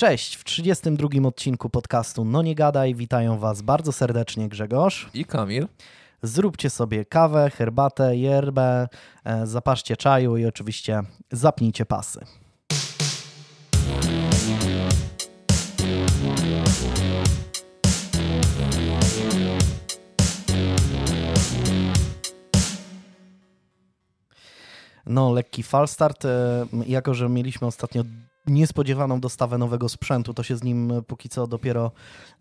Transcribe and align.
Cześć, 0.00 0.36
w 0.36 0.44
32 0.44 1.08
odcinku 1.28 1.70
podcastu 1.70 2.24
No 2.24 2.42
Nie 2.42 2.54
Gadaj 2.54 2.94
witają 2.94 3.38
Was 3.38 3.62
bardzo 3.62 3.92
serdecznie 3.92 4.48
Grzegorz 4.48 5.10
i 5.14 5.24
Kamil. 5.24 5.68
Zróbcie 6.22 6.70
sobie 6.70 7.04
kawę, 7.04 7.50
herbatę, 7.50 8.16
yerbę, 8.16 8.88
e, 9.24 9.46
zapaszcie 9.46 9.96
czaju 9.96 10.36
i 10.36 10.46
oczywiście 10.46 11.02
zapnijcie 11.32 11.86
pasy. 11.86 12.20
No, 25.06 25.32
lekki 25.32 25.62
falstart. 25.62 26.24
E, 26.24 26.66
jako, 26.86 27.14
że 27.14 27.28
mieliśmy 27.28 27.66
ostatnio 27.66 28.02
niespodziewaną 28.46 29.20
dostawę 29.20 29.58
nowego 29.58 29.88
sprzętu, 29.88 30.34
to 30.34 30.42
się 30.42 30.56
z 30.56 30.62
nim 30.62 30.92
póki 31.06 31.28
co 31.28 31.46
dopiero 31.46 31.92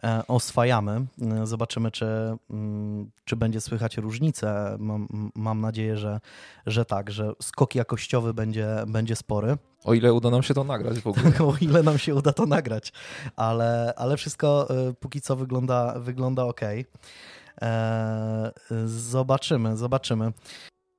e, 0.03 0.23
oswajamy. 0.27 1.05
E, 1.21 1.47
zobaczymy, 1.47 1.91
czy, 1.91 2.05
mm, 2.49 3.11
czy 3.25 3.35
będzie 3.35 3.61
słychać 3.61 3.97
różnicę. 3.97 4.77
Mam, 4.79 5.31
mam 5.35 5.61
nadzieję, 5.61 5.97
że, 5.97 6.19
że 6.65 6.85
tak, 6.85 7.11
że 7.11 7.31
skok 7.41 7.75
jakościowy 7.75 8.33
będzie, 8.33 8.67
będzie 8.87 9.15
spory. 9.15 9.57
O 9.83 9.93
ile 9.93 10.13
uda 10.13 10.29
nam 10.29 10.43
się 10.43 10.53
to 10.53 10.63
nagrać 10.63 10.99
w 10.99 11.07
ogóle. 11.07 11.31
o 11.49 11.53
ile 11.61 11.83
nam 11.83 11.97
się 11.97 12.15
uda 12.15 12.33
to 12.33 12.45
nagrać, 12.45 12.93
ale, 13.35 13.93
ale 13.97 14.17
wszystko 14.17 14.67
póki 14.99 15.21
co 15.21 15.35
wygląda, 15.35 15.99
wygląda 15.99 16.45
ok. 16.45 16.61
Zobaczymy, 18.85 19.77
zobaczymy. 19.77 20.31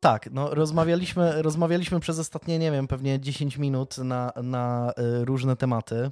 Tak, 0.00 0.28
no 0.32 0.54
rozmawialiśmy, 0.54 1.42
rozmawialiśmy 1.42 2.00
przez 2.00 2.18
ostatnie, 2.18 2.58
nie 2.58 2.70
wiem, 2.70 2.88
pewnie 2.88 3.20
10 3.20 3.56
minut 3.56 3.98
na, 3.98 4.32
na 4.42 4.92
y, 5.20 5.24
różne 5.24 5.56
tematy. 5.56 6.10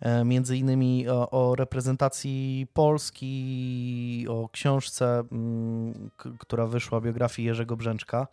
E, 0.00 0.24
między 0.24 0.56
innymi 0.56 1.08
o, 1.08 1.30
o 1.30 1.54
reprezentacji 1.54 2.66
Polski, 2.72 4.26
o 4.28 4.48
książce, 4.52 5.22
mm, 5.32 6.10
która 6.38 6.66
wyszła, 6.66 7.00
biografii 7.00 7.48
Jerzego 7.48 7.76
Brzęczka. 7.76 8.26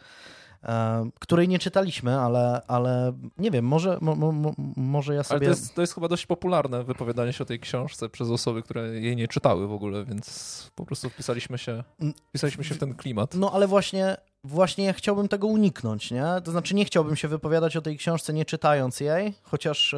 E, 0.64 1.10
której 1.20 1.48
nie 1.48 1.60
czytaliśmy, 1.60 2.20
ale, 2.20 2.62
ale 2.68 3.14
nie 3.38 3.52
wiem, 3.52 3.66
może, 3.66 3.98
mo, 4.02 4.16
mo, 4.16 4.54
może 4.76 5.16
ja 5.16 5.24
sobie... 5.24 5.48
Ale 5.48 5.56
to 5.56 5.62
jest, 5.62 5.76
to 5.76 5.82
jest 5.82 5.94
chyba 5.96 6.08
dość 6.08 6.26
popularne 6.26 6.84
wypowiadanie 6.84 7.34
się 7.34 7.44
o 7.44 7.48
tej 7.48 7.60
książce 7.60 8.10
przez 8.10 8.30
osoby, 8.30 8.64
które 8.64 9.02
jej 9.02 9.16
nie 9.16 9.28
czytały 9.28 9.68
w 9.68 9.72
ogóle, 9.72 10.06
więc 10.06 10.72
po 10.76 10.86
prostu 10.86 11.10
wpisaliśmy 11.10 11.58
się, 11.58 11.84
wpisaliśmy 12.30 12.64
się 12.64 12.76
w 12.76 12.78
ten 12.78 12.96
klimat. 12.96 13.36
No 13.36 13.52
ale 13.52 13.68
właśnie, 13.68 14.18
właśnie 14.44 14.86
ja 14.86 14.94
chciałbym 14.94 15.28
tego 15.28 15.48
uniknąć, 15.48 16.12
nie? 16.12 16.26
To 16.44 16.52
znaczy 16.52 16.76
nie 16.76 16.86
chciałbym 16.86 17.16
się 17.16 17.28
wypowiadać 17.28 17.78
o 17.78 17.82
tej 17.82 17.98
książce 17.98 18.34
nie 18.34 18.46
czytając 18.46 19.00
jej, 19.00 19.34
chociaż... 19.44 19.96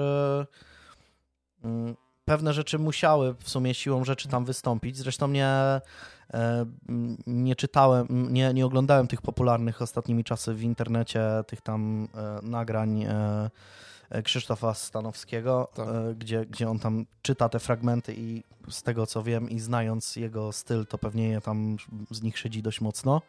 Yy, 1.64 1.95
pewne 2.25 2.53
rzeczy 2.53 2.80
musiały 2.80 3.36
w 3.39 3.50
sumie 3.50 3.73
siłą 3.73 4.03
rzeczy 4.03 4.28
tam 4.28 4.45
wystąpić. 4.45 4.97
Zresztą 4.97 5.28
nie, 5.28 5.47
e, 6.34 6.66
nie 7.28 7.56
czytałem, 7.56 8.08
nie, 8.09 8.53
nie 8.53 8.66
oglądałem 8.66 9.08
tych 9.08 9.22
popularnych 9.22 9.81
ostatnimi 9.81 10.23
czasy 10.23 10.53
w 10.53 10.64
internecie, 10.64 11.22
tych 11.47 11.62
tam 11.62 12.08
e, 12.16 12.39
nagrań 12.44 13.06
Krzysztofa 14.23 14.73
Stanowskiego, 14.73 15.67
tak. 15.73 15.88
gdzie, 16.17 16.45
gdzie 16.45 16.69
on 16.69 16.80
tam 16.80 17.06
czyta 17.22 17.50
te 17.50 17.59
fragmenty 17.59 18.14
i 18.17 18.44
z 18.69 18.84
tego 18.84 19.06
co 19.06 19.23
wiem 19.23 19.50
i 19.50 19.59
znając 19.59 20.16
jego 20.16 20.52
styl, 20.52 20.86
to 20.86 20.97
pewnie 20.97 21.30
je 21.30 21.42
tam 21.42 21.78
z 22.12 22.22
nich 22.22 22.38
szydzi 22.38 22.62
dość 22.62 22.81
mocno. 22.81 23.22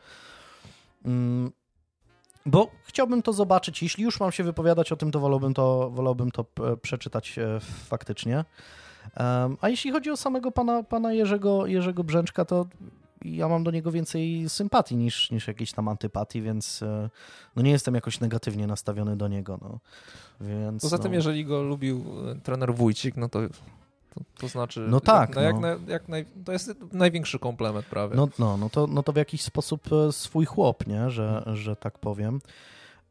Mm, 1.04 1.52
bo 2.46 2.70
chciałbym 2.84 3.22
to 3.22 3.32
zobaczyć. 3.32 3.82
Jeśli 3.82 4.04
już 4.04 4.20
mam 4.20 4.32
się 4.32 4.44
wypowiadać 4.44 4.92
o 4.92 4.96
tym, 4.96 5.10
to 5.10 5.20
wolałbym 5.20 5.54
to, 5.54 5.90
wolałbym 5.90 6.30
to 6.30 6.44
przeczytać 6.82 7.38
faktycznie. 7.60 8.44
A 9.60 9.68
jeśli 9.68 9.92
chodzi 9.92 10.10
o 10.10 10.16
samego 10.16 10.52
pana, 10.52 10.82
pana 10.82 11.12
Jerzego, 11.12 11.66
Jerzego 11.66 12.04
Brzęczka, 12.04 12.44
to 12.44 12.66
ja 13.24 13.48
mam 13.48 13.64
do 13.64 13.70
niego 13.70 13.92
więcej 13.92 14.48
sympatii 14.48 14.96
niż, 14.96 15.30
niż 15.30 15.48
jakiejś 15.48 15.72
tam 15.72 15.88
antypatii, 15.88 16.42
więc 16.42 16.82
e, 16.82 17.10
no 17.56 17.62
nie 17.62 17.70
jestem 17.70 17.94
jakoś 17.94 18.20
negatywnie 18.20 18.66
nastawiony 18.66 19.16
do 19.16 19.28
niego. 19.28 19.58
No. 19.62 19.78
Więc, 20.40 20.82
Poza 20.82 20.96
no... 20.96 21.02
tym, 21.02 21.14
jeżeli 21.14 21.44
go 21.44 21.62
lubił 21.62 22.04
e, 22.30 22.34
trener 22.34 22.74
Wójcik, 22.74 23.16
no 23.16 23.28
to 23.28 23.40
to, 24.14 24.20
to, 24.38 24.48
znaczy, 24.48 24.86
no 24.88 25.00
tak, 25.00 25.36
jak, 25.36 25.58
no. 25.60 25.68
Jak, 25.68 25.88
jak 25.88 26.08
naj, 26.08 26.26
to 26.44 26.52
jest 26.52 26.74
największy 26.92 27.38
komplement 27.38 27.86
prawie. 27.86 28.16
No, 28.16 28.28
no, 28.38 28.56
no, 28.56 28.70
to, 28.70 28.86
no 28.86 29.02
to 29.02 29.12
w 29.12 29.16
jakiś 29.16 29.42
sposób 29.42 29.92
e, 29.92 30.12
swój 30.12 30.44
chłop, 30.44 30.86
nie? 30.86 31.10
Że, 31.10 31.42
że 31.52 31.76
tak 31.76 31.98
powiem. 31.98 32.40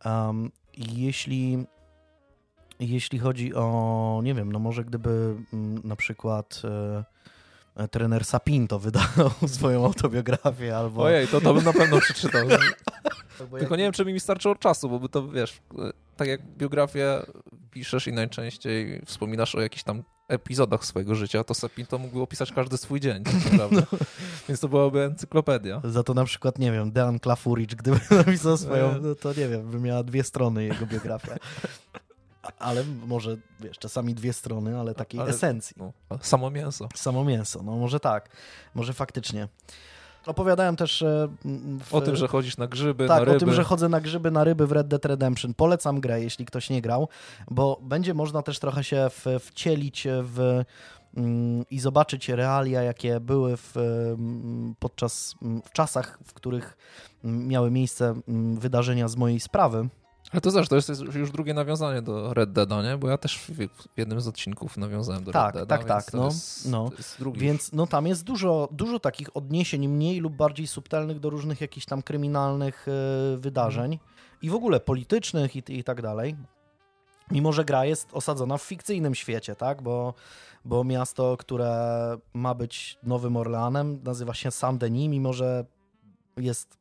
Um, 0.06 0.51
jeśli 0.78 1.66
jeśli 2.79 3.19
chodzi 3.19 3.56
o, 3.56 4.22
nie 4.23 4.34
wiem, 4.34 4.51
no 4.51 4.59
może 4.59 4.84
gdyby 4.84 5.35
mm, 5.53 5.81
na 5.84 5.95
przykład 5.95 6.61
e, 7.75 7.88
trener 7.88 8.25
Sapinto 8.25 8.79
wydał 8.79 9.03
swoją 9.47 9.85
autobiografię 9.85 10.78
albo... 10.78 11.03
Ojej, 11.03 11.28
to, 11.28 11.41
to 11.41 11.53
bym 11.53 11.63
na 11.63 11.73
pewno 11.73 12.00
przeczytał. 12.00 12.47
Tylko 13.47 13.59
jak... 13.59 13.72
nie 13.72 13.78
wiem, 13.78 13.94
czy 13.94 14.06
mi 14.06 14.19
starczyło 14.19 14.56
czasu, 14.56 14.90
bo 14.90 15.00
by 15.00 15.09
to, 15.09 15.28
wiesz, 15.28 15.62
tak 16.18 16.28
jak 16.28 16.41
biografię 16.57 17.22
piszesz 17.72 18.07
i 18.07 18.13
najczęściej 18.13 19.02
wspominasz 19.06 19.56
o 19.56 19.62
jakichś 19.62 19.84
tam 19.84 20.03
epizodach 20.28 20.85
swojego 20.85 21.16
życia, 21.16 21.44
to 21.44 21.53
Sapinto 21.53 21.97
mógłby 21.97 22.22
opisać 22.22 22.52
każdy 22.52 22.78
swój 22.78 23.00
dzień, 23.00 23.24
tak 23.24 23.52
naprawdę. 23.52 23.84
No. 23.91 23.97
Więc 24.47 24.59
to 24.59 24.68
byłaby 24.68 25.02
encyklopedia. 25.02 25.81
Za 25.84 26.03
to 26.03 26.13
na 26.13 26.25
przykład, 26.25 26.59
nie 26.59 26.72
wiem, 26.72 26.91
Dean 26.91 27.19
Klafuricz, 27.19 27.75
gdyby 27.75 28.00
napisał 28.25 28.57
swoją, 28.57 29.02
no 29.02 29.16
to 29.16 29.29
nie 29.29 29.47
wiem, 29.47 29.72
by 29.72 29.79
miała 29.79 30.03
dwie 30.03 30.23
strony 30.23 30.63
jego 30.63 30.85
biografia 30.85 31.35
ale 32.59 32.84
może, 32.84 33.38
wiesz, 33.59 33.78
czasami 33.78 34.16
dwie 34.16 34.34
strony, 34.34 34.79
ale 34.79 34.96
takiej 34.96 35.19
ale, 35.19 35.29
esencji. 35.29 35.75
No, 35.79 35.94
samo 36.22 36.50
mięso. 36.50 36.90
Samo 36.96 37.23
mięso, 37.23 37.63
no 37.63 37.78
może 37.78 38.00
tak, 38.00 38.29
może 38.75 38.94
faktycznie. 38.94 39.47
Opowiadałem 40.25 40.75
też... 40.75 41.01
E, 41.01 41.27
w... 41.85 41.93
O 41.93 42.01
tym, 42.01 42.15
że 42.15 42.27
chodzisz 42.27 42.57
na 42.57 42.67
grzyby, 42.67 43.07
tak, 43.07 43.19
na 43.19 43.25
ryby. 43.25 43.37
o 43.37 43.39
tym, 43.39 43.53
że 43.53 43.63
chodzę 43.63 43.89
na 43.89 44.01
grzyby, 44.01 44.31
na 44.31 44.43
ryby 44.43 44.67
w 44.67 44.71
Red 44.71 44.87
Dead 44.87 45.05
Redemption. 45.05 45.53
Polecam 45.53 45.99
grę, 45.99 46.21
jeśli 46.21 46.45
ktoś 46.45 46.69
nie 46.69 46.81
grał, 46.81 47.07
bo 47.51 47.79
będzie 47.81 48.13
można 48.13 48.41
też 48.41 48.59
trochę 48.59 48.83
się 48.83 49.09
w, 49.09 49.25
wcielić 49.39 50.07
w 50.23 50.63
mm, 51.17 51.65
i 51.69 51.79
zobaczyć 51.79 52.29
realia, 52.29 52.81
jakie 52.81 53.19
były 53.19 53.57
w, 53.57 53.75
podczas, 54.79 55.35
w 55.65 55.71
czasach, 55.71 56.19
w 56.25 56.33
których 56.33 56.77
miały 57.23 57.71
miejsce 57.71 58.13
wydarzenia 58.57 59.07
z 59.07 59.15
mojej 59.15 59.39
sprawy. 59.39 59.89
Ale 60.31 60.41
to 60.41 60.51
zresztą 60.51 60.69
to 60.69 60.91
jest 60.91 61.15
już 61.15 61.31
drugie 61.31 61.53
nawiązanie 61.53 62.01
do 62.01 62.33
Red 62.33 62.51
Deada, 62.51 62.83
nie? 62.83 62.97
Bo 62.97 63.09
ja 63.09 63.17
też 63.17 63.37
w 63.37 63.97
jednym 63.97 64.21
z 64.21 64.27
odcinków 64.27 64.77
nawiązałem 64.77 65.23
do 65.23 65.31
tak, 65.31 65.45
Red 65.45 65.53
Deada. 65.53 65.77
Tak, 65.77 65.87
tak, 65.87 66.05
tak. 66.05 66.13
No, 66.13 66.25
jest, 66.25 66.69
no. 66.69 66.89
Więc 67.35 67.71
no, 67.71 67.87
tam 67.87 68.07
jest 68.07 68.23
dużo, 68.23 68.69
dużo 68.71 68.99
takich 68.99 69.37
odniesień 69.37 69.87
mniej 69.87 70.19
lub 70.19 70.35
bardziej 70.35 70.67
subtelnych 70.67 71.19
do 71.19 71.29
różnych 71.29 71.61
jakichś 71.61 71.85
tam 71.85 72.01
kryminalnych 72.01 72.87
y, 72.87 73.37
wydarzeń 73.37 73.99
i 74.41 74.49
w 74.49 74.55
ogóle 74.55 74.79
politycznych 74.79 75.55
i, 75.55 75.63
i 75.67 75.83
tak 75.83 76.01
dalej. 76.01 76.35
Mimo, 77.31 77.53
że 77.53 77.65
gra 77.65 77.85
jest 77.85 78.09
osadzona 78.13 78.57
w 78.57 78.61
fikcyjnym 78.61 79.15
świecie, 79.15 79.55
tak? 79.55 79.81
Bo, 79.81 80.13
bo 80.65 80.83
miasto, 80.83 81.37
które 81.37 81.73
ma 82.33 82.53
być 82.53 82.97
Nowym 83.03 83.37
Orleanem, 83.37 83.99
nazywa 84.03 84.33
się 84.33 84.49
Saint-Denis, 84.49 85.09
mimo 85.09 85.33
że 85.33 85.65
jest 86.37 86.77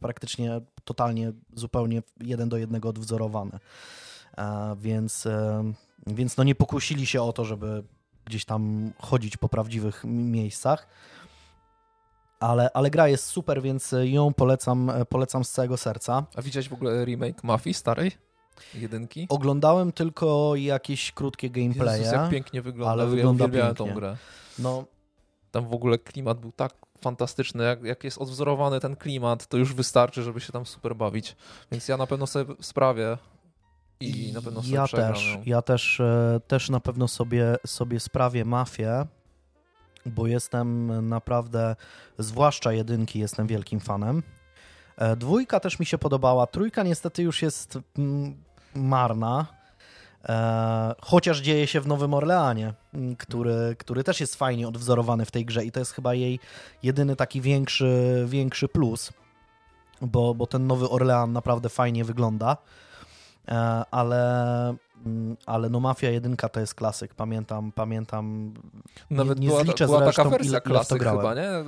praktycznie 0.00 0.60
totalnie, 0.86 1.32
zupełnie 1.54 2.02
jeden 2.20 2.48
do 2.48 2.56
jednego 2.56 2.88
odwzorowane. 2.88 3.58
Więc, 4.76 5.26
e, 5.26 5.64
więc 6.06 6.36
no 6.36 6.44
nie 6.44 6.54
pokusili 6.54 7.06
się 7.06 7.22
o 7.22 7.32
to, 7.32 7.44
żeby 7.44 7.82
gdzieś 8.24 8.44
tam 8.44 8.92
chodzić 8.98 9.36
po 9.36 9.48
prawdziwych 9.48 10.04
miejscach. 10.04 10.86
Ale, 12.40 12.70
ale 12.74 12.90
gra 12.90 13.08
jest 13.08 13.24
super, 13.24 13.62
więc 13.62 13.94
ją 14.02 14.34
polecam, 14.34 14.92
polecam 15.08 15.44
z 15.44 15.50
całego 15.50 15.76
serca. 15.76 16.26
A 16.36 16.42
widziałeś 16.42 16.68
w 16.68 16.72
ogóle 16.72 17.04
remake 17.04 17.44
Mafii 17.44 17.74
starej? 17.74 18.12
Jedynki? 18.74 19.26
Oglądałem 19.28 19.92
tylko 19.92 20.56
jakieś 20.56 21.12
krótkie 21.12 21.50
gameplaye. 21.50 21.98
Jezus, 21.98 22.12
jak 22.12 22.30
pięknie 22.30 22.62
wygląda. 22.62 22.92
Ale 22.92 23.06
wygląda 23.06 23.48
pięknie. 23.48 23.74
tą 23.74 23.94
grę. 23.94 24.16
No, 24.58 24.84
tam 25.56 25.68
w 25.68 25.74
ogóle 25.74 25.98
klimat 25.98 26.40
był 26.40 26.52
tak 26.52 26.72
fantastyczny, 27.00 27.64
jak, 27.64 27.82
jak 27.82 28.04
jest 28.04 28.18
odwzorowany 28.18 28.80
ten 28.80 28.96
klimat, 28.96 29.46
to 29.46 29.56
już 29.56 29.74
wystarczy, 29.74 30.22
żeby 30.22 30.40
się 30.40 30.52
tam 30.52 30.66
super 30.66 30.96
bawić. 30.96 31.36
Więc 31.72 31.88
ja 31.88 31.96
na 31.96 32.06
pewno 32.06 32.26
sobie 32.26 32.54
sprawię 32.60 33.18
i 34.00 34.32
na 34.32 34.42
pewno 34.42 34.62
sobie 34.62 34.74
ja 34.74 34.88
też, 34.88 35.38
Ja 35.46 35.62
też, 35.62 36.00
e, 36.00 36.40
też 36.46 36.70
na 36.70 36.80
pewno 36.80 37.08
sobie, 37.08 37.56
sobie 37.66 38.00
sprawię 38.00 38.44
mafię, 38.44 39.06
bo 40.06 40.26
jestem 40.26 40.92
naprawdę, 41.08 41.76
zwłaszcza 42.18 42.72
jedynki, 42.72 43.18
jestem 43.18 43.46
wielkim 43.46 43.80
fanem. 43.80 44.22
E, 44.96 45.16
dwójka 45.16 45.60
też 45.60 45.78
mi 45.78 45.86
się 45.86 45.98
podobała, 45.98 46.46
trójka 46.46 46.82
niestety 46.82 47.22
już 47.22 47.42
jest 47.42 47.78
mm, 47.98 48.36
marna, 48.74 49.46
chociaż 51.02 51.40
dzieje 51.40 51.66
się 51.66 51.80
w 51.80 51.86
Nowym 51.86 52.14
Orleanie, 52.14 52.74
który, 53.18 53.76
który 53.78 54.04
też 54.04 54.20
jest 54.20 54.36
fajnie 54.36 54.68
odwzorowany 54.68 55.24
w 55.24 55.30
tej 55.30 55.44
grze 55.44 55.64
i 55.64 55.72
to 55.72 55.80
jest 55.80 55.92
chyba 55.92 56.14
jej 56.14 56.40
jedyny 56.82 57.16
taki 57.16 57.40
większy, 57.40 58.24
większy 58.28 58.68
plus, 58.68 59.12
bo, 60.00 60.34
bo 60.34 60.46
ten 60.46 60.66
Nowy 60.66 60.90
Orlean 60.90 61.32
naprawdę 61.32 61.68
fajnie 61.68 62.04
wygląda. 62.04 62.56
E, 63.48 63.84
ale, 63.90 64.76
mm, 65.06 65.36
ale 65.46 65.68
no 65.68 65.80
Mafia 65.80 66.10
1 66.10 66.36
to 66.36 66.60
jest 66.60 66.74
klasyk, 66.74 67.14
pamiętam, 67.14 67.72
pamiętam. 67.72 68.54
Nawet 69.10 69.40
nie 69.40 69.48
była, 69.48 69.62
zliczę 69.62 69.86
była 69.86 69.98
zresztą, 69.98 70.30
taka 70.30 70.36
ile, 70.36 70.46
ile 70.46 70.60
w 70.60 70.62
to 70.62 70.70
klasyk 70.70 70.98
grałem. 70.98 71.20
chyba, 71.20 71.34
nie? 71.34 71.48
E, 71.48 71.64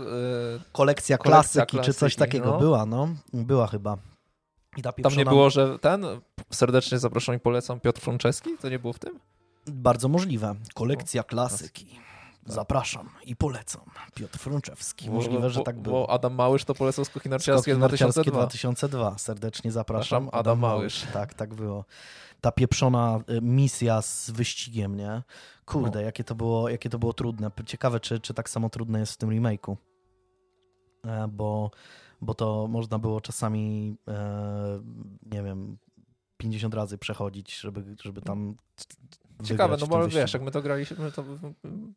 Kolekcja, 0.73 1.19
Kolekcja 1.19 1.67
klasyki, 1.67 1.77
czy 1.77 1.95
coś 1.95 1.99
klasyki, 1.99 2.19
takiego 2.19 2.51
no. 2.51 2.59
była, 2.59 2.87
no. 2.87 3.09
Była 3.33 3.67
chyba. 3.67 3.97
Tam 5.03 5.17
nie 5.17 5.25
było, 5.25 5.51
że 5.51 5.79
ten, 5.79 6.07
serdecznie 6.51 6.99
zapraszam 6.99 7.35
i 7.35 7.39
polecam, 7.41 7.81
Piotr 7.81 8.01
Franceski? 8.01 8.51
To 8.61 8.69
nie 8.69 8.79
było 8.79 8.93
w 8.93 8.99
tym? 8.99 9.19
Bardzo 9.67 10.09
możliwe. 10.09 10.55
Kolekcja 10.75 11.23
klasyki. 11.23 11.87
Tak. 11.87 12.55
Zapraszam 12.55 13.09
i 13.27 13.37
polecam. 13.37 13.83
Piotr 14.15 14.39
Frączewski. 14.39 15.09
Bo- 15.09 15.15
Możliwe, 15.15 15.51
że 15.51 15.59
bo- 15.61 15.65
tak 15.65 15.79
było. 15.79 16.07
Bo 16.07 16.11
Adam 16.13 16.35
Małysz 16.35 16.65
to 16.65 16.75
polecał 16.75 17.05
skoki 17.05 17.13
Skoki 17.21 17.29
narciarskie 17.31 17.77
narciarskie 17.77 18.31
2002. 18.31 18.41
2002. 18.41 19.19
Serdecznie 19.19 19.73
zapraszam. 19.73 20.25
Zapraszam, 20.25 20.41
Adam 20.41 20.59
Małysz. 20.59 21.07
Tak, 21.13 21.35
tak 21.35 21.55
było. 21.55 21.85
Ta 22.41 22.53
pieprzona 22.53 23.21
y, 23.31 23.41
misja 23.41 24.03
z 24.03 24.31
wyścigiem, 24.31 24.97
nie? 24.97 25.07
No. 25.09 25.23
Kurde, 25.65 26.03
jakie, 26.03 26.25
to 26.25 26.35
było, 26.35 26.69
jakie 26.69 26.91
to 26.91 26.99
było 26.99 27.13
trudne. 27.13 27.51
Ciekawe, 27.67 28.01
czy, 28.01 28.21
czy 28.21 28.35
tak 28.35 28.49
samo 28.51 28.71
trudne 28.71 29.01
jest 29.01 29.13
w 29.13 29.17
tym 29.17 29.31
remake'u. 29.31 29.77
E, 31.05 31.29
Bo, 31.29 31.71
bo 32.21 32.35
to 32.35 32.67
można 32.67 32.99
było 32.99 33.21
czasami, 33.21 33.97
e, 34.09 34.81
nie 35.33 35.43
wiem, 35.43 35.79
50 36.39 36.75
razy 36.75 36.99
przechodzić, 36.99 37.61
żeby, 37.61 37.97
żeby 38.03 38.23
tam. 38.23 38.57
Ciekawe, 39.45 39.77
no 39.81 39.87
bo 39.87 40.09
wiesz, 40.09 40.33
jak 40.33 40.43
my 40.43 40.51
to 40.51 40.63
graliśmy, 40.63 41.13
to 41.13 41.25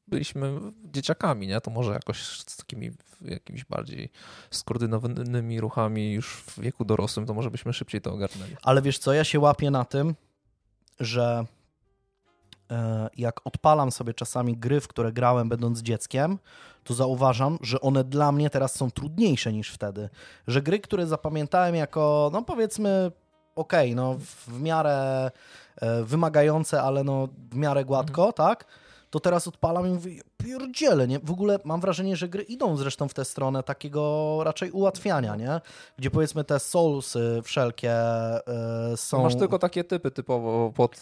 byliśmy 0.07 0.59
dzieciakami, 0.83 1.47
nie? 1.47 1.61
To 1.61 1.71
może 1.71 1.93
jakoś 1.93 2.23
z 2.23 2.55
takimi 2.55 2.91
jakimiś 3.21 3.65
bardziej 3.65 4.09
skoordynowanymi 4.51 5.61
ruchami 5.61 6.13
już 6.13 6.35
w 6.35 6.59
wieku 6.59 6.85
dorosłym, 6.85 7.25
to 7.25 7.33
może 7.33 7.51
byśmy 7.51 7.73
szybciej 7.73 8.01
to 8.01 8.13
ogarnęli. 8.13 8.55
Ale 8.61 8.81
wiesz 8.81 8.97
co, 8.97 9.13
ja 9.13 9.23
się 9.23 9.39
łapię 9.39 9.71
na 9.71 9.85
tym, 9.85 10.15
że 10.99 11.45
e, 12.71 13.09
jak 13.17 13.47
odpalam 13.47 13.91
sobie 13.91 14.13
czasami 14.13 14.57
gry, 14.57 14.81
w 14.81 14.88
które 14.88 15.11
grałem 15.11 15.49
będąc 15.49 15.81
dzieckiem, 15.81 16.39
to 16.83 16.93
zauważam, 16.93 17.57
że 17.61 17.81
one 17.81 18.03
dla 18.03 18.31
mnie 18.31 18.49
teraz 18.49 18.75
są 18.75 18.91
trudniejsze 18.91 19.53
niż 19.53 19.71
wtedy. 19.71 20.09
Że 20.47 20.61
gry, 20.61 20.79
które 20.79 21.07
zapamiętałem 21.07 21.75
jako, 21.75 22.29
no 22.33 22.41
powiedzmy, 22.41 23.11
okej, 23.56 23.95
no 23.95 24.15
w, 24.19 24.62
miarę 24.62 25.31
e, 25.75 26.03
wymagające, 26.03 26.81
ale 26.81 27.03
no 27.03 27.27
w 27.51 27.56
miarę 27.56 27.86
gładko, 27.86 28.33
tak? 28.33 28.65
To 29.09 29.19
teraz 29.19 29.48
odpalam 29.48 29.88
i 29.88 29.89
mówię, 29.89 30.21
pierdziele, 30.38 31.07
nie? 31.07 31.19
W 31.19 31.31
ogóle 31.31 31.59
mam 31.63 31.81
wrażenie, 31.81 32.15
że 32.15 32.30
gry 32.30 32.44
idą 32.44 32.77
zresztą 32.77 33.07
w 33.07 33.13
tę 33.13 33.25
stronę 33.25 33.63
takiego 33.63 34.39
raczej 34.44 34.71
ułatwiania, 34.71 35.36
nie? 35.36 35.62
Gdzie 35.98 36.12
powiedzmy 36.12 36.44
te 36.44 36.59
soulsy 36.59 37.42
wszelkie 37.44 37.94
e, 37.94 38.42
są... 38.95 39.24
Masz 39.24 39.36
tylko 39.36 39.59
takie 39.59 39.83
typy 39.83 40.12
typowo 40.12 40.71
pod 40.75 41.00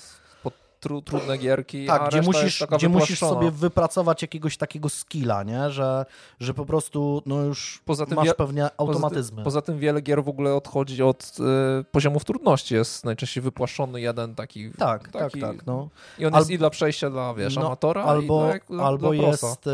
tru, 0.80 1.02
trudne 1.02 1.38
gierki, 1.38 1.86
Tak, 1.86 2.10
gdzie 2.10 2.22
musisz, 2.22 2.64
gdzie 2.72 2.90
musisz 2.90 3.20
sobie 3.20 3.52
wypracować 3.52 4.22
jakiegoś 4.22 4.58
takiego 4.58 4.90
skilla, 4.90 5.44
nie? 5.44 5.70
Że, 5.72 6.06
że 6.40 6.54
po 6.54 6.66
prostu 6.66 7.22
no 7.26 7.42
już 7.42 7.82
Poza 7.86 8.06
tym 8.06 8.16
masz 8.16 8.34
pewnie 8.34 8.62
Poza 8.62 8.74
automatyzmy. 8.78 9.36
tym, 9.36 9.44
poza 9.44 9.62
tym 9.62 9.80
wiele 9.80 10.02
gier 10.02 10.24
w 10.24 10.30
ogóle 10.30 10.56
odchodzi 10.56 11.04
od 11.04 11.36
y, 11.82 11.84
poziomów 11.84 12.26
trudności. 12.26 12.76
Jest 12.76 13.06
najczęściej 13.06 13.44
wypłaszczony 13.44 14.02
jeden 14.02 14.36
taki. 14.36 14.72
tak, 14.72 15.10
taki 15.10 15.40
tak, 15.42 15.56
tak. 15.58 15.66
No. 15.66 15.90
I 16.20 16.26
on 16.26 16.34
Al- 16.34 16.40
jest 16.42 16.52
i 16.52 16.58
dla 16.58 16.70
przejścia 16.70 17.10
dla, 17.10 17.34
wiesz, 17.34 17.56
No, 17.56 17.62
amatora, 17.66 18.04
albo 18.04 18.56
i 18.56 18.60
dla, 18.70 18.84
albo 18.86 19.14
dla 19.14 19.28
jest 19.28 19.68
y, 19.68 19.70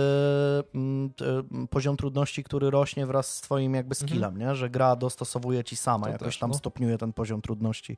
y, 1.63 1.67
poziom 1.69 1.97
trudności, 1.97 2.43
który 2.43 2.69
rośnie 2.69 3.05
wraz 3.05 3.35
z 3.35 3.41
twoim 3.41 3.73
jakby 3.73 3.95
skillem, 3.95 4.37
nie? 4.37 4.55
Że 4.55 4.69
gra 4.69 4.95
dostosowuje 4.95 5.63
ci 5.63 5.75
sama, 5.75 5.95
Mhm. 6.05 6.17
To 6.19 6.25
jakoś 6.25 6.35
też, 6.35 6.39
tam 6.39 6.51
no. 6.51 6.57
stopniuje 6.57 6.97
ten 6.97 7.13
poziom 7.13 7.41
trudności 7.41 7.97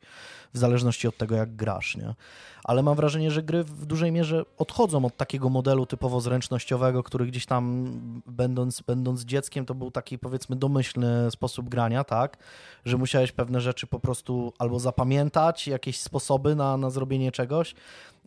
w 0.54 0.58
zależności 0.58 1.08
od 1.08 1.18
tego, 1.18 1.36
jak 1.36 1.56
grasz, 1.56 1.96
nie? 1.98 2.16
Ale 2.64 2.84
mam 2.84 2.97
wrażenie, 2.98 3.32
że 3.32 3.44
gry 3.44 3.64
w 3.64 3.86
dużej 3.86 4.12
mierze 4.12 4.46
odchodzą 4.58 5.06
od 5.06 5.18
takiego 5.18 5.50
modelu 5.50 5.86
typowo 5.86 6.22
zręcznościowego, 6.22 7.04
który 7.04 7.26
gdzieś 7.26 7.46
tam 7.46 7.86
będąc, 8.26 8.82
będąc 8.82 9.24
dzieckiem 9.24 9.66
to 9.66 9.76
był 9.76 9.92
taki 9.92 10.20
powiedzmy 10.20 10.56
domyślny 10.56 11.32
sposób 11.32 11.70
grania, 11.70 12.04
tak? 12.04 12.38
Że 12.86 12.98
musiałeś 12.98 13.32
pewne 13.32 13.62
rzeczy 13.62 13.88
po 13.88 14.00
prostu 14.00 14.54
albo 14.60 14.80
zapamiętać, 14.80 15.68
jakieś 15.68 16.00
sposoby 16.00 16.56
na, 16.56 16.78
na 16.78 16.90
zrobienie 16.90 17.32
czegoś, 17.32 17.76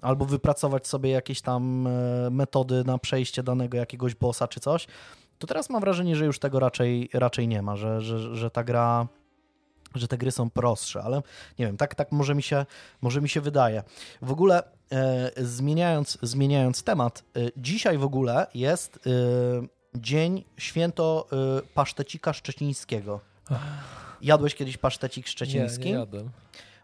albo 0.00 0.25
wypracować 0.25 0.87
sobie 0.87 1.11
jakieś 1.11 1.40
tam 1.40 1.87
e, 1.87 2.31
metody 2.31 2.84
na 2.84 2.99
przejście 2.99 3.43
danego 3.43 3.78
jakiegoś 3.78 4.14
bossa 4.14 4.49
czy 4.49 4.61
coś, 4.61 4.87
to 5.38 5.46
teraz 5.46 5.70
mam 5.70 5.81
wrażenie, 5.81 6.16
że 6.16 6.26
już 6.26 6.38
tego 6.38 6.61
raczej, 6.61 7.11
raczej 7.12 7.49
nie 7.49 7.62
ma, 7.62 7.76
że, 7.76 8.00
że, 8.00 8.37
że 8.37 8.50
ta 8.50 8.64
gra 8.64 9.08
że 9.94 10.08
te 10.08 10.19
gry 10.19 10.31
są 10.31 10.50
prostsze, 10.50 11.02
ale 11.02 11.16
nie 11.58 11.66
wiem, 11.66 11.76
tak, 11.76 11.94
tak 11.94 12.12
może, 12.12 12.34
mi 12.34 12.42
się, 12.42 12.66
może 13.02 13.20
mi 13.20 13.28
się 13.28 13.40
wydaje. 13.40 13.82
W 14.22 14.31
ogóle 14.32 14.62
e, 14.92 15.31
zmieniając, 15.37 16.19
zmieniając 16.22 16.82
temat, 16.82 17.25
e, 17.37 17.40
dzisiaj 17.56 17.98
w 17.98 18.04
ogóle 18.04 18.46
jest 18.54 18.96
e, 18.96 19.10
dzień 19.94 20.44
święto 20.56 21.26
e, 21.32 21.62
pasztecika 21.75 22.32
szczecińskiego. 22.32 23.20
Jadłeś 24.22 24.54
kiedyś 24.54 24.76
pasztecik 24.76 25.26
szczeciński? 25.26 25.84
Nie, 25.84 25.92
nie 25.92 25.98
jadłem. 25.98 26.31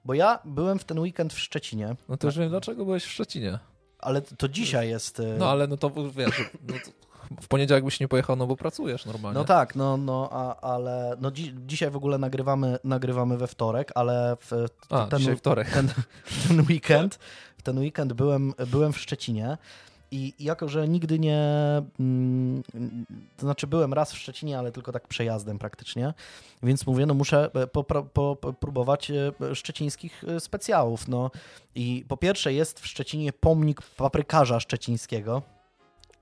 Bo 0.04 0.14
ja 0.14 0.38
byłem 0.44 0.78
w 0.78 0.84
ten 0.84 0.98
weekend 0.98 1.32
w 1.32 1.38
Szczecinie, 1.38 1.96
No 2.08 2.16
to 2.16 2.26
już 2.26 2.38
wiem, 2.38 2.48
dlaczego 2.50 2.84
byłeś 2.84 3.04
w 3.04 3.10
Szczecinie. 3.12 3.58
ale 3.98 4.22
to 4.22 4.48
dzisiaj 4.48 4.88
jest... 4.88 5.20
e, 5.20 5.36
No 5.38 5.50
ale 5.50 5.66
no 5.66 5.76
to 5.76 5.90
wiesz, 6.16 6.42
no 6.68 6.74
to 6.84 7.05
w 7.40 7.48
poniedziałek 7.48 7.84
byś 7.84 8.00
nie 8.00 8.08
pojechał, 8.08 8.36
no 8.36 8.46
bo 8.46 8.56
pracujesz 8.56 9.06
normalnie. 9.06 9.38
No 9.38 9.44
tak, 9.44 9.76
no, 9.76 9.96
no 9.96 10.28
a, 10.32 10.60
ale 10.60 11.16
no 11.20 11.30
dzi 11.30 11.54
dzisiaj 11.66 11.90
w 11.90 11.96
ogóle 11.96 12.18
nagrywamy, 12.18 12.78
nagrywamy 12.84 13.36
we 13.36 13.46
wtorek, 13.46 13.92
ale 13.94 14.36
w 14.40 14.52
A, 14.90 15.06
ten, 15.06 15.36
wtorek. 15.36 15.70
ten, 15.70 15.88
ten 16.48 16.60
weekend, 16.68 17.18
w 17.58 17.62
ten 17.62 17.78
weekend 17.78 18.12
byłem, 18.12 18.54
byłem 18.66 18.92
w 18.92 18.98
Szczecinie 18.98 19.58
i 20.10 20.34
jako, 20.38 20.68
że 20.68 20.88
nigdy 20.88 21.18
nie, 21.18 21.42
mm, 22.00 22.62
to 23.36 23.46
znaczy 23.46 23.66
byłem 23.66 23.94
raz 23.94 24.12
w 24.12 24.18
Szczecinie, 24.18 24.58
ale 24.58 24.72
tylko 24.72 24.92
tak 24.92 25.08
przejazdem 25.08 25.58
praktycznie, 25.58 26.14
więc 26.62 26.86
mówię, 26.86 27.06
no 27.06 27.14
muszę 27.14 27.50
popro- 27.54 28.06
po, 28.12 28.36
po, 28.36 28.52
próbować 28.52 29.10
e, 29.10 29.32
szczecińskich 29.54 30.24
e, 30.24 30.40
specjałów, 30.40 31.08
no 31.08 31.30
i 31.74 32.04
po 32.08 32.16
pierwsze 32.16 32.52
jest 32.52 32.80
w 32.80 32.86
Szczecinie 32.86 33.32
pomnik 33.32 33.82
paprykarza 33.82 34.60
szczecińskiego, 34.60 35.42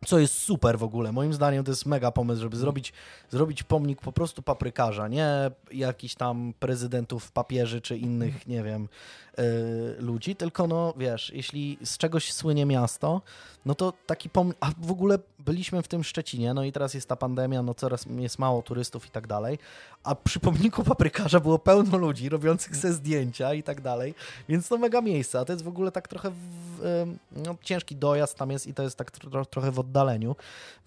co 0.05 0.19
jest 0.19 0.39
super 0.39 0.79
w 0.79 0.83
ogóle. 0.83 1.13
Moim 1.13 1.35
zdaniem 1.35 1.65
to 1.65 1.71
jest 1.71 1.87
mega 1.87 2.11
pomysł, 2.11 2.43
żeby 2.43 2.57
zrobić, 2.57 2.93
zrobić 3.31 3.63
pomnik 3.63 4.01
po 4.01 4.13
prostu 4.13 4.43
paprykarza, 4.43 5.09
nie 5.09 5.51
jakichś 5.73 6.15
tam 6.15 6.55
prezydentów, 6.61 7.33
papieży 7.33 7.81
czy 7.81 7.97
innych, 7.97 8.47
nie 8.47 8.63
wiem, 8.63 8.89
y, 9.39 10.03
ludzi, 10.03 10.37
tylko 10.37 10.67
no 10.67 10.95
wiesz, 10.97 11.33
jeśli 11.35 11.79
z 11.85 11.99
czegoś 11.99 12.33
słynie 12.33 12.67
miasto, 12.67 13.23
no 13.67 13.75
to 13.75 13.93
taki 14.07 14.31
pomnik, 14.31 14.57
a 14.61 14.71
w 14.79 14.91
ogóle 14.91 15.19
byliśmy 15.39 15.83
w 15.83 15.89
tym 15.89 16.05
Szczecinie, 16.05 16.55
no 16.55 16.65
i 16.65 16.73
teraz 16.73 16.95
jest 16.95 17.09
ta 17.09 17.17
pandemia, 17.17 17.63
no 17.63 17.75
coraz 17.75 18.07
jest 18.19 18.39
mało 18.39 18.63
turystów 18.63 19.07
i 19.07 19.11
tak 19.11 19.27
dalej, 19.27 19.59
a 20.05 20.15
przy 20.15 20.41
pomniku 20.41 20.85
paprykarza 20.85 21.41
było 21.41 21.59
pełno 21.59 21.99
ludzi 21.99 22.29
robiących 22.29 22.77
se 22.77 22.93
zdjęcia 22.93 23.55
i 23.55 23.63
tak 23.63 23.81
dalej, 23.81 24.15
więc 24.49 24.69
to 24.69 24.79
mega 24.79 25.01
miejsce, 25.01 25.41
a 25.41 25.45
to 25.45 25.53
jest 25.53 25.65
w 25.65 25.69
ogóle 25.69 25.93
tak 25.93 26.09
trochę 26.09 26.31
w, 26.31 27.07
no, 27.33 27.57
ciężki 27.63 27.97
dojazd 27.97 28.39
tam 28.39 28.51
jest 28.51 28.67
i 28.67 28.75
to 28.75 28.83
jest 28.83 28.97
tak 28.97 29.11
tro, 29.11 29.45
trochę 29.45 29.71
w 29.71 29.79
oddaleniu, 29.79 30.37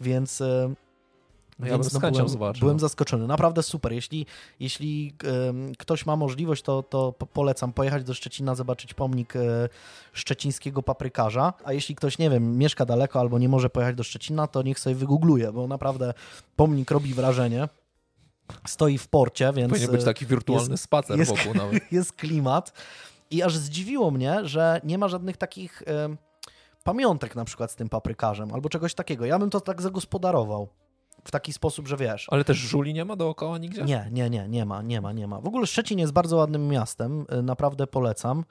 więc... 0.01 0.41
ym, 0.41 0.75
No 1.59 1.67
ja 1.67 1.77
bym 1.77 1.89
chęcią 1.89 2.11
byłem, 2.11 2.29
zobaczył. 2.29 2.59
byłem 2.59 2.79
zaskoczony. 2.79 3.27
Naprawdę 3.27 3.63
super. 3.63 3.93
Jeśli, 3.93 4.25
jeśli 4.59 5.13
ym, 5.49 5.71
ktoś 5.77 6.05
ma 6.05 6.15
możliwość, 6.15 6.61
to, 6.63 6.83
to 6.83 7.11
po- 7.11 7.25
polecam 7.25 7.73
pojechać 7.73 8.03
do 8.03 8.13
Szczecina, 8.13 8.55
zobaczyć 8.55 8.93
pomnik 8.93 9.35
y, 9.35 9.39
szczecińskiego 10.13 10.83
paprykarza. 10.83 11.53
A 11.63 11.73
jeśli 11.73 11.95
ktoś, 11.95 12.17
nie 12.17 12.29
wiem, 12.29 12.57
mieszka 12.57 12.85
daleko 12.85 13.19
albo 13.19 13.39
nie 13.39 13.49
może 13.49 13.69
pojechać 13.69 13.95
do 13.95 14.03
Szczecina, 14.03 14.47
to 14.47 14.61
niech 14.61 14.79
sobie 14.79 14.95
wygoogluje, 14.95 15.51
bo 15.51 15.67
naprawdę 15.67 16.13
pomnik 16.55 16.91
robi 16.91 17.13
wrażenie. 17.13 17.67
Stoi 18.67 18.97
w 18.97 19.07
porcie, 19.07 19.51
więc 19.53 19.69
Powinien 19.69 19.91
być 19.91 20.01
y, 20.01 20.05
taki 20.05 20.25
wirtualny 20.25 20.71
jest- 20.71 20.83
spacer 20.83 21.17
jest- 21.19 21.31
wokół 21.37 21.53
nawet. 21.53 21.83
jest 21.91 22.13
klimat. 22.13 22.73
I 23.31 23.43
aż 23.43 23.57
zdziwiło 23.57 24.11
mnie, 24.11 24.39
że 24.43 24.81
nie 24.83 24.97
ma 24.97 25.07
żadnych 25.07 25.37
takich 25.37 25.83
em, 25.85 26.17
pamiątek 26.83 27.35
na 27.35 27.45
przykład 27.45 27.71
z 27.71 27.75
tym 27.75 27.89
paprykarzem 27.89 28.53
albo 28.53 28.69
czegoś 28.69 28.93
takiego. 28.93 29.25
Ja 29.25 29.39
bym 29.39 29.49
to 29.49 29.61
tak 29.61 29.81
zagospodarował. 29.81 30.67
W 31.25 31.31
taki 31.31 31.53
sposób, 31.53 31.87
że 31.87 31.97
wiesz. 31.97 32.27
Ale 32.31 32.43
też 32.43 32.57
żuli 32.57 32.93
nie 32.93 33.05
ma 33.05 33.15
dookoła 33.15 33.57
nigdzie? 33.57 33.83
Nie, 33.83 34.09
nie, 34.11 34.29
nie, 34.29 34.47
nie 34.47 34.65
ma, 34.65 34.81
nie 34.81 35.01
ma, 35.01 35.11
nie 35.13 35.27
ma. 35.27 35.41
W 35.41 35.47
ogóle 35.47 35.67
Szczecin 35.67 35.99
jest 35.99 36.13
bardzo 36.13 36.37
ładnym 36.37 36.67
miastem. 36.67 37.25
e, 37.29 37.41
Naprawdę 37.41 37.87
polecam. 37.87 38.45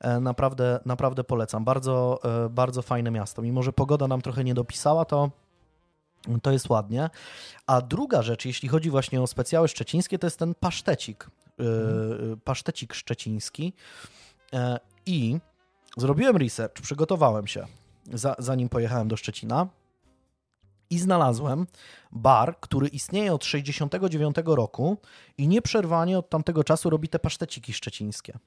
E, 0.00 0.20
Naprawdę, 0.20 0.80
naprawdę 0.84 1.24
polecam. 1.24 1.64
Bardzo, 1.64 2.20
e, 2.44 2.48
bardzo 2.48 2.82
fajne 2.82 3.10
miasto. 3.10 3.42
Mimo, 3.42 3.62
że 3.62 3.72
pogoda 3.72 4.08
nam 4.08 4.22
trochę 4.22 4.44
nie 4.44 4.54
dopisała, 4.54 5.04
to, 5.04 5.30
to 6.42 6.50
jest 6.52 6.68
ładnie. 6.70 7.10
A 7.66 7.80
druga 7.80 8.22
rzecz, 8.22 8.44
jeśli 8.44 8.68
chodzi 8.68 8.90
właśnie 8.90 9.22
o 9.22 9.26
specjały 9.26 9.68
szczecińskie, 9.68 10.18
to 10.18 10.26
jest 10.26 10.38
ten 10.38 10.54
pasztecik. 10.54 11.30
e, 11.60 11.64
Pasztecik 12.44 12.94
szczeciński. 12.94 13.72
I 15.06 15.38
zrobiłem 15.96 16.36
research, 16.36 16.72
przygotowałem 16.82 17.46
się, 17.46 17.66
za, 18.12 18.36
zanim 18.38 18.68
pojechałem 18.68 19.08
do 19.08 19.16
Szczecina 19.16 19.66
i 20.90 20.98
znalazłem 20.98 21.66
bar, 22.12 22.60
który 22.60 22.88
istnieje 22.88 23.32
od 23.34 23.44
69 23.44 24.36
roku 24.44 24.96
i 25.38 25.48
nieprzerwanie 25.48 26.18
od 26.18 26.30
tamtego 26.30 26.64
czasu 26.64 26.90
robi 26.90 27.08
te 27.08 27.18
paszteciki 27.18 27.72
szczecińskie. 27.72 28.38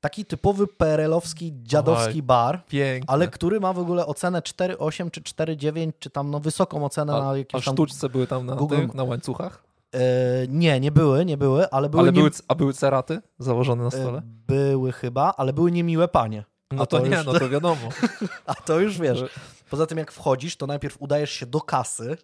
Taki 0.00 0.24
typowy 0.24 0.66
PRL-owski, 0.66 1.52
dziadowski 1.62 2.14
Oj, 2.14 2.22
bar, 2.22 2.66
Pięknie. 2.66 3.10
ale 3.10 3.28
który 3.28 3.60
ma 3.60 3.72
w 3.72 3.78
ogóle 3.78 4.06
ocenę 4.06 4.40
4,8 4.40 5.10
czy 5.10 5.20
4,9, 5.20 5.92
czy 5.98 6.10
tam 6.10 6.30
no 6.30 6.40
wysoką 6.40 6.84
ocenę 6.84 7.14
a, 7.14 7.18
na 7.20 7.30
a 7.30 7.36
jakieś 7.36 7.64
tam... 7.64 7.74
sztuczce 7.74 8.08
były 8.08 8.26
tam 8.26 8.46
na, 8.46 8.56
Google- 8.56 8.76
tych, 8.76 8.94
na 8.94 9.04
łańcuchach? 9.04 9.64
E, 9.94 10.00
nie, 10.48 10.80
nie 10.80 10.92
były, 10.92 11.24
nie 11.24 11.36
były, 11.36 11.70
ale 11.70 11.88
były, 11.88 12.00
ale 12.02 12.12
nie... 12.12 12.18
były, 12.18 12.30
a 12.48 12.54
były 12.54 12.72
ceraty 12.72 13.20
założone 13.38 13.82
na 13.82 13.88
e, 13.88 13.90
stole? 13.90 14.22
były 14.46 14.92
chyba, 14.92 15.34
ale 15.36 15.52
były 15.52 15.72
niemiłe 15.72 16.08
panie. 16.08 16.44
No 16.72 16.82
a 16.82 16.86
to, 16.86 16.98
to 17.00 17.06
nie, 17.06 17.16
już- 17.16 17.26
no 17.26 17.32
to 17.38 17.48
wiadomo. 17.48 17.88
A 18.46 18.54
to 18.54 18.80
już 18.80 18.98
wiesz. 18.98 19.18
Poza 19.70 19.86
tym 19.86 19.98
jak 19.98 20.12
wchodzisz, 20.12 20.56
to 20.56 20.66
najpierw 20.66 20.96
udajesz 21.02 21.30
się 21.30 21.46
do 21.46 21.60
kasy, 21.60 22.16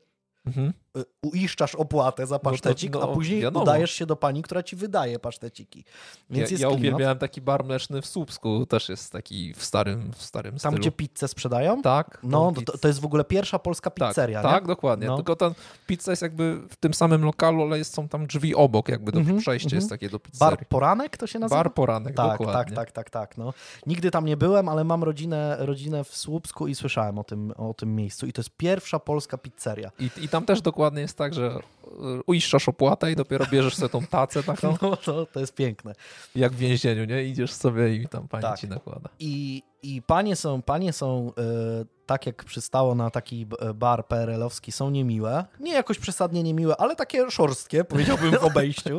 Mhm. 0.46 0.72
y, 0.98 1.04
uiszczasz 1.22 1.74
opłatę 1.74 2.26
za 2.26 2.38
to, 2.38 2.50
pasztecik, 2.50 2.94
no, 2.94 3.02
a 3.02 3.14
później 3.14 3.40
wiadomo. 3.40 3.62
udajesz 3.62 3.90
się 3.90 4.06
do 4.06 4.16
pani, 4.16 4.42
która 4.42 4.62
ci 4.62 4.76
wydaje 4.76 5.18
paszteciki. 5.18 5.84
Więc 6.30 6.50
ja, 6.50 6.54
jest 6.54 6.62
ja 6.62 6.68
klimat. 6.68 6.78
uwielbiałem 6.80 7.18
taki 7.18 7.40
bar 7.40 7.64
mleczny 7.64 8.02
w 8.02 8.06
Słupsku, 8.06 8.66
też 8.66 8.88
jest 8.88 9.12
taki 9.12 9.54
w 9.54 9.64
starym, 9.64 10.12
w 10.12 10.22
starym 10.22 10.52
Tam, 10.52 10.58
stylu. 10.58 10.76
gdzie 10.76 10.92
pizzę 10.92 11.28
sprzedają? 11.28 11.82
Tak. 11.82 12.18
No, 12.22 12.52
to, 12.66 12.78
to 12.78 12.88
jest 12.88 13.00
w 13.00 13.04
ogóle 13.04 13.24
pierwsza 13.24 13.58
polska 13.58 13.90
Tak, 13.90 14.08
pizzeria, 14.08 14.42
tak, 14.42 14.62
nie? 14.64 14.68
dokładnie. 14.68 15.06
No. 15.06 15.16
Tylko 15.16 15.36
ta 15.36 15.50
pizza 15.86 16.12
jest 16.12 16.22
jakby 16.22 16.60
w 16.68 16.76
tym 16.76 16.94
samym 16.94 17.24
lokalu, 17.24 17.62
ale 17.62 17.78
jest, 17.78 17.94
są 17.94 18.08
tam 18.08 18.26
drzwi 18.26 18.54
obok, 18.54 18.88
jakby 18.88 19.12
do 19.12 19.18
Mhm, 19.18 19.38
przejście 19.38 19.66
mhm. 19.66 19.80
jest 19.80 19.90
takie 19.90 20.10
do 20.10 20.18
pizzerii. 20.18 20.56
Bar 20.56 20.66
Poranek 20.68 21.16
to 21.16 21.26
się 21.26 21.38
nazywa? 21.38 21.56
Bar 21.56 21.74
poranek, 21.74 22.14
tak, 22.14 22.38
dokładnie. 22.38 22.76
tak, 22.76 22.92
tak, 22.92 23.10
tak, 23.10 23.10
tak. 23.10 23.38
No. 23.38 23.52
Nigdy 23.86 24.10
tam 24.10 24.24
nie 24.24 24.36
byłem, 24.36 24.68
ale 24.68 24.84
mam 24.84 25.04
rodzinę, 25.04 25.56
rodzinę 25.58 26.04
w 26.04 26.16
Słupsku 26.16 26.66
i 26.68 26.74
słyszałem 26.74 27.18
o 27.18 27.24
tym, 27.24 27.52
o 27.56 27.74
tym 27.74 27.94
miejscu. 27.96 28.26
I 28.26 28.32
to 28.32 28.40
jest 28.40 28.50
pierwsza 28.56 28.98
polska 28.98 29.38
pizzeria. 29.38 29.90
I, 29.98 30.10
I 30.24 30.28
tam 30.36 30.46
też 30.46 30.60
dokładnie 30.62 31.00
jest 31.02 31.18
tak, 31.18 31.34
że 31.34 31.46
y, 31.86 32.22
uiszczasz 32.26 32.68
opłatę 32.68 33.12
i 33.12 33.16
dopiero 33.16 33.46
bierzesz 33.46 33.74
sobie 33.76 33.88
tą 33.88 34.06
tacę 34.06 34.42
taką, 34.42 34.76
No, 34.82 34.96
to, 34.96 35.26
to 35.26 35.40
jest 35.40 35.54
piękne. 35.54 35.92
jak 36.34 36.52
w 36.52 36.56
więzieniu, 36.56 37.04
nie? 37.04 37.24
Idziesz 37.24 37.52
sobie 37.52 37.94
i 37.94 38.08
tam 38.08 38.28
pani 38.28 38.42
Tak. 38.42 38.58
ci 38.60 38.68
nakłada. 38.68 39.08
I, 39.18 39.62
i 39.82 40.02
panie 40.02 40.36
są, 40.36 40.62
panie 40.62 40.92
są 40.92 41.32
e, 41.38 41.84
tak 42.06 42.26
jak 42.26 42.44
przystało 42.44 42.94
na 42.94 43.10
taki 43.10 43.46
b- 43.46 43.56
bar 43.74 44.06
PRL-owski, 44.08 44.72
są 44.72 44.90
niemiłe. 44.90 45.44
Nie 45.60 45.72
jakoś 45.72 45.98
przesadnie 45.98 46.42
niemiłe, 46.42 46.76
ale 46.76 46.96
takie 46.96 47.30
szorstkie, 47.30 47.84
powiedziałbym 47.84 48.30
w 48.38 48.44
obejściu. 48.50 48.98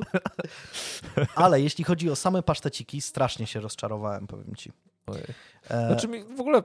ale 1.36 1.62
jeśli 1.62 1.84
chodzi 1.84 2.10
o 2.10 2.16
same 2.16 2.44
paszteciki, 2.44 3.02
strasznie 3.02 3.48
się 3.48 3.60
rozczarowałem, 3.60 4.28
powiem 4.28 4.56
ci. 4.56 4.72
Ojej. 5.08 5.24
E, 5.70 5.88
Znaczy 5.88 6.08
mi 6.08 6.24
w 6.24 6.40
ogóle 6.42 6.64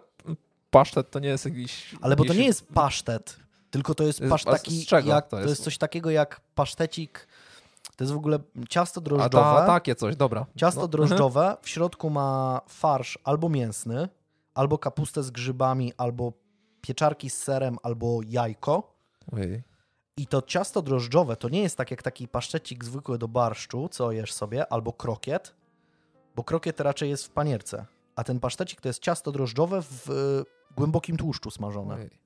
pasztet 0.70 1.10
to 1.10 1.18
nie 1.18 1.28
jest 1.28 1.44
jakiś... 1.44 1.94
ale 2.00 2.16
bo 2.16 2.24
to 2.24 2.34
nie 2.34 2.44
jest 2.46 2.68
pasztet, 2.68 3.36
tylko 3.72 3.94
to 3.94 4.04
jest 4.04 4.20
Jest- 4.20 4.30
pasz 4.30 4.46
a 4.46 4.50
z 4.50 4.52
taki, 4.52 4.86
czego 4.86 5.08
jak, 5.10 5.24
to 5.24 5.30
to 5.30 5.36
jest? 5.36 5.48
jest 5.48 5.64
coś 5.64 5.78
takiego 5.78 6.10
jak 6.10 6.40
pasztecik, 6.54 7.26
to 7.96 8.04
jest 8.04 8.12
w 8.14 8.16
ogóle 8.16 8.38
ciasto 8.68 8.98
A 9.00 9.04
drożdżowe. 9.04 9.30
ta, 9.60 9.66
takie 9.66 9.94
coś, 9.94 10.16
dobra. 10.16 10.46
Ciasto 10.56 10.80
No, 10.80 10.88
drożdżowe, 10.94 11.56
w 11.62 11.68
środku 11.68 12.10
ma 12.10 12.60
farsz 12.68 13.18
albo 13.24 13.48
mięsny, 13.48 14.08
albo 14.54 14.78
kapustę 14.78 15.22
z 15.22 15.30
grzybami, 15.30 15.92
albo 15.96 16.32
pieczarki 16.80 17.30
z 17.30 17.38
serem, 17.42 17.76
albo 17.82 18.20
jajko. 18.26 18.96
Ojej. 19.32 19.62
I 20.16 20.26
to 20.26 20.42
ciasto 20.42 20.82
drożdżowe 20.82 21.36
to 21.36 21.48
nie 21.48 21.62
jest 21.62 21.76
tak 21.76 21.90
jak 21.90 22.02
taki 22.02 22.28
paszczecik 22.28 22.84
zwykły 22.84 23.18
do 23.18 23.28
barszczu, 23.28 23.88
co 23.88 24.12
jesz 24.12 24.32
sobie, 24.32 24.72
albo 24.72 24.92
krokiet, 24.92 25.54
bo 26.36 26.44
krokiet 26.44 26.80
raczej 26.80 27.10
jest 27.10 27.26
w 27.26 27.30
panierce, 27.30 27.86
a 28.16 28.24
ten 28.24 28.40
pasztecik 28.40 28.80
to 28.80 28.88
jest 28.88 29.02
ciasto 29.02 29.32
drożdżowe 29.32 29.82
w 29.82 30.10
e, 30.10 30.74
głębokim 30.76 31.16
tłuszczu 31.16 31.50
smażone. 31.50 31.94
Ojej. 31.94 32.21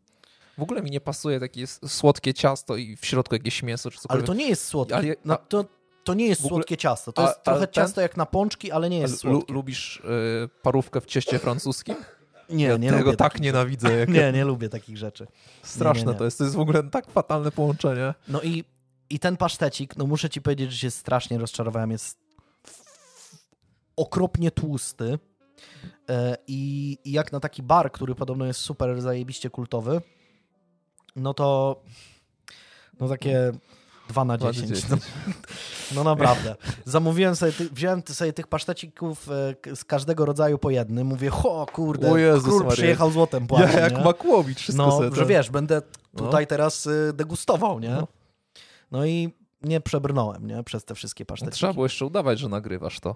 W 0.58 0.62
ogóle 0.62 0.82
mi 0.82 0.90
nie 0.90 1.00
pasuje 1.00 1.40
takie 1.40 1.66
słodkie 1.66 2.34
ciasto 2.34 2.76
i 2.76 2.96
w 2.96 3.06
środku 3.06 3.34
jakieś 3.34 3.62
mięso 3.62 3.90
czy 3.90 3.96
Ale 3.96 4.02
cokolwiek. 4.02 4.26
to 4.26 4.34
nie 4.34 4.48
jest 4.48 4.64
słodkie. 4.64 4.94
Ale- 4.96 5.14
no, 5.24 5.38
to, 5.48 5.64
to 6.04 6.14
nie 6.14 6.26
jest 6.26 6.40
ogóle- 6.40 6.48
słodkie 6.56 6.76
ciasto. 6.76 7.12
To 7.12 7.22
a- 7.22 7.26
jest 7.26 7.42
trochę 7.42 7.58
ale 7.58 7.66
ten- 7.66 7.74
ciasto 7.74 8.00
jak 8.00 8.16
na 8.16 8.26
pączki, 8.26 8.72
ale 8.72 8.90
nie 8.90 8.98
jest 8.98 9.18
słodkie. 9.18 9.52
lubisz 9.52 9.96
y, 9.96 10.02
parówkę 10.62 11.00
w 11.00 11.06
cieście 11.06 11.38
francuskim? 11.38 11.96
Nie, 12.50 12.64
ja 12.64 12.76
nie 12.76 12.90
tego 12.90 13.04
lubię 13.04 13.16
tak 13.16 13.32
takich 13.32 13.42
nienawidzę. 13.44 13.92
Jak 13.98 14.08
Nie, 14.08 14.32
nie 14.32 14.44
lubię 14.44 14.68
takich 14.68 14.96
rzeczy. 14.96 15.26
Straszne 15.62 16.04
nie, 16.06 16.12
nie. 16.12 16.18
to 16.18 16.24
jest. 16.24 16.38
To 16.38 16.44
jest 16.44 16.56
w 16.56 16.60
ogóle 16.60 16.82
tak 16.82 17.10
fatalne 17.10 17.50
połączenie. 17.50 18.14
No 18.28 18.42
i, 18.42 18.64
i 19.10 19.18
ten 19.18 19.36
pasztecik, 19.36 19.96
no 19.96 20.06
muszę 20.06 20.30
ci 20.30 20.42
powiedzieć, 20.42 20.72
że 20.72 20.78
się 20.78 20.90
strasznie 20.90 21.38
rozczarowałem. 21.38 21.90
Jest 21.90 22.18
okropnie 23.96 24.50
tłusty. 24.50 25.18
E, 26.10 26.36
I, 26.46 26.98
I 27.04 27.12
jak 27.12 27.32
na 27.32 27.40
taki 27.40 27.62
bar, 27.62 27.92
który 27.92 28.14
podobno 28.14 28.46
jest 28.46 28.60
super 28.60 29.00
zajebiście 29.02 29.50
kultowy, 29.50 30.00
no 31.16 31.34
to 31.34 31.80
no 33.00 33.08
takie 33.08 33.52
2 34.08 34.24
na 34.24 34.36
Dwa 34.36 34.46
na 34.46 34.52
10. 34.52 34.68
10. 34.68 34.90
No, 34.90 34.96
no 35.94 36.04
naprawdę. 36.04 36.56
Zamówiłem 36.84 37.36
sobie, 37.36 37.52
ty, 37.52 37.68
wziąłem 37.70 38.02
sobie 38.06 38.32
tych 38.32 38.46
pasztecików 38.46 39.28
e, 39.66 39.76
z 39.76 39.84
każdego 39.84 40.24
rodzaju 40.24 40.58
po 40.58 40.70
jednym. 40.70 41.06
Mówię, 41.06 41.30
o 41.32 41.66
kurde, 41.72 42.12
O 42.12 42.16
Jezus 42.16 42.44
król 42.44 42.58
Maria. 42.58 42.72
przyjechał 42.72 43.10
złotem 43.10 43.46
płaci, 43.46 43.74
Ja 43.74 43.80
jak 43.80 43.96
nie? 43.98 44.04
Makłowicz 44.04 44.58
wszystko 44.58 44.86
No, 44.86 44.92
sobie 44.98 45.16
że 45.16 45.26
wiesz, 45.26 45.50
będę 45.50 45.82
No. 46.14 46.24
tutaj 46.24 46.46
teraz 46.46 46.86
y, 46.86 47.12
degustował, 47.14 47.80
nie? 47.80 47.90
No. 47.90 48.08
No 48.90 49.06
i 49.06 49.34
nie 49.62 49.80
przebrnąłem, 49.80 50.46
nie? 50.46 50.62
Przez 50.62 50.84
te 50.84 50.94
wszystkie 50.94 51.26
paszteciki. 51.26 51.56
Trzeba 51.56 51.72
było 51.72 51.84
jeszcze 51.84 52.06
udawać, 52.06 52.38
że 52.38 52.48
nagrywasz 52.48 53.00
to. 53.00 53.14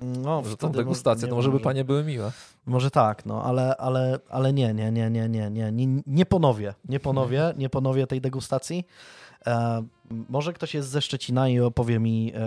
No, 0.00 0.42
Że 0.44 0.56
tą 0.56 0.72
degustację, 0.72 1.28
to 1.28 1.34
może 1.34 1.50
by 1.50 1.60
panie 1.60 1.84
były 1.84 2.04
miłe. 2.04 2.32
Może 2.66 2.90
tak, 2.90 3.26
no, 3.26 3.42
ale, 3.44 3.76
ale, 3.76 4.18
ale 4.28 4.52
nie, 4.52 4.74
nie, 4.74 4.92
nie, 4.92 5.10
nie, 5.10 5.28
nie, 5.28 5.50
nie, 5.50 5.72
nie, 5.72 6.02
nie 6.06 6.26
ponowię, 6.26 6.74
nie 6.88 7.00
ponowię, 7.00 7.54
nie 7.56 7.70
ponowię 7.70 8.06
tej 8.06 8.20
degustacji. 8.20 8.86
E, 9.46 9.82
może 10.28 10.52
ktoś 10.52 10.74
jest 10.74 10.88
ze 10.88 11.02
Szczecina 11.02 11.48
i 11.48 11.60
opowie 11.60 11.98
mi, 11.98 12.32
e, 12.34 12.38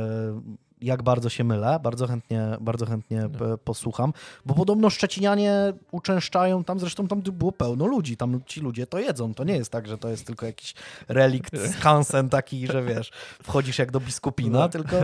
jak 0.81 1.03
bardzo 1.03 1.29
się 1.29 1.43
mylę. 1.43 1.79
Bardzo 1.83 2.07
chętnie, 2.07 2.47
bardzo 2.61 2.85
chętnie 2.85 3.29
p- 3.39 3.57
posłucham, 3.63 4.13
bo 4.45 4.53
podobno 4.53 4.89
Szczecinianie 4.89 5.73
uczęszczają 5.91 6.63
tam, 6.63 6.79
zresztą 6.79 7.07
tam 7.07 7.21
było 7.21 7.51
pełno 7.51 7.85
ludzi, 7.87 8.17
tam 8.17 8.41
ci 8.45 8.61
ludzie 8.61 8.87
to 8.87 8.99
jedzą. 8.99 9.33
To 9.33 9.43
nie 9.43 9.55
jest 9.57 9.71
tak, 9.71 9.87
że 9.87 9.97
to 9.97 10.09
jest 10.09 10.25
tylko 10.27 10.45
jakiś 10.45 10.73
relikt, 11.07 11.53
skansen 11.79 12.29
taki, 12.29 12.67
że 12.67 12.83
wiesz, 12.83 13.11
wchodzisz 13.43 13.79
jak 13.79 13.91
do 13.91 13.99
biskupina, 13.99 14.59
No. 14.59 14.69
tylko 14.69 14.95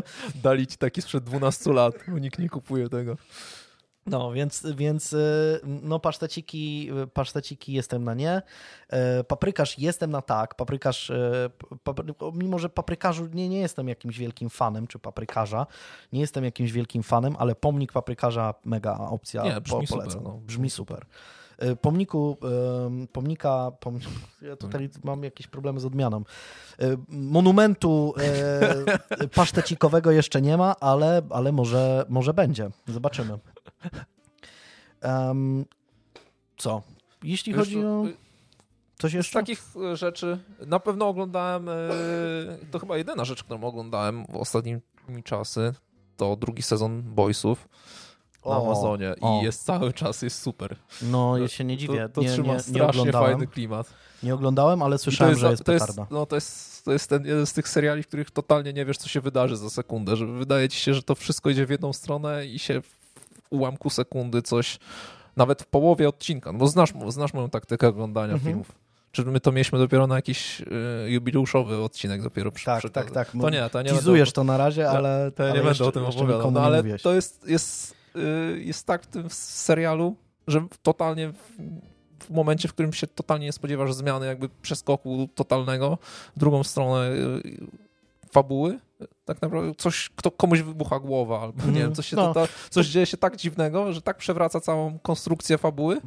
Dali 0.44 0.68
ci 0.68 0.78
taki 0.78 1.02
sprzed 1.02 1.24
12 1.24 1.74
lat, 1.74 1.96
bo 2.08 2.20
nikt 2.20 2.40
nie 2.40 2.50
kupuje 2.50 2.90
tego. 2.90 3.18
No, 4.06 4.32
więc, 4.32 4.66
więc 4.76 5.14
y, 5.14 5.60
no 5.64 6.00
paszteciki, 6.00 6.90
paszteciki 7.14 7.74
jestem 7.74 8.04
na 8.04 8.14
nie. 8.14 8.42
E, 8.90 9.24
Paprykarz 9.24 9.80
jestem 9.80 10.12
na 10.12 10.22
tak. 10.22 10.56
Paprykarz, 10.56 11.10
e, 11.10 11.50
papry, 11.84 12.14
mimo 12.34 12.60
że 12.60 12.70
paprykarzu 12.70 13.26
nie, 13.34 13.50
nie 13.50 13.60
jestem 13.60 13.88
jakimś 13.88 14.18
wielkim 14.18 14.50
fanem, 14.50 14.88
czy 14.88 15.00
paprykarza, 15.00 15.68
nie 16.14 16.22
jestem 16.22 16.44
jakimś 16.44 16.72
wielkim 16.72 17.04
fanem, 17.04 17.36
ale 17.40 17.56
pomnik 17.56 17.92
paprykarza 17.92 18.54
mega 18.66 18.98
opcja. 18.98 19.44
Nie, 19.44 19.62
brzmi 19.62 19.88
po, 19.88 19.94
polecam. 19.94 20.12
super, 20.12 20.34
no. 20.34 20.40
Brzmi 20.46 20.70
super. 20.70 21.06
E, 21.58 21.76
Pomniku, 21.76 22.38
pomnika, 23.12 23.72
pom... 23.80 24.00
ja 24.42 24.56
tutaj 24.56 24.90
mam 25.04 25.24
jakieś 25.24 25.48
problemy 25.48 25.80
z 25.80 25.86
odmianą. 25.86 26.24
Monumentu 27.10 28.14
pasztecikowego 29.36 30.12
jeszcze 30.12 30.42
nie 30.42 30.58
ma, 30.58 30.76
ale, 30.80 31.22
ale 31.30 31.52
może, 31.52 32.06
może 32.10 32.34
będzie. 32.34 32.70
Zobaczymy. 32.88 33.40
Em, 35.02 35.66
co? 36.58 36.82
Jeśli 37.24 37.54
Wiesz 37.54 37.60
chodzi 37.60 37.86
o 37.86 38.06
y, 38.08 38.14
coś 39.00 39.12
Z 39.12 39.16
jeszcze? 39.16 39.40
takich 39.40 39.64
e, 39.92 39.96
rzeczy 39.98 40.38
na 40.68 40.80
pewno 40.80 41.08
oglądałem, 41.08 41.70
e, 41.70 41.74
to 42.72 42.80
chyba 42.80 42.98
jedyna 42.98 43.26
rzecz, 43.26 43.44
którą 43.44 43.64
oglądałem 43.64 44.26
w 44.26 44.36
ostatnimi 44.36 44.82
czasy, 45.24 45.74
to 46.18 46.36
drugi 46.36 46.62
sezon 46.62 47.02
Boysów 47.02 47.68
na 48.46 48.52
O, 48.52 48.66
Amazonie 48.66 49.16
o. 49.22 49.40
i 49.42 49.44
jest 49.46 49.66
cały 49.66 49.94
czas 49.94 50.22
jest 50.22 50.42
super. 50.42 50.76
No, 51.02 51.38
ja 51.38 51.48
się 51.48 51.64
nie 51.64 51.78
dziwię. 51.78 52.02
To, 52.02 52.10
to 52.10 52.22
nie, 52.22 52.28
trzyma 52.28 52.48
nie, 52.48 52.54
nie, 52.54 52.60
strasznie 52.60 53.02
oglądałem, 53.02 53.32
fajny 53.32 53.48
klimat. 53.48 53.94
nie 54.24 54.34
oglądałem, 54.34 54.82
ale 54.82 54.98
słyszałem, 54.98 55.36
że 55.36 55.52
jest 55.52 55.64
to 55.64 55.72
jest, 55.74 55.98
no, 56.12 56.26
to 56.26 56.36
jest, 56.36 56.86
to 56.86 56.92
jest 56.92 57.10
ten 57.10 57.26
jeden 57.26 57.46
z 57.46 57.54
tych 57.54 57.70
seriali, 57.70 58.04
w 58.04 58.08
których 58.08 58.32
totalnie 58.32 58.74
nie 58.74 58.86
wiesz, 58.86 58.98
co 58.98 59.10
się 59.10 59.22
wydarzy 59.22 59.58
za 59.58 59.70
sekundę, 59.70 60.16
że 60.16 60.28
wydaje 60.28 60.70
ci 60.70 60.80
się, 60.80 60.94
że 60.94 61.04
to 61.04 61.16
wszystko 61.16 61.50
idzie 61.50 61.66
w 61.66 61.70
jedną 61.70 61.94
stronę 61.94 62.46
i 62.46 62.60
się 62.60 62.82
ułamku 63.54 63.90
sekundy 63.90 64.42
coś, 64.42 64.80
nawet 65.38 65.62
w 65.62 65.66
połowie 65.68 66.10
odcinka, 66.10 66.52
no 66.52 66.60
bo 66.60 66.68
znasz, 66.68 66.94
znasz 67.08 67.34
moją 67.34 67.50
taktykę 67.50 67.88
oglądania 67.88 68.34
Mhm. 68.34 68.52
filmów. 68.52 68.72
Czy 69.12 69.26
my 69.26 69.40
to 69.40 69.52
mieliśmy 69.52 69.80
dopiero 69.80 70.08
na 70.08 70.16
jakiś 70.16 70.62
y, 70.62 70.66
jubileuszowy 71.10 71.84
odcinek 71.84 72.22
dopiero 72.24 72.52
przy, 72.52 72.66
Tak, 72.66 72.80
przy 72.80 72.90
tak, 72.90 73.12
tak. 73.12 73.32
To 73.42 73.50
nie, 73.50 73.70
to 73.70 73.82
nie 73.82 73.90
Tizujesz 73.90 74.32
to 74.32 74.44
na 74.44 74.58
razie, 74.58 74.90
ale 74.90 75.32
to 75.32 75.44
ja 75.44 75.52
ale 75.52 75.62
nie 75.62 75.68
jeszcze, 75.68 75.84
będę 75.84 76.00
o 76.00 76.10
tym 76.12 76.22
opowiadał. 76.22 76.52
No, 76.52 76.62
ale 76.62 76.78
mówiłeś. 76.78 77.02
to 77.02 77.14
jest, 77.14 77.48
jest, 77.48 77.96
y, 78.16 78.64
jest 78.64 78.88
tak 78.88 79.04
w 79.04 79.08
tym 79.08 79.30
serialu, 79.30 80.16
że 80.48 80.66
totalnie 80.84 81.30
w, 81.30 81.58
w 82.26 82.30
momencie, 82.30 82.68
w 82.68 82.74
którym 82.74 82.94
się 82.94 83.08
totalnie 83.08 83.46
nie 83.46 83.52
spodziewasz 83.54 83.94
zmiany, 83.94 84.26
jakby 84.26 84.50
przeskoku 84.62 85.30
totalnego, 85.36 85.98
drugą 86.38 86.64
stronę 86.64 87.10
y, 87.12 87.58
fabuły, 88.34 88.80
tak 89.26 89.42
naprawdę 89.42 89.76
coś, 89.78 90.10
kto, 90.16 90.32
komuś 90.32 90.62
wybucha 90.62 91.00
głowa, 91.00 91.42
albo 91.42 91.66
nie 91.66 91.80
wiem, 91.80 91.96
coś, 91.96 92.08
się 92.08 92.16
No. 92.16 92.34
tota- 92.34 92.48
coś 92.70 92.88
dzieje 92.88 93.06
się 93.06 93.18
tak 93.18 93.36
dziwnego, 93.38 93.94
że 93.94 94.02
tak 94.02 94.18
przewraca 94.18 94.60
całą 94.60 95.00
konstrukcję 95.00 95.58
fabuły, 95.58 96.02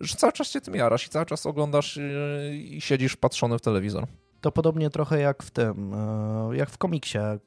że 0.00 0.16
cały 0.16 0.32
czas 0.32 0.48
się 0.48 0.60
tym 0.60 0.74
jarasz 0.74 1.06
i 1.06 1.08
cały 1.10 1.26
czas 1.26 1.46
oglądasz 1.46 1.96
y, 1.96 2.56
i 2.56 2.80
siedzisz 2.80 3.16
patrzony 3.16 3.58
w 3.58 3.60
telewizor. 3.60 4.06
to 4.40 4.52
podobnie 4.52 4.90
trochę 4.90 5.20
jak 5.20 5.42
w 5.42 5.50
tym, 5.50 5.94
e, 5.94 6.56
jak 6.56 6.70
w 6.70 6.78
komiksie, 6.78 7.18
e, 7.18 7.38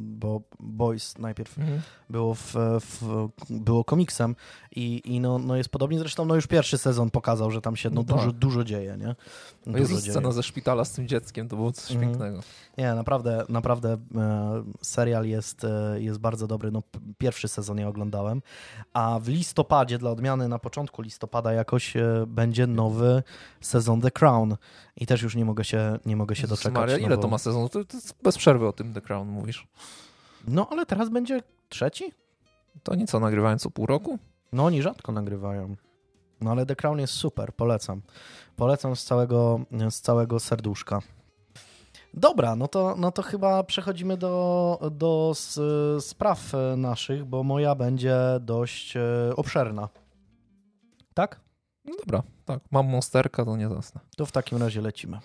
bo 0.00 0.40
Boys 0.60 1.18
najpierw 1.18 1.58
mhm. 1.58 1.80
było, 2.10 2.34
w, 2.34 2.54
w, 2.80 3.28
było 3.50 3.84
komiksem 3.84 4.36
i, 4.76 5.02
i 5.04 5.20
no, 5.20 5.38
no 5.38 5.56
jest 5.56 5.68
podobnie. 5.68 5.98
Zresztą 5.98 6.24
no 6.24 6.34
już 6.34 6.46
pierwszy 6.46 6.78
sezon 6.78 7.10
pokazał, 7.10 7.50
że 7.50 7.60
tam 7.60 7.76
się 7.76 7.90
no, 7.90 7.94
no 7.94 8.02
dużo, 8.02 8.26
tak. 8.26 8.38
dużo 8.38 8.64
dzieje, 8.64 8.96
nie? 8.96 9.14
Dużo 9.66 9.78
Jezus, 9.78 10.02
dzieje. 10.02 10.12
scena 10.12 10.32
ze 10.32 10.42
szpitala 10.42 10.84
z 10.84 10.92
tym 10.92 11.08
dzieckiem, 11.08 11.48
to 11.48 11.56
było 11.56 11.72
coś 11.72 11.90
mhm. 11.90 12.10
pięknego. 12.10 12.40
Nie, 12.78 12.94
naprawdę, 12.94 13.44
naprawdę 13.48 13.96
e, 14.14 14.64
serial 14.82 15.26
jest, 15.26 15.66
jest 15.94 16.18
bardzo 16.18 16.46
dobry. 16.46 16.70
No, 16.70 16.82
pierwszy 17.18 17.48
sezon 17.48 17.78
ja 17.78 17.88
oglądałem, 17.88 18.42
a 18.92 19.18
w 19.22 19.28
listopadzie, 19.28 19.98
dla 19.98 20.10
odmiany 20.10 20.48
na 20.48 20.58
początku 20.58 21.02
listopada 21.02 21.52
jakoś 21.52 21.94
będzie 22.26 22.66
nowy 22.66 23.22
sezon 23.60 24.00
The 24.00 24.10
Crown 24.10 24.56
i 24.96 25.06
też 25.06 25.22
już 25.22 25.36
nie 25.36 25.44
mogę 25.44 25.64
się, 25.64 25.98
nie 26.06 26.16
mogę 26.16 26.36
się 26.36 26.46
doczekać. 26.46 26.74
Maria, 26.74 26.98
ile 26.98 27.08
no 27.08 27.16
bo... 27.16 27.22
to 27.22 27.28
ma 27.28 27.38
sezonów? 27.38 27.70
To, 27.70 27.84
to 27.84 27.98
bez 28.22 28.38
przerwy 28.38 28.68
o 28.68 28.72
tym 28.72 28.94
The 28.94 29.00
Crown 29.00 29.28
mówisz. 29.28 29.66
No, 30.48 30.68
ale 30.70 30.86
teraz 30.86 31.08
będzie 31.08 31.42
trzeci? 31.68 32.12
To 32.82 32.92
oni 32.92 33.06
co, 33.06 33.20
nagrywają 33.20 33.58
co 33.58 33.70
pół 33.70 33.86
roku? 33.86 34.18
No, 34.52 34.64
oni 34.64 34.82
rzadko 34.82 35.12
nagrywają. 35.12 35.76
No, 36.44 36.50
ale 36.50 36.66
The 36.66 36.76
Crown 36.76 36.98
jest 36.98 37.12
super, 37.12 37.52
polecam. 37.54 38.02
Polecam 38.56 38.96
z 38.96 39.04
całego, 39.04 39.60
z 39.90 40.00
całego 40.00 40.40
serduszka. 40.40 41.00
Dobra, 42.14 42.56
no 42.56 42.68
to, 42.68 42.94
no 42.98 43.12
to 43.12 43.22
chyba 43.22 43.64
przechodzimy 43.64 44.16
do, 44.16 44.78
do 44.92 45.32
spraw 46.00 46.52
naszych, 46.76 47.24
bo 47.24 47.42
moja 47.42 47.74
będzie 47.74 48.16
dość 48.40 48.96
e, 48.96 49.02
obszerna. 49.36 49.88
Tak? 51.14 51.40
No 51.84 51.94
dobra, 51.98 52.22
tak. 52.44 52.60
Mam 52.70 52.86
monsterka, 52.86 53.44
to 53.44 53.56
nie 53.56 53.68
zasnę. 53.68 54.00
To 54.16 54.26
w 54.26 54.32
takim 54.32 54.58
razie 54.58 54.80
lecimy. 54.80 55.18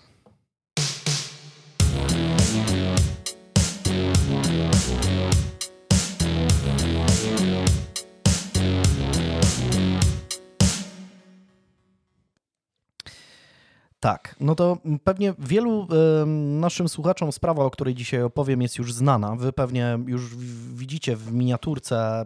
Tak, 14.00 14.36
no 14.40 14.54
to 14.54 14.78
pewnie 15.04 15.34
wielu 15.38 15.82
y, 16.22 16.26
naszym 16.60 16.88
słuchaczom 16.88 17.32
sprawa, 17.32 17.64
o 17.64 17.70
której 17.70 17.94
dzisiaj 17.94 18.22
opowiem, 18.22 18.62
jest 18.62 18.78
już 18.78 18.92
znana. 18.92 19.36
Wy 19.36 19.52
pewnie 19.52 19.98
już 20.06 20.36
widzicie 20.74 21.16
w 21.16 21.32
miniaturce 21.32 22.24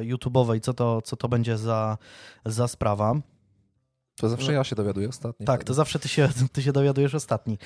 y, 0.00 0.04
YouTube'owej, 0.04 0.60
co 0.60 0.74
to, 0.74 1.02
co 1.02 1.16
to 1.16 1.28
będzie 1.28 1.58
za, 1.58 1.98
za 2.46 2.68
sprawa. 2.68 3.14
To 4.16 4.28
zawsze 4.28 4.52
ja 4.52 4.64
się 4.64 4.76
dowiaduję 4.76 5.08
ostatni. 5.08 5.46
Tak, 5.46 5.64
to 5.64 5.74
zawsze 5.74 5.98
ty 5.98 6.08
się, 6.08 6.28
ty 6.52 6.62
się 6.62 6.72
dowiadujesz 6.72 7.14
ostatni. 7.14 7.58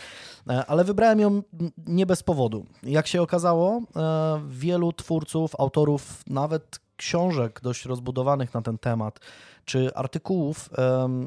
E, 0.48 0.66
ale 0.66 0.84
wybrałem 0.84 1.20
ją 1.20 1.42
nie 1.86 2.06
bez 2.06 2.22
powodu. 2.22 2.66
Jak 2.82 3.06
się 3.06 3.22
okazało, 3.22 3.80
e, 3.96 4.40
wielu 4.48 4.92
twórców, 4.92 5.60
autorów, 5.60 6.22
nawet 6.26 6.80
książek 6.96 7.60
dość 7.62 7.84
rozbudowanych 7.84 8.54
na 8.54 8.62
ten 8.62 8.78
temat, 8.78 9.20
czy 9.64 9.94
artykułów, 9.94 10.70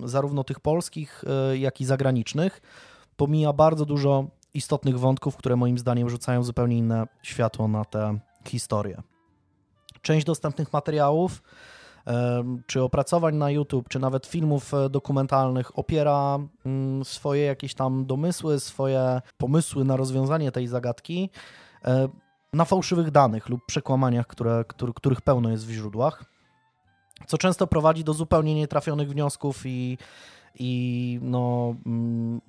zarówno 0.06 0.44
tych 0.44 0.60
polskich, 0.60 1.24
e, 1.52 1.58
jak 1.58 1.82
i 1.82 1.86
zagranicznych, 1.86 2.62
pomija 3.18 3.54
bardzo 3.54 3.86
dużo 3.86 4.28
istotnych 4.54 5.00
wątków, 5.00 5.38
które 5.38 5.56
moim 5.56 5.78
zdaniem 5.78 6.10
rzucają 6.10 6.44
zupełnie 6.44 6.78
inne 6.78 7.08
światło 7.24 7.68
na 7.68 7.86
tę 7.86 8.20
historię. 8.48 9.02
Część 10.02 10.26
dostępnych 10.26 10.74
materiałów 10.74 11.42
czy 12.68 12.82
opracowań 12.84 13.36
na 13.36 13.52
YouTube, 13.52 13.90
czy 13.90 14.00
nawet 14.00 14.26
filmów 14.26 14.74
e, 14.74 14.90
dokumentalnych 14.90 15.80
opiera 15.80 16.40
mm, 16.66 17.06
swoje 17.06 17.44
jakieś 17.44 17.74
tam 17.74 18.06
domysły, 18.06 18.60
swoje 18.60 19.22
pomysły 19.38 19.86
na 19.86 19.98
rozwiązanie 19.98 20.52
tej 20.52 20.68
zagadki 20.68 21.30
e, 21.86 22.08
na 22.54 22.66
fałszywych 22.66 23.12
danych 23.12 23.50
lub 23.50 23.66
przekłamaniach, 23.66 24.28
które, 24.28 24.64
których 24.96 25.22
pełno 25.22 25.50
jest 25.50 25.68
w 25.68 25.72
źródłach, 25.72 26.26
co 27.28 27.38
często 27.38 27.68
prowadzi 27.68 28.04
do 28.04 28.14
zupełnie 28.14 28.56
nietrafionych 28.56 29.10
wniosków 29.10 29.62
i, 29.66 29.98
i 30.60 31.20
no, 31.22 31.76
mm, 31.86 32.42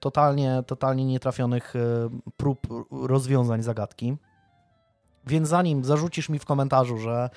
totalnie, 0.00 0.62
totalnie 0.66 1.04
nietrafionych 1.04 1.76
e, 1.76 1.80
prób 2.36 2.66
rozwiązań 2.90 3.62
zagadki. 3.62 4.16
Więc 5.26 5.48
zanim 5.48 5.84
zarzucisz 5.84 6.28
mi 6.28 6.38
w 6.38 6.44
komentarzu, 6.44 6.98
że 6.98 7.30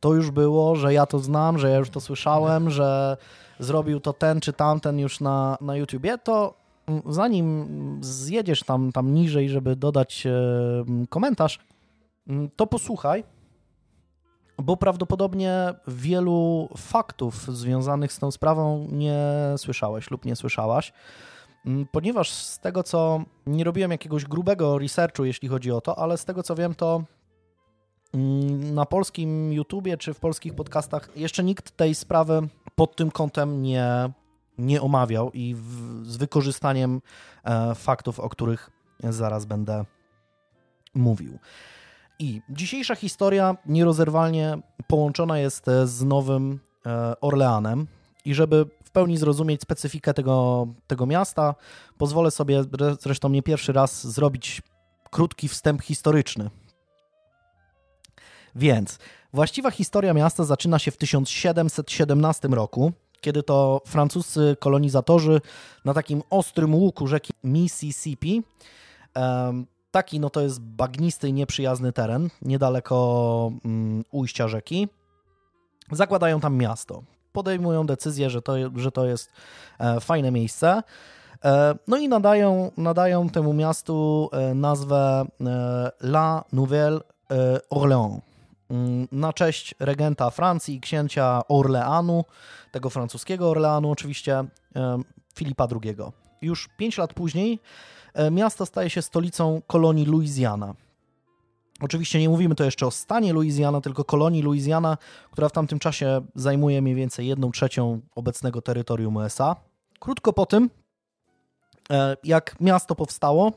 to 0.00 0.14
już 0.14 0.30
było, 0.30 0.76
że 0.76 0.94
ja 0.94 1.06
to 1.06 1.18
znam, 1.18 1.58
że 1.58 1.70
ja 1.70 1.76
już 1.76 1.90
to 1.90 2.00
słyszałem, 2.00 2.70
że 2.70 3.16
zrobił 3.58 4.00
to 4.00 4.12
ten 4.12 4.40
czy 4.40 4.52
tamten 4.52 4.98
już 4.98 5.20
na, 5.20 5.58
na 5.60 5.76
YouTubie, 5.76 6.18
to 6.18 6.54
zanim 7.08 7.68
zjedziesz 8.00 8.60
tam, 8.60 8.92
tam 8.92 9.14
niżej, 9.14 9.48
żeby 9.48 9.76
dodać 9.76 10.26
komentarz, 11.08 11.58
to 12.56 12.66
posłuchaj, 12.66 13.24
bo 14.58 14.76
prawdopodobnie 14.76 15.74
wielu 15.88 16.68
faktów 16.76 17.56
związanych 17.56 18.12
z 18.12 18.18
tą 18.18 18.30
sprawą 18.30 18.88
nie 18.92 19.18
słyszałeś 19.56 20.10
lub 20.10 20.24
nie 20.24 20.36
słyszałaś. 20.36 20.92
Ponieważ 21.92 22.30
z 22.30 22.58
tego 22.58 22.82
co 22.82 23.20
nie 23.46 23.64
robiłem 23.64 23.90
jakiegoś 23.90 24.24
grubego 24.24 24.78
researchu, 24.78 25.24
jeśli 25.24 25.48
chodzi 25.48 25.72
o 25.72 25.80
to, 25.80 25.98
ale 25.98 26.18
z 26.18 26.24
tego 26.24 26.42
co 26.42 26.54
wiem, 26.54 26.74
to 26.74 27.02
Mm, 27.02 27.15
na 28.74 28.86
polskim 28.86 29.52
YouTubie 29.52 29.96
czy 29.96 30.14
w 30.14 30.20
polskich 30.20 30.54
podcastach 30.54 31.08
jeszcze 31.16 31.44
nikt 31.44 31.76
tej 31.76 31.94
sprawy 31.94 32.48
pod 32.74 32.96
tym 32.96 33.10
kątem 33.10 33.62
nie, 33.62 34.10
nie 34.58 34.82
omawiał 34.82 35.30
i 35.32 35.54
w, 35.54 36.02
z 36.06 36.16
wykorzystaniem 36.16 37.00
e, 37.44 37.74
faktów, 37.74 38.20
o 38.20 38.28
których 38.28 38.70
zaraz 39.00 39.44
będę 39.44 39.84
mówił. 40.94 41.38
I 42.18 42.42
dzisiejsza 42.50 42.94
historia 42.94 43.56
nierozerwalnie 43.66 44.58
połączona 44.86 45.38
jest 45.38 45.66
z 45.84 46.04
Nowym 46.04 46.60
e, 46.86 47.20
Orleanem. 47.20 47.86
I 48.24 48.34
żeby 48.34 48.66
w 48.84 48.90
pełni 48.90 49.16
zrozumieć 49.16 49.62
specyfikę 49.62 50.14
tego, 50.14 50.66
tego 50.86 51.06
miasta, 51.06 51.54
pozwolę 51.98 52.30
sobie 52.30 52.64
zresztą 53.00 53.28
nie 53.28 53.42
pierwszy 53.42 53.72
raz 53.72 54.06
zrobić 54.06 54.62
krótki 55.10 55.48
wstęp 55.48 55.82
historyczny 55.82 56.50
więc 58.56 58.98
właściwa 59.32 59.70
historia 59.70 60.14
miasta 60.14 60.44
zaczyna 60.44 60.78
się 60.78 60.90
w 60.90 60.96
1717 60.96 62.48
roku, 62.48 62.92
kiedy 63.20 63.42
to 63.42 63.82
francuscy 63.86 64.56
kolonizatorzy 64.60 65.40
na 65.84 65.94
takim 65.94 66.22
ostrym 66.30 66.74
łuku 66.74 67.06
rzeki 67.06 67.32
Mississippi, 67.44 68.42
taki 69.90 70.20
no 70.20 70.30
to 70.30 70.40
jest 70.40 70.60
bagnisty 70.60 71.28
i 71.28 71.32
nieprzyjazny 71.32 71.92
teren, 71.92 72.30
niedaleko 72.42 73.52
um, 73.64 74.04
ujścia 74.10 74.48
rzeki, 74.48 74.88
zakładają 75.92 76.40
tam 76.40 76.56
miasto. 76.56 77.02
Podejmują 77.32 77.86
decyzję, 77.86 78.30
że 78.30 78.42
to, 78.42 78.54
że 78.76 78.92
to 78.92 79.06
jest 79.06 79.30
e, 79.78 80.00
fajne 80.00 80.30
miejsce. 80.30 80.82
E, 81.44 81.74
no 81.88 81.96
i 81.96 82.08
nadają, 82.08 82.70
nadają 82.76 83.28
temu 83.28 83.52
miastu 83.52 84.28
e, 84.32 84.54
nazwę 84.54 85.24
La 86.00 86.44
Nouvelle 86.52 87.00
Orléans. 87.70 88.20
Mm, 88.70 89.08
na 89.12 89.32
cześć 89.32 89.74
regenta 89.78 90.30
Francji 90.30 90.74
i 90.74 90.80
księcia 90.80 91.42
Orleanu, 91.48 92.24
tego 92.72 92.90
francuskiego 92.90 93.50
Orleanu 93.50 93.90
oczywiście, 93.90 94.44
Filipa 95.34 95.68
II. 95.84 95.96
Już 96.42 96.68
pięć 96.76 96.98
lat 96.98 97.14
później 97.14 97.60
e, 98.14 98.30
miasto 98.30 98.66
staje 98.66 98.90
się 98.90 99.02
stolicą 99.02 99.62
kolonii 99.66 100.06
Louisiana. 100.06 100.74
Oczywiście 101.80 102.20
nie 102.20 102.28
mówimy 102.28 102.54
to 102.54 102.64
jeszcze 102.64 102.86
o 102.86 102.90
stanie 102.90 103.32
Louisiana, 103.32 103.80
tylko 103.80 104.04
kolonii 104.04 104.42
Louisiana, 104.42 104.98
która 105.30 105.48
w 105.48 105.52
tamtym 105.52 105.78
czasie 105.78 106.20
zajmuje 106.34 106.82
mniej 106.82 106.94
więcej 106.94 107.26
jedną 107.26 107.50
trzecią 107.50 108.00
obecnego 108.14 108.62
terytorium 108.62 109.16
USA. 109.16 109.56
Krótko 110.00 110.32
po 110.32 110.46
tym, 110.46 110.70
e, 111.90 112.16
jak 112.24 112.60
miasto 112.60 112.94
powstało, 112.94 113.52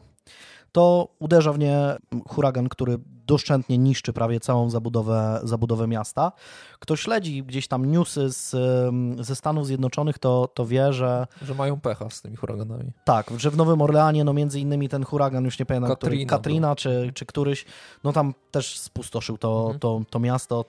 to 0.72 1.08
uderza 1.20 1.54
w 1.54 1.60
nie 1.60 1.98
huragan, 2.28 2.70
który 2.70 3.00
doszczętnie 3.28 3.78
niszczy 3.78 4.14
prawie 4.14 4.40
całą 4.40 4.70
zabudowę, 4.70 5.40
zabudowę 5.44 5.88
miasta. 5.88 6.32
Kto 6.80 6.96
śledzi 6.96 7.44
gdzieś 7.44 7.68
tam 7.68 7.86
newsy 7.86 8.30
z, 8.30 8.56
ze 9.20 9.36
Stanów 9.36 9.68
Zjednoczonych, 9.68 10.20
to, 10.20 10.50
to 10.54 10.66
wie, 10.66 10.94
że... 10.94 11.28
Że 11.42 11.56
mają 11.56 11.80
pecha 11.80 12.10
z 12.10 12.22
tymi 12.22 12.36
huraganami. 12.36 12.92
Tak, 13.06 13.32
że 13.38 13.52
w 13.52 13.58
Nowym 13.58 13.82
Orleanie, 13.82 14.24
no 14.24 14.34
między 14.34 14.60
innymi 14.60 14.90
ten 14.90 15.04
huragan, 15.04 15.46
już 15.46 15.60
nie 15.60 15.66
pamiętam, 15.66 15.90
Katrina, 15.90 16.16
który, 16.16 16.26
Katrina 16.26 16.76
czy, 16.76 17.12
czy 17.14 17.26
któryś, 17.26 17.66
no 18.04 18.14
tam 18.14 18.34
też 18.52 18.80
spustoszył 18.80 19.38
to, 19.38 19.60
mhm. 19.62 19.80
to, 19.80 20.02
to 20.10 20.20
miasto 20.20 20.66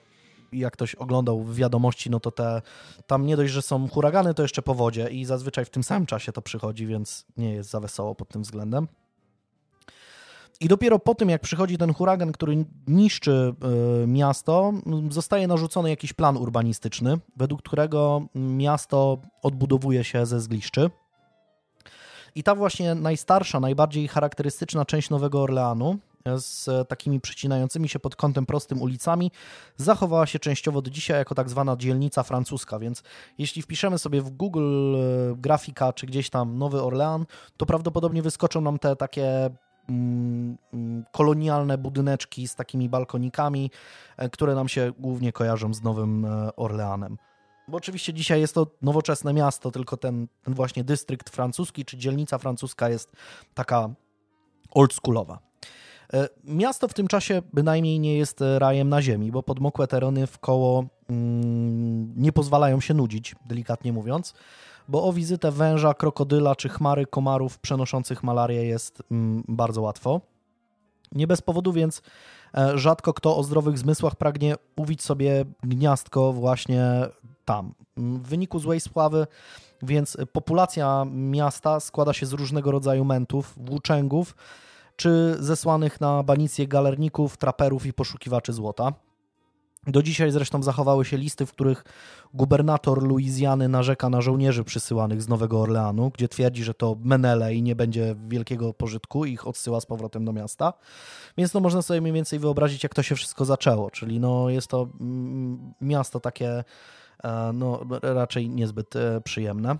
jak 0.53 0.73
ktoś 0.73 0.95
oglądał 0.95 1.43
w 1.43 1.55
wiadomości, 1.55 2.09
no 2.09 2.19
to 2.19 2.31
te, 2.31 2.61
tam 3.07 3.25
nie 3.25 3.37
dość, 3.37 3.53
że 3.53 3.61
są 3.61 3.87
huragany, 3.87 4.33
to 4.33 4.41
jeszcze 4.41 4.61
powodzie 4.61 5.07
i 5.07 5.25
zazwyczaj 5.25 5.65
w 5.65 5.69
tym 5.69 5.83
samym 5.83 6.05
czasie 6.05 6.31
to 6.31 6.41
przychodzi, 6.41 6.87
więc 6.87 7.25
nie 7.37 7.53
jest 7.53 7.69
za 7.69 7.79
wesoło 7.79 8.15
pod 8.15 8.29
tym 8.29 8.41
względem. 8.41 8.87
I 10.61 10.67
dopiero 10.67 10.99
po 10.99 11.15
tym, 11.15 11.29
jak 11.29 11.41
przychodzi 11.41 11.77
ten 11.77 11.93
huragan, 11.93 12.31
który 12.31 12.65
niszczy 12.87 13.53
y, 14.03 14.07
miasto, 14.07 14.73
zostaje 15.09 15.47
narzucony 15.47 15.89
jakiś 15.89 16.13
plan 16.13 16.37
urbanistyczny, 16.37 17.17
według 17.37 17.61
którego 17.61 18.21
miasto 18.35 19.17
odbudowuje 19.41 20.03
się 20.03 20.25
ze 20.25 20.39
zgliszczy. 20.39 20.89
I 22.35 22.43
ta 22.43 22.55
właśnie 22.55 22.95
najstarsza, 22.95 23.59
najbardziej 23.59 24.07
charakterystyczna 24.07 24.85
część 24.85 25.09
Nowego 25.09 25.41
Orleanu 25.41 25.97
z 26.37 26.87
takimi 26.87 27.21
przecinającymi 27.21 27.89
się 27.89 27.99
pod 27.99 28.15
kątem 28.15 28.45
prostym 28.45 28.81
ulicami, 28.81 29.31
zachowała 29.77 30.25
się 30.25 30.39
częściowo 30.39 30.81
do 30.81 30.91
dzisiaj 30.91 31.17
jako 31.17 31.35
tak 31.35 31.49
zwana 31.49 31.77
dzielnica 31.77 32.23
francuska, 32.23 32.79
więc 32.79 33.03
jeśli 33.37 33.61
wpiszemy 33.61 33.97
sobie 33.97 34.21
w 34.21 34.29
Google 34.29 34.95
e, 34.95 35.35
grafika 35.35 35.93
czy 35.93 36.05
gdzieś 36.05 36.29
tam 36.29 36.57
Nowy 36.57 36.81
Orlean, 36.81 37.25
to 37.57 37.65
prawdopodobnie 37.65 38.21
wyskoczą 38.21 38.61
nam 38.61 38.79
te 38.79 38.95
takie 38.95 39.49
kolonialne 41.11 41.77
budyneczki 41.77 42.47
z 42.47 42.55
takimi 42.55 42.89
balkonikami, 42.89 43.71
e, 44.17 44.29
które 44.29 44.55
nam 44.55 44.69
się 44.69 44.91
głównie 44.99 45.31
kojarzą 45.31 45.73
z 45.73 45.81
Nowym 45.81 46.25
e, 46.25 46.55
Orleanem. 46.55 47.17
Bo 47.67 47.77
oczywiście 47.77 48.13
dzisiaj 48.13 48.41
jest 48.41 48.55
to 48.55 48.67
nowoczesne 48.81 49.33
miasto, 49.33 49.71
tylko 49.71 49.97
ten, 49.97 50.27
ten 50.43 50.53
właśnie 50.53 50.83
dystrykt 50.83 51.29
francuski 51.29 51.85
czy 51.85 51.97
dzielnica 51.97 52.37
francuska 52.37 52.89
jest 52.89 53.11
taka 53.53 53.89
oldschoolowa. 54.71 55.39
E, 56.13 56.29
miasto 56.43 56.87
w 56.87 56.93
tym 56.93 57.07
czasie 57.07 57.41
bynajmniej 57.53 57.99
nie 57.99 58.17
jest 58.17 58.43
rajem 58.57 58.89
na 58.89 59.01
ziemi, 59.01 59.31
bo 59.31 59.43
podmokłe 59.43 59.87
tereny 59.87 60.27
w 60.27 60.39
koło 60.39 60.85
mm, 61.09 62.13
nie 62.21 62.31
pozwalają 62.31 62.81
się 62.81 62.93
nudzić, 62.93 63.35
delikatnie 63.45 63.93
mówiąc, 63.93 64.33
bo 64.87 65.03
o 65.03 65.13
wizytę 65.13 65.51
węża, 65.51 65.93
krokodyla 65.93 66.55
czy 66.55 66.69
chmary 66.69 67.05
komarów 67.05 67.59
przenoszących 67.59 68.23
malarię 68.23 68.65
jest 68.65 69.03
mm, 69.11 69.43
bardzo 69.47 69.81
łatwo. 69.81 70.21
Nie 71.11 71.27
bez 71.27 71.41
powodu 71.41 71.73
więc 71.73 72.01
e, 72.57 72.77
rzadko 72.77 73.13
kto 73.13 73.37
o 73.37 73.43
zdrowych 73.43 73.77
zmysłach 73.77 74.15
pragnie 74.15 74.55
uwić 74.75 75.03
sobie 75.03 75.45
gniazdko 75.63 76.33
właśnie 76.33 76.83
tam. 77.45 77.73
W 77.97 78.27
wyniku 78.27 78.59
złej 78.59 78.79
spławy 78.79 79.27
więc 79.83 80.17
populacja 80.31 81.05
miasta 81.11 81.79
składa 81.79 82.13
się 82.13 82.25
z 82.25 82.33
różnego 82.33 82.71
rodzaju 82.71 83.05
mentów, 83.05 83.53
włóczęgów, 83.57 84.35
czy 84.95 85.35
zesłanych 85.39 86.01
na 86.01 86.23
banicję 86.23 86.67
galerników, 86.67 87.37
traperów 87.37 87.85
i 87.85 87.93
poszukiwaczy 87.93 88.53
złota. 88.53 88.93
Do 89.87 90.03
dzisiaj 90.03 90.31
zresztą 90.31 90.63
zachowały 90.63 91.05
się 91.05 91.17
listy, 91.17 91.45
w 91.45 91.51
których 91.51 91.83
gubernator 92.33 93.03
Luizjany 93.03 93.69
narzeka 93.69 94.09
na 94.09 94.21
żołnierzy 94.21 94.63
przysyłanych 94.63 95.21
z 95.21 95.27
Nowego 95.27 95.61
Orleanu, 95.61 96.11
gdzie 96.13 96.27
twierdzi, 96.27 96.63
że 96.63 96.73
to 96.73 96.97
menele 97.03 97.55
i 97.55 97.61
nie 97.63 97.75
będzie 97.75 98.15
wielkiego 98.27 98.73
pożytku 98.73 99.25
ich 99.25 99.47
odsyła 99.47 99.81
z 99.81 99.85
powrotem 99.85 100.25
do 100.25 100.33
miasta. 100.33 100.73
Więc 101.37 101.53
no 101.53 101.59
można 101.59 101.81
sobie 101.81 102.01
mniej 102.01 102.13
więcej 102.13 102.39
wyobrazić, 102.39 102.83
jak 102.83 102.93
to 102.93 103.03
się 103.03 103.15
wszystko 103.15 103.45
zaczęło. 103.45 103.91
Czyli 103.91 104.19
no 104.19 104.49
jest 104.49 104.67
to 104.67 104.87
mm, 104.99 105.73
miasto 105.81 106.19
takie 106.19 106.63
e, 107.23 107.51
no, 107.53 107.81
raczej 108.01 108.49
niezbyt 108.49 108.95
e, 108.95 109.21
przyjemne. 109.21 109.77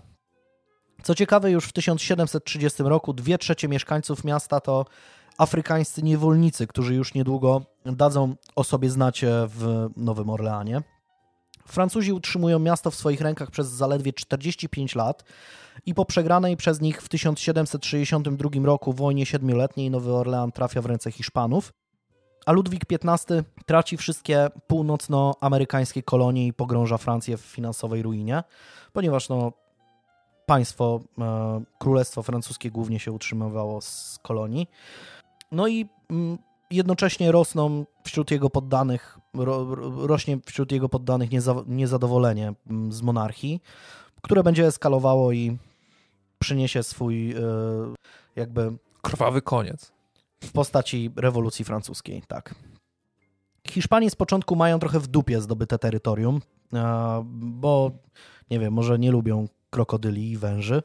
Co 1.04 1.16
ciekawe, 1.16 1.52
już 1.52 1.66
w 1.66 1.74
1730 1.74 2.84
roku 2.84 3.14
dwie 3.14 3.38
trzecie 3.38 3.68
mieszkańców 3.68 4.24
miasta 4.24 4.60
to 4.60 4.86
afrykańscy 5.38 6.04
niewolnicy, 6.04 6.67
którzy 6.67 6.96
już 6.96 7.13
niedługo 7.13 7.62
dadzą 7.86 8.36
o 8.56 8.63
sobie 8.63 8.89
znać 8.89 9.26
w 9.48 9.89
Nowym 9.98 10.30
Orleanie. 10.30 10.82
Francuzi 11.67 12.13
utrzymują 12.13 12.60
miasto 12.60 12.91
w 12.91 12.96
swoich 12.96 13.22
rękach 13.22 13.52
przez 13.52 13.67
zaledwie 13.67 14.13
45 14.13 14.96
lat 14.96 15.24
i 15.86 15.94
po 15.94 16.06
przegranej 16.06 16.58
przez 16.58 16.82
nich 16.82 17.02
w 17.02 17.10
1762 17.10 18.50
roku 18.63 18.94
wojnie 18.94 19.26
siedmioletniej 19.26 19.91
Nowy 19.91 20.13
Orlean 20.13 20.52
trafia 20.52 20.82
w 20.82 20.86
ręce 20.86 21.12
Hiszpanów, 21.12 21.74
a 22.46 22.52
Ludwik 22.52 22.84
XV 22.91 23.44
traci 23.65 23.98
wszystkie 23.98 24.50
północnoamerykańskie 24.67 26.04
kolonie 26.04 26.48
i 26.48 26.54
pogrąża 26.54 26.98
Francję 26.98 27.38
w 27.38 27.41
finansowej 27.41 28.02
ruinie, 28.02 28.44
ponieważ 28.94 29.30
no, 29.30 29.54
państwo, 30.46 31.02
e, 31.20 31.62
królestwo 31.80 32.24
francuskie 32.24 32.72
głównie 32.72 33.00
się 33.00 33.12
utrzymywało 33.12 33.82
z 33.82 34.20
kolonii. 34.22 34.67
No 35.52 35.68
i 35.68 35.90
mm, 36.10 36.38
jednocześnie 36.72 37.32
rosną 37.32 37.86
wśród 38.04 38.32
jego 38.32 38.50
poddanych, 38.50 39.20
rośnie 39.98 40.38
wśród 40.46 40.72
jego 40.72 40.90
poddanych 40.90 41.30
niezadowolenie 41.68 42.54
mm, 42.70 42.92
z 42.92 43.02
monarchii, 43.02 43.62
które 44.22 44.44
będzie 44.44 44.68
eskalowało 44.68 45.32
i 45.32 45.58
przyniesie 46.40 46.84
swój 46.84 47.32
e, 47.32 47.38
jakby... 48.36 48.78
Krwawy 49.02 49.42
koniec. 49.42 49.92
W 50.44 50.52
postaci 50.52 51.12
rewolucji 51.16 51.66
francuskiej, 51.66 52.24
tak. 52.28 52.56
Hiszpanie 53.68 54.10
z 54.10 54.16
początku 54.16 54.56
mają 54.56 54.80
trochę 54.80 55.00
w 55.00 55.08
dupie 55.08 55.42
zdobyte 55.42 55.80
terytorium, 55.80 56.42
e, 56.74 57.24
bo 57.26 57.92
nie 58.50 58.60
wiem, 58.60 58.74
może 58.74 59.00
nie 59.00 59.12
lubią 59.12 59.48
krokodyli 59.70 60.32
i 60.32 60.38
węży. 60.38 60.84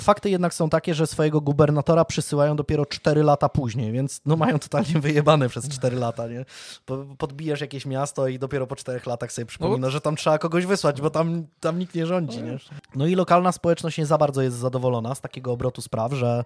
Fakty 0.00 0.30
jednak 0.30 0.54
są 0.54 0.68
takie, 0.68 0.94
że 0.94 1.06
swojego 1.06 1.40
gubernatora 1.40 2.04
przysyłają 2.04 2.56
dopiero 2.56 2.86
4 2.86 3.22
lata 3.22 3.48
później, 3.48 3.92
więc 3.92 4.20
no 4.26 4.36
mają 4.36 4.58
totalnie 4.58 5.00
wyjebane 5.00 5.48
przez 5.48 5.68
4 5.68 5.96
lata. 5.96 6.28
Nie? 6.28 6.44
Podbijesz 7.18 7.60
jakieś 7.60 7.86
miasto 7.86 8.28
i 8.28 8.38
dopiero 8.38 8.66
po 8.66 8.76
4 8.76 9.00
latach 9.06 9.32
sobie 9.32 9.46
przypomina, 9.46 9.86
no. 9.86 9.90
że 9.90 10.00
tam 10.00 10.16
trzeba 10.16 10.38
kogoś 10.38 10.66
wysłać, 10.66 11.00
bo 11.00 11.10
tam, 11.10 11.46
tam 11.60 11.78
nikt 11.78 11.94
nie 11.94 12.06
rządzi. 12.06 12.42
Nie? 12.42 12.58
No 12.94 13.06
i 13.06 13.14
lokalna 13.14 13.52
społeczność 13.52 13.98
nie 13.98 14.06
za 14.06 14.18
bardzo 14.18 14.42
jest 14.42 14.56
zadowolona 14.56 15.14
z 15.14 15.20
takiego 15.20 15.52
obrotu 15.52 15.82
spraw, 15.82 16.12
że, 16.12 16.44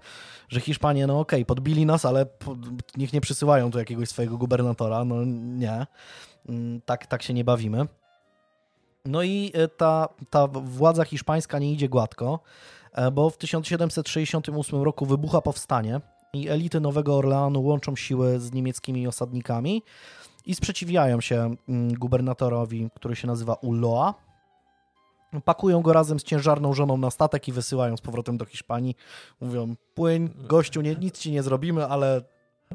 że 0.49 0.61
Hiszpanie, 0.61 1.07
no 1.07 1.21
okej, 1.21 1.41
okay, 1.41 1.47
podbili 1.47 1.87
nas, 1.87 2.05
ale 2.05 2.27
niech 2.97 3.13
nie 3.13 3.21
przysyłają 3.21 3.71
tu 3.71 3.79
jakiegoś 3.79 4.09
swojego 4.09 4.39
gubernatora. 4.39 5.05
No 5.05 5.25
nie, 5.37 5.87
mm, 6.49 6.81
tak, 6.81 7.07
tak 7.07 7.23
się 7.23 7.35
nie 7.35 7.45
bawimy. 7.45 7.87
No 9.05 9.23
i 9.23 9.53
e, 9.55 9.69
ta, 9.69 10.09
ta 10.31 10.47
władza 10.49 11.05
hiszpańska 11.05 11.59
nie 11.59 11.73
idzie 11.73 11.89
gładko, 11.89 12.41
bo 13.13 13.31
w 13.31 13.37
1768 13.37 14.83
roku 14.83 15.07
wybucha 15.07 15.41
powstanie 15.41 16.01
i 16.33 16.49
elity 16.49 16.81
Nowego 16.81 17.17
Orleanu 17.17 17.63
łączą 17.63 17.97
siły 17.97 18.41
z 18.41 18.53
niemieckimi 18.53 19.07
osadnikami 19.07 19.83
i 20.47 20.55
sprzeciwiają 20.55 21.21
się 21.21 21.57
mm, 21.69 21.95
gubernatorowi, 21.95 22.89
który 22.95 23.17
się 23.17 23.27
nazywa 23.27 23.55
Ulloa. 23.55 24.15
Pakują 25.45 25.83
go 25.83 25.93
razem 25.93 26.21
z 26.21 26.25
ciężarną 26.25 26.73
żoną 26.73 26.97
na 26.97 27.11
statek 27.11 27.49
i 27.49 27.53
wysyłają 27.53 27.97
z 27.97 28.01
powrotem 28.01 28.37
do 28.37 28.45
Hiszpanii. 28.45 28.97
Mówią, 29.41 29.77
płyń, 29.95 30.31
gościu, 30.37 30.81
nie, 30.81 30.95
nic 30.95 31.19
ci 31.19 31.33
nie 31.33 31.43
zrobimy, 31.43 31.87
ale 31.87 32.23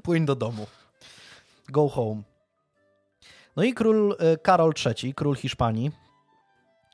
płyń 0.03 0.25
do 0.25 0.35
domu. 0.35 0.67
Go 1.69 1.89
home. 1.89 2.21
No 3.55 3.63
i 3.63 3.73
król 3.73 4.15
e, 4.19 4.37
Karol 4.37 4.73
III, 4.85 5.13
król 5.13 5.35
Hiszpanii, 5.35 5.91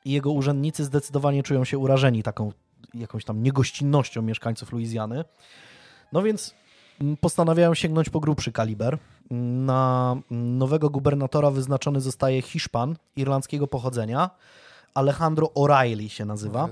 i 0.04 0.12
jego 0.12 0.30
urzędnicy 0.30 0.84
zdecydowanie 0.84 1.42
czują 1.42 1.64
się 1.64 1.78
urażeni 1.78 2.22
taką 2.22 2.52
jakąś 2.94 3.24
tam 3.24 3.42
niegościnnością 3.42 4.22
mieszkańców 4.22 4.72
Luizjany. 4.72 5.24
No 6.12 6.22
więc 6.22 6.54
mm, 7.00 7.16
postanawiają 7.16 7.74
sięgnąć 7.74 8.10
po 8.10 8.20
grubszy 8.20 8.52
kaliber. 8.52 8.98
Na 9.30 10.16
nowego 10.30 10.90
gubernatora 10.90 11.50
wyznaczony 11.50 12.00
zostaje 12.00 12.42
Hiszpan 12.42 12.96
irlandzkiego 13.16 13.66
pochodzenia. 13.66 14.30
Alejandro 14.94 15.46
O'Reilly 15.46 16.08
się 16.08 16.24
nazywa. 16.24 16.68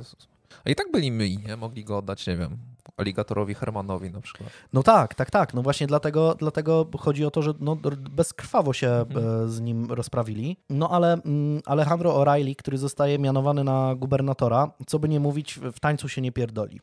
A 0.65 0.71
i 0.71 0.75
tak 0.75 0.91
byli 0.93 1.13
my, 1.13 1.31
nie? 1.31 1.57
Mogli 1.57 1.85
go 1.85 1.99
oddać, 1.99 2.27
nie 2.27 2.37
wiem, 2.37 2.59
aligatorowi 2.97 3.55
Hermanowi 3.55 4.11
na 4.11 4.21
przykład. 4.21 4.51
No 4.73 4.83
tak, 4.83 5.15
tak, 5.15 5.31
tak. 5.31 5.55
No 5.55 5.63
właśnie 5.63 5.87
dlatego, 5.87 6.35
dlatego 6.35 6.87
chodzi 6.99 7.25
o 7.25 7.31
to, 7.31 7.43
że 7.43 7.55
no, 7.61 7.77
bezkrwawo 8.11 8.73
się 8.73 8.89
mhm. 8.89 9.45
E, 9.45 9.49
z 9.49 9.61
nim 9.61 9.93
rozprawili. 9.93 10.57
No 10.71 10.91
ale 10.91 11.13
mm, 11.13 11.61
Alejandro 11.67 12.13
O'Reilly, 12.13 12.57
który 12.57 12.79
zostaje 12.79 13.19
mianowany 13.19 13.65
na 13.65 13.95
gubernatora, 13.95 14.71
co 14.87 14.99
by 14.99 15.09
nie 15.09 15.21
mówić, 15.21 15.61
w 15.73 15.81
tańcu 15.81 16.09
się 16.09 16.21
nie 16.21 16.33
pierdoli. 16.33 16.81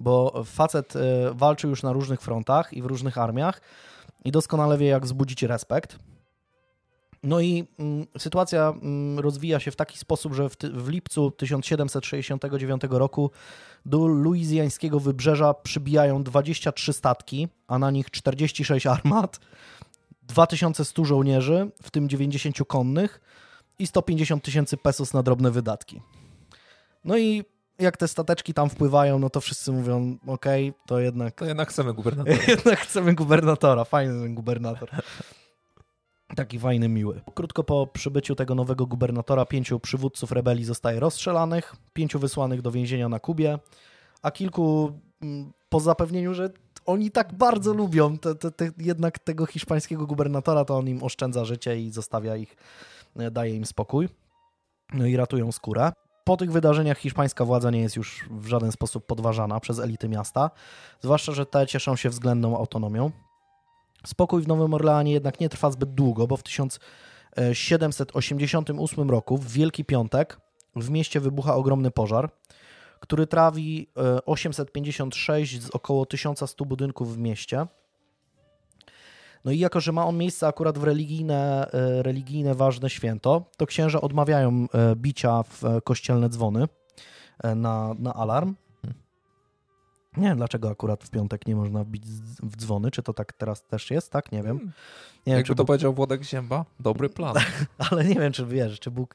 Bo 0.00 0.44
facet 0.44 0.96
e, 0.96 1.00
walczy 1.34 1.68
już 1.68 1.82
na 1.82 1.92
różnych 1.92 2.20
frontach 2.20 2.72
i 2.72 2.82
w 2.82 2.86
różnych 2.86 3.18
armiach 3.18 3.60
i 4.24 4.32
doskonale 4.32 4.78
wie, 4.78 4.86
jak 4.86 5.04
wzbudzić 5.04 5.42
respekt. 5.42 5.98
No 7.26 7.40
i 7.40 7.66
mm, 7.78 8.06
sytuacja 8.18 8.74
mm, 8.82 9.18
rozwija 9.18 9.60
się 9.60 9.70
w 9.70 9.76
taki 9.76 9.98
sposób, 9.98 10.34
że 10.34 10.48
w, 10.48 10.56
w, 10.56 10.88
lipcu 10.88 11.30
1769 11.30 12.82
roku 12.90 13.30
do 13.86 14.06
luizjańskiego 14.06 15.00
wybrzeża 15.00 15.54
przybijają 15.54 16.22
23 16.22 16.92
statki, 16.92 17.48
a 17.68 17.78
na 17.78 17.90
nich 17.90 18.10
46 18.10 18.86
armat, 18.86 19.40
2100 20.22 21.04
żołnierzy, 21.04 21.70
w 21.82 21.90
tym 21.90 22.08
90 22.08 22.58
konnych 22.66 23.20
i 23.78 23.86
150 23.86 24.44
tysięcy 24.44 24.76
pesos 24.76 25.14
na 25.14 25.22
drobne 25.22 25.50
wydatki. 25.50 26.00
No 27.04 27.18
i 27.18 27.44
jak 27.78 27.96
te 27.96 28.08
stateczki 28.08 28.54
tam 28.54 28.70
wpływają, 28.70 29.18
no 29.18 29.30
to 29.30 29.40
wszyscy 29.40 29.72
mówią, 29.72 30.18
okej, 30.26 30.68
okay, 30.68 30.80
to 30.86 31.00
jednak... 31.00 31.34
To 31.34 31.44
jednak 31.44 31.68
chcemy 31.68 31.94
gubernatora. 31.94 32.36
jednak 32.48 32.78
chcemy 32.78 33.14
gubernatora, 33.14 33.84
fajny 33.84 34.22
ten 34.22 34.34
gubernator. 34.34 34.90
Taki 36.34 36.58
fajny, 36.58 36.88
miły. 36.88 37.20
Krótko 37.34 37.64
po 37.64 37.86
przybyciu 37.86 38.34
tego 38.34 38.54
nowego 38.54 38.86
gubernatora 38.86 39.44
pięciu 39.44 39.80
przywódców 39.80 40.32
rebelii 40.32 40.64
zostaje 40.64 41.00
rozstrzelanych, 41.00 41.76
pięciu 41.92 42.18
wysłanych 42.18 42.62
do 42.62 42.70
więzienia 42.70 43.08
na 43.08 43.20
Kubie, 43.20 43.58
a 44.22 44.30
kilku 44.30 44.92
mm, 45.22 45.52
po 45.68 45.80
zapewnieniu, 45.80 46.34
że 46.34 46.50
oni 46.86 47.10
tak 47.10 47.34
bardzo 47.34 47.74
lubią 47.74 48.18
te, 48.18 48.34
te, 48.34 48.50
te, 48.50 48.70
jednak 48.78 49.18
tego 49.18 49.46
hiszpańskiego 49.46 50.06
gubernatora, 50.06 50.64
to 50.64 50.76
on 50.76 50.88
im 50.88 51.02
oszczędza 51.02 51.44
życie 51.44 51.80
i 51.80 51.90
zostawia 51.90 52.36
ich, 52.36 52.56
e, 53.16 53.30
daje 53.30 53.54
im 53.54 53.66
spokój. 53.66 54.08
No 54.94 55.06
i 55.06 55.16
ratują 55.16 55.52
skórę. 55.52 55.92
po 56.24 56.36
tych 56.36 56.52
wydarzeniach 56.52 56.98
hiszpańska 56.98 57.44
władza 57.44 57.70
nie 57.70 57.80
jest 57.80 57.96
już 57.96 58.24
w 58.30 58.46
żaden 58.46 58.72
sposób 58.72 59.06
podważana 59.06 59.60
przez 59.60 59.78
elity 59.78 60.08
miasta, 60.08 60.50
zwłaszcza, 61.00 61.32
że 61.32 61.46
te 61.46 61.66
cieszą 61.66 61.96
się 61.96 62.10
względną 62.10 62.58
autonomią. 62.58 63.10
Spokój 64.06 64.42
w 64.42 64.48
Nowym 64.48 64.74
Orleanie 64.74 65.12
jednak 65.12 65.40
nie 65.40 65.48
trwa 65.48 65.70
zbyt 65.70 65.94
długo, 65.94 66.26
bo 66.26 66.36
w 66.36 66.42
1788 66.42 69.10
roku, 69.10 69.38
w 69.38 69.52
Wielki 69.52 69.84
Piątek, 69.84 70.40
w 70.76 70.90
mieście 70.90 71.20
wybucha 71.20 71.54
ogromny 71.54 71.90
pożar, 71.90 72.30
który 73.00 73.26
trawi 73.26 73.88
856 74.26 75.54
e, 75.54 75.60
z 75.60 75.70
około 75.70 76.06
1100 76.06 76.64
budynków 76.64 77.14
w 77.14 77.18
mieście. 77.18 77.66
No 79.44 79.52
i 79.52 79.58
jako, 79.58 79.80
że 79.80 79.92
ma 79.92 80.06
on 80.06 80.18
miejsce 80.18 80.46
akurat 80.46 80.78
w 80.78 80.84
religijne, 80.84 81.70
e, 81.72 82.02
religijne 82.02 82.54
ważne 82.54 82.90
święto, 82.90 83.44
to 83.56 83.66
księża 83.66 84.00
odmawiają 84.00 84.66
e, 84.74 84.96
bicia 84.96 85.42
w 85.42 85.62
kościelne 85.84 86.28
dzwony 86.28 86.68
na, 87.56 87.94
na 87.98 88.14
alarm. 88.14 88.54
Nie 90.16 90.28
wiem, 90.28 90.36
dlaczego 90.36 90.70
akurat 90.70 91.04
w 91.04 91.10
piątek 91.10 91.46
nie 91.46 91.56
można 91.56 91.84
bić 91.84 92.04
w 92.42 92.56
dzwony. 92.56 92.90
Czy 92.90 93.02
to 93.02 93.14
tak 93.14 93.32
teraz 93.32 93.62
też 93.62 93.90
jest? 93.90 94.12
Tak? 94.12 94.32
Nie 94.32 94.42
wiem. 94.42 94.56
Hmm. 94.56 94.72
Nie 95.26 95.32
Jakby 95.32 95.36
wiem, 95.36 95.44
czy 95.44 95.54
to 95.54 95.62
Bóg... 95.62 95.66
powiedział 95.66 95.94
Włodek 95.94 96.22
Zięba, 96.22 96.64
dobry 96.80 97.08
plan. 97.08 97.34
Ale 97.90 98.04
nie 98.04 98.14
wiem, 98.14 98.32
czy 98.32 98.46
wiesz, 98.46 98.80
czy 98.80 98.90
Bóg 98.90 99.14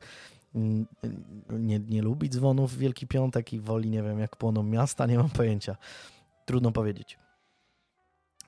mm, 0.55 0.85
nie, 1.49 1.79
nie 1.79 2.01
lubi 2.01 2.29
dzwonów 2.29 2.73
w 2.73 2.77
Wielki 2.77 3.07
Piątek 3.07 3.53
i 3.53 3.59
woli, 3.59 3.89
nie 3.89 4.03
wiem, 4.03 4.19
jak 4.19 4.35
płoną 4.35 4.63
miasta, 4.63 5.05
nie 5.05 5.17
mam 5.17 5.29
pojęcia. 5.29 5.77
Trudno 6.45 6.71
powiedzieć. 6.71 7.17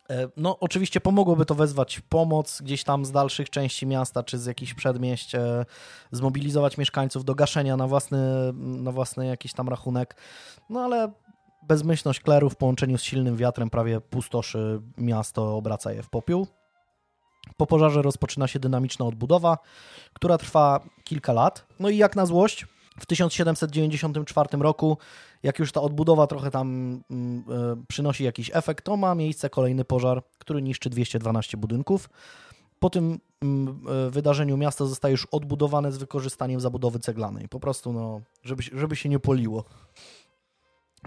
E, 0.09 0.27
no, 0.37 0.59
oczywiście 0.59 1.01
pomogłoby 1.01 1.45
to 1.45 1.55
wezwać 1.55 2.01
pomoc 2.09 2.61
gdzieś 2.61 2.83
tam 2.83 3.05
z 3.05 3.11
dalszych 3.11 3.49
części 3.49 3.87
miasta 3.87 4.23
czy 4.23 4.39
z 4.39 4.45
jakichś 4.45 4.73
przedmieść, 4.73 5.35
e, 5.35 5.65
zmobilizować 6.11 6.77
mieszkańców 6.77 7.25
do 7.25 7.35
gaszenia 7.35 7.77
na 7.77 7.87
własny, 7.87 8.19
na 8.53 8.91
własny 8.91 9.27
jakiś 9.27 9.53
tam 9.53 9.69
rachunek. 9.69 10.15
No 10.69 10.79
ale 10.79 11.11
Bezmyślność 11.67 12.19
kleru 12.19 12.49
w 12.49 12.55
połączeniu 12.55 12.97
z 12.97 13.03
silnym 13.03 13.37
wiatrem 13.37 13.69
prawie 13.69 14.01
pustoszy 14.01 14.81
miasto, 14.97 15.55
obraca 15.55 15.93
je 15.93 16.03
w 16.03 16.09
popiół. 16.09 16.47
Po 17.57 17.67
pożarze 17.67 18.01
rozpoczyna 18.01 18.47
się 18.47 18.59
dynamiczna 18.59 19.05
odbudowa, 19.05 19.57
która 20.13 20.37
trwa 20.37 20.79
kilka 21.03 21.33
lat. 21.33 21.65
No 21.79 21.89
i 21.89 21.97
jak 21.97 22.15
na 22.15 22.25
złość, 22.25 22.65
w 22.99 23.05
1794 23.05 24.57
roku, 24.59 24.97
jak 25.43 25.59
już 25.59 25.71
ta 25.71 25.81
odbudowa 25.81 26.27
trochę 26.27 26.51
tam 26.51 26.93
y, 26.93 27.85
przynosi 27.87 28.23
jakiś 28.23 28.51
efekt, 28.53 28.85
to 28.85 28.97
ma 28.97 29.15
miejsce 29.15 29.49
kolejny 29.49 29.85
pożar, 29.85 30.23
który 30.37 30.61
niszczy 30.61 30.89
212 30.89 31.57
budynków. 31.57 32.09
Po 32.79 32.89
tym 32.89 33.19
y, 34.07 34.11
wydarzeniu 34.11 34.57
miasto 34.57 34.87
zostaje 34.87 35.11
już 35.11 35.25
odbudowane 35.25 35.91
z 35.91 35.97
wykorzystaniem 35.97 36.59
zabudowy 36.59 36.99
ceglanej. 36.99 37.47
Po 37.49 37.59
prostu, 37.59 37.93
no, 37.93 38.21
żeby, 38.43 38.63
żeby 38.63 38.95
się 38.95 39.09
nie 39.09 39.19
poliło. 39.19 39.63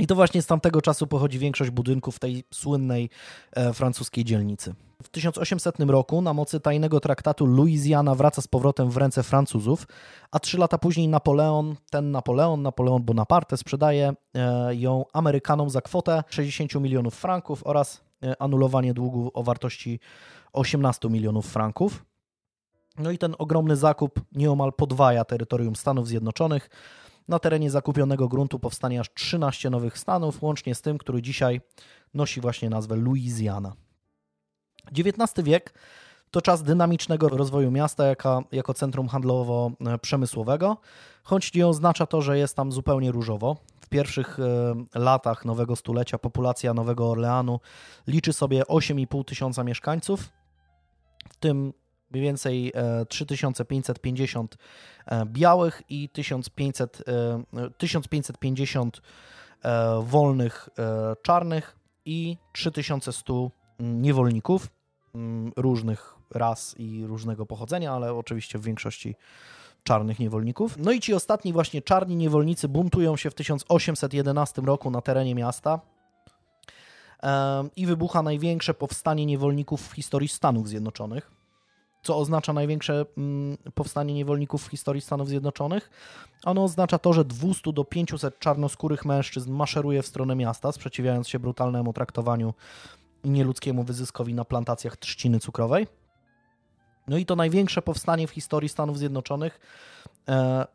I 0.01 0.07
to 0.07 0.15
właśnie 0.15 0.43
z 0.43 0.47
tamtego 0.47 0.83
czasu 0.83 1.07
pochodzi 1.07 1.39
większość 1.39 1.71
budynków 1.71 2.19
tej 2.19 2.45
słynnej 2.55 3.11
e, 3.53 3.73
francuskiej 3.73 4.25
dzielnicy. 4.25 4.75
W 5.03 5.09
1800 5.09 5.81
roku 5.81 6.23
na 6.23 6.35
mocy 6.35 6.61
tajnego 6.61 7.01
traktatu 7.01 7.47
Louisiana 7.47 8.15
wraca 8.15 8.43
z 8.43 8.49
powrotem 8.49 8.91
w 8.91 8.97
ręce 8.97 9.23
Francuzów, 9.23 9.87
a 10.31 10.39
trzy 10.39 10.59
lata 10.59 10.79
później 10.79 11.09
Napoleon, 11.09 11.77
ten 11.91 12.11
Napoleon, 12.11 12.63
Napoleon 12.63 13.03
Bonaparte, 13.03 13.57
sprzedaje 13.57 14.15
e, 14.35 14.75
ją 14.75 15.05
Amerykanom 15.13 15.71
za 15.71 15.81
kwotę 15.81 16.25
60 16.29 16.75
milionów 16.75 17.15
franków 17.15 17.67
oraz 17.67 18.05
e, 18.23 18.43
anulowanie 18.43 18.95
długu 18.95 19.31
o 19.35 19.43
wartości 19.43 20.01
18 20.53 21.09
milionów 21.09 21.47
franków. 21.47 22.05
No 22.99 23.11
i 23.11 23.19
ten 23.19 23.35
ogromny 23.39 23.77
zakup 23.77 24.21
nieomal 24.33 24.73
podwaja 24.73 25.25
terytorium 25.25 25.77
Stanów 25.77 26.09
Zjednoczonych 26.09 26.71
na 27.29 27.39
terenie 27.39 27.71
zakupionego 27.71 28.29
gruntu 28.29 28.59
powstanie 28.59 29.01
aż 29.01 29.15
13 29.15 29.71
nowych 29.71 29.99
stanów, 29.99 30.43
łącznie 30.43 30.75
z 30.75 30.83
tym, 30.83 30.99
który 30.99 31.23
dzisiaj 31.23 31.61
nosi 32.15 32.41
właśnie 32.41 32.71
nazwę 32.71 32.97
Louisiana. 32.97 33.73
XIX 34.99 35.47
wiek 35.47 35.75
to 36.31 36.43
czas 36.43 36.63
dynamicznego 36.63 37.29
rozwoju 37.29 37.71
miasta 37.71 38.07
jako, 38.07 38.45
jako 38.53 38.75
centrum 38.75 39.09
handlowo-przemysłowego, 39.09 40.77
choć 41.23 41.55
nie 41.55 41.67
oznacza 41.67 42.07
to, 42.07 42.23
że 42.23 42.39
jest 42.39 42.57
tam 42.57 42.73
zupełnie 42.73 43.13
różowo. 43.13 43.57
W 43.81 43.89
pierwszych 43.89 44.39
e, 44.41 44.99
latach 44.99 45.45
nowego 45.45 45.77
stulecia 45.77 46.19
populacja 46.19 46.75
Nowego 46.75 47.11
Orleanu 47.11 47.61
liczy 48.07 48.33
sobie 48.33 48.63
8,5 48.63 49.25
tysiąca 49.25 49.65
mieszkańców, 49.65 50.29
w 51.29 51.37
tym 51.37 51.73
mniej 52.11 52.23
więcej 52.25 52.73
3550 53.09 54.55
e, 54.55 54.57
e, 55.21 55.27
białych 55.27 55.83
i 55.89 56.09
1500, 56.09 57.05
1550 57.79 59.03
e, 59.63 60.03
wolnych 60.03 60.69
czarnych 61.23 61.77
i 62.05 62.37
3100 62.53 63.51
niewolników 63.81 64.69
mm, 65.15 65.53
różnych 65.57 66.15
ras 66.35 66.75
i 66.79 67.07
różnego 67.07 67.47
pochodzenia, 67.47 67.93
ale 67.93 68.15
oczywiście 68.15 68.59
w 68.59 68.63
większości 68.63 69.15
czarnych 69.83 70.19
niewolników. 70.19 70.77
No 70.79 70.93
i 70.93 71.01
ci 71.01 71.15
ostatni 71.15 71.53
właśnie 71.53 71.83
czarni 71.83 72.17
niewolnicy 72.17 72.69
buntują 72.69 73.17
się 73.17 73.31
w 73.31 73.35
1811 73.35 74.63
roku 74.63 74.91
na 74.91 75.01
terenie 75.01 75.35
miasta 75.35 75.81
i 77.77 77.87
wybucha 77.87 78.23
największe 78.23 78.75
powstanie 78.75 79.27
niewolników 79.27 79.89
w 79.89 79.93
historii 79.93 80.29
Stanów 80.29 80.69
Zjednoczonych 80.69 81.36
co 82.07 82.19
oznacza 82.19 82.53
największe 82.53 83.05
mm, 83.17 83.57
powstanie 83.75 84.15
niewolników 84.15 84.67
w 84.67 84.71
historii 84.71 85.03
Stanów 85.03 85.29
Zjednoczonych. 85.29 85.91
Ono 86.45 86.65
oznacza 86.65 86.99
to, 86.99 87.13
że 87.13 87.25
200 87.25 87.73
do 87.73 87.85
500 87.85 88.39
czarnoskórych 88.39 89.05
mężczyzn 89.05 89.53
maszeruje 89.53 90.03
w 90.03 90.07
stronę 90.07 90.37
miasta, 90.37 90.73
sprzeciwiając 90.73 91.29
się 91.29 91.39
brutalnemu 91.39 91.93
traktowaniu 91.93 92.55
i 93.25 93.31
nieludzkiemu 93.31 93.83
wyzyskowi 93.83 94.35
na 94.35 94.45
plantacjach 94.45 94.97
trzciny 94.97 95.41
cukrowej. 95.41 95.87
No 97.09 97.17
i 97.17 97.27
to 97.27 97.37
największe 97.37 97.83
powstanie 97.83 98.27
w 98.27 98.31
historii 98.31 98.69
Stanów 98.69 98.99
Zjednoczonych 98.99 99.61
e, 100.29 100.67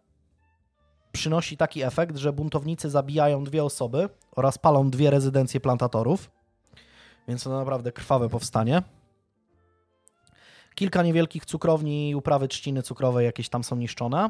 przynosi 1.11 1.57
taki 1.57 1.83
efekt, 1.83 2.17
że 2.17 2.33
buntownicy 2.33 2.89
zabijają 2.89 3.43
dwie 3.43 3.63
osoby 3.63 4.09
oraz 4.35 4.57
palą 4.57 4.89
dwie 4.89 5.09
rezydencje 5.09 5.59
plantatorów. 5.59 6.31
Więc 7.27 7.43
to 7.43 7.49
naprawdę 7.49 7.91
krwawe 7.91 8.29
powstanie. 8.29 8.81
Kilka 10.75 11.03
niewielkich 11.03 11.45
cukrowni 11.45 12.10
i 12.10 12.15
uprawy 12.15 12.47
trzciny 12.47 12.84
cukrowej 12.84 13.25
jakieś 13.25 13.49
tam 13.49 13.63
są 13.63 13.75
niszczone. 13.75 14.29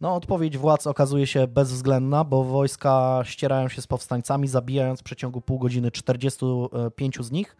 No, 0.00 0.14
odpowiedź 0.14 0.58
władz 0.58 0.86
okazuje 0.86 1.26
się 1.26 1.46
bezwzględna, 1.46 2.24
bo 2.24 2.44
wojska 2.44 3.20
ścierają 3.24 3.68
się 3.68 3.82
z 3.82 3.86
powstańcami, 3.86 4.48
zabijając 4.48 5.00
w 5.00 5.02
przeciągu 5.02 5.40
pół 5.40 5.58
godziny 5.58 5.90
45 5.90 7.18
z 7.20 7.30
nich, 7.30 7.56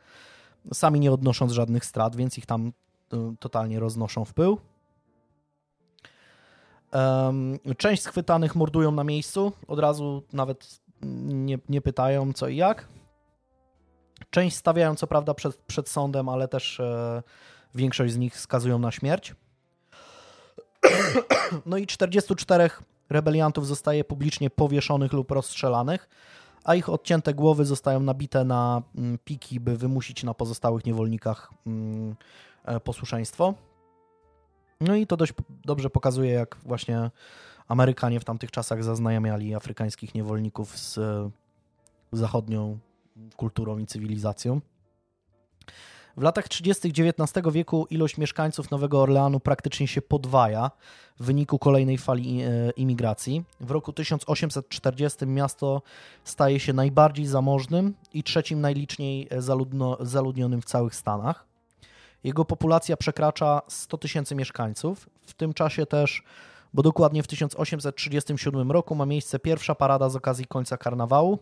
sami 0.72 1.00
nie 1.00 1.12
odnosząc 1.12 1.52
żadnych 1.52 1.84
strat, 1.84 2.16
więc 2.16 2.38
ich 2.38 2.46
tam 2.46 2.72
y, 3.12 3.16
totalnie 3.40 3.80
roznoszą 3.80 4.24
w 4.24 4.34
pył. 4.34 4.58
Część 7.76 8.02
schwytanych 8.02 8.54
mordują 8.54 8.92
na 8.92 9.04
miejscu, 9.04 9.52
od 9.68 9.78
razu 9.78 10.22
nawet 10.32 10.80
nie, 11.22 11.58
nie 11.68 11.80
pytają 11.80 12.32
co 12.32 12.48
i 12.48 12.56
jak. 12.56 12.88
Część 14.30 14.56
stawiają 14.56 14.94
co 14.94 15.06
prawda 15.06 15.34
przed, 15.34 15.56
przed 15.56 15.88
sądem, 15.88 16.28
ale 16.28 16.48
też 16.48 16.80
e, 16.80 17.22
Większość 17.74 18.12
z 18.12 18.16
nich 18.16 18.40
skazują 18.40 18.78
na 18.78 18.90
śmierć. 18.90 19.34
No 21.66 21.76
i 21.76 21.86
44 21.86 22.70
rebeliantów 23.10 23.66
zostaje 23.66 24.04
publicznie 24.04 24.50
powieszonych 24.50 25.12
lub 25.12 25.30
rozstrzelanych, 25.30 26.08
a 26.64 26.74
ich 26.74 26.88
odcięte 26.88 27.34
głowy 27.34 27.64
zostają 27.64 28.00
nabite 28.00 28.44
na 28.44 28.82
mm, 28.96 29.18
piki, 29.24 29.60
by 29.60 29.76
wymusić 29.76 30.24
na 30.24 30.34
pozostałych 30.34 30.84
niewolnikach 30.84 31.50
mm, 31.66 32.16
e, 32.64 32.80
posłuszeństwo. 32.80 33.54
No 34.80 34.94
i 34.94 35.06
to 35.06 35.16
dość 35.16 35.32
dobrze 35.64 35.90
pokazuje, 35.90 36.30
jak 36.30 36.56
właśnie 36.62 37.10
Amerykanie 37.68 38.20
w 38.20 38.24
tamtych 38.24 38.50
czasach 38.50 38.84
zaznajamiali 38.84 39.54
afrykańskich 39.54 40.14
niewolników 40.14 40.78
z 40.78 40.98
zachodnią 42.12 42.78
kulturą 43.36 43.78
i 43.78 43.86
cywilizacją. 43.86 44.60
W 46.16 46.22
latach 46.22 46.48
30. 46.48 46.88
XIX 46.88 47.46
wieku 47.52 47.86
ilość 47.90 48.18
mieszkańców 48.18 48.70
Nowego 48.70 49.02
Orleanu 49.02 49.40
praktycznie 49.40 49.88
się 49.88 50.02
podwaja 50.02 50.70
w 51.20 51.24
wyniku 51.24 51.58
kolejnej 51.58 51.98
fali 51.98 52.42
e, 52.42 52.70
imigracji. 52.70 53.44
W 53.60 53.70
roku 53.70 53.92
1840 53.92 55.26
miasto 55.26 55.82
staje 56.24 56.60
się 56.60 56.72
najbardziej 56.72 57.26
zamożnym 57.26 57.94
i 58.12 58.22
trzecim 58.22 58.60
najliczniej 58.60 59.28
e, 59.30 59.42
zaludno, 59.42 59.96
zaludnionym 60.00 60.62
w 60.62 60.64
całych 60.64 60.94
Stanach. 60.94 61.46
Jego 62.24 62.44
populacja 62.44 62.96
przekracza 62.96 63.62
100 63.68 63.98
tysięcy 63.98 64.34
mieszkańców. 64.34 65.08
W 65.26 65.34
tym 65.34 65.54
czasie 65.54 65.86
też, 65.86 66.22
bo 66.74 66.82
dokładnie 66.82 67.22
w 67.22 67.26
1837 67.26 68.72
roku 68.72 68.94
ma 68.94 69.06
miejsce 69.06 69.38
pierwsza 69.38 69.74
parada 69.74 70.08
z 70.08 70.16
okazji 70.16 70.46
końca 70.46 70.76
karnawału, 70.76 71.38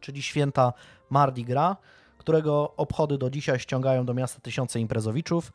czyli 0.00 0.22
święta 0.22 0.72
Mardi 1.10 1.44
Gras, 1.44 1.76
którego 2.20 2.76
obchody 2.76 3.18
do 3.18 3.30
dzisiaj 3.30 3.58
ściągają 3.58 4.04
do 4.04 4.14
miasta 4.14 4.40
tysiące 4.40 4.80
imprezowiczów. 4.80 5.52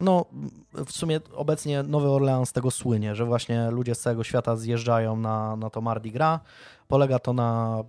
no 0.00 0.24
w 0.72 0.92
sumie 0.92 1.20
obecnie 1.34 1.82
Nowy 1.82 2.08
Orleans 2.08 2.48
z 2.48 2.52
tego 2.52 2.70
słynie, 2.70 3.14
że 3.14 3.24
właśnie 3.24 3.70
ludzie 3.70 3.94
z 3.94 4.00
całego 4.00 4.24
świata 4.24 4.56
zjeżdżają 4.56 5.16
na, 5.16 5.56
na 5.56 5.70
to 5.70 5.80
Mardi 5.80 6.10
Gras. 6.10 6.40
Polega 6.88 7.18
to 7.18 7.32
na 7.32 7.82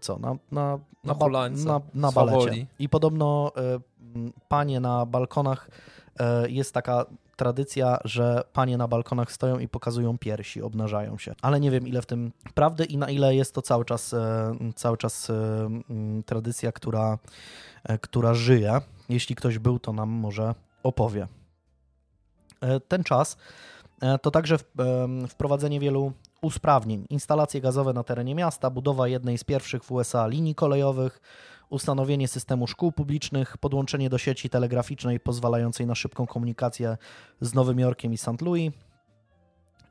co, 0.00 0.18
na, 0.18 0.36
na, 0.50 0.78
na, 1.04 1.14
na, 1.14 1.48
na, 1.64 1.80
na 1.94 2.12
balecie. 2.12 2.66
I 2.78 2.88
podobno 2.88 3.52
y, 3.56 4.32
panie 4.48 4.80
na 4.80 5.06
balkonach 5.06 5.70
y, 6.44 6.50
jest 6.50 6.74
taka 6.74 7.06
tradycja, 7.36 7.98
że 8.04 8.42
panie 8.52 8.76
na 8.76 8.88
balkonach 8.88 9.32
stoją 9.32 9.58
i 9.58 9.68
pokazują 9.68 10.18
piersi, 10.18 10.62
obnażają 10.62 11.18
się. 11.18 11.34
Ale 11.42 11.60
nie 11.60 11.70
wiem, 11.70 11.88
ile 11.88 12.02
w 12.02 12.06
tym 12.06 12.32
prawdy 12.54 12.84
i 12.84 12.98
na 12.98 13.10
ile 13.10 13.34
jest 13.34 13.54
to 13.54 13.62
cały 13.62 13.84
czas, 13.84 14.14
e, 14.14 14.56
cały 14.76 14.96
czas 14.96 15.32
tradycja, 16.26 16.72
która, 16.72 17.18
która 18.00 18.34
żyje. 18.34 18.80
Jeśli 19.08 19.36
ktoś 19.36 19.58
był, 19.58 19.78
to 19.78 19.92
nam 19.92 20.08
może 20.08 20.54
opowie. 20.82 21.28
E, 22.60 22.80
ten 22.80 23.04
czas 23.04 23.36
e, 24.00 24.18
to 24.18 24.30
także 24.30 24.58
wprowadzenie 25.28 25.80
wielu 25.80 26.12
usprawnień, 26.42 27.06
instalacje 27.10 27.60
gazowe 27.60 27.92
na 27.92 28.04
terenie 28.04 28.34
miasta, 28.34 28.70
budowa 28.70 29.08
jednej 29.08 29.38
z 29.38 29.44
pierwszych 29.44 29.84
w 29.84 29.92
USA 29.92 30.26
linii 30.26 30.54
kolejowych, 30.54 31.20
ustanowienie 31.70 32.28
systemu 32.28 32.66
szkół 32.66 32.92
publicznych, 32.92 33.58
podłączenie 33.58 34.10
do 34.10 34.18
sieci 34.18 34.50
telegraficznej 34.50 35.20
pozwalającej 35.20 35.86
na 35.86 35.94
szybką 35.94 36.26
komunikację 36.26 36.96
z 37.40 37.54
Nowym 37.54 37.78
Jorkiem 37.78 38.12
i 38.12 38.16
St. 38.16 38.42
Louis, 38.42 38.72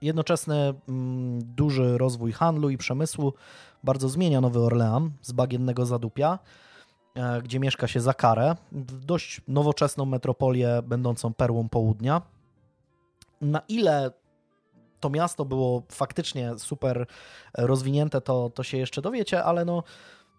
jednoczesny 0.01 0.73
mm, 0.89 1.39
duży 1.55 1.97
rozwój 1.97 2.31
handlu 2.31 2.69
i 2.69 2.77
przemysłu 2.77 3.33
bardzo 3.83 4.09
zmienia 4.09 4.41
Nowy 4.41 4.59
Orlean 4.59 5.11
z 5.21 5.31
bagiennego 5.31 5.85
zadupia 5.85 6.39
E, 7.15 7.41
gdzie 7.41 7.59
mieszka 7.59 7.88
się 7.88 8.01
za 8.01 8.13
karę, 8.13 8.55
dość 9.05 9.41
nowoczesną 9.47 10.05
metropolię 10.05 10.81
będącą 10.83 11.33
perłą 11.33 11.69
południa. 11.69 12.21
Na 13.41 13.61
ile 13.67 14.11
to 14.99 15.09
miasto 15.09 15.45
było 15.45 15.83
faktycznie 15.91 16.57
super 16.57 17.05
rozwinięte, 17.53 18.21
to, 18.21 18.49
to 18.49 18.63
się 18.63 18.77
jeszcze 18.77 19.01
dowiecie, 19.01 19.43
ale 19.43 19.65
no 19.65 19.83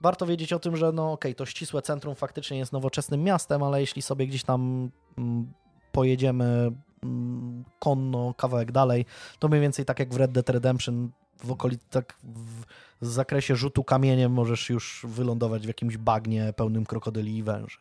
warto 0.01 0.27
wiedzieć 0.27 0.53
o 0.53 0.59
tym, 0.59 0.77
że 0.77 0.93
no 0.93 1.13
okej, 1.13 1.33
okay, 1.33 1.35
to 1.35 1.47
ścisłe 1.47 1.83
centrum 1.83 2.15
faktycznie 2.15 2.59
jest 2.59 2.73
nowoczesnym 2.73 3.23
miastem, 3.23 3.63
ale 3.63 3.81
jeśli 3.81 4.03
sobie 4.03 4.27
gdzieś 4.27 4.45
tam 4.45 4.91
mm, 5.19 5.53
pojedziemy 5.93 6.71
mm, 7.03 7.65
konno 7.79 8.35
kawałek 8.35 8.73
dalej, 8.73 9.07
to 9.39 9.49
mniej 9.49 9.61
więcej 9.61 9.85
tak 9.85 9.99
jak 9.99 10.15
w 10.15 10.17
Red 10.17 10.33
Dead 10.33 10.51
Redemption 10.51 11.11
w 11.45 11.51
okolicy, 11.51 11.87
tak 11.91 12.19
w, 12.23 12.65
zakresie 13.01 13.57
rzutu 13.57 13.85
kamieniem 13.85 14.33
możesz 14.33 14.71
już 14.71 15.07
wylądować 15.09 15.65
w 15.65 15.69
jakimś 15.69 15.97
bagnie 15.97 16.53
pełnym 16.53 16.87
krokodyli 16.87 17.37
i 17.37 17.43
węży. 17.43 17.79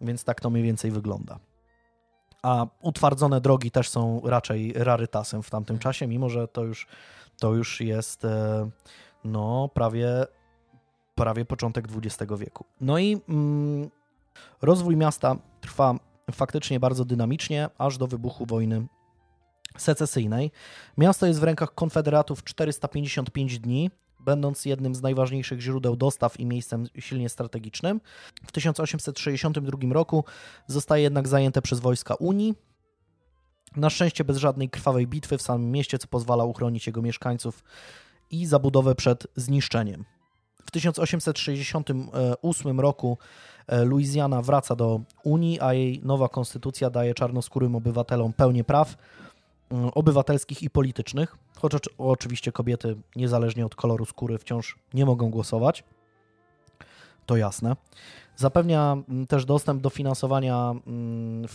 Więc 0.00 0.24
tak 0.24 0.40
to 0.40 0.50
mniej 0.50 0.64
więcej 0.64 0.90
wygląda. 0.90 1.38
A 2.42 2.66
utwardzone 2.80 3.40
drogi 3.40 3.70
też 3.70 3.88
są 3.88 4.20
raczej 4.24 4.72
rarytasem 4.72 5.42
w 5.42 5.50
tamtym 5.50 5.78
czasie, 5.78 6.06
mimo 6.06 6.28
że 6.28 6.48
to 6.48 6.64
już, 6.64 6.86
to 7.40 7.54
już 7.54 7.80
jest 7.80 8.24
e, 8.24 8.70
no, 9.24 9.70
prawie, 9.74 10.26
prawie 11.16 11.44
początek 11.44 11.88
XX 11.96 12.32
wieku. 12.38 12.64
No 12.80 12.98
i 12.98 13.20
mm, 13.28 13.90
rozwój 14.62 14.96
miasta 14.96 15.36
trwa 15.60 15.94
faktycznie 16.32 16.80
bardzo 16.80 17.04
dynamicznie, 17.04 17.68
aż 17.78 17.98
do 17.98 18.06
wybuchu 18.06 18.46
wojny 18.46 18.86
secesyjnej. 19.76 20.50
Miasto 20.98 21.26
jest 21.26 21.40
w 21.40 21.42
rękach 21.42 21.74
konfederatów 21.74 22.44
455 22.44 23.58
dni, 23.58 23.90
będąc 24.20 24.64
jednym 24.64 24.94
z 24.94 25.02
najważniejszych 25.02 25.60
źródeł 25.60 25.96
dostaw 25.96 26.40
i 26.40 26.46
miejscem 26.46 26.86
silnie 26.98 27.28
strategicznym. 27.28 28.00
W 28.46 28.52
1862 28.52 29.92
roku 29.92 30.24
zostaje 30.66 31.02
jednak 31.02 31.28
zajęte 31.28 31.62
przez 31.62 31.80
wojska 31.80 32.14
Unii. 32.14 32.54
Na 33.76 33.90
szczęście 33.90 34.24
bez 34.24 34.36
żadnej 34.36 34.70
krwawej 34.70 35.06
bitwy 35.06 35.38
w 35.38 35.42
samym 35.42 35.70
mieście, 35.70 35.98
co 35.98 36.08
pozwala 36.08 36.44
uchronić 36.44 36.86
jego 36.86 37.02
mieszkańców 37.02 37.64
i 38.30 38.46
zabudowę 38.46 38.94
przed 38.94 39.26
zniszczeniem. 39.36 40.04
W 40.66 40.70
1868 40.70 42.80
roku 42.80 43.18
e, 43.66 43.84
Luizjana 43.84 44.42
wraca 44.42 44.76
do 44.76 45.00
Unii, 45.24 45.60
a 45.60 45.74
jej 45.74 46.00
nowa 46.04 46.28
konstytucja 46.28 46.90
daje 46.90 47.14
czarnoskórym 47.14 47.76
obywatelom 47.76 48.32
pełnię 48.32 48.64
praw, 48.64 48.96
Mm, 49.70 49.90
obywatelskich 49.94 50.62
i 50.62 50.70
politycznych, 50.70 51.36
chociaż 51.56 51.80
oczywiście 51.98 52.52
kobiety, 52.52 52.96
niezależnie 53.16 53.66
od 53.66 53.74
koloru 53.74 54.04
skóry, 54.04 54.38
wciąż 54.38 54.78
nie 54.94 55.06
mogą 55.06 55.30
głosować. 55.30 55.84
To 57.26 57.36
jasne. 57.36 57.76
Zapewnia 58.36 58.96
mm, 59.08 59.26
też 59.26 59.44
dostęp 59.44 59.82
do 59.82 59.90
finansowania, 59.90 60.74
mm, 60.86 61.48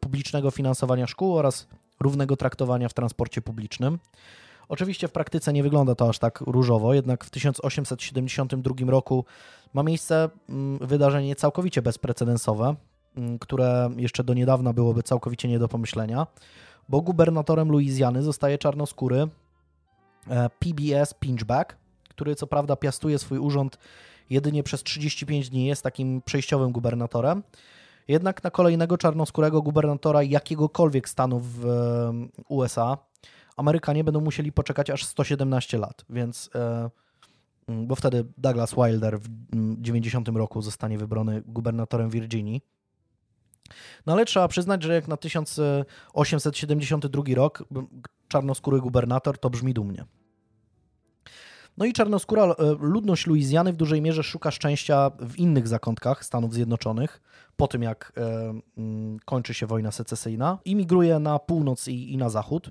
publicznego 0.00 0.50
finansowania 0.50 1.06
szkół 1.06 1.36
oraz 1.36 1.66
równego 2.00 2.36
traktowania 2.36 2.88
w 2.88 2.94
transporcie 2.94 3.42
publicznym. 3.42 3.98
Oczywiście 4.68 5.08
w 5.08 5.12
praktyce 5.12 5.52
nie 5.52 5.62
wygląda 5.62 5.94
to 5.94 6.08
aż 6.08 6.18
tak 6.18 6.40
różowo, 6.40 6.94
jednak 6.94 7.24
w 7.24 7.30
1872 7.30 8.90
roku 8.90 9.24
ma 9.74 9.82
miejsce 9.82 10.30
wydarzenie 10.80 11.36
całkowicie 11.36 11.82
bezprecedensowe, 11.82 12.74
które 13.40 13.90
jeszcze 13.96 14.24
do 14.24 14.34
niedawna 14.34 14.72
byłoby 14.72 15.02
całkowicie 15.02 15.48
nie 15.48 15.58
do 15.58 15.68
pomyślenia 15.68 16.26
bo 16.88 17.00
gubernatorem 17.00 17.68
Luizjany 17.68 18.22
zostaje 18.22 18.58
czarnoskóry 18.58 19.28
e, 20.30 20.50
PBS 20.58 21.14
Pinchback, 21.14 21.76
który 22.08 22.34
co 22.34 22.46
prawda 22.46 22.76
piastuje 22.76 23.18
swój 23.18 23.38
urząd 23.38 23.78
jedynie 24.30 24.62
przez 24.62 24.82
35 24.82 25.50
dni, 25.50 25.66
jest 25.66 25.82
takim 25.82 26.22
przejściowym 26.22 26.72
gubernatorem. 26.72 27.42
Jednak 28.08 28.44
na 28.44 28.50
kolejnego 28.50 28.98
czarnoskórego 28.98 29.62
gubernatora 29.62 30.22
jakiegokolwiek 30.22 31.08
stanu 31.08 31.40
w 31.40 31.66
e, 31.66 32.12
USA 32.48 32.98
Amerykanie 33.56 34.04
będą 34.04 34.20
musieli 34.20 34.52
poczekać 34.52 34.90
aż 34.90 35.04
117 35.04 35.78
lat, 35.78 36.04
więc 36.10 36.50
e, 36.54 36.90
bo 37.68 37.94
wtedy 37.94 38.24
Douglas 38.38 38.74
Wilder 38.74 39.20
w 39.20 39.28
90 39.80 40.28
roku 40.28 40.62
zostanie 40.62 40.98
wybrany 40.98 41.42
gubernatorem 41.46 42.10
Virginii. 42.10 42.62
No 44.06 44.12
ale 44.12 44.24
trzeba 44.24 44.48
przyznać, 44.48 44.82
że 44.82 44.94
jak 44.94 45.08
na 45.08 45.16
1872 45.16 47.22
rok 47.34 47.64
czarnoskóry 48.28 48.80
gubernator, 48.80 49.38
to 49.38 49.50
brzmi 49.50 49.74
dumnie. 49.74 50.04
No 51.76 51.84
i 51.84 51.92
czarnoskóra 51.92 52.44
e, 52.44 52.54
ludność 52.80 53.26
Luizjany 53.26 53.72
w 53.72 53.76
dużej 53.76 54.02
mierze 54.02 54.22
szuka 54.22 54.50
szczęścia 54.50 55.10
w 55.20 55.36
innych 55.36 55.68
zakątkach 55.68 56.24
Stanów 56.24 56.54
Zjednoczonych, 56.54 57.20
po 57.56 57.68
tym 57.68 57.82
jak 57.82 58.12
e, 58.16 58.54
mm, 58.78 59.18
kończy 59.24 59.54
się 59.54 59.66
wojna 59.66 59.92
secesyjna. 59.92 60.58
Imigruje 60.64 61.18
na 61.18 61.38
północ 61.38 61.88
i, 61.88 62.12
i 62.12 62.16
na 62.16 62.28
zachód. 62.28 62.70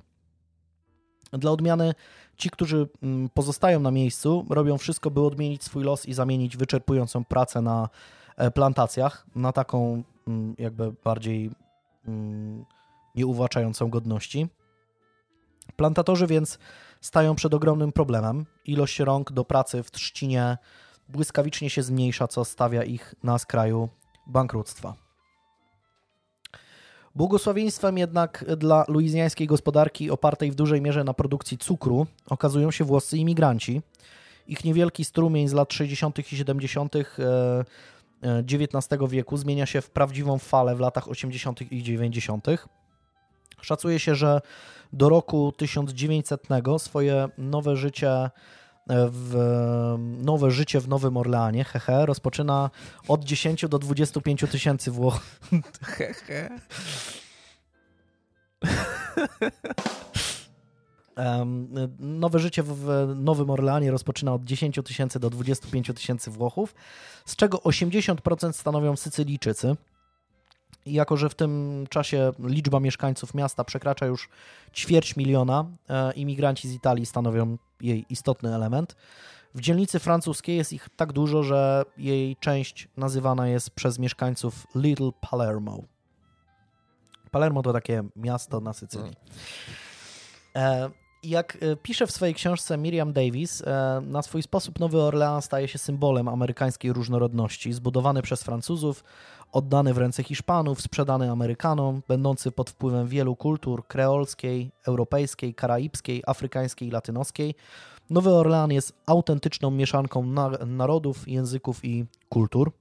Dla 1.37 1.51
odmiany 1.51 1.93
ci, 2.37 2.49
którzy 2.49 2.89
mm, 3.03 3.29
pozostają 3.29 3.79
na 3.79 3.91
miejscu, 3.91 4.45
robią 4.49 4.77
wszystko, 4.77 5.11
by 5.11 5.21
odmienić 5.21 5.63
swój 5.63 5.83
los 5.83 6.05
i 6.05 6.13
zamienić 6.13 6.57
wyczerpującą 6.57 7.23
pracę 7.23 7.61
na 7.61 7.89
e, 8.37 8.51
plantacjach 8.51 9.25
na 9.35 9.51
taką 9.51 10.03
Mm, 10.27 10.55
jakby 10.57 10.93
bardziej 11.03 11.51
mm, 12.07 12.65
nieuwłaczającą 13.15 13.89
godności. 13.89 14.47
Plantatorzy 15.75 16.27
więc 16.27 16.59
stają 17.01 17.35
przed 17.35 17.53
ogromnym 17.53 17.91
problemem. 17.91 18.45
Ilość 18.65 18.99
rąk 18.99 19.31
do 19.31 19.45
pracy 19.45 19.83
w 19.83 19.91
trzcinie 19.91 20.57
błyskawicznie 21.09 21.69
się 21.69 21.83
zmniejsza, 21.83 22.27
co 22.27 22.45
stawia 22.45 22.83
ich 22.83 23.15
na 23.23 23.37
skraju 23.37 23.89
bankructwa. 24.27 25.02
Błogosławieństwem 27.15 27.97
jednak 27.97 28.45
dla 28.57 28.85
luizjańskiej 28.87 29.47
gospodarki 29.47 30.11
opartej 30.11 30.51
w 30.51 30.55
dużej 30.55 30.81
mierze 30.81 31.03
na 31.03 31.13
produkcji 31.13 31.57
cukru 31.57 32.07
okazują 32.29 32.71
się 32.71 32.83
włoscy 32.83 33.17
imigranci. 33.17 33.81
Ich 34.47 34.63
niewielki 34.63 35.05
strumień 35.05 35.47
z 35.47 35.53
lat 35.53 35.73
60. 35.73 36.19
i 36.19 36.37
70. 36.37 36.93
XIX 38.23 39.01
wieku 39.09 39.37
zmienia 39.37 39.65
się 39.65 39.81
w 39.81 39.89
prawdziwą 39.89 40.37
falę 40.37 40.75
w 40.75 40.79
latach 40.79 41.07
80. 41.07 41.71
i 41.71 41.83
90. 41.83 42.47
Szacuje 43.61 43.99
się, 43.99 44.15
że 44.15 44.41
do 44.93 45.09
roku 45.09 45.53
1900 45.57 46.47
swoje 46.77 47.29
nowe 47.37 47.75
życie 47.75 48.11
e, 48.11 48.31
w, 48.87 49.95
nowe 50.23 50.51
życie 50.51 50.79
w 50.79 50.87
Nowym 50.87 51.17
Orleanie, 51.17 51.63
hehe, 51.63 52.05
rozpoczyna 52.05 52.69
od 53.07 53.23
10 53.23 53.65
do 53.69 53.79
25 53.79 54.45
tysięcy 54.51 54.91
Włoch. 54.91 55.19
Hehe. 55.81 56.49
Nowe 61.99 62.39
życie 62.39 62.63
w 62.63 63.13
Nowym 63.15 63.49
Orleanie 63.49 63.91
rozpoczyna 63.91 64.33
od 64.33 64.43
10 64.43 64.79
tysięcy 64.85 65.19
do 65.19 65.29
25 65.29 65.87
tysięcy 65.95 66.31
Włochów, 66.31 66.75
z 67.25 67.35
czego 67.35 67.57
80% 67.57 68.53
stanowią 68.53 68.95
Sycylijczycy. 68.95 69.75
I 70.85 70.93
jako, 70.93 71.17
że 71.17 71.29
w 71.29 71.35
tym 71.35 71.85
czasie 71.89 72.31
liczba 72.39 72.79
mieszkańców 72.79 73.33
miasta 73.33 73.63
przekracza 73.63 74.05
już 74.05 74.29
ćwierć 74.73 75.15
miliona, 75.15 75.65
e, 75.89 76.13
imigranci 76.13 76.69
z 76.69 76.73
Italii 76.73 77.05
stanowią 77.05 77.57
jej 77.83 78.05
istotny 78.09 78.55
element. 78.55 78.95
W 79.55 79.61
dzielnicy 79.61 79.99
francuskiej 79.99 80.57
jest 80.57 80.73
ich 80.73 80.89
tak 80.95 81.13
dużo, 81.13 81.43
że 81.43 81.83
jej 81.97 82.35
część 82.35 82.87
nazywana 82.97 83.47
jest 83.47 83.69
przez 83.69 83.99
mieszkańców 83.99 84.67
Little 84.75 85.11
Palermo, 85.29 85.83
Palermo 87.33 87.63
to 87.63 87.73
takie 87.73 88.03
miasto 88.15 88.59
na 88.59 88.73
Sycylii. 88.73 89.13
E, 90.55 90.89
jak 91.23 91.57
e, 91.61 91.75
pisze 91.75 92.07
w 92.07 92.11
swojej 92.11 92.33
książce 92.33 92.77
Miriam 92.77 93.13
Davis, 93.13 93.61
e, 93.61 94.01
na 94.05 94.21
swój 94.21 94.43
sposób 94.43 94.79
Nowy 94.79 95.01
Orleans 95.01 95.45
staje 95.45 95.67
się 95.67 95.77
symbolem 95.77 96.27
amerykańskiej 96.27 96.93
różnorodności, 96.93 97.73
zbudowany 97.73 98.21
przez 98.21 98.43
Francuzów, 98.43 99.03
oddany 99.53 99.93
w 99.93 99.97
ręce 99.97 100.23
Hiszpanów, 100.23 100.81
sprzedany 100.81 101.31
Amerykanom, 101.31 102.01
będący 102.07 102.51
pod 102.51 102.69
wpływem 102.69 103.07
wielu 103.07 103.35
kultur 103.35 103.87
kreolskiej, 103.87 104.71
europejskiej, 104.87 105.53
karaibskiej, 105.55 106.23
afrykańskiej 106.27 106.87
i 106.87 106.91
latynoskiej. 106.91 107.55
Nowy 108.09 108.29
Orlean 108.33 108.71
jest 108.71 108.93
autentyczną 109.05 109.71
mieszanką 109.71 110.25
narodów, 110.67 111.27
języków 111.27 111.85
i 111.85 112.05
kultur. 112.29 112.71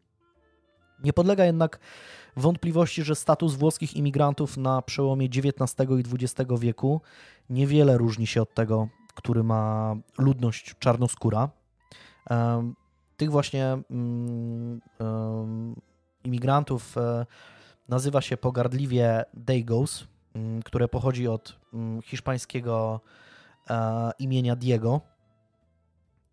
Nie 1.05 1.13
podlega 1.13 1.45
jednak 1.45 1.79
wątpliwości, 2.37 3.03
że 3.03 3.15
status 3.15 3.55
włoskich 3.55 3.97
imigrantów 3.97 4.57
na 4.57 4.83
przełomie 4.83 5.27
XIX 5.27 5.91
i 5.91 6.15
XX 6.15 6.51
wieku 6.59 7.01
niewiele 7.51 7.99
różni 7.99 8.27
się 8.27 8.43
od 8.43 8.55
tego, 8.55 8.89
który 9.15 9.43
ma 9.43 9.95
ludność 10.19 10.75
czarnoskóra. 10.79 11.49
Tych 13.17 13.31
właśnie 13.31 13.79
mm, 13.91 14.81
imigrantów 16.25 16.99
e, 16.99 17.27
nazywa 17.89 18.21
się 18.21 18.37
pogardliwie 18.37 19.25
Dagos, 19.35 20.05
mm, 20.35 20.63
które 20.63 20.89
pochodzi 20.89 21.29
od 21.29 21.59
mm, 21.75 22.03
hiszpańskiego 22.03 23.01
e, 23.71 24.11
imienia 24.19 24.57
Diego. 24.57 25.01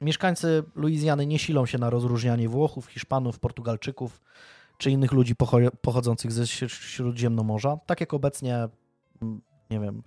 Mieszkańcy 0.02 0.64
Luizjany 0.76 1.26
nie 1.26 1.40
silą 1.40 1.66
się 1.66 1.78
na 1.78 1.90
rozróżnianie 1.90 2.50
Włochów, 2.50 2.86
Hiszpanów, 2.86 3.40
Portugalczyków 3.40 4.22
czy 4.78 4.92
innych 4.92 5.12
ludzi 5.12 5.36
pochodzących 5.82 6.32
ze 6.32 6.48
Śródziemnomorza. 6.48 7.78
Tak 7.86 8.00
jak 8.02 8.14
obecnie, 8.14 8.68
nie 9.70 9.80
wiem, 9.80 10.04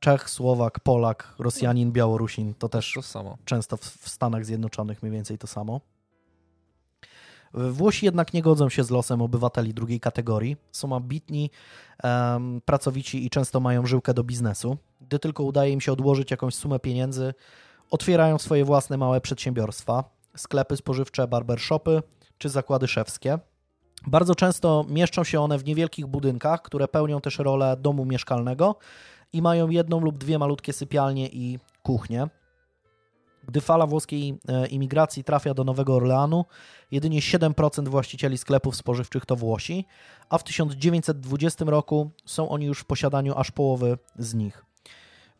Czech, 0.00 0.30
Słowak, 0.30 0.80
Polak, 0.80 1.34
Rosjanin, 1.38 1.92
Białorusin, 1.92 2.54
to 2.54 2.68
też 2.68 2.92
to 2.94 3.02
samo. 3.02 3.38
często 3.44 3.76
w 3.76 4.08
Stanach 4.08 4.44
Zjednoczonych 4.44 5.02
mniej 5.02 5.12
więcej 5.12 5.38
to 5.38 5.46
samo. 5.46 5.80
Włosi 7.54 8.06
jednak 8.06 8.34
nie 8.34 8.42
godzą 8.42 8.68
się 8.68 8.84
z 8.84 8.90
losem 8.90 9.22
obywateli 9.22 9.74
drugiej 9.74 10.00
kategorii. 10.00 10.56
Są 10.72 10.96
ambitni, 10.96 11.50
um, 12.04 12.60
pracowici 12.64 13.26
i 13.26 13.30
często 13.30 13.60
mają 13.60 13.86
żyłkę 13.86 14.14
do 14.14 14.24
biznesu. 14.24 14.76
Gdy 15.00 15.18
tylko 15.18 15.42
udaje 15.42 15.72
im 15.72 15.80
się 15.80 15.92
odłożyć 15.92 16.30
jakąś 16.30 16.54
sumę 16.54 16.78
pieniędzy, 16.78 17.34
otwierają 17.90 18.38
swoje 18.38 18.64
własne 18.64 18.96
małe 18.96 19.20
przedsiębiorstwa, 19.20 20.04
sklepy 20.36 20.76
spożywcze, 20.76 21.28
barbershopy 21.28 22.02
czy 22.38 22.48
zakłady 22.48 22.88
szewskie. 22.88 23.38
Bardzo 24.06 24.34
często 24.34 24.84
mieszczą 24.88 25.24
się 25.24 25.40
one 25.40 25.58
w 25.58 25.64
niewielkich 25.64 26.06
budynkach, 26.06 26.62
które 26.62 26.88
pełnią 26.88 27.20
też 27.20 27.38
rolę 27.38 27.76
domu 27.76 28.04
mieszkalnego 28.04 28.76
i 29.32 29.42
mają 29.42 29.68
jedną 29.68 30.00
lub 30.00 30.18
dwie 30.18 30.38
malutkie 30.38 30.72
sypialnie 30.72 31.28
i 31.28 31.58
kuchnie. 31.82 32.28
Gdy 33.48 33.60
fala 33.60 33.86
włoskiej 33.86 34.38
e, 34.48 34.66
imigracji 34.66 35.24
trafia 35.24 35.54
do 35.54 35.64
Nowego 35.64 35.94
Orleanu, 35.94 36.44
jedynie 36.90 37.20
7% 37.20 37.88
właścicieli 37.88 38.38
sklepów 38.38 38.76
spożywczych 38.76 39.26
to 39.26 39.36
Włosi, 39.36 39.84
a 40.28 40.38
w 40.38 40.44
1920 40.44 41.64
roku 41.64 42.10
są 42.24 42.48
oni 42.48 42.66
już 42.66 42.80
w 42.80 42.84
posiadaniu 42.84 43.34
aż 43.36 43.50
połowy 43.50 43.98
z 44.18 44.34
nich. 44.34 44.64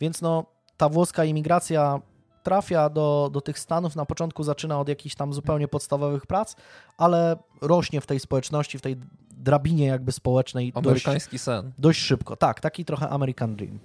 Więc 0.01 0.23
no, 0.23 0.47
ta 0.77 0.89
włoska 0.89 1.25
imigracja 1.25 2.01
trafia 2.43 2.91
do, 2.91 3.31
do 3.33 3.41
tych 3.41 3.59
Stanów, 3.59 3.97
na 3.97 4.07
początku 4.07 4.43
zaczyna 4.43 4.81
od 4.81 4.89
jakichś 4.89 5.15
tam 5.15 5.33
zupełnie 5.33 5.69
podstawowych 5.69 6.27
prac, 6.27 6.57
ale 6.99 7.37
rośnie 7.61 8.01
w 8.01 8.07
tej 8.07 8.21
społeczności, 8.21 8.79
w 8.79 8.83
tej 8.83 8.97
drabinie 9.31 9.87
jakby 9.87 10.13
społecznej. 10.13 10.73
Amerykański 10.75 11.37
dość, 11.37 11.45
sen. 11.45 11.73
Dość 11.79 12.01
szybko, 12.01 12.37
tak, 12.37 12.61
taki 12.61 12.85
trochę 12.85 13.09
American 13.09 13.57
Dream. 13.57 13.79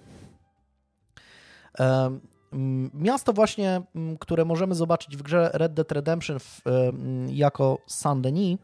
Miasto 2.94 3.34
właśnie, 3.34 3.82
które 4.20 4.46
możemy 4.46 4.76
zobaczyć 4.76 5.18
w 5.18 5.22
grze 5.22 5.50
Red 5.54 5.74
Dead 5.74 5.92
Redemption 5.92 6.40
w, 6.40 6.62
jako 7.28 7.78
Saint-Denis, 7.88 8.58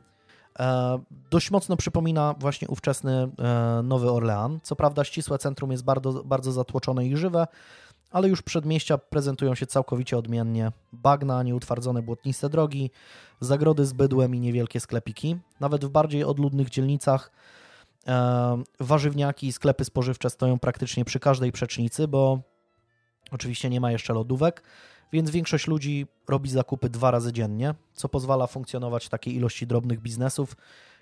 e, 0.60 1.00
dość 1.32 1.52
mocno 1.52 1.78
przypomina 1.78 2.36
właśnie 2.40 2.68
ówczesny 2.68 3.30
e, 3.40 3.82
Nowy 3.84 4.12
Orlean. 4.12 4.60
Co 4.64 4.76
prawda 4.76 5.04
ścisłe 5.04 5.38
centrum 5.38 5.72
jest 5.72 5.84
bardzo, 5.84 6.24
bardzo 6.24 6.52
zatłoczone 6.52 7.06
i 7.06 7.18
żywe, 7.18 7.48
ale 8.12 8.30
już 8.30 8.42
przedmieścia 8.42 8.98
prezentują 8.98 9.56
się 9.56 9.66
całkowicie 9.66 10.18
odmiennie. 10.18 10.72
Bagna, 10.94 11.44
nieutwardzone 11.44 12.02
błotniste 12.02 12.50
drogi, 12.50 12.92
zagrody 13.40 13.86
z 13.86 13.94
bydłem 13.94 14.36
i 14.36 14.40
niewielkie 14.40 14.80
sklepiki. 14.80 15.38
Nawet 15.60 15.86
w 15.86 15.90
bardziej 15.90 16.24
odludnych 16.24 16.70
dzielnicach 16.70 17.32
e, 18.08 18.64
warzywniaki 18.80 19.48
i 19.48 19.52
sklepy 19.52 19.86
spożywcze 19.86 20.30
stoją 20.30 20.60
praktycznie 20.60 21.06
przy 21.06 21.20
każdej 21.20 21.52
przecznicy, 21.52 22.08
bo 22.08 22.49
oczywiście 23.32 23.70
nie 23.70 23.82
ma 23.82 23.92
jeszcze 23.92 24.14
lodówek, 24.14 24.64
więc 25.12 25.30
większość 25.30 25.68
ludzi 25.68 26.08
robi 26.28 26.50
zakupy 26.50 26.90
dwa 26.90 27.12
razy 27.12 27.34
dziennie, 27.34 27.76
co 27.94 28.10
pozwala 28.10 28.48
funkcjonować 28.48 29.10
takiej 29.10 29.36
ilości 29.36 29.68
drobnych 29.68 30.02
biznesów 30.02 30.56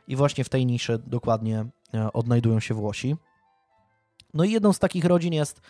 i 0.08 0.16
właśnie 0.16 0.44
w 0.44 0.50
tej 0.50 0.66
niszy 0.66 1.00
dokładnie 1.08 1.66
e, 1.94 2.14
odnajdują 2.14 2.60
się 2.60 2.74
Włosi. 2.74 3.16
No 4.34 4.44
i 4.44 4.52
jedną 4.52 4.74
z 4.74 4.80
takich 4.80 5.06
rodzin 5.06 5.34
jest 5.34 5.62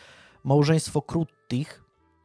Małżeństwo 0.43 1.01
Kruttich, 1.01 1.84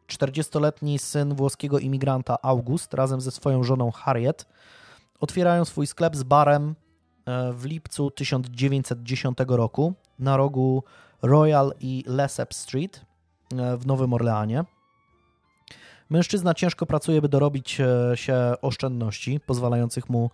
40-letni 0.08 0.98
syn 0.98 1.34
włoskiego 1.34 1.78
imigranta 1.78 2.36
August 2.42 2.94
razem 2.94 3.20
ze 3.20 3.30
swoją 3.30 3.62
żoną 3.62 3.90
Harriet 3.90 4.46
otwierają 5.20 5.64
swój 5.64 5.86
sklep 5.86 6.16
z 6.16 6.22
barem 6.22 6.74
e, 7.26 7.52
w 7.52 7.64
lipcu 7.64 8.10
1910 8.10 9.38
roku 9.48 9.94
na 10.18 10.36
rogu 10.36 10.84
Royal 11.22 11.72
i 11.80 12.04
Lesseps 12.06 12.56
Street 12.56 13.04
w 13.78 13.86
Nowym 13.86 14.12
Orleanie. 14.12 14.64
Mężczyzna 16.10 16.54
ciężko 16.54 16.86
pracuje, 16.86 17.22
by 17.22 17.28
dorobić 17.28 17.80
e, 17.80 18.12
się 18.16 18.36
oszczędności 18.62 19.40
pozwalających 19.46 20.10
mu 20.10 20.30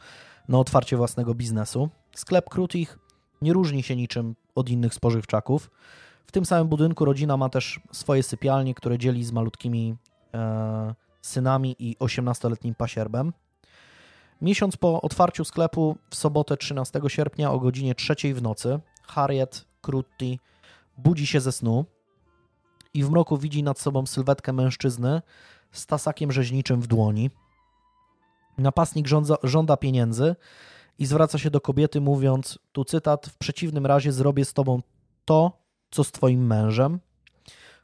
na 0.48 0.58
otwarcie 0.58 0.96
własnego 0.96 1.34
biznesu. 1.34 1.88
Sklep 2.14 2.48
Krutich 2.48 2.98
nie 3.42 3.52
różni 3.52 3.82
się 3.82 3.96
niczym 3.96 4.34
od 4.54 4.68
innych 4.68 4.94
spożywczaków. 4.94 5.70
W 6.26 6.32
tym 6.32 6.44
samym 6.44 6.68
budynku 6.68 7.04
rodzina 7.04 7.36
ma 7.36 7.48
też 7.48 7.80
swoje 7.92 8.22
sypialnie, 8.22 8.74
które 8.74 8.98
dzieli 8.98 9.24
z 9.24 9.32
malutkimi 9.32 9.96
e, 10.34 10.94
synami 11.22 11.76
i 11.78 11.96
18-letnim 11.96 12.74
pasierbem. 12.74 13.32
Miesiąc 14.42 14.76
po 14.76 15.02
otwarciu 15.02 15.44
sklepu 15.44 15.96
w 16.10 16.16
sobotę 16.16 16.56
13 16.56 17.00
sierpnia 17.08 17.52
o 17.52 17.58
godzinie 17.58 17.94
3 17.94 18.14
w 18.34 18.42
nocy 18.42 18.80
Harriet 19.06 19.64
Crutti 19.80 20.40
budzi 20.98 21.26
się 21.26 21.40
ze 21.40 21.52
snu 21.52 21.84
i 22.98 23.04
w 23.04 23.10
mroku 23.10 23.38
widzi 23.38 23.62
nad 23.62 23.78
sobą 23.78 24.06
sylwetkę 24.06 24.52
mężczyzny 24.52 25.22
z 25.72 25.86
tasakiem 25.86 26.32
rzeźniczym 26.32 26.80
w 26.80 26.86
dłoni. 26.86 27.30
Napastnik 28.58 29.06
żąda, 29.06 29.36
żąda 29.42 29.76
pieniędzy 29.76 30.36
i 30.98 31.06
zwraca 31.06 31.38
się 31.38 31.50
do 31.50 31.60
kobiety 31.60 32.00
mówiąc, 32.00 32.58
tu 32.72 32.84
cytat, 32.84 33.26
w 33.26 33.36
przeciwnym 33.36 33.86
razie 33.86 34.12
zrobię 34.12 34.44
z 34.44 34.52
tobą 34.52 34.80
to, 35.24 35.52
co 35.90 36.04
z 36.04 36.12
twoim 36.12 36.46
mężem? 36.46 37.00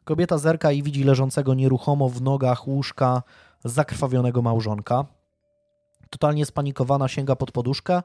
Kobieta 0.05 0.39
zerka 0.39 0.73
i 0.73 0.83
widzi 0.83 1.05
leżącego 1.05 1.55
nieruchomo 1.55 2.09
w 2.09 2.23
nogach 2.23 2.69
łóżka 2.69 3.23
zakrwawionego 3.65 4.43
małżonka. 4.43 5.05
Totalnie 6.11 6.47
spanikowana 6.47 7.09
sięga 7.09 7.37
pod 7.37 7.53
poduszkę, 7.53 8.03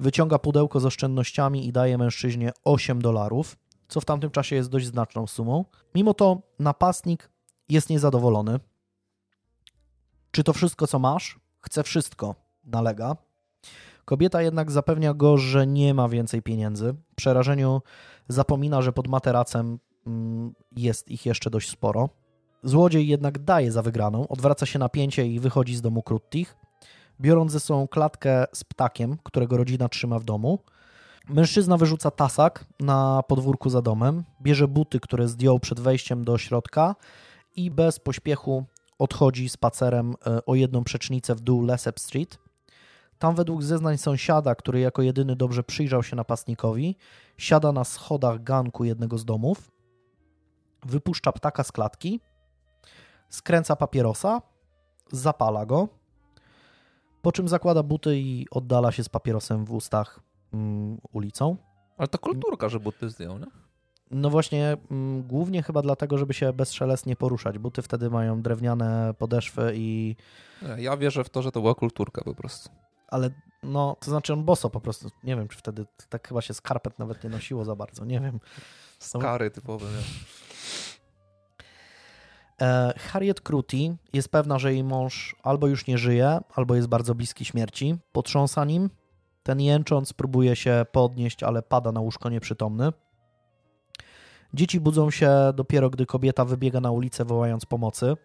wyciąga 0.00 0.38
pudełko 0.38 0.80
z 0.80 0.86
oszczędnościami 0.86 1.66
i 1.66 1.72
daje 1.72 1.98
mężczyźnie 1.98 2.52
8 2.64 3.02
dolarów, 3.02 3.56
co 3.88 4.00
w 4.00 4.04
tamtym 4.04 4.30
czasie 4.30 4.56
jest 4.56 4.70
dość 4.70 4.86
znaczną 4.86 5.26
sumą. 5.26 5.64
Mimo 5.94 6.14
to 6.14 6.42
napastnik 6.58 7.30
jest 7.68 7.90
niezadowolony. 7.90 8.60
Czy 10.30 10.44
to 10.44 10.52
wszystko, 10.52 10.86
co 10.86 10.98
masz? 10.98 11.40
Chce 11.60 11.82
wszystko, 11.82 12.34
nalega. 12.64 13.16
Kobieta 14.04 14.42
jednak 14.42 14.70
zapewnia 14.70 15.14
go, 15.14 15.36
że 15.36 15.66
nie 15.66 15.94
ma 15.94 16.08
więcej 16.08 16.42
pieniędzy. 16.42 16.92
W 16.92 17.14
przerażeniu 17.14 17.82
zapomina, 18.28 18.82
że 18.82 18.92
pod 18.92 19.08
materacem 19.08 19.78
mm, 20.06 20.54
jest 20.76 21.10
ich 21.10 21.26
jeszcze 21.26 21.50
dość 21.50 21.70
sporo. 21.70 22.08
Złodziej 22.62 23.08
jednak 23.08 23.38
daje 23.38 23.72
za 23.72 23.82
wygraną, 23.82 24.28
odwraca 24.28 24.66
się 24.66 24.78
napięcie 24.78 25.26
i 25.26 25.40
wychodzi 25.40 25.76
z 25.76 25.82
domu 25.82 26.02
Kruttich, 26.02 26.56
biorąc 27.20 27.52
ze 27.52 27.60
sobą 27.60 27.88
klatkę 27.88 28.44
z 28.52 28.64
ptakiem, 28.64 29.16
którego 29.22 29.56
rodzina 29.56 29.88
trzyma 29.88 30.18
w 30.18 30.24
domu. 30.24 30.58
Mężczyzna 31.28 31.76
wyrzuca 31.76 32.10
tasak 32.10 32.64
na 32.80 33.22
podwórku 33.22 33.70
za 33.70 33.82
domem, 33.82 34.24
bierze 34.42 34.68
buty, 34.68 35.00
które 35.00 35.28
zdjął 35.28 35.58
przed 35.58 35.80
wejściem 35.80 36.24
do 36.24 36.38
środka 36.38 36.94
i 37.56 37.70
bez 37.70 37.98
pośpiechu 37.98 38.64
odchodzi 38.98 39.48
spacerem 39.48 40.14
e, 40.26 40.44
o 40.46 40.54
jedną 40.54 40.84
przecznicę 40.84 41.34
w 41.34 41.40
dół 41.40 41.62
Lesep 41.62 42.00
Street, 42.00 42.38
tam 43.18 43.34
według 43.34 43.62
zeznań 43.62 43.98
sąsiada, 43.98 44.54
który 44.54 44.80
jako 44.80 45.02
jedyny 45.02 45.36
dobrze 45.36 45.62
przyjrzał 45.62 46.02
się 46.02 46.16
napastnikowi, 46.16 46.96
siada 47.38 47.72
na 47.72 47.84
schodach 47.84 48.42
ganku 48.42 48.84
jednego 48.84 49.18
z 49.18 49.24
domów, 49.24 49.70
wypuszcza 50.86 51.32
ptaka 51.32 51.64
z 51.64 51.72
klatki, 51.72 52.20
skręca 53.28 53.76
papierosa, 53.76 54.42
zapala 55.12 55.66
go, 55.66 55.88
po 57.22 57.32
czym 57.32 57.48
zakłada 57.48 57.82
buty 57.82 58.18
i 58.18 58.46
oddala 58.50 58.92
się 58.92 59.04
z 59.04 59.08
papierosem 59.08 59.64
w 59.64 59.72
ustach 59.72 60.20
mm, 60.54 60.98
ulicą. 61.12 61.56
Ale 61.98 62.08
to 62.08 62.18
kulturka, 62.18 62.68
że 62.68 62.80
buty 62.80 63.10
zdjął, 63.10 63.38
nie? 63.38 63.46
No 64.10 64.30
właśnie, 64.30 64.76
mm, 64.90 65.22
głównie 65.22 65.62
chyba 65.62 65.82
dlatego, 65.82 66.18
żeby 66.18 66.34
się 66.34 66.52
bezszelestnie 66.52 67.16
poruszać. 67.16 67.58
Buty 67.58 67.82
wtedy 67.82 68.10
mają 68.10 68.42
drewniane 68.42 69.14
podeszwy 69.18 69.72
i... 69.74 70.16
Ja 70.78 70.96
wierzę 70.96 71.24
w 71.24 71.30
to, 71.30 71.42
że 71.42 71.52
to 71.52 71.60
była 71.60 71.74
kulturka 71.74 72.24
po 72.24 72.34
prostu. 72.34 72.70
Ale 73.08 73.30
no, 73.62 73.96
to 74.00 74.10
znaczy 74.10 74.32
on 74.32 74.44
boso 74.44 74.70
po 74.70 74.80
prostu. 74.80 75.08
Nie 75.24 75.36
wiem, 75.36 75.48
czy 75.48 75.58
wtedy 75.58 75.86
tak 76.08 76.28
chyba 76.28 76.42
się 76.42 76.54
skarpet 76.54 76.98
nawet 76.98 77.24
nie 77.24 77.30
nosiło 77.30 77.64
za 77.64 77.76
bardzo, 77.76 78.04
nie 78.04 78.20
wiem. 78.20 78.40
Skary 78.98 79.50
typowe, 79.50 79.86
nie? 79.86 80.02
E, 82.62 82.94
Harriet 82.98 83.40
Cruty 83.40 83.96
jest 84.12 84.28
pewna, 84.28 84.58
że 84.58 84.72
jej 84.72 84.84
mąż 84.84 85.36
albo 85.42 85.66
już 85.66 85.86
nie 85.86 85.98
żyje, 85.98 86.40
albo 86.54 86.74
jest 86.74 86.88
bardzo 86.88 87.14
bliski 87.14 87.44
śmierci. 87.44 87.96
Potrząsa 88.12 88.64
nim. 88.64 88.90
Ten 89.44 89.60
jęcząc 89.60 90.12
próbuje 90.12 90.56
się 90.56 90.86
podnieść, 90.92 91.42
ale 91.42 91.62
pada 91.62 91.92
na 91.92 92.00
łóżko 92.00 92.30
nieprzytomny. 92.30 92.92
Dzieci 94.54 94.80
budzą 94.80 95.10
się 95.10 95.30
dopiero, 95.54 95.90
gdy 95.90 96.06
kobieta 96.06 96.44
wybiega 96.44 96.80
na 96.80 96.90
ulicę, 96.90 97.24
wołając 97.24 97.66
pomocy, 97.66 98.16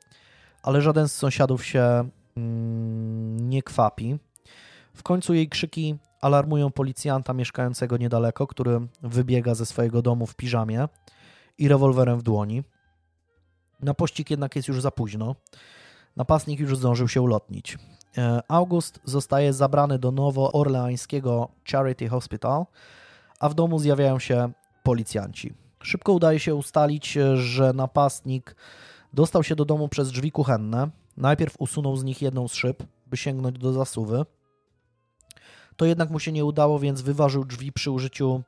ale 0.63 0.81
żaden 0.81 1.07
z 1.07 1.15
sąsiadów 1.15 1.65
się 1.65 2.09
mm, 2.37 3.49
nie 3.49 3.63
kwapi. 3.63 4.17
W 4.93 5.03
końcu 5.03 5.33
jej 5.33 5.49
krzyki 5.49 5.97
alarmują 6.21 6.71
policjanta 6.71 7.33
mieszkającego 7.33 7.97
niedaleko, 7.97 8.47
który 8.47 8.79
wybiega 9.01 9.55
ze 9.55 9.65
swojego 9.65 10.01
domu 10.01 10.25
w 10.25 10.35
piżamie 10.35 10.87
i 11.57 11.67
rewolwerem 11.67 12.19
w 12.19 12.23
dłoni. 12.23 12.63
Na 13.79 13.93
pościg 13.93 14.29
jednak 14.29 14.55
jest 14.55 14.67
już 14.67 14.81
za 14.81 14.91
późno. 14.91 15.35
Napastnik 16.15 16.59
już 16.59 16.77
zdążył 16.77 17.07
się 17.07 17.21
ulotnić. 17.21 17.77
E, 18.17 18.41
August 18.47 18.99
zostaje 19.05 19.53
zabrany 19.53 19.99
do 19.99 20.11
nowo-orleańskiego 20.11 21.49
Charity 21.71 22.09
Hospital, 22.09 22.65
a 23.39 23.49
w 23.49 23.53
domu 23.53 23.79
zjawiają 23.79 24.19
się 24.19 24.51
policjanci. 24.83 25.53
Szybko 25.83 26.13
udaje 26.13 26.39
się 26.39 26.55
ustalić, 26.55 27.17
że 27.33 27.73
napastnik 27.73 28.55
dostał 29.13 29.43
się 29.43 29.55
do 29.55 29.65
domu 29.65 29.87
przez 29.87 30.11
drzwi 30.11 30.31
kuchenne. 30.31 30.89
Najpierw 31.17 31.55
usunął 31.59 31.95
z 31.95 32.03
nich 32.03 32.21
jedną 32.21 32.47
z 32.47 32.53
szyb, 32.53 32.83
by 33.07 33.17
sięgnąć 33.17 33.57
do 33.57 33.73
zasuwy. 33.73 34.25
To 35.77 35.85
jednak 35.85 36.09
mu 36.09 36.19
się 36.19 36.31
nie 36.31 36.45
udało, 36.45 36.79
więc 36.79 37.01
wyważył 37.01 37.45
drzwi 37.45 37.71
przy 37.71 37.91
użyciu, 37.91 38.43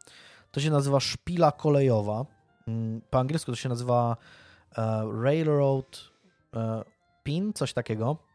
to 0.52 0.60
się 0.60 0.70
nazywa 0.70 1.00
szpila 1.00 1.52
kolejowa. 1.52 2.26
Mm, 2.68 3.02
po 3.10 3.20
angielsku 3.20 3.52
to 3.52 3.56
się 3.56 3.70
nazywa 3.70 4.18
e, 4.78 5.04
railroad 5.22 6.00
e, 6.56 6.84
pin, 7.24 7.54
coś 7.54 7.74
takiego. 7.74 8.31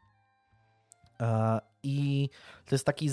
E, 1.20 1.60
I 1.82 2.28
to 2.66 2.74
jest 2.74 2.84
taki 2.84 3.10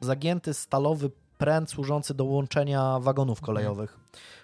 zagięty 0.00 0.54
stalowy 0.54 1.10
pręt 1.38 1.70
służący 1.70 2.14
do 2.14 2.24
łączenia 2.24 2.98
wagonów 3.00 3.38
mhm. 3.38 3.46
kolejowych. 3.46 4.00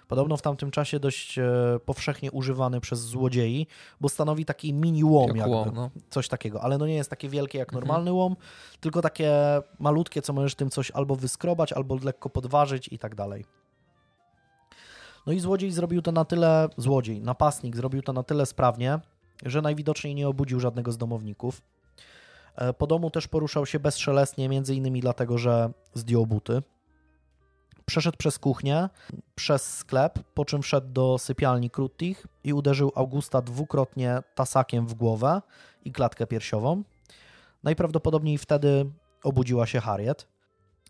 Podobno 0.07 0.37
w 0.37 0.41
tamtym 0.41 0.71
czasie 0.71 0.99
dość 0.99 1.39
e, 1.39 1.43
powszechnie 1.85 2.31
używany 2.31 2.81
przez 2.81 2.99
złodziei, 2.99 3.67
bo 4.01 4.09
stanowi 4.09 4.45
taki 4.45 4.73
mini 4.73 5.03
łom, 5.03 5.27
jak 5.27 5.37
jakby, 5.37 5.55
łom, 5.55 5.71
no. 5.73 5.89
coś 6.09 6.27
takiego, 6.27 6.61
ale 6.61 6.77
no 6.77 6.87
nie 6.87 6.95
jest 6.95 7.09
takie 7.09 7.29
wielkie 7.29 7.57
jak 7.57 7.69
mhm. 7.69 7.87
normalny 7.87 8.13
łom, 8.13 8.35
tylko 8.79 9.01
takie 9.01 9.31
malutkie, 9.79 10.21
co 10.21 10.33
możesz 10.33 10.55
tym 10.55 10.69
coś 10.69 10.91
albo 10.91 11.15
wyskrobać, 11.15 11.73
albo 11.73 11.97
lekko 12.03 12.29
podważyć 12.29 12.87
i 12.91 12.99
tak 12.99 13.15
dalej. 13.15 13.45
No 15.27 15.33
i 15.33 15.39
złodziej 15.39 15.71
zrobił 15.71 16.01
to 16.01 16.11
na 16.11 16.25
tyle, 16.25 16.69
złodziej, 16.77 17.21
napastnik 17.21 17.75
zrobił 17.75 18.01
to 18.01 18.13
na 18.13 18.23
tyle 18.23 18.45
sprawnie, 18.45 18.99
że 19.45 19.61
najwidoczniej 19.61 20.15
nie 20.15 20.27
obudził 20.27 20.59
żadnego 20.59 20.91
z 20.91 20.97
domowników. 20.97 21.61
E, 22.55 22.73
po 22.73 22.87
domu 22.87 23.11
też 23.11 23.27
poruszał 23.27 23.65
się 23.65 23.79
bezszelestnie, 23.79 24.49
między 24.49 24.75
innymi 24.75 25.01
dlatego, 25.01 25.37
że 25.37 25.71
zdjął 25.93 26.25
buty. 26.25 26.61
Przeszedł 27.85 28.17
przez 28.17 28.39
kuchnię, 28.39 28.89
przez 29.35 29.77
sklep, 29.77 30.19
po 30.33 30.45
czym 30.45 30.61
wszedł 30.61 30.87
do 30.87 31.17
sypialni 31.17 31.69
Krutich 31.69 32.27
i 32.43 32.53
uderzył 32.53 32.91
Augusta 32.95 33.41
dwukrotnie 33.41 34.19
tasakiem 34.35 34.87
w 34.87 34.93
głowę 34.93 35.41
i 35.85 35.91
klatkę 35.91 36.27
piersiową. 36.27 36.83
Najprawdopodobniej 37.63 38.37
wtedy 38.37 38.91
obudziła 39.23 39.65
się 39.67 39.79
Harriet. 39.79 40.27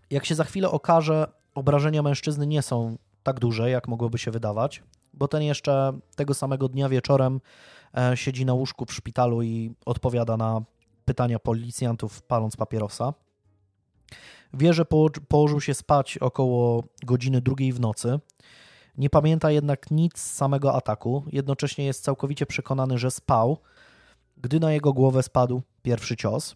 Jak 0.09 0.25
się 0.25 0.35
za 0.35 0.43
chwilę 0.43 0.71
okaże, 0.71 1.27
obrażenia 1.55 2.01
mężczyzny 2.01 2.47
nie 2.47 2.61
są 2.61 2.97
tak 3.23 3.39
duże, 3.39 3.69
jak 3.69 3.87
mogłoby 3.87 4.17
się 4.17 4.31
wydawać, 4.31 4.83
bo 5.13 5.27
ten 5.27 5.41
jeszcze 5.43 5.93
tego 6.15 6.33
samego 6.33 6.67
dnia 6.67 6.89
wieczorem 6.89 7.41
e, 7.97 8.17
siedzi 8.17 8.45
na 8.45 8.53
łóżku 8.53 8.85
w 8.85 8.93
szpitalu 8.93 9.41
i 9.41 9.73
odpowiada 9.85 10.37
na 10.37 10.61
pytania 11.09 11.39
policjantów, 11.39 12.21
paląc 12.21 12.55
papierosa. 12.55 13.13
Wie, 14.53 14.73
że 14.73 14.85
położył 15.29 15.61
się 15.61 15.73
spać 15.73 16.17
około 16.17 16.83
godziny 17.03 17.41
drugiej 17.41 17.73
w 17.73 17.79
nocy. 17.79 18.19
Nie 18.97 19.09
pamięta 19.09 19.51
jednak 19.51 19.91
nic 19.91 20.19
z 20.19 20.33
samego 20.33 20.75
ataku. 20.75 21.23
Jednocześnie 21.31 21.85
jest 21.85 22.03
całkowicie 22.03 22.45
przekonany, 22.45 22.97
że 22.97 23.11
spał, 23.11 23.57
gdy 24.37 24.59
na 24.59 24.71
jego 24.71 24.93
głowę 24.93 25.23
spadł 25.23 25.61
pierwszy 25.81 26.17
cios. 26.17 26.55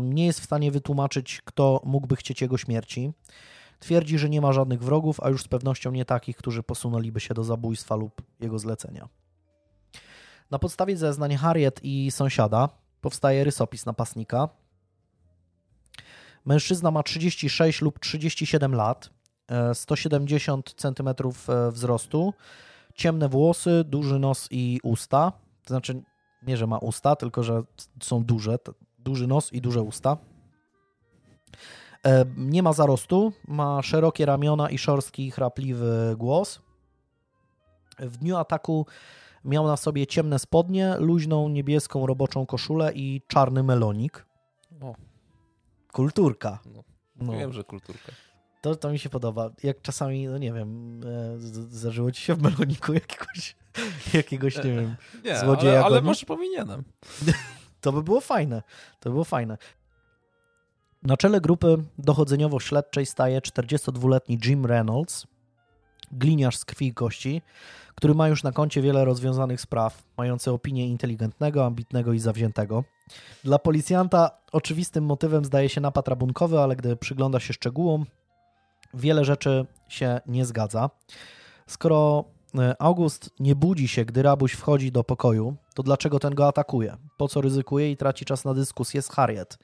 Nie 0.00 0.26
jest 0.26 0.40
w 0.40 0.44
stanie 0.44 0.70
wytłumaczyć, 0.70 1.42
kto 1.44 1.80
mógłby 1.84 2.16
chcieć 2.16 2.40
jego 2.40 2.58
śmierci. 2.58 3.12
Twierdzi, 3.78 4.18
że 4.18 4.30
nie 4.30 4.40
ma 4.40 4.52
żadnych 4.52 4.82
wrogów, 4.82 5.20
a 5.20 5.28
już 5.28 5.42
z 5.42 5.48
pewnością 5.48 5.92
nie 5.92 6.04
takich, 6.04 6.36
którzy 6.36 6.62
posunęliby 6.62 7.20
się 7.20 7.34
do 7.34 7.44
zabójstwa 7.44 7.96
lub 7.96 8.22
jego 8.40 8.58
zlecenia. 8.58 9.08
Na 10.52 10.58
podstawie 10.58 10.96
zeznań 10.96 11.36
Harriet 11.36 11.80
i 11.82 12.10
sąsiada 12.10 12.68
powstaje 13.00 13.44
rysopis 13.44 13.86
napastnika, 13.86 14.48
Mężczyzna 16.44 16.90
ma 16.90 17.02
36 17.02 17.80
lub 17.80 17.98
37 17.98 18.74
lat, 18.74 19.10
170 19.74 20.70
e, 20.70 20.74
cm 20.74 21.08
e, 21.08 21.70
wzrostu, 21.70 22.34
ciemne 22.94 23.28
włosy, 23.28 23.84
duży 23.84 24.18
nos 24.18 24.48
i 24.50 24.80
usta. 24.82 25.32
To 25.64 25.74
znaczy, 25.74 26.02
nie, 26.42 26.56
że 26.56 26.66
ma 26.66 26.78
usta, 26.78 27.16
tylko 27.16 27.42
że 27.42 27.62
są 28.02 28.24
duże, 28.24 28.58
duży 28.98 29.26
nos 29.26 29.52
i 29.52 29.60
duże 29.60 29.82
usta. 29.82 30.16
E, 32.06 32.24
nie 32.36 32.62
ma 32.62 32.72
zarostu, 32.72 33.32
ma 33.48 33.82
szerokie 33.82 34.26
ramiona 34.26 34.70
i 34.70 34.78
szorstki, 34.78 35.30
chrapliwy 35.30 36.14
głos. 36.18 36.60
W 37.98 38.16
dniu 38.16 38.36
ataku 38.36 38.86
miał 39.44 39.66
na 39.66 39.76
sobie 39.76 40.06
ciemne 40.06 40.38
spodnie, 40.38 40.96
luźną 40.98 41.48
niebieską 41.48 42.06
roboczą 42.06 42.46
koszulę 42.46 42.92
i 42.94 43.22
czarny 43.26 43.62
melonik. 43.62 44.26
O. 44.80 44.94
Kulturka. 45.92 46.58
No, 46.66 46.84
no. 47.16 47.32
Wiem, 47.32 47.52
że 47.52 47.64
kulturka. 47.64 48.12
To, 48.60 48.76
to 48.76 48.90
mi 48.90 48.98
się 48.98 49.08
podoba. 49.08 49.50
Jak 49.62 49.82
czasami, 49.82 50.26
no 50.26 50.38
nie 50.38 50.52
wiem, 50.52 51.00
e, 51.04 51.38
zdarzyło 51.70 52.12
ci 52.12 52.22
się 52.22 52.34
w 52.34 52.42
meloniku 52.42 52.92
jakiegoś, 53.02 53.56
jakiegoś 54.14 54.56
nie 54.56 54.62
wiem, 54.62 54.96
nie, 55.24 55.38
złodzieja. 55.38 55.72
Ale, 55.72 55.84
ale 55.84 56.02
może 56.02 56.26
powinienem. 56.26 56.84
to 57.80 57.92
by 57.92 58.02
było 58.02 58.20
fajne. 58.20 58.62
To 59.00 59.10
by 59.10 59.12
było 59.12 59.24
fajne. 59.24 59.58
Na 61.02 61.16
czele 61.16 61.40
grupy 61.40 61.76
dochodzeniowo-śledczej 61.98 63.06
staje 63.06 63.40
42-letni 63.40 64.38
Jim 64.44 64.66
Reynolds, 64.66 65.26
gliniarz 66.12 66.56
z 66.56 66.64
krwi 66.64 66.86
i 66.86 66.94
kości, 66.94 67.42
który 67.94 68.14
ma 68.14 68.28
już 68.28 68.42
na 68.42 68.52
koncie 68.52 68.82
wiele 68.82 69.04
rozwiązanych 69.04 69.60
spraw, 69.60 70.02
mający 70.16 70.50
opinię 70.50 70.86
inteligentnego, 70.88 71.66
ambitnego 71.66 72.12
i 72.12 72.18
zawziętego. 72.18 72.84
Dla 73.44 73.58
policjanta 73.58 74.30
oczywistym 74.52 75.04
motywem 75.04 75.44
zdaje 75.44 75.68
się 75.68 75.80
napad 75.80 76.08
rabunkowy, 76.08 76.60
ale 76.60 76.76
gdy 76.76 76.96
przygląda 76.96 77.40
się 77.40 77.52
szczegółom, 77.52 78.06
wiele 78.94 79.24
rzeczy 79.24 79.66
się 79.88 80.20
nie 80.26 80.44
zgadza. 80.44 80.90
Skoro 81.66 82.24
e, 82.58 82.82
August 82.82 83.30
nie 83.40 83.56
budzi 83.56 83.88
się, 83.88 84.04
gdy 84.04 84.22
rabuś 84.22 84.52
wchodzi 84.52 84.92
do 84.92 85.04
pokoju, 85.04 85.56
to 85.74 85.82
dlaczego 85.82 86.18
ten 86.18 86.34
go 86.34 86.48
atakuje? 86.48 86.96
Po 87.16 87.28
co 87.28 87.40
ryzykuje 87.40 87.90
i 87.90 87.96
traci 87.96 88.24
czas 88.24 88.44
na 88.44 88.54
dyskusję 88.54 89.02
z 89.02 89.08
Harriet? 89.08 89.58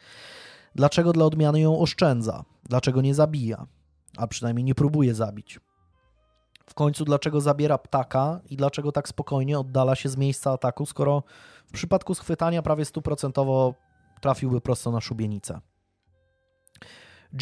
Dlaczego 0.74 1.12
dla 1.12 1.24
odmiany 1.24 1.61
ją 1.61 1.78
oszczędza? 1.78 2.45
Dlaczego 2.64 3.01
nie 3.01 3.14
zabija? 3.14 3.66
A 4.16 4.26
przynajmniej 4.26 4.64
nie 4.64 4.74
próbuje 4.74 5.14
zabić. 5.14 5.61
W 6.69 6.75
końcu 6.75 7.05
dlaczego 7.05 7.41
zabiera 7.41 7.79
ptaka 7.79 8.41
i 8.51 8.57
dlaczego 8.57 8.93
tak 8.93 9.09
spokojnie 9.09 9.59
oddala 9.59 9.95
się 9.95 10.09
z 10.09 10.16
miejsca 10.16 10.53
ataku, 10.53 10.87
skoro 10.87 11.23
w 11.66 11.73
przypadku 11.73 12.14
schwytania 12.14 12.62
prawie 12.62 12.85
stuprocentowo 12.85 13.75
trafiłby 14.21 14.61
prosto 14.61 14.91
na 14.91 15.01
szubienicę. 15.01 15.61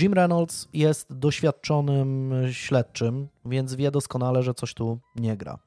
Jim 0.01 0.14
Reynolds 0.14 0.68
jest 0.72 1.14
doświadczonym 1.14 2.33
śledczym, 2.53 3.29
więc 3.45 3.74
wie 3.74 3.91
doskonale, 3.91 4.43
że 4.43 4.55
coś 4.55 4.74
tu 4.74 4.99
nie 5.16 5.37
gra. 5.37 5.59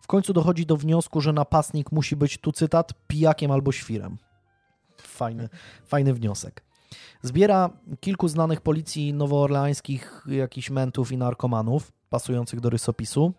W 0.00 0.06
końcu 0.06 0.32
dochodzi 0.32 0.66
do 0.66 0.76
wniosku, 0.76 1.20
że 1.20 1.32
napastnik 1.32 1.92
musi 1.92 2.16
być, 2.16 2.38
tu 2.38 2.52
cytat, 2.52 2.92
pijakiem 3.06 3.50
albo 3.50 3.72
świrem. 3.72 4.18
Fajny, 5.00 5.48
fajny 5.86 6.14
wniosek. 6.14 6.64
Zbiera 7.22 7.70
kilku 8.00 8.28
znanych 8.28 8.60
policji 8.60 9.14
nowoorleańskich 9.14 10.24
jakichś 10.26 10.70
mentów 10.70 11.12
i 11.12 11.16
narkomanów, 11.16 11.92
pasujących 12.10 12.60
do 12.60 12.70
rysopisu, 12.70 13.32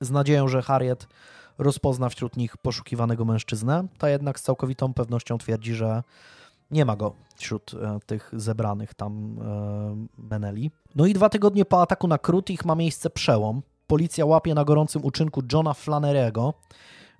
z 0.00 0.10
nadzieją, 0.10 0.48
że 0.48 0.62
Harriet 0.62 1.08
rozpozna 1.58 2.08
wśród 2.08 2.36
nich 2.36 2.56
poszukiwanego 2.56 3.24
mężczyznę. 3.24 3.86
Ta 3.98 4.08
jednak 4.08 4.40
z 4.40 4.42
całkowitą 4.42 4.94
pewnością 4.94 5.38
twierdzi, 5.38 5.74
że 5.74 6.02
nie 6.70 6.84
ma 6.84 6.96
go 6.96 7.14
wśród 7.36 7.74
e, 7.74 7.98
tych 8.06 8.30
zebranych 8.32 8.94
tam 8.94 9.38
e, 9.38 10.22
Meneli. 10.22 10.70
No 10.94 11.06
i 11.06 11.14
dwa 11.14 11.28
tygodnie 11.28 11.64
po 11.64 11.82
ataku 11.82 12.08
na 12.08 12.18
Krutich 12.18 12.64
ma 12.64 12.74
miejsce 12.74 13.10
przełom. 13.10 13.62
policja 13.86 14.26
łapie 14.26 14.54
na 14.54 14.64
gorącym 14.64 15.04
uczynku 15.04 15.42
Johna 15.52 15.74
Flannerego, 15.74 16.54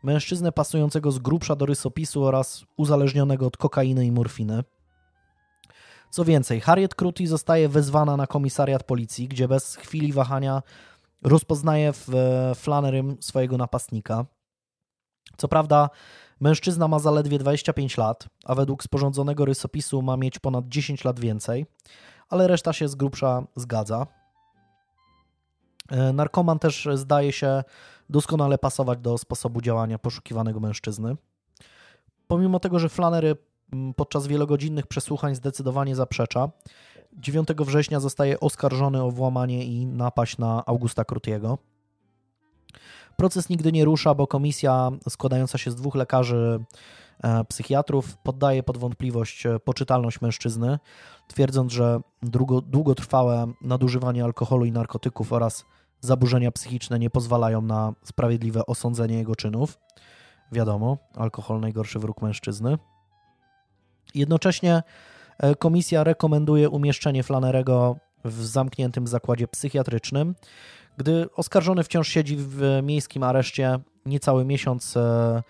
mężczyznę 0.02 0.52
pasującego 0.52 1.12
z 1.12 1.18
grubsza 1.18 1.56
do 1.56 1.66
rysopisu 1.66 2.24
oraz 2.24 2.64
uzależnionego 2.76 3.46
od 3.46 3.56
kokainy 3.56 4.06
i 4.06 4.12
morfiny. 4.12 4.64
Co 6.12 6.24
więcej, 6.24 6.60
Harriet 6.60 6.94
Cruty 6.94 7.26
zostaje 7.26 7.68
wezwana 7.68 8.16
na 8.16 8.26
komisariat 8.26 8.82
policji, 8.82 9.28
gdzie 9.28 9.48
bez 9.48 9.76
chwili 9.76 10.12
wahania 10.12 10.62
rozpoznaje 11.22 11.92
w 11.92 12.08
Flannerym 12.54 13.16
swojego 13.20 13.56
napastnika. 13.56 14.24
Co 15.36 15.48
prawda, 15.48 15.90
mężczyzna 16.40 16.88
ma 16.88 16.98
zaledwie 16.98 17.38
25 17.38 17.96
lat, 17.96 18.28
a 18.44 18.54
według 18.54 18.82
sporządzonego 18.82 19.44
rysopisu 19.44 20.02
ma 20.02 20.16
mieć 20.16 20.38
ponad 20.38 20.68
10 20.68 21.04
lat 21.04 21.20
więcej, 21.20 21.66
ale 22.28 22.48
reszta 22.48 22.72
się 22.72 22.88
z 22.88 22.94
grubsza 22.94 23.42
zgadza. 23.56 24.06
E, 25.90 26.12
narkoman 26.12 26.58
też 26.58 26.88
zdaje 26.94 27.32
się 27.32 27.62
doskonale 28.10 28.58
pasować 28.58 28.98
do 28.98 29.18
sposobu 29.18 29.60
działania 29.60 29.98
poszukiwanego 29.98 30.60
mężczyzny. 30.60 31.16
Pomimo 32.26 32.60
tego, 32.60 32.78
że 32.78 32.88
Flannery 32.88 33.28
mm, 33.28 33.51
podczas 33.96 34.26
wielogodzinnych 34.26 34.86
przesłuchań 34.86 35.34
zdecydowanie 35.34 35.96
zaprzecza, 35.96 36.50
9 37.12 37.48
września 37.58 38.00
zostaje 38.00 38.40
oskarżony 38.40 39.02
o 39.02 39.10
włamanie 39.10 39.64
i 39.64 39.86
napaść 39.86 40.38
na 40.38 40.62
Augusta 40.66 41.04
Crutiego. 41.04 41.58
Proces 43.16 43.48
nigdy 43.48 43.72
nie 43.72 43.84
rusza, 43.84 44.14
bo 44.14 44.26
komisja 44.26 44.90
składająca 45.08 45.58
się 45.58 45.70
z 45.70 45.74
dwóch 45.74 45.94
lekarzy 45.94 46.64
e, 47.24 47.44
psychiatrów 47.44 48.16
poddaje 48.16 48.62
pod 48.62 48.78
wątpliwość 48.78 49.46
e, 49.46 49.58
poczytalność 49.58 50.20
mężczyzny, 50.20 50.78
twierdząc, 51.28 51.72
że 51.72 52.00
długo, 52.22 52.60
długotrwałe 52.60 53.52
nadużywanie 53.60 54.24
alkoholu 54.24 54.64
i 54.64 54.72
narkotyków 54.72 55.32
oraz 55.32 55.64
zaburzenia 56.00 56.52
psychiczne 56.52 56.98
nie 56.98 57.10
pozwalają 57.10 57.62
na 57.62 57.92
sprawiedliwe 58.04 58.66
osądzenie 58.66 59.16
jego 59.16 59.36
czynów. 59.36 59.78
Wiadomo, 60.52 60.98
alkohol 61.14 61.60
najgorszy 61.60 61.98
wróg 61.98 62.22
mężczyzny. 62.22 62.78
Jednocześnie 64.14 64.82
e, 65.38 65.54
komisja 65.54 66.04
rekomenduje 66.04 66.70
umieszczenie 66.70 67.22
Flanerego 67.22 67.96
w 68.24 68.44
zamkniętym 68.44 69.06
zakładzie 69.06 69.48
psychiatrycznym, 69.48 70.34
gdy 70.96 71.26
oskarżony 71.36 71.84
wciąż 71.84 72.08
siedzi 72.08 72.36
w 72.36 72.80
miejskim 72.82 73.22
areszcie 73.22 73.78
niecały 74.06 74.44
miesiąc 74.44 74.96
e, 74.96 75.42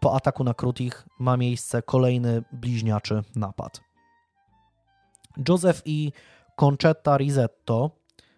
po 0.00 0.14
ataku 0.14 0.44
na 0.44 0.54
Krutich 0.54 1.06
ma 1.18 1.36
miejsce 1.36 1.82
kolejny 1.82 2.42
bliźniaczy 2.52 3.22
napad. 3.36 3.80
Joseph 5.48 5.82
i 5.84 6.12
Concetta 6.56 7.16
Risetto 7.16 7.90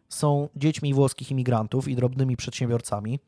są 0.08 0.48
dziećmi 0.56 0.94
włoskich 0.94 1.30
imigrantów 1.30 1.88
i 1.88 1.96
drobnymi 1.96 2.36
przedsiębiorcami. 2.36 3.18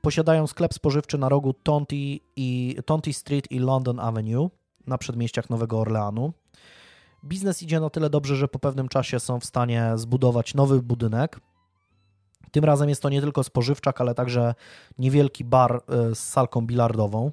Posiadają 0.00 0.46
sklep 0.46 0.74
spożywczy 0.74 1.18
na 1.18 1.28
rogu 1.28 1.52
Tonty, 1.52 1.96
i, 2.36 2.76
Tonty 2.86 3.12
Street 3.12 3.52
i 3.52 3.58
London 3.58 4.00
Avenue 4.00 4.50
na 4.86 4.98
przedmieściach 4.98 5.50
Nowego 5.50 5.80
Orleanu. 5.80 6.32
Biznes 7.24 7.62
idzie 7.62 7.80
na 7.80 7.90
tyle 7.90 8.10
dobrze, 8.10 8.36
że 8.36 8.48
po 8.48 8.58
pewnym 8.58 8.88
czasie 8.88 9.20
są 9.20 9.40
w 9.40 9.44
stanie 9.44 9.92
zbudować 9.94 10.54
nowy 10.54 10.82
budynek. 10.82 11.40
Tym 12.50 12.64
razem 12.64 12.88
jest 12.88 13.02
to 13.02 13.08
nie 13.08 13.20
tylko 13.20 13.44
spożywczak, 13.44 14.00
ale 14.00 14.14
także 14.14 14.54
niewielki 14.98 15.44
bar 15.44 15.82
e, 15.88 16.14
z 16.14 16.18
salką 16.18 16.66
bilardową. 16.66 17.32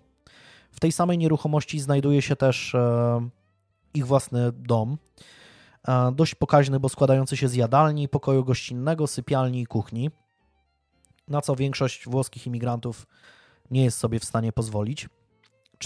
W 0.71 0.79
tej 0.79 0.91
samej 0.91 1.17
nieruchomości 1.17 1.79
znajduje 1.79 2.21
się 2.21 2.35
też 2.35 2.75
e, 2.75 3.29
ich 3.93 4.07
własny 4.07 4.51
dom, 4.51 4.97
E, 5.87 6.11
dość 6.11 6.35
pokaźny, 6.35 6.79
bo 6.79 6.89
składający 6.89 7.37
się 7.37 7.47
z 7.47 7.55
jadalni, 7.55 8.09
pokoju 8.09 8.43
gościnnego, 8.43 9.07
sypialni 9.07 9.61
i 9.61 9.65
kuchni, 9.65 10.11
na 11.27 11.41
co 11.41 11.55
większość 11.55 12.05
włoskich 12.07 12.47
imigrantów 12.47 13.07
nie 13.71 13.83
jest 13.83 13.97
sobie 13.97 14.19
w 14.19 14.25
stanie 14.25 14.53
pozwolić. 14.53 15.09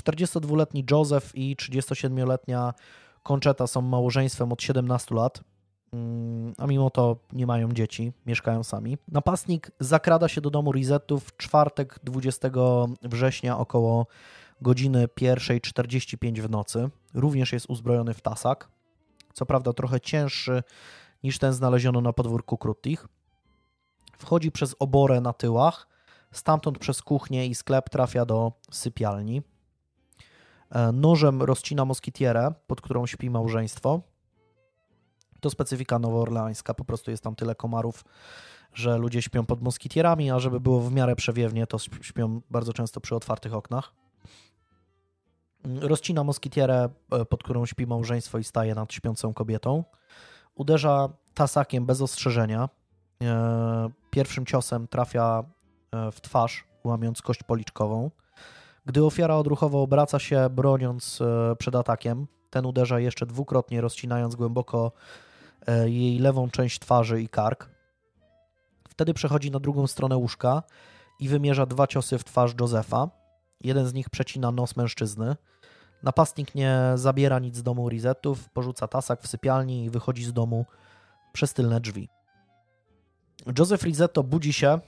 42-letni 0.03 0.85
Joseph 0.91 1.35
i 1.35 1.55
37-letnia 1.55 2.73
Concheta 3.23 3.67
są 3.67 3.81
małżeństwem 3.81 4.51
od 4.51 4.61
17 4.61 5.15
lat, 5.15 5.43
mm, 5.93 6.53
a 6.57 6.67
mimo 6.67 6.89
to 6.89 7.17
nie 7.33 7.47
mają 7.47 7.71
dzieci, 7.71 8.13
mieszkają 8.25 8.63
sami. 8.63 8.97
Napastnik 9.07 9.71
zakrada 9.79 10.27
się 10.27 10.41
do 10.41 10.49
domu 10.49 10.71
Rizettów 10.71 11.23
w 11.23 11.37
czwartek 11.37 11.99
20 12.03 12.49
września 13.03 13.57
około 13.57 14.07
godziny 14.61 15.07
1.45 15.07 16.41
w 16.41 16.49
nocy. 16.49 16.89
Również 17.13 17.53
jest 17.53 17.69
uzbrojony 17.69 18.13
w 18.13 18.21
tasak 18.21 18.69
co 19.37 19.45
prawda 19.45 19.73
trochę 19.73 20.01
cięższy 20.01 20.63
niż 21.23 21.39
ten 21.39 21.53
znaleziono 21.53 22.01
na 22.01 22.13
podwórku 22.13 22.57
Krutich. 22.57 23.07
Wchodzi 24.17 24.51
przez 24.51 24.75
oborę 24.79 25.21
na 25.21 25.33
tyłach, 25.33 25.87
stamtąd 26.31 26.79
przez 26.79 27.01
kuchnię 27.01 27.47
i 27.47 27.55
sklep 27.55 27.89
trafia 27.89 28.25
do 28.25 28.51
sypialni. 28.71 29.41
E, 30.71 30.91
nożem 30.91 31.41
rozcina 31.41 31.85
moskitierę, 31.85 32.53
pod 32.67 32.81
którą 32.81 33.05
śpi 33.05 33.29
małżeństwo. 33.29 34.01
To 35.39 35.49
specyfika 35.49 35.99
nowoorleańska, 35.99 36.73
po 36.73 36.85
prostu 36.85 37.11
jest 37.11 37.23
tam 37.23 37.35
tyle 37.35 37.55
komarów, 37.55 38.05
że 38.73 38.97
ludzie 38.97 39.21
śpią 39.21 39.45
pod 39.45 39.61
moskitierami, 39.61 40.31
a 40.31 40.39
żeby 40.39 40.59
było 40.59 40.79
w 40.79 40.91
miarę 40.91 41.15
przewiewnie, 41.15 41.67
to 41.67 41.77
śpią 41.79 42.41
bardzo 42.49 42.73
często 42.73 43.01
przy 43.01 43.15
otwartych 43.15 43.53
oknach. 43.53 43.93
Rozcina 45.81 46.23
moskitierę, 46.23 46.89
e, 47.11 47.25
pod 47.25 47.43
którą 47.43 47.65
śpi 47.65 47.87
małżeństwo 47.87 48.37
i 48.37 48.43
staje 48.43 48.75
nad 48.75 48.93
śpiącą 48.93 49.33
kobietą. 49.33 49.83
Uderza 50.55 51.09
tasakiem 51.33 51.85
bez 51.85 52.01
ostrzeżenia. 52.01 52.69
E, 53.23 53.89
pierwszym 54.09 54.45
ciosem 54.45 54.87
trafia 54.87 55.43
w 56.11 56.21
twarz, 56.21 56.65
łamiąc 56.83 57.21
kość 57.21 57.43
policzkową. 57.43 58.11
Gdy 58.87 59.05
ofiara 59.05 59.35
odruchowo 59.35 59.81
obraca 59.81 60.19
się, 60.19 60.49
broniąc 60.49 61.19
przed 61.57 61.75
atakiem, 61.75 62.27
ten 62.49 62.65
uderza 62.65 62.99
jeszcze 62.99 63.25
dwukrotnie, 63.25 63.81
rozcinając 63.81 64.35
głęboko 64.35 64.91
jej 65.85 66.19
lewą 66.19 66.49
część 66.49 66.79
twarzy 66.79 67.21
i 67.21 67.29
kark. 67.29 67.69
Wtedy 68.89 69.13
przechodzi 69.13 69.51
na 69.51 69.59
drugą 69.59 69.87
stronę 69.87 70.17
łóżka 70.17 70.63
i 71.19 71.29
wymierza 71.29 71.65
dwa 71.65 71.87
ciosy 71.87 72.17
w 72.17 72.23
twarz 72.23 72.53
Josefa. 72.61 73.09
Jeden 73.61 73.87
z 73.87 73.93
nich 73.93 74.09
przecina 74.09 74.51
nos 74.51 74.75
mężczyzny. 74.75 75.35
Napastnik 76.03 76.55
nie 76.55 76.91
zabiera 76.95 77.39
nic 77.39 77.55
z 77.55 77.63
domu 77.63 77.89
Rizetów, 77.89 78.49
porzuca 78.49 78.87
tasak 78.87 79.21
w 79.21 79.27
sypialni 79.27 79.85
i 79.85 79.89
wychodzi 79.89 80.23
z 80.23 80.33
domu 80.33 80.65
przez 81.33 81.53
tylne 81.53 81.79
drzwi. 81.79 82.09
Joseph 83.59 83.83
Rizetto 83.83 84.23
budzi 84.23 84.53
się, 84.53 84.79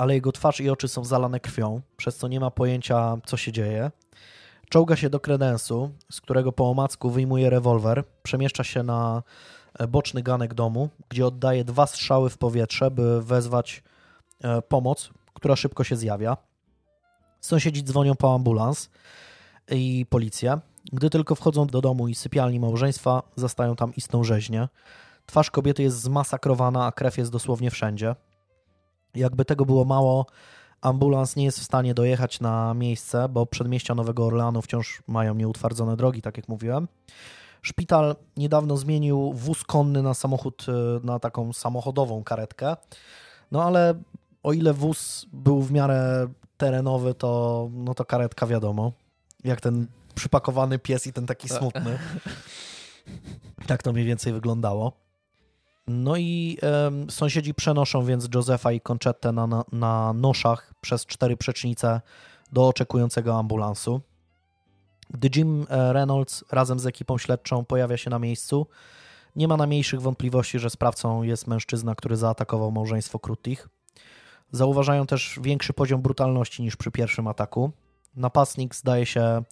ale 0.00 0.14
jego 0.14 0.32
twarz 0.32 0.60
i 0.60 0.70
oczy 0.70 0.88
są 0.88 1.04
zalane 1.04 1.40
krwią, 1.40 1.80
przez 1.96 2.16
co 2.16 2.28
nie 2.28 2.40
ma 2.40 2.50
pojęcia, 2.50 3.16
co 3.26 3.36
się 3.36 3.52
dzieje. 3.52 3.90
Czołga 4.68 4.96
się 4.96 5.10
do 5.10 5.20
kredensu, 5.20 5.90
z 6.10 6.20
którego 6.20 6.52
po 6.52 6.70
omacku 6.70 7.10
wyjmuje 7.10 7.50
rewolwer, 7.50 8.04
przemieszcza 8.22 8.64
się 8.64 8.82
na 8.82 9.22
e, 9.78 9.86
boczny 9.86 10.22
ganek 10.22 10.54
domu, 10.54 10.88
gdzie 11.08 11.26
oddaje 11.26 11.64
dwa 11.64 11.86
strzały 11.86 12.30
w 12.30 12.38
powietrze, 12.38 12.90
by 12.90 13.22
wezwać 13.22 13.82
e, 14.40 14.62
pomoc, 14.62 15.10
która 15.34 15.56
szybko 15.56 15.84
się 15.84 15.96
zjawia. 15.96 16.36
Sąsiedzi 17.40 17.84
dzwonią 17.84 18.14
po 18.14 18.34
ambulans 18.34 18.90
i 19.70 20.06
policja. 20.10 20.60
Gdy 20.92 21.10
tylko 21.10 21.34
wchodzą 21.34 21.66
do 21.66 21.80
domu 21.80 22.08
i 22.08 22.14
sypialni 22.14 22.60
małżeństwa, 22.60 23.22
zastają 23.36 23.76
tam 23.76 23.94
istną 23.94 24.24
rzeźnię. 24.24 24.68
Twarz 25.26 25.50
kobiety 25.50 25.82
jest 25.82 26.00
zmasakrowana, 26.00 26.86
a 26.86 26.92
krew 26.92 27.18
jest 27.18 27.30
dosłownie 27.30 27.70
wszędzie. 27.70 28.14
Jakby 29.14 29.44
tego 29.44 29.64
było 29.64 29.84
mało, 29.84 30.26
ambulans 30.80 31.36
nie 31.36 31.44
jest 31.44 31.60
w 31.60 31.64
stanie 31.64 31.94
dojechać 31.94 32.40
na 32.40 32.74
miejsce, 32.74 33.28
bo 33.28 33.46
przedmieścia 33.46 33.94
Nowego 33.94 34.26
Orleanu 34.26 34.62
wciąż 34.62 35.02
mają 35.06 35.34
nieutwardzone 35.34 35.96
drogi, 35.96 36.22
tak 36.22 36.36
jak 36.36 36.48
mówiłem. 36.48 36.88
Szpital 37.62 38.16
niedawno 38.36 38.76
zmienił 38.76 39.32
wóz 39.32 39.64
konny 39.64 40.02
na 40.02 40.14
samochód, 40.14 40.66
y, 40.68 41.06
na 41.06 41.18
taką 41.18 41.52
samochodową 41.52 42.24
karetkę. 42.24 42.76
No 43.52 43.64
ale 43.64 43.94
o 44.42 44.52
ile 44.52 44.72
wóz 44.72 45.26
był 45.32 45.62
w 45.62 45.72
miarę 45.72 46.28
terenowy, 46.56 47.14
to, 47.14 47.68
no 47.72 47.94
to 47.94 48.04
karetka 48.04 48.46
wiadomo 48.46 48.92
jak 49.44 49.60
ten 49.60 49.86
przypakowany 50.14 50.78
pies 50.78 51.06
i 51.06 51.12
ten 51.12 51.26
taki 51.26 51.48
smutny. 51.48 51.98
Tak 53.66 53.82
to 53.82 53.92
mniej 53.92 54.04
więcej 54.04 54.32
wyglądało. 54.32 54.92
No 55.90 56.16
i 56.16 56.58
um, 56.62 57.10
sąsiedzi 57.10 57.54
przenoszą 57.54 58.04
więc 58.04 58.28
Josefa 58.34 58.72
i 58.72 58.80
Conchetę 58.80 59.32
na, 59.32 59.46
na, 59.46 59.64
na 59.72 60.12
noszach 60.12 60.74
przez 60.80 61.06
cztery 61.06 61.36
przecznice 61.36 62.00
do 62.52 62.68
oczekującego 62.68 63.38
ambulansu. 63.38 64.00
Gdy 65.10 65.30
Jim 65.36 65.66
e, 65.68 65.92
Reynolds 65.92 66.44
razem 66.52 66.80
z 66.80 66.86
ekipą 66.86 67.18
śledczą 67.18 67.64
pojawia 67.64 67.96
się 67.96 68.10
na 68.10 68.18
miejscu, 68.18 68.66
nie 69.36 69.48
ma 69.48 69.56
najmniejszych 69.56 70.02
wątpliwości, 70.02 70.58
że 70.58 70.70
sprawcą 70.70 71.22
jest 71.22 71.46
mężczyzna, 71.46 71.94
który 71.94 72.16
zaatakował 72.16 72.72
małżeństwo 72.72 73.18
Krutich. 73.18 73.68
Zauważają 74.52 75.06
też 75.06 75.38
większy 75.42 75.72
poziom 75.72 76.02
brutalności 76.02 76.62
niż 76.62 76.76
przy 76.76 76.90
pierwszym 76.90 77.26
ataku 77.26 77.72
napastnik 78.16 78.74
zdaje 78.74 79.06
się 79.06 79.42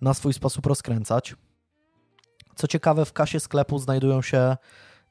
na 0.00 0.14
swój 0.14 0.32
sposób 0.32 0.66
rozkręcać. 0.66 1.34
Co 2.54 2.66
ciekawe, 2.66 3.04
w 3.04 3.12
kasie 3.12 3.40
sklepu 3.40 3.78
znajdują 3.78 4.22
się 4.22 4.56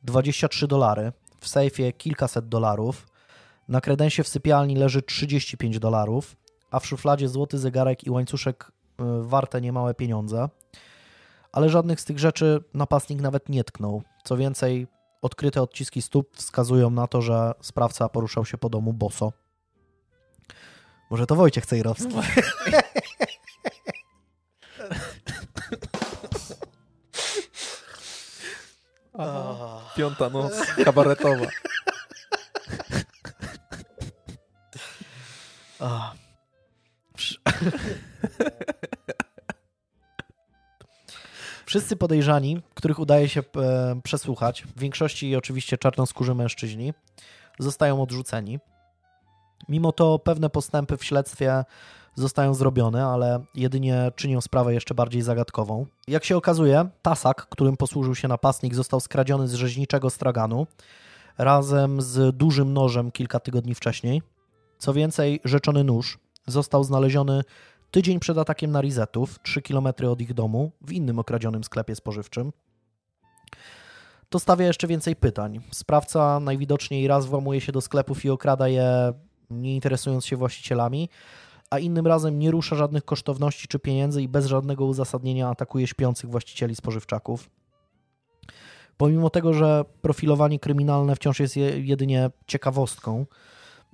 23 0.04 0.68
dolary, 0.68 1.12
w 1.40 1.48
sejfie 1.48 1.94
kilkaset 1.94 2.50
dolarów, 2.50 3.08
Na 3.68 3.82
kredensie 3.82 4.24
w 4.24 4.28
sypialni 4.28 4.76
leży 4.76 5.02
35 5.02 5.80
dolarów, 5.80 6.36
a 6.72 6.80
w 6.80 6.86
szufladzie 6.86 7.28
złoty 7.28 7.58
zegarek 7.58 8.04
i 8.04 8.10
łańcuszek 8.10 8.72
y, 9.00 9.04
warte 9.22 9.62
niemałe 9.62 9.94
pieniądze. 9.94 10.50
Ale 11.52 11.70
żadnych 11.70 12.02
z 12.02 12.06
tych 12.06 12.20
rzeczy 12.20 12.64
napastnik 12.74 13.22
nawet 13.22 13.50
nie 13.50 13.64
tknął. 13.64 14.04
Co 14.24 14.38
więcej, 14.38 14.88
odkryte 15.22 15.62
odciski 15.62 16.02
stóp 16.02 16.38
wskazują 16.38 16.90
na 16.90 17.08
to, 17.08 17.22
że 17.22 17.52
sprawca 17.62 18.10
poruszał 18.10 18.46
się 18.46 18.58
po 18.58 18.70
domu 18.70 18.94
boso. 18.94 19.34
Może 21.10 21.26
to 21.26 21.36
Wojciech 21.36 21.66
Cejrowski. 21.66 22.14
Piąta 29.96 30.30
noc 30.30 30.54
kabaretowa. 30.86 31.46
Wszyscy 41.66 41.96
podejrzani, 41.96 42.62
których 42.74 43.00
udaje 43.00 43.30
się 43.30 43.42
e, 43.42 44.02
przesłuchać, 44.04 44.64
w 44.64 44.80
większości 44.80 45.36
oczywiście 45.36 45.78
czarnoskórzy 45.78 46.36
mężczyźni, 46.36 46.94
zostają 47.60 48.02
odrzuceni. 48.02 48.60
Mimo 49.70 49.92
to 49.92 50.20
pewne 50.20 50.50
postępy 50.50 50.98
w 50.98 51.04
śledztwie 51.04 51.66
zostają 52.16 52.54
zrobione, 52.54 53.06
ale 53.06 53.44
jedynie 53.56 54.12
czynią 54.16 54.42
sprawę 54.42 54.74
jeszcze 54.74 54.96
bardziej 54.96 55.22
zagadkową. 55.22 55.86
Jak 56.08 56.26
się 56.26 56.38
okazuje, 56.38 56.90
tasak, 57.02 57.48
którym 57.50 57.78
posłużył 57.78 58.16
się 58.16 58.28
napastnik, 58.28 58.76
został 58.76 59.00
skradziony 59.00 59.48
z 59.48 59.54
rzeźniczego 59.54 60.10
straganu 60.10 60.68
razem 61.38 62.02
z 62.02 62.36
dużym 62.36 62.74
nożem 62.74 63.12
kilka 63.12 63.40
tygodni 63.40 63.76
wcześniej. 63.76 64.22
Co 64.78 64.94
więcej, 64.94 65.40
rzeczony 65.44 65.84
nóż 65.84 66.20
został 66.48 66.84
znaleziony 66.84 67.42
tydzień 67.92 68.20
przed 68.20 68.38
atakiem 68.38 68.72
na 68.72 68.82
Rizetów, 68.82 69.40
3 69.44 69.62
km 69.62 69.88
od 70.10 70.22
ich 70.22 70.34
domu, 70.34 70.72
w 70.82 70.92
innym 70.92 71.20
okradzionym 71.20 71.64
sklepie 71.64 71.96
spożywczym. 71.96 72.52
To 74.30 74.40
stawia 74.40 74.66
jeszcze 74.66 74.88
więcej 74.88 75.16
pytań. 75.16 75.60
Sprawca 75.72 76.40
najwidoczniej 76.40 77.08
raz 77.08 77.26
włamuje 77.26 77.62
się 77.62 77.72
do 77.72 77.82
sklepów 77.82 78.26
i 78.26 78.30
okrada 78.30 78.68
je, 78.68 79.14
nie 79.50 79.76
interesując 79.76 80.26
się 80.26 80.38
właścicielami, 80.38 81.10
a 81.74 81.80
innym 81.80 82.08
razem 82.08 82.40
nie 82.40 82.52
rusza 82.52 82.76
żadnych 82.76 83.06
kosztowności 83.06 83.68
czy 83.68 83.80
pieniędzy 83.80 84.22
i 84.22 84.28
bez 84.28 84.46
żadnego 84.46 84.86
uzasadnienia 84.86 85.50
atakuje 85.50 85.88
śpiących 85.88 86.30
właścicieli 86.30 86.76
spożywczaków. 86.76 87.50
Pomimo 88.98 89.30
tego, 89.30 89.54
że 89.54 89.86
profilowanie 90.02 90.60
kryminalne 90.60 91.16
wciąż 91.16 91.40
jest 91.40 91.58
jedynie 91.76 92.30
ciekawostką, 92.48 93.26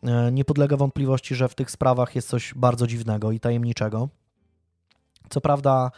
e, 0.04 0.32
nie 0.32 0.46
podlega 0.46 0.78
wątpliwości, 0.78 1.36
że 1.36 1.50
w 1.50 1.56
tych 1.56 1.72
sprawach 1.72 2.16
jest 2.16 2.30
coś 2.30 2.54
bardzo 2.56 2.88
dziwnego 2.88 3.32
i 3.32 3.40
tajemniczego. 3.40 4.10
Co 5.30 5.42
prawda, 5.42 5.92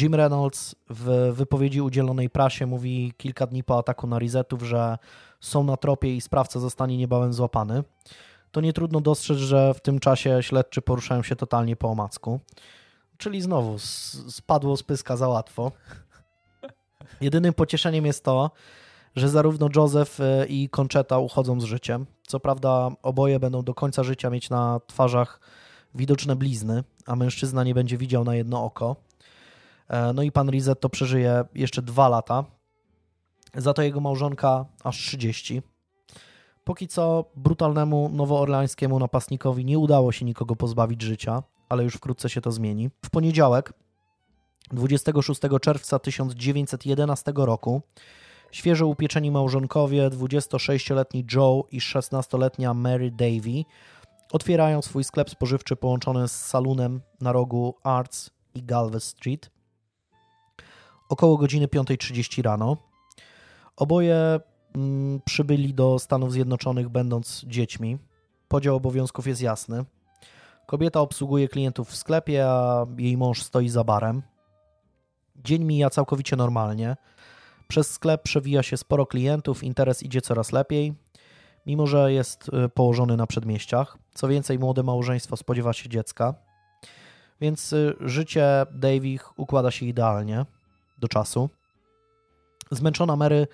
Jim 0.00 0.14
Reynolds 0.14 0.74
w 0.90 1.32
wypowiedzi 1.32 1.80
udzielonej 1.80 2.30
prasie 2.30 2.66
mówi 2.66 3.12
kilka 3.16 3.46
dni 3.46 3.64
po 3.64 3.78
ataku 3.78 4.06
na 4.06 4.18
Rizetów, 4.18 4.62
że 4.62 4.98
są 5.40 5.64
na 5.64 5.76
tropie 5.76 6.16
i 6.16 6.20
sprawca 6.20 6.60
zostanie 6.60 6.96
niebawem 6.96 7.32
złapany 7.32 7.84
to 8.56 8.60
nie 8.60 8.72
trudno 8.72 9.00
dostrzec, 9.00 9.38
że 9.38 9.74
w 9.74 9.80
tym 9.80 9.98
czasie 9.98 10.42
śledczy 10.42 10.82
poruszają 10.82 11.22
się 11.22 11.36
totalnie 11.36 11.76
po 11.76 11.88
omacku. 11.88 12.40
Czyli 13.18 13.42
znowu 13.42 13.78
spadło 14.28 14.76
z 14.76 14.82
pyska 14.82 15.16
za 15.16 15.28
łatwo. 15.28 15.72
Jedynym 17.20 17.54
pocieszeniem 17.54 18.06
jest 18.06 18.24
to, 18.24 18.50
że 19.16 19.28
zarówno 19.28 19.68
Joseph 19.76 20.20
e, 20.20 20.46
i 20.46 20.68
Concheta 20.68 21.18
uchodzą 21.18 21.60
z 21.60 21.64
życiem. 21.64 22.06
Co 22.26 22.40
prawda 22.40 22.90
oboje 23.02 23.40
będą 23.40 23.62
do 23.62 23.74
końca 23.74 24.02
życia 24.02 24.30
mieć 24.30 24.50
na 24.50 24.80
twarzach 24.86 25.40
widoczne 25.94 26.36
blizny, 26.36 26.84
a 27.06 27.16
mężczyzna 27.16 27.64
nie 27.64 27.74
będzie 27.74 27.98
widział 27.98 28.24
na 28.24 28.34
jedno 28.34 28.64
oko. 28.64 28.96
E, 29.88 30.12
no 30.12 30.22
i 30.22 30.32
pan 30.32 30.50
Rizetto 30.50 30.88
przeżyje 30.88 31.44
jeszcze 31.54 31.82
dwa 31.82 32.08
lata. 32.08 32.44
Za 33.54 33.74
to 33.74 33.82
jego 33.82 34.00
małżonka 34.00 34.64
aż 34.84 34.96
30. 34.96 35.62
Póki 36.66 36.88
co 36.88 37.24
brutalnemu 37.36 38.08
nowoorlańskiemu 38.08 38.98
napastnikowi 38.98 39.64
nie 39.64 39.78
udało 39.78 40.12
się 40.12 40.24
nikogo 40.24 40.56
pozbawić 40.56 41.02
życia, 41.02 41.42
ale 41.68 41.84
już 41.84 41.94
wkrótce 41.94 42.28
się 42.28 42.40
to 42.40 42.52
zmieni. 42.52 42.90
W 43.04 43.10
poniedziałek, 43.10 43.72
26 44.72 45.40
czerwca 45.60 45.98
1911 45.98 47.32
roku, 47.36 47.82
świeżo 48.50 48.86
upieczeni 48.86 49.30
małżonkowie, 49.30 50.10
26-letni 50.10 51.26
Joe 51.34 51.64
i 51.70 51.80
16-letnia 51.80 52.74
Mary 52.74 53.10
Davy, 53.10 53.64
otwierają 54.32 54.82
swój 54.82 55.04
sklep 55.04 55.30
spożywczy 55.30 55.76
połączony 55.76 56.28
z 56.28 56.32
salonem 56.32 57.00
na 57.20 57.32
rogu 57.32 57.74
Arts 57.82 58.30
i 58.54 58.62
Galvez 58.62 59.04
Street. 59.04 59.50
Około 61.08 61.36
godziny 61.36 61.66
5.30 61.66 62.42
rano. 62.42 62.76
Oboje 63.76 64.40
przybyli 65.24 65.74
do 65.74 65.98
Stanów 65.98 66.32
Zjednoczonych 66.32 66.88
będąc 66.88 67.44
dziećmi. 67.46 67.98
Podział 68.48 68.76
obowiązków 68.76 69.26
jest 69.26 69.42
jasny. 69.42 69.84
Kobieta 70.66 71.00
obsługuje 71.00 71.48
klientów 71.48 71.88
w 71.88 71.96
sklepie, 71.96 72.46
a 72.46 72.86
jej 72.98 73.16
mąż 73.16 73.42
stoi 73.42 73.68
za 73.68 73.84
barem. 73.84 74.22
Dzień 75.44 75.64
mija 75.64 75.90
całkowicie 75.90 76.36
normalnie. 76.36 76.96
Przez 77.68 77.90
sklep 77.90 78.22
przewija 78.22 78.62
się 78.62 78.76
sporo 78.76 79.06
klientów, 79.06 79.64
interes 79.64 80.02
idzie 80.02 80.20
coraz 80.20 80.52
lepiej, 80.52 80.94
mimo 81.66 81.86
że 81.86 82.12
jest 82.12 82.48
y, 82.48 82.68
położony 82.68 83.16
na 83.16 83.26
przedmieściach. 83.26 83.98
Co 84.14 84.28
więcej, 84.28 84.58
młode 84.58 84.82
małżeństwo 84.82 85.36
spodziewa 85.36 85.72
się 85.72 85.88
dziecka, 85.88 86.34
więc 87.40 87.72
y, 87.72 87.96
życie 88.00 88.66
Davich 88.70 89.38
układa 89.38 89.70
się 89.70 89.86
idealnie 89.86 90.46
do 90.98 91.08
czasu. 91.08 91.50
Zmęczona 92.70 93.16
Mary 93.16 93.46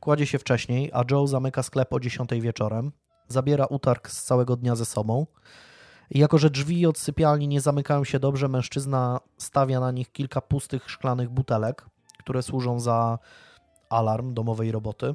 Kładzie 0.00 0.26
się 0.26 0.38
wcześniej, 0.38 0.90
a 0.92 1.04
Joe 1.10 1.26
zamyka 1.26 1.62
sklep 1.62 1.92
o 1.92 2.00
10 2.00 2.30
wieczorem. 2.40 2.92
Zabiera 3.28 3.66
utarg 3.66 4.10
z 4.10 4.24
całego 4.24 4.56
dnia 4.56 4.76
ze 4.76 4.84
sobą. 4.84 5.26
I 6.10 6.18
jako, 6.18 6.38
że 6.38 6.50
drzwi 6.50 6.86
od 6.86 6.98
sypialni 6.98 7.48
nie 7.48 7.60
zamykają 7.60 8.04
się 8.04 8.18
dobrze, 8.18 8.48
mężczyzna 8.48 9.20
stawia 9.38 9.80
na 9.80 9.90
nich 9.90 10.12
kilka 10.12 10.40
pustych 10.40 10.90
szklanych 10.90 11.28
butelek, 11.28 11.86
które 12.18 12.42
służą 12.42 12.80
za 12.80 13.18
alarm 13.90 14.34
domowej 14.34 14.72
roboty. 14.72 15.14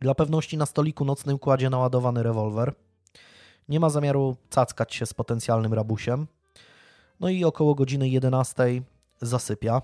Dla 0.00 0.14
pewności 0.14 0.56
na 0.56 0.66
stoliku 0.66 1.04
nocnym 1.04 1.38
kładzie 1.38 1.70
naładowany 1.70 2.22
rewolwer. 2.22 2.74
Nie 3.68 3.80
ma 3.80 3.90
zamiaru 3.90 4.36
cackać 4.50 4.94
się 4.94 5.06
z 5.06 5.14
potencjalnym 5.14 5.74
rabusiem. 5.74 6.26
No 7.20 7.28
i 7.28 7.44
około 7.44 7.74
godziny 7.74 8.08
11 8.08 8.82
zasypia. 9.20 9.82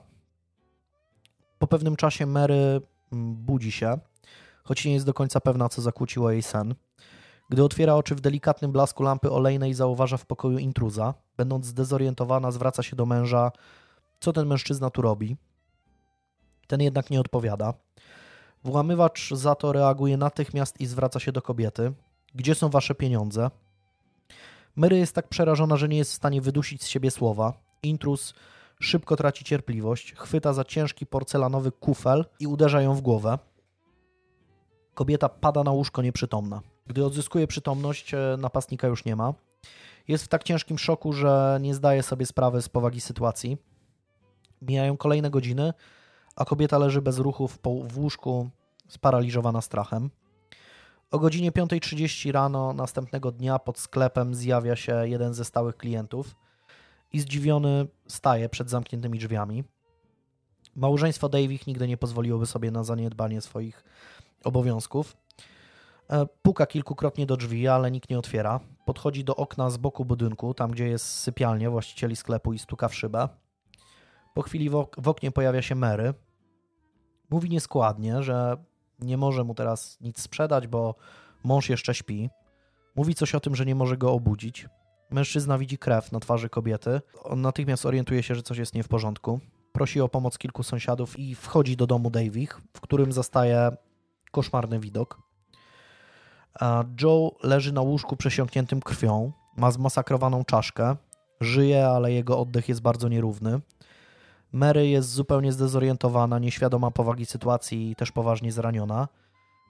Po 1.59 1.67
pewnym 1.67 1.97
czasie 1.97 2.27
Mary 2.27 2.81
budzi 3.13 3.73
się, 3.73 3.99
choć 4.65 4.85
nie 4.85 4.93
jest 4.93 5.07
do 5.07 5.15
końca 5.15 5.41
pewna, 5.41 5.69
co 5.69 5.83
zakłóciło 5.83 6.31
jej 6.31 6.43
sen. 6.43 6.75
Gdy 7.51 7.65
otwiera 7.65 7.95
oczy 7.95 8.15
w 8.15 8.21
delikatnym 8.21 8.73
blasku 8.73 9.03
lampy 9.03 9.31
olejnej, 9.31 9.75
zauważa 9.75 10.17
w 10.17 10.27
pokoju 10.27 10.59
intruza. 10.59 11.15
Będąc 11.37 11.67
zdezorientowana, 11.67 12.51
zwraca 12.51 12.83
się 12.83 12.97
do 12.97 13.07
męża, 13.07 13.53
co 14.21 14.33
ten 14.33 14.47
mężczyzna 14.47 14.91
tu 14.91 15.03
robi. 15.03 15.37
Ten 16.67 16.81
jednak 16.83 17.11
nie 17.11 17.21
odpowiada. 17.21 17.75
Włamywacz 18.65 19.31
za 19.35 19.55
to 19.55 19.73
reaguje 19.73 20.17
natychmiast 20.17 20.81
i 20.81 20.87
zwraca 20.87 21.21
się 21.21 21.33
do 21.33 21.43
kobiety. 21.43 21.93
Gdzie 22.35 22.55
są 22.55 22.69
wasze 22.69 22.95
pieniądze? 22.95 23.51
Mary 24.77 24.99
jest 24.99 25.15
tak 25.15 25.29
przerażona, 25.29 25.77
że 25.77 25.89
nie 25.89 25.99
jest 25.99 26.13
w 26.13 26.15
stanie 26.15 26.41
wydusić 26.41 26.83
z 26.83 26.87
siebie 26.87 27.11
słowa. 27.11 27.53
Intruz 27.83 28.35
Szybko 28.81 29.17
traci 29.17 29.45
cierpliwość, 29.45 30.15
chwyta 30.15 30.53
za 30.53 30.65
ciężki 30.65 31.07
porcelanowy 31.07 31.73
kufel 31.73 32.25
i 32.41 32.47
uderza 32.47 32.83
ją 32.83 32.95
w 32.95 33.01
głowę. 33.01 33.39
Kobieta 34.95 35.29
pada 35.29 35.65
na 35.65 35.71
łóżko 35.71 36.03
nieprzytomna. 36.03 36.61
Gdy 36.87 37.05
odzyskuje 37.05 37.47
przytomność, 37.47 38.15
e, 38.15 38.37
napastnika 38.39 38.87
już 38.87 39.05
nie 39.05 39.17
ma. 39.17 39.35
Jest 40.09 40.25
w 40.25 40.29
tak 40.29 40.45
ciężkim 40.45 40.79
szoku, 40.79 41.13
że 41.13 41.59
nie 41.61 41.75
zdaje 41.75 42.03
sobie 42.03 42.27
sprawy 42.27 42.63
z 42.63 42.69
powagi 42.69 43.01
sytuacji. 43.01 43.57
Mijają 44.63 44.97
kolejne 44.97 45.31
godziny, 45.31 45.73
a 46.37 46.45
kobieta 46.45 46.79
leży 46.79 47.03
bez 47.03 47.19
ruchu 47.19 47.49
w, 47.49 47.59
w 47.89 47.99
łóżku, 47.99 48.51
sparaliżowana 48.89 49.61
strachem. 49.61 50.11
O 51.11 51.19
godzinie 51.19 51.53
5.30 51.53 52.33
rano 52.33 52.73
następnego 52.73 53.33
dnia 53.33 53.59
pod 53.59 53.79
sklepem 53.79 54.35
zjawia 54.35 54.77
się 54.77 55.09
jeden 55.09 55.35
ze 55.35 55.45
stałych 55.45 55.77
klientów– 55.77 56.35
i 57.13 57.21
zdziwiony 57.21 57.87
staje 58.07 58.49
przed 58.49 58.71
zamkniętymi 58.71 59.19
drzwiami. 59.19 59.65
Małżeństwo 60.75 61.29
Davich 61.29 61.67
nigdy 61.67 61.89
nie 61.89 61.97
pozwoliłoby 61.97 62.47
sobie 62.47 62.71
na 62.71 62.85
zaniedbanie 62.85 63.41
swoich 63.41 63.85
obowiązków. 64.45 65.17
E, 66.11 66.27
puka 66.43 66.67
kilkukrotnie 66.67 67.27
do 67.27 67.37
drzwi, 67.37 67.69
ale 67.69 67.91
nikt 67.91 68.11
nie 68.11 68.19
otwiera. 68.19 68.61
Podchodzi 68.85 69.25
do 69.25 69.37
okna 69.37 69.71
z 69.71 69.77
boku 69.77 70.05
budynku, 70.05 70.55
tam 70.55 70.71
gdzie 70.71 70.89
jest 70.89 71.07
sypialnia 71.07 71.71
właścicieli 71.71 72.17
sklepu 72.17 72.53
i 72.53 72.59
stuka 72.59 72.89
w 72.89 72.95
szybę. 72.95 73.29
Po 74.35 74.43
chwili 74.43 74.71
w 74.99 75.09
oknie 75.09 75.31
pojawia 75.31 75.63
się 75.63 75.75
Mary. 75.75 76.15
Mówi 77.31 77.51
nieskładnie, 77.51 78.23
że 78.23 78.57
nie 78.99 79.17
może 79.17 79.45
mu 79.45 79.55
teraz 79.55 80.01
nic 80.01 80.21
sprzedać, 80.21 80.67
bo 80.67 80.95
mąż 81.45 81.69
jeszcze 81.69 81.95
śpi. 81.95 82.31
Mówi 82.97 83.15
coś 83.15 83.35
o 83.35 83.41
tym, 83.41 83.57
że 83.57 83.67
nie 83.67 83.75
może 83.75 83.97
go 83.97 84.13
obudzić. 84.13 84.69
Mężczyzna 85.11 85.59
widzi 85.59 85.79
krew 85.79 86.13
na 86.13 86.21
twarzy 86.21 86.49
kobiety. 86.49 87.01
On 87.23 87.41
natychmiast 87.41 87.87
orientuje 87.87 88.23
się, 88.23 88.35
że 88.35 88.43
coś 88.43 88.59
jest 88.59 88.75
nie 88.75 88.83
w 88.83 88.89
porządku. 88.89 89.41
Prosi 89.73 90.01
o 90.01 90.09
pomoc 90.09 90.39
kilku 90.39 90.63
sąsiadów 90.63 91.19
i 91.19 91.35
wchodzi 91.35 91.77
do 91.77 91.87
domu 91.87 92.11
Davich, 92.11 92.61
w 92.77 92.81
którym 92.81 93.13
zastaje 93.13 93.71
koszmarny 94.31 94.81
widok. 94.81 95.23
Joe 97.03 97.37
leży 97.43 97.73
na 97.73 97.81
łóżku 97.81 98.17
przesiąkniętym 98.17 98.81
krwią, 98.81 99.33
ma 99.57 99.71
zmasakrowaną 99.71 100.45
czaszkę, 100.45 100.97
żyje, 101.41 101.87
ale 101.87 102.13
jego 102.13 102.39
oddech 102.39 102.69
jest 102.69 102.81
bardzo 102.83 103.09
nierówny. 103.09 103.61
Mary 104.53 104.89
jest 104.89 105.11
zupełnie 105.11 105.53
zdezorientowana, 105.53 106.39
nieświadoma 106.39 106.91
powagi 106.91 107.27
sytuacji 107.27 107.91
i 107.91 107.97
też 107.97 108.13
poważnie 108.13 108.53
zraniona. 108.53 109.09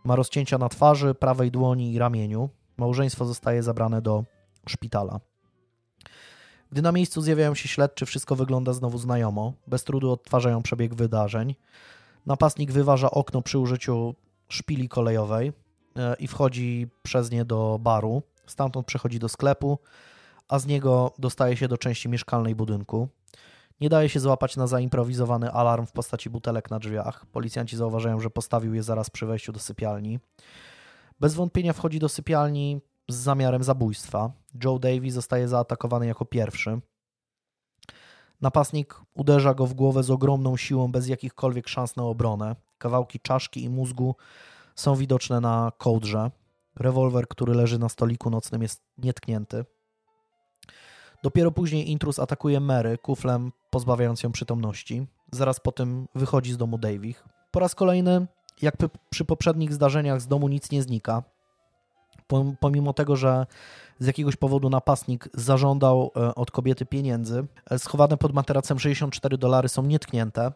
Ma 0.04 0.16
rozcięcia 0.16 0.58
na 0.58 0.68
twarzy, 0.68 1.14
prawej 1.14 1.50
dłoni 1.50 1.92
i 1.92 1.98
ramieniu. 1.98 2.48
Małżeństwo 2.76 3.24
zostaje 3.24 3.62
zabrane 3.62 4.02
do 4.02 4.24
szpitala. 4.68 5.20
Gdy 6.72 6.82
na 6.82 6.92
miejscu 6.92 7.20
zjawiają 7.20 7.54
się 7.54 7.68
śledczy, 7.68 8.06
wszystko 8.06 8.36
wygląda 8.36 8.72
znowu 8.72 8.98
znajomo. 8.98 9.52
Bez 9.66 9.84
trudu 9.84 10.10
odtwarzają 10.10 10.62
przebieg 10.62 10.94
wydarzeń. 10.94 11.54
Napastnik 12.26 12.72
wyważa 12.72 13.10
okno 13.10 13.42
przy 13.42 13.58
użyciu 13.58 14.14
szpili 14.48 14.88
kolejowej 14.88 15.52
e, 15.96 16.14
i 16.14 16.28
wchodzi 16.28 16.86
przez 17.02 17.30
nie 17.30 17.44
do 17.44 17.78
baru. 17.82 18.22
Stamtąd 18.46 18.86
przechodzi 18.86 19.18
do 19.18 19.28
sklepu, 19.28 19.78
a 20.48 20.58
z 20.58 20.66
niego 20.66 21.14
dostaje 21.18 21.56
się 21.56 21.68
do 21.68 21.78
części 21.78 22.08
mieszkalnej 22.08 22.54
budynku. 22.54 23.08
Nie 23.80 23.88
daje 23.88 24.08
się 24.08 24.20
złapać 24.20 24.56
na 24.56 24.66
zaimprowizowany 24.66 25.52
alarm 25.52 25.86
w 25.86 25.92
postaci 25.92 26.30
butelek 26.30 26.70
na 26.70 26.78
drzwiach. 26.78 27.26
Policjanci 27.26 27.76
zauważają, 27.76 28.20
że 28.20 28.30
postawił 28.30 28.74
je 28.74 28.82
zaraz 28.82 29.10
przy 29.10 29.26
wejściu 29.26 29.52
do 29.52 29.58
sypialni. 29.58 30.18
Bez 31.20 31.34
wątpienia 31.34 31.72
wchodzi 31.72 31.98
do 31.98 32.08
sypialni 32.08 32.80
z 33.08 33.14
zamiarem 33.16 33.64
zabójstwa. 33.64 34.32
Joe 34.64 34.78
Davy 34.78 35.10
zostaje 35.10 35.48
zaatakowany 35.48 36.06
jako 36.06 36.24
pierwszy. 36.24 36.80
Napastnik 38.40 39.00
uderza 39.14 39.54
go 39.54 39.66
w 39.66 39.74
głowę 39.74 40.02
z 40.02 40.10
ogromną 40.10 40.56
siłą, 40.56 40.92
bez 40.92 41.08
jakichkolwiek 41.08 41.68
szans 41.68 41.96
na 41.96 42.02
obronę. 42.02 42.56
Kawałki 42.78 43.20
czaszki 43.20 43.64
i 43.64 43.68
mózgu 43.68 44.14
są 44.74 44.94
widoczne 44.94 45.40
na 45.40 45.72
kołdrze. 45.78 46.30
Rewolwer, 46.76 47.28
który 47.28 47.54
leży 47.54 47.78
na 47.78 47.88
stoliku 47.88 48.30
nocnym, 48.30 48.62
jest 48.62 48.82
nietknięty. 48.98 49.64
Dopiero 51.22 51.50
później 51.50 51.90
intrus 51.90 52.18
atakuje 52.18 52.60
Mary 52.60 52.98
kuflem, 52.98 53.52
pozbawiając 53.70 54.22
ją 54.22 54.32
przytomności. 54.32 55.06
Zaraz 55.32 55.60
po 55.60 55.72
tym 55.72 56.08
wychodzi 56.14 56.52
z 56.52 56.56
domu 56.56 56.78
Davich. 56.78 57.24
Po 57.50 57.60
raz 57.60 57.74
kolejny, 57.74 58.26
jak 58.62 58.76
przy 59.10 59.24
poprzednich 59.24 59.72
zdarzeniach, 59.72 60.20
z 60.20 60.26
domu 60.26 60.48
nic 60.48 60.70
nie 60.70 60.82
znika. 60.82 61.22
Pomimo 62.60 62.92
tego, 62.92 63.16
że 63.16 63.46
z 63.98 64.06
jakiegoś 64.06 64.36
powodu 64.36 64.70
napastnik 64.70 65.28
zażądał 65.34 66.10
e, 66.16 66.34
od 66.34 66.50
kobiety 66.50 66.86
pieniędzy, 66.86 67.46
e, 67.70 67.78
schowane 67.78 68.16
pod 68.16 68.34
materacem 68.34 68.78
64 68.78 69.38
dolary 69.38 69.68
są 69.68 69.82
nietknięte. 69.82 70.52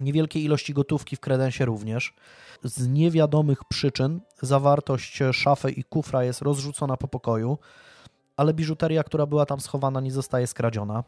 Niewielkie 0.00 0.40
ilości 0.40 0.74
gotówki 0.74 1.16
w 1.16 1.20
kredensie 1.20 1.64
również. 1.64 2.14
Z 2.64 2.88
niewiadomych 2.88 3.64
przyczyn 3.64 4.20
zawartość 4.42 5.18
szafy 5.32 5.70
i 5.70 5.84
kufra 5.84 6.24
jest 6.24 6.42
rozrzucona 6.42 6.96
po 6.96 7.08
pokoju 7.08 7.58
ale 8.38 8.54
biżuteria, 8.54 9.04
która 9.04 9.26
była 9.26 9.46
tam 9.46 9.60
schowana, 9.60 10.00
nie 10.00 10.12
zostaje 10.12 10.46
skradziona. 10.46 11.04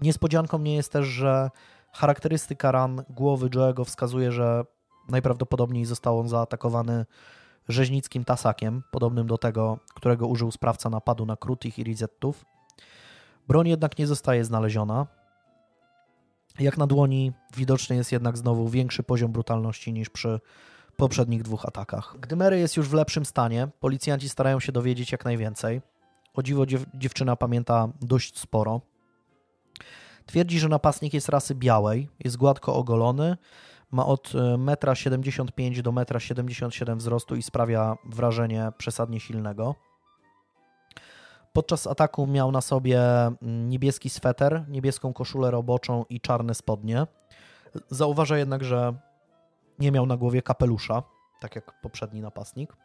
Niespodzianką 0.00 0.58
nie 0.58 0.74
jest 0.74 0.92
też, 0.92 1.06
że 1.06 1.50
charakterystyka 1.92 2.72
ran 2.72 3.04
głowy 3.10 3.48
Joe'ego 3.48 3.84
wskazuje, 3.84 4.32
że 4.32 4.64
najprawdopodobniej 5.08 5.84
został 5.84 6.18
on 6.20 6.28
zaatakowany 6.28 7.06
rzeźnickim 7.68 8.24
tasakiem, 8.24 8.82
podobnym 8.90 9.26
do 9.26 9.38
tego, 9.38 9.78
którego 9.94 10.26
użył 10.26 10.50
sprawca 10.50 10.90
napadu 10.90 11.26
na 11.26 11.36
Krutich 11.36 11.78
i 11.78 11.84
Rizettów. 11.84 12.44
Broń 13.48 13.68
jednak 13.68 13.98
nie 13.98 14.06
zostaje 14.06 14.44
znaleziona. 14.44 15.06
Jak 16.58 16.78
na 16.78 16.86
dłoni 16.86 17.32
widoczny 17.56 17.96
jest 17.96 18.12
jednak 18.12 18.38
znowu 18.38 18.68
większy 18.68 19.02
poziom 19.02 19.32
brutalności 19.32 19.92
niż 19.92 20.10
przy 20.10 20.40
poprzednich 20.96 21.42
dwóch 21.42 21.66
atakach. 21.66 22.16
Gdy 22.20 22.36
Mary 22.36 22.58
jest 22.58 22.76
już 22.76 22.88
w 22.88 22.94
lepszym 22.94 23.24
stanie, 23.24 23.68
policjanci 23.80 24.28
starają 24.28 24.60
się 24.60 24.72
dowiedzieć 24.72 25.12
jak 25.12 25.24
najwięcej. 25.24 25.80
O 26.34 26.42
dziwo 26.42 26.66
dziew 26.66 26.84
dziewczyna 26.94 27.36
pamięta 27.36 27.88
dość 28.00 28.38
sporo. 28.38 28.80
Twierdzi, 30.26 30.58
że 30.58 30.68
napastnik 30.68 31.14
jest 31.14 31.28
rasy 31.28 31.54
białej, 31.54 32.08
jest 32.24 32.36
gładko 32.36 32.74
ogolony, 32.74 33.36
ma 33.90 34.06
od 34.06 34.28
1,75 34.28 35.76
m 35.76 35.82
do 35.82 35.92
1,77 35.92 36.92
m 36.92 36.98
wzrostu 36.98 37.36
i 37.36 37.42
sprawia 37.42 37.96
wrażenie 38.04 38.72
przesadnie 38.78 39.20
silnego. 39.20 39.74
Podczas 41.52 41.86
ataku 41.86 42.26
miał 42.26 42.52
na 42.52 42.60
sobie 42.60 43.00
mm, 43.02 43.68
niebieski 43.68 44.10
sweter, 44.10 44.64
niebieską 44.68 45.12
koszulę 45.12 45.50
roboczą 45.50 46.04
i 46.10 46.20
czarne 46.20 46.54
spodnie. 46.54 47.06
Zauważa 47.90 48.38
jednak, 48.38 48.64
że 48.64 48.94
nie 49.78 49.92
miał 49.92 50.06
na 50.06 50.16
głowie 50.16 50.42
kapelusza, 50.42 51.02
tak 51.40 51.56
jak 51.56 51.80
poprzedni 51.80 52.20
napastnik. 52.20 52.76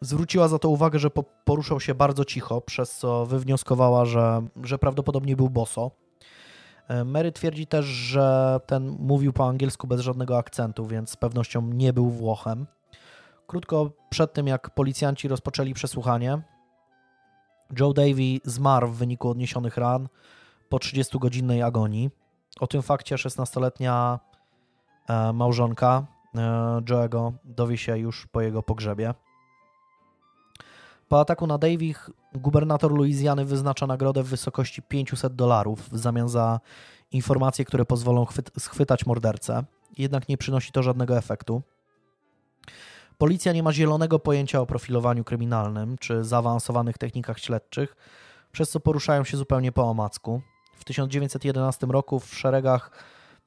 Zwróciła 0.00 0.48
za 0.48 0.58
to 0.58 0.68
uwagę, 0.68 0.98
że 0.98 1.10
poruszał 1.44 1.80
się 1.80 1.94
bardzo 1.94 2.24
cicho, 2.24 2.60
przez 2.60 2.96
co 2.96 3.26
wywnioskowała, 3.26 4.04
że, 4.04 4.42
że 4.62 4.78
prawdopodobnie 4.78 5.36
był 5.36 5.50
boso. 5.50 5.90
E, 6.88 7.04
Mary 7.04 7.32
twierdzi 7.32 7.66
też, 7.66 7.86
że 7.86 8.60
ten 8.66 8.96
mówił 9.00 9.32
po 9.32 9.48
angielsku 9.48 9.86
bez 9.86 10.00
żadnego 10.00 10.38
akcentu, 10.38 10.86
więc 10.86 11.10
z 11.10 11.16
pewnością 11.16 11.62
nie 11.62 11.92
był 11.92 12.10
Włochem. 12.10 12.66
Krótko 13.46 13.90
przed 14.10 14.32
tym, 14.32 14.46
jak 14.46 14.70
policjanci 14.70 15.28
rozpoczęli 15.28 15.74
przesłuchanie, 15.74 16.42
Joe 17.80 17.92
Davy 17.92 18.40
zmarł 18.44 18.88
w 18.88 18.96
wyniku 18.96 19.28
odniesionych 19.28 19.76
ran 19.76 20.08
po 20.68 20.76
30-godzinnej 20.76 21.62
agonii. 21.62 22.10
O 22.60 22.66
tym 22.66 22.82
fakcie 22.82 23.16
16-letnia 23.16 24.20
e, 25.08 25.32
małżonka 25.32 26.06
e, 26.34 26.38
Joe'ego 26.80 27.32
dowie 27.44 27.78
się 27.78 27.98
już 27.98 28.26
po 28.26 28.40
jego 28.40 28.62
pogrzebie. 28.62 29.14
Po 31.08 31.20
ataku 31.20 31.46
na 31.46 31.58
Davich 31.58 32.10
gubernator 32.34 32.92
Luizjany 32.92 33.44
wyznacza 33.44 33.86
nagrodę 33.86 34.22
w 34.22 34.26
wysokości 34.26 34.82
500 34.82 35.34
dolarów 35.34 35.88
w 35.90 35.98
zamian 35.98 36.28
za 36.28 36.60
informacje, 37.12 37.64
które 37.64 37.84
pozwolą 37.84 38.26
schwytać 38.58 39.06
mordercę. 39.06 39.64
Jednak 39.98 40.28
nie 40.28 40.38
przynosi 40.38 40.72
to 40.72 40.82
żadnego 40.82 41.18
efektu. 41.18 41.62
Policja 43.18 43.52
nie 43.52 43.62
ma 43.62 43.72
zielonego 43.72 44.18
pojęcia 44.18 44.60
o 44.60 44.66
profilowaniu 44.66 45.24
kryminalnym 45.24 45.98
czy 45.98 46.24
zaawansowanych 46.24 46.98
technikach 46.98 47.38
śledczych, 47.38 47.96
przez 48.52 48.70
co 48.70 48.80
poruszają 48.80 49.24
się 49.24 49.36
zupełnie 49.36 49.72
po 49.72 49.82
omacku. 49.82 50.42
W 50.76 50.84
1911 50.84 51.86
roku 51.86 52.20
w 52.20 52.34
szeregach 52.34 52.90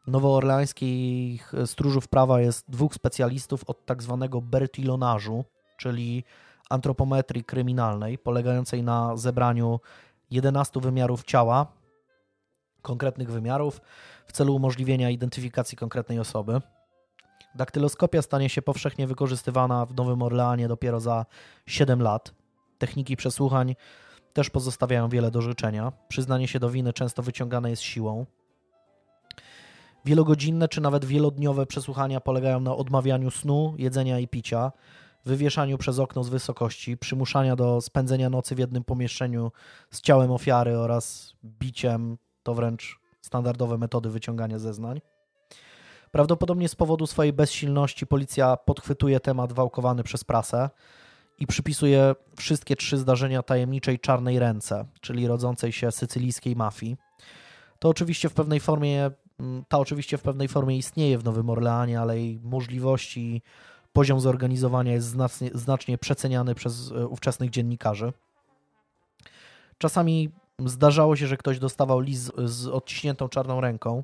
nowoorleańskich 0.08 1.54
stróżów 1.66 2.08
prawa 2.08 2.42
jest 2.42 2.66
dwóch 2.70 2.94
specjalistów 2.94 3.64
od 3.68 3.86
tak 3.86 4.04
zwanego 4.04 4.42
bertilonażu, 4.42 5.46
czyli 5.78 6.24
antropometrii 6.70 7.44
kryminalnej, 7.44 8.18
polegającej 8.18 8.84
na 8.84 9.18
zebraniu 9.18 9.80
11 10.32 10.80
wymiarów 10.80 11.24
ciała, 11.24 11.68
konkretnych 12.82 13.32
wymiarów, 13.32 13.82
w 14.28 14.32
celu 14.32 14.56
umożliwienia 14.56 15.10
identyfikacji 15.10 15.78
konkretnej 15.78 16.20
osoby. 16.20 16.62
Daktyloskopia 17.56 18.22
stanie 18.22 18.50
się 18.50 18.62
powszechnie 18.62 19.08
wykorzystywana 19.08 19.86
w 19.86 19.96
Nowym 19.96 20.22
Orleanie 20.22 20.68
dopiero 20.68 21.00
za 21.00 21.26
7 21.66 22.02
lat. 22.02 22.34
Techniki 22.78 23.18
przesłuchań 23.18 23.76
też 24.34 24.50
pozostawiają 24.50 25.10
wiele 25.10 25.32
do 25.32 25.42
życzenia. 25.42 25.92
Przyznanie 26.08 26.48
się 26.48 26.60
do 26.60 26.70
winy 26.70 26.94
często 26.94 27.24
wyciągane 27.24 27.70
jest 27.70 27.82
siłą. 27.82 28.26
Wielogodzinne 30.06 30.68
czy 30.68 30.82
nawet 30.82 31.06
wielodniowe 31.06 31.66
przesłuchania 31.66 32.22
polegają 32.22 32.60
na 32.60 32.76
odmawianiu 32.76 33.32
snu, 33.32 33.76
jedzenia 33.78 34.20
i 34.20 34.28
picia, 34.28 34.72
wywieszaniu 35.28 35.78
przez 35.78 36.00
okno 36.00 36.24
z 36.24 36.30
wysokości, 36.30 36.98
przymuszania 36.98 37.56
do 37.56 37.82
spędzenia 37.82 38.30
nocy 38.30 38.56
w 38.56 38.60
jednym 38.60 38.84
pomieszczeniu 38.84 39.52
z 39.92 40.02
ciałem 40.02 40.32
ofiary 40.32 40.78
oraz 40.78 41.34
biciem, 41.46 42.18
to 42.44 42.54
wręcz 42.54 43.00
standardowe 43.22 43.78
metody 43.78 44.10
wyciągania 44.10 44.60
zeznań. 44.60 45.02
Prawdopodobnie 46.12 46.70
z 46.70 46.76
powodu 46.76 47.08
swojej 47.08 47.34
bezsilności 47.34 48.08
policja 48.08 48.58
podchwytuje 48.58 49.20
temat 49.20 49.54
wałkowany 49.54 50.04
przez 50.04 50.24
prasę 50.24 50.70
i 51.40 51.48
przypisuje 51.48 52.16
wszystkie 52.38 52.76
trzy 52.76 52.98
zdarzenia 52.98 53.44
tajemniczej 53.44 54.00
czarnej 54.00 54.40
ręce, 54.40 54.86
czyli 55.02 55.28
rodzącej 55.28 55.72
się 55.72 55.92
sycylijskiej 55.92 56.56
mafii. 56.56 56.98
To 57.80 57.90
oczywiście 57.90 58.30
w 58.30 58.34
pewnej 58.34 58.60
formie, 58.60 59.12
ta 59.68 59.78
oczywiście 59.80 60.18
w 60.18 60.22
pewnej 60.22 60.48
formie 60.48 60.78
istnieje 60.78 61.18
w 61.18 61.24
Nowym 61.24 61.50
Orleanie, 61.50 62.00
ale 62.00 62.20
jej 62.20 62.40
możliwości 62.44 63.42
poziom 63.98 64.20
zorganizowania 64.20 64.94
jest 64.94 65.08
znacznie, 65.08 65.50
znacznie 65.54 65.98
przeceniany 65.98 66.56
przez 66.56 66.92
e, 66.92 67.08
ówczesnych 67.08 67.50
dziennikarzy. 67.50 68.14
Czasami 69.78 70.30
zdarzało 70.66 71.16
się, 71.16 71.28
że 71.28 71.38
ktoś 71.38 71.60
dostawał 71.60 72.00
list 72.00 72.32
z 72.46 72.68
odciśniętą 72.68 73.30
czarną 73.30 73.62
ręką 73.62 74.04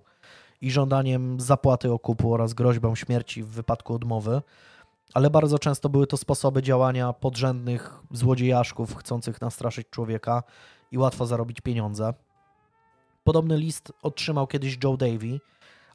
i 0.62 0.72
żądaniem 0.72 1.40
zapłaty 1.40 1.92
okupu 1.92 2.34
oraz 2.34 2.54
groźbą 2.54 2.96
śmierci 2.96 3.44
w 3.44 3.48
wypadku 3.48 3.94
odmowy, 3.94 4.42
ale 5.14 5.30
bardzo 5.30 5.60
często 5.60 5.90
były 5.90 6.08
to 6.08 6.18
sposoby 6.18 6.62
działania 6.62 7.14
podrzędnych 7.14 8.00
złodziejaszków 8.12 8.96
chcących 8.96 9.42
nastraszyć 9.42 9.88
człowieka 9.90 10.44
i 10.92 10.98
łatwo 10.98 11.26
zarobić 11.26 11.62
pieniądze. 11.62 12.14
Podobny 13.24 13.58
list 13.58 13.94
otrzymał 14.02 14.48
kiedyś 14.48 14.78
Joe 14.84 14.98
Davy, 14.98 15.40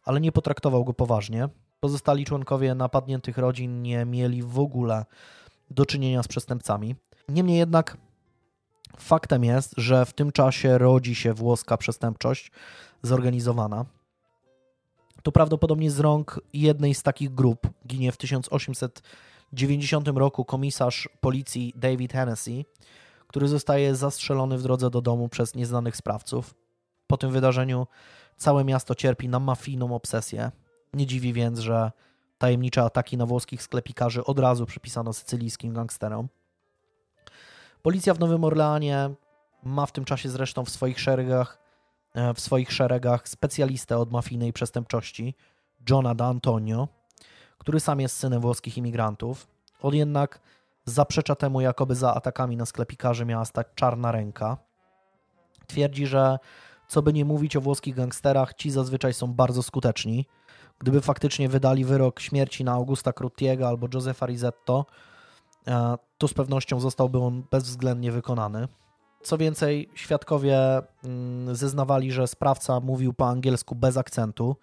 ale 0.04 0.20
nie 0.20 0.32
potraktował 0.32 0.84
go 0.84 0.94
poważnie. 0.94 1.48
Pozostali 1.80 2.24
członkowie 2.24 2.74
napadniętych 2.74 3.38
rodzin 3.38 3.82
nie 3.82 4.04
mieli 4.04 4.42
w 4.42 4.58
ogóle 4.58 5.04
do 5.70 5.86
czynienia 5.86 6.22
z 6.22 6.28
przestępcami. 6.28 6.96
Niemniej 7.28 7.58
jednak 7.58 7.96
faktem 8.98 9.44
jest, 9.44 9.74
że 9.76 10.06
w 10.06 10.12
tym 10.12 10.32
czasie 10.32 10.78
rodzi 10.78 11.14
się 11.14 11.34
włoska 11.34 11.76
przestępczość 11.76 12.50
zorganizowana. 13.02 13.84
To 15.22 15.32
prawdopodobnie 15.32 15.90
z 15.90 16.00
rąk 16.00 16.40
jednej 16.52 16.94
z 16.94 17.02
takich 17.02 17.34
grup 17.34 17.68
ginie 17.86 18.12
w 18.12 18.16
1890 18.16 20.08
roku 20.08 20.44
komisarz 20.44 21.08
policji 21.20 21.72
David 21.76 22.12
Hennessy, 22.12 22.64
który 23.26 23.48
zostaje 23.48 23.94
zastrzelony 23.94 24.58
w 24.58 24.62
drodze 24.62 24.90
do 24.90 25.00
domu 25.00 25.28
przez 25.28 25.54
nieznanych 25.54 25.96
sprawców. 25.96 26.54
Po 27.06 27.16
tym 27.16 27.30
wydarzeniu 27.30 27.86
całe 28.36 28.64
miasto 28.64 28.94
cierpi 28.94 29.28
na 29.28 29.40
mafijną 29.40 29.94
obsesję. 29.94 30.50
Nie 30.94 31.06
dziwi 31.06 31.32
więc, 31.32 31.58
że 31.58 31.92
tajemnicze 32.38 32.82
ataki 32.82 33.16
na 33.16 33.26
włoskich 33.26 33.62
sklepikarzy 33.62 34.24
od 34.24 34.38
razu 34.38 34.66
przypisano 34.66 35.12
sycylijskim 35.12 35.74
gangsterom. 35.74 36.28
Policja 37.82 38.14
w 38.14 38.20
Nowym 38.20 38.44
Orleanie 38.44 39.10
ma 39.62 39.86
w 39.86 39.92
tym 39.92 40.04
czasie 40.04 40.28
zresztą 40.28 40.64
w 40.64 40.70
swoich 40.70 41.00
szeregach, 41.00 41.58
e, 42.14 42.34
w 42.34 42.40
swoich 42.40 42.72
szeregach 42.72 43.28
specjalistę 43.28 43.98
od 43.98 44.12
mafijnej 44.12 44.52
przestępczości, 44.52 45.34
Johna 45.90 46.14
D'Antonio, 46.14 46.86
który 47.58 47.80
sam 47.80 48.00
jest 48.00 48.16
synem 48.16 48.40
włoskich 48.40 48.78
imigrantów. 48.78 49.48
On 49.82 49.94
jednak 49.94 50.40
zaprzecza 50.84 51.34
temu, 51.34 51.60
jakoby 51.60 51.94
za 51.94 52.14
atakami 52.14 52.56
na 52.56 52.66
sklepikarzy 52.66 53.24
miała 53.24 53.44
stać 53.44 53.66
czarna 53.74 54.12
ręka. 54.12 54.56
Twierdzi, 55.66 56.06
że 56.06 56.38
co 56.88 57.02
by 57.02 57.12
nie 57.12 57.24
mówić 57.24 57.56
o 57.56 57.60
włoskich 57.60 57.94
gangsterach, 57.94 58.54
ci 58.54 58.70
zazwyczaj 58.70 59.14
są 59.14 59.34
bardzo 59.34 59.62
skuteczni. 59.62 60.26
Gdyby 60.78 61.00
faktycznie 61.00 61.48
wydali 61.48 61.84
wyrok 61.84 62.20
śmierci 62.20 62.64
na 62.64 62.72
Augusta 62.72 63.12
Crutiego 63.12 63.68
albo 63.68 63.88
Josefa 63.94 64.26
Rizetto, 64.26 64.86
e, 65.66 65.96
to 66.18 66.28
z 66.28 66.34
pewnością 66.34 66.80
zostałby 66.80 67.18
on 67.18 67.42
bezwzględnie 67.50 68.12
wykonany. 68.12 68.68
Co 69.22 69.38
więcej, 69.38 69.90
świadkowie 69.94 70.58
mm, 71.04 71.56
zeznawali, 71.56 72.12
że 72.12 72.26
sprawca 72.26 72.80
mówił 72.80 73.12
po 73.12 73.28
angielsku 73.28 73.74
bez 73.74 73.96
akcentu, 73.96 74.56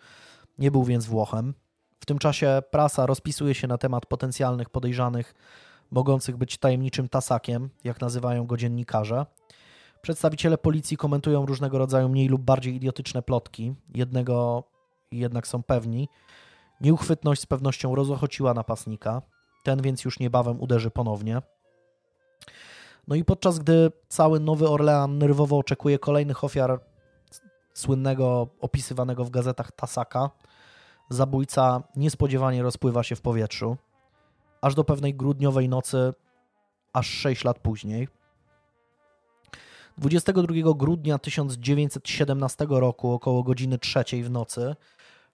nie 0.60 0.72
był 0.72 0.84
więc 0.84 1.06
Włochem. 1.06 1.54
W 2.00 2.06
tym 2.06 2.20
czasie 2.20 2.62
prasa 2.72 3.06
rozpisuje 3.06 3.56
się 3.56 3.68
na 3.68 3.78
temat 3.78 4.06
potencjalnych 4.06 4.70
podejrzanych, 4.70 5.34
mogących 5.92 6.38
być 6.38 6.58
tajemniczym 6.58 7.10
tasakiem, 7.10 7.70
jak 7.84 8.02
nazywają 8.02 8.46
go 8.46 8.58
dziennikarze. 8.58 9.26
Przedstawiciele 10.02 10.58
policji 10.58 10.98
komentują 10.98 11.46
różnego 11.46 11.78
rodzaju 11.78 12.10
mniej 12.10 12.28
lub 12.28 12.42
bardziej 12.42 12.76
idiotyczne 12.76 13.22
plotki. 13.22 13.74
Jednego 13.96 14.64
jednak 15.20 15.48
są 15.48 15.64
pewni. 15.64 16.10
Nieuchwytność 16.82 17.42
z 17.42 17.46
pewnością 17.46 17.96
rozochociła 17.96 18.54
napastnika. 18.54 19.22
Ten 19.64 19.82
więc 19.82 20.06
już 20.06 20.20
niebawem 20.20 20.62
uderzy 20.62 20.92
ponownie. 20.92 21.42
No 23.08 23.16
i 23.16 23.24
podczas 23.24 23.60
gdy 23.60 23.92
cały 24.08 24.40
Nowy 24.40 24.70
Orlean 24.70 25.18
nerwowo 25.18 25.58
oczekuje 25.58 26.00
kolejnych 26.00 26.44
ofiar 26.44 26.80
słynnego, 27.74 28.48
opisywanego 28.60 29.26
w 29.26 29.30
gazetach 29.30 29.72
Tasaka, 29.72 30.30
zabójca 31.10 31.84
niespodziewanie 31.96 32.64
rozpływa 32.64 33.04
się 33.04 33.16
w 33.16 33.22
powietrzu, 33.22 33.78
aż 34.62 34.76
do 34.76 34.84
pewnej 34.84 35.14
grudniowej 35.14 35.70
nocy, 35.70 36.14
aż 36.94 37.08
6 37.08 37.44
lat 37.44 37.60
później. 37.60 38.08
22 39.98 40.74
grudnia 40.76 41.18
1917 41.18 42.66
roku, 42.70 43.12
około 43.12 43.44
godziny 43.44 43.78
trzeciej 43.78 44.24
w 44.24 44.32
nocy, 44.32 44.76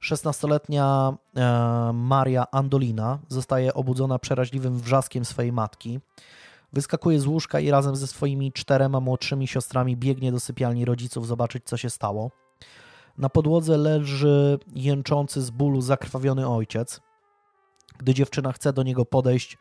16-letnia 0.03 1.13
e, 1.35 1.91
Maria 1.93 2.51
Andolina 2.51 3.19
zostaje 3.27 3.73
obudzona 3.73 4.19
przeraźliwym 4.19 4.79
wrzaskiem 4.79 5.25
swojej 5.25 5.51
matki. 5.51 5.99
Wyskakuje 6.73 7.19
z 7.19 7.27
łóżka 7.27 7.59
i 7.59 7.71
razem 7.71 7.95
ze 7.95 8.07
swoimi 8.07 8.51
czterema 8.51 8.99
młodszymi 8.99 9.47
siostrami 9.47 9.97
biegnie 9.97 10.31
do 10.31 10.39
sypialni 10.39 10.85
rodziców 10.85 11.27
zobaczyć, 11.27 11.63
co 11.65 11.77
się 11.77 11.89
stało. 11.89 12.31
Na 13.17 13.29
podłodze 13.29 13.77
leży 13.77 14.59
jęczący 14.75 15.41
z 15.41 15.49
bólu 15.49 15.81
zakrwawiony 15.81 16.49
ojciec. 16.49 17.01
Gdy 17.97 18.13
dziewczyna 18.13 18.51
chce 18.51 18.73
do 18.73 18.83
niego 18.83 19.05
podejść, 19.05 19.57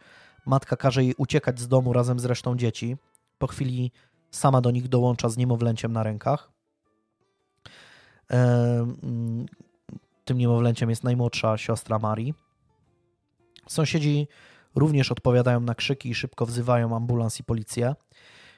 matka 0.47 0.76
każe 0.76 1.05
jej 1.05 1.14
uciekać 1.18 1.61
z 1.61 1.68
domu 1.68 1.93
razem 1.93 2.20
z 2.20 2.24
resztą 2.24 2.57
dzieci. 2.57 2.97
Po 3.38 3.47
chwili 3.47 3.93
sama 4.30 4.61
do 4.61 4.70
nich 4.70 4.88
dołącza 4.88 5.28
z 5.28 5.36
niemowlęciem 5.36 5.93
na 5.93 6.03
rękach. 6.03 6.51
Tym 10.24 10.38
niemowlęciem 10.38 10.90
jest 10.90 11.04
najmłodsza 11.04 11.58
siostra 11.58 11.98
Marii. 11.98 12.34
Sąsiedzi 13.68 14.28
również 14.74 15.12
odpowiadają 15.12 15.60
na 15.60 15.74
krzyki 15.74 16.10
i 16.10 16.14
szybko 16.14 16.46
wzywają 16.46 16.96
ambulans 16.96 17.40
i 17.40 17.44
policję. 17.44 17.94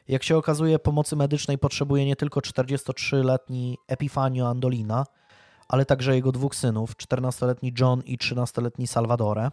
Jak 0.09 0.23
się 0.23 0.37
okazuje, 0.37 0.79
pomocy 0.79 1.17
medycznej 1.17 1.59
potrzebuje 1.59 2.07
nie 2.07 2.17
tylko 2.17 2.41
43-letni 2.41 3.79
Epifanio 3.89 4.49
Andolina, 4.49 5.07
ale 5.69 5.85
także 5.85 6.15
jego 6.15 6.33
dwóch 6.33 6.55
synów, 6.55 6.97
14-letni 6.97 7.73
John 7.81 8.03
i 8.05 8.19
13-letni 8.19 8.87
Salvadore. 8.87 9.51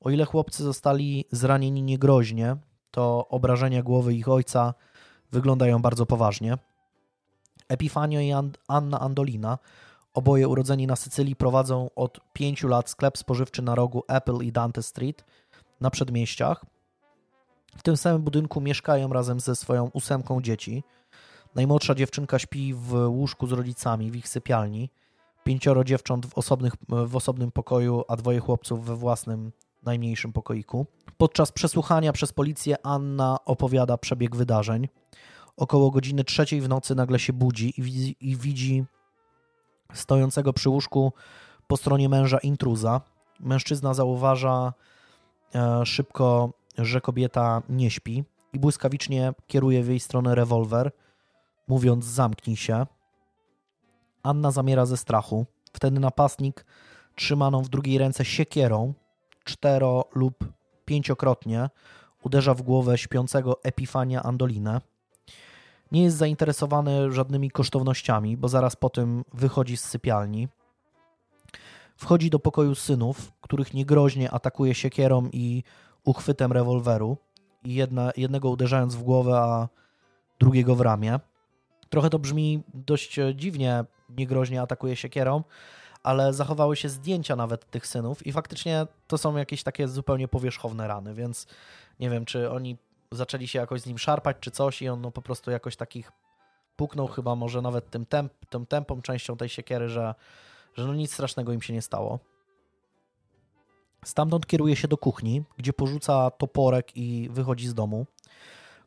O 0.00 0.10
ile 0.10 0.24
chłopcy 0.24 0.62
zostali 0.62 1.24
zranieni 1.32 1.82
niegroźnie, 1.82 2.56
to 2.90 3.28
obrażenia 3.28 3.82
głowy 3.82 4.14
ich 4.14 4.28
ojca 4.28 4.74
wyglądają 5.32 5.82
bardzo 5.82 6.06
poważnie. 6.06 6.58
Epifanio 7.68 8.20
i 8.20 8.32
Anna 8.68 9.00
Andolina, 9.00 9.58
oboje 10.14 10.48
urodzeni 10.48 10.86
na 10.86 10.96
Sycylii, 10.96 11.36
prowadzą 11.36 11.90
od 11.96 12.20
pięciu 12.32 12.68
lat 12.68 12.90
sklep 12.90 13.18
spożywczy 13.18 13.62
na 13.62 13.74
rogu 13.74 14.02
Apple 14.08 14.38
i 14.42 14.52
Dante 14.52 14.82
Street 14.82 15.24
na 15.80 15.90
przedmieściach. 15.90 16.64
W 17.76 17.82
tym 17.82 17.96
samym 17.96 18.22
budynku 18.22 18.60
mieszkają 18.60 19.12
razem 19.12 19.40
ze 19.40 19.56
swoją 19.56 19.90
ósemką 19.92 20.42
dzieci. 20.42 20.84
Najmłodsza 21.54 21.94
dziewczynka 21.94 22.38
śpi 22.38 22.74
w 22.74 22.92
łóżku 23.08 23.46
z 23.46 23.52
rodzicami 23.52 24.10
w 24.10 24.16
ich 24.16 24.28
sypialni. 24.28 24.90
Pięcioro 25.44 25.84
dziewcząt 25.84 26.26
w, 26.26 26.38
osobnych, 26.38 26.72
w 26.88 27.16
osobnym 27.16 27.50
pokoju, 27.50 28.04
a 28.08 28.16
dwoje 28.16 28.40
chłopców 28.40 28.84
we 28.84 28.96
własnym, 28.96 29.52
najmniejszym 29.82 30.32
pokoiku. 30.32 30.86
Podczas 31.16 31.52
przesłuchania 31.52 32.12
przez 32.12 32.32
policję 32.32 32.76
Anna 32.86 33.38
opowiada 33.44 33.98
przebieg 33.98 34.36
wydarzeń. 34.36 34.88
Około 35.56 35.90
godziny 35.90 36.24
trzeciej 36.24 36.60
w 36.60 36.68
nocy 36.68 36.94
nagle 36.94 37.18
się 37.18 37.32
budzi 37.32 37.80
i 37.80 37.82
widzi, 37.82 38.16
i 38.20 38.36
widzi 38.36 38.84
stojącego 39.92 40.52
przy 40.52 40.70
łóżku 40.70 41.12
po 41.66 41.76
stronie 41.76 42.08
męża 42.08 42.38
intruza. 42.38 43.00
Mężczyzna 43.40 43.94
zauważa 43.94 44.72
e, 45.54 45.86
szybko, 45.86 46.50
że 46.78 47.00
kobieta 47.00 47.62
nie 47.68 47.90
śpi 47.90 48.24
i 48.52 48.58
błyskawicznie 48.58 49.32
kieruje 49.46 49.82
w 49.82 49.88
jej 49.88 50.00
stronę 50.00 50.34
rewolwer, 50.34 50.92
mówiąc 51.68 52.04
zamknij 52.04 52.56
się. 52.56 52.86
Anna 54.22 54.50
zamiera 54.50 54.86
ze 54.86 54.96
strachu. 54.96 55.46
Wtedy 55.72 56.00
napastnik 56.00 56.66
trzymaną 57.14 57.62
w 57.62 57.68
drugiej 57.68 57.98
ręce 57.98 58.24
siekierą 58.24 58.94
cztero 59.44 60.04
lub 60.14 60.44
pięciokrotnie 60.84 61.68
uderza 62.22 62.54
w 62.54 62.62
głowę 62.62 62.98
śpiącego 62.98 63.62
Epifania 63.62 64.22
Andolinę. 64.22 64.80
Nie 65.92 66.02
jest 66.02 66.16
zainteresowany 66.16 67.12
żadnymi 67.12 67.50
kosztownościami, 67.50 68.36
bo 68.36 68.48
zaraz 68.48 68.76
po 68.76 68.90
tym 68.90 69.24
wychodzi 69.34 69.76
z 69.76 69.84
sypialni. 69.84 70.48
Wchodzi 71.96 72.30
do 72.30 72.38
pokoju 72.38 72.74
synów, 72.74 73.32
których 73.40 73.74
niegroźnie 73.74 74.30
atakuje 74.30 74.74
siekierą 74.74 75.28
i 75.32 75.62
uchwytem 76.04 76.52
rewolweru, 76.52 77.16
i 77.64 77.74
jedna, 77.74 78.10
jednego 78.16 78.50
uderzając 78.50 78.94
w 78.94 79.02
głowę, 79.02 79.38
a 79.38 79.68
drugiego 80.40 80.74
w 80.74 80.80
ramię. 80.80 81.20
Trochę 81.90 82.10
to 82.10 82.18
brzmi 82.18 82.62
dość 82.74 83.18
dziwnie, 83.34 83.84
niegroźnie 84.08 84.62
atakuje 84.62 84.96
siekierą, 84.96 85.42
ale 86.02 86.32
zachowały 86.32 86.76
się 86.76 86.88
zdjęcia 86.88 87.36
nawet 87.36 87.70
tych 87.70 87.86
synów 87.86 88.26
i 88.26 88.32
faktycznie 88.32 88.86
to 89.06 89.18
są 89.18 89.36
jakieś 89.36 89.62
takie 89.62 89.88
zupełnie 89.88 90.28
powierzchowne 90.28 90.88
rany, 90.88 91.14
więc 91.14 91.46
nie 92.00 92.10
wiem, 92.10 92.24
czy 92.24 92.50
oni 92.50 92.76
zaczęli 93.12 93.48
się 93.48 93.58
jakoś 93.58 93.80
z 93.80 93.86
nim 93.86 93.98
szarpać 93.98 94.36
czy 94.40 94.50
coś 94.50 94.82
i 94.82 94.88
on 94.88 95.00
no, 95.00 95.10
po 95.10 95.22
prostu 95.22 95.50
jakoś 95.50 95.76
takich 95.76 96.12
puknął 96.76 97.06
chyba 97.06 97.34
może 97.34 97.62
nawet 97.62 97.90
tym, 97.90 98.06
temp, 98.06 98.32
tym 98.50 98.66
tempą 98.66 99.02
częścią 99.02 99.36
tej 99.36 99.48
siekiery, 99.48 99.88
że, 99.88 100.14
że 100.74 100.86
no 100.86 100.94
nic 100.94 101.12
strasznego 101.12 101.52
im 101.52 101.62
się 101.62 101.72
nie 101.72 101.82
stało. 101.82 102.18
Stamtąd 104.04 104.46
kieruje 104.46 104.76
się 104.76 104.88
do 104.88 104.96
kuchni, 104.96 105.42
gdzie 105.56 105.72
porzuca 105.72 106.30
toporek 106.30 106.96
i 106.96 107.28
wychodzi 107.32 107.68
z 107.68 107.74
domu. 107.74 108.06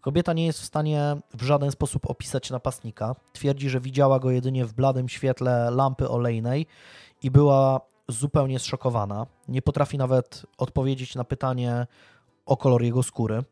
Kobieta 0.02 0.34
nie 0.34 0.46
jest 0.46 0.62
w 0.62 0.66
stanie 0.66 1.16
w 1.34 1.44
żaden 1.44 1.72
sposób 1.72 2.10
opisać 2.10 2.50
napastnika. 2.50 3.16
Twierdzi, 3.34 3.70
że 3.70 3.80
widziała 3.80 4.20
go 4.20 4.32
jedynie 4.32 4.66
w 4.66 4.74
bladym 4.74 5.10
świetle 5.10 5.72
lampy 5.72 6.10
olejnej 6.10 6.66
i 7.24 7.32
była 7.32 7.82
zupełnie 8.08 8.60
zszokowana. 8.60 9.28
Nie 9.48 9.62
potrafi 9.62 9.98
nawet 9.98 10.46
odpowiedzieć 10.58 11.16
na 11.16 11.24
pytanie 11.24 11.88
o 12.46 12.58
kolor 12.58 12.84
jego 12.84 13.04
skóry. 13.04 13.44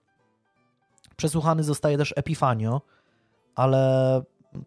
Przesłuchany 1.20 1.64
zostaje 1.64 1.98
też 1.98 2.14
Epifanio, 2.16 2.82
ale 3.56 4.22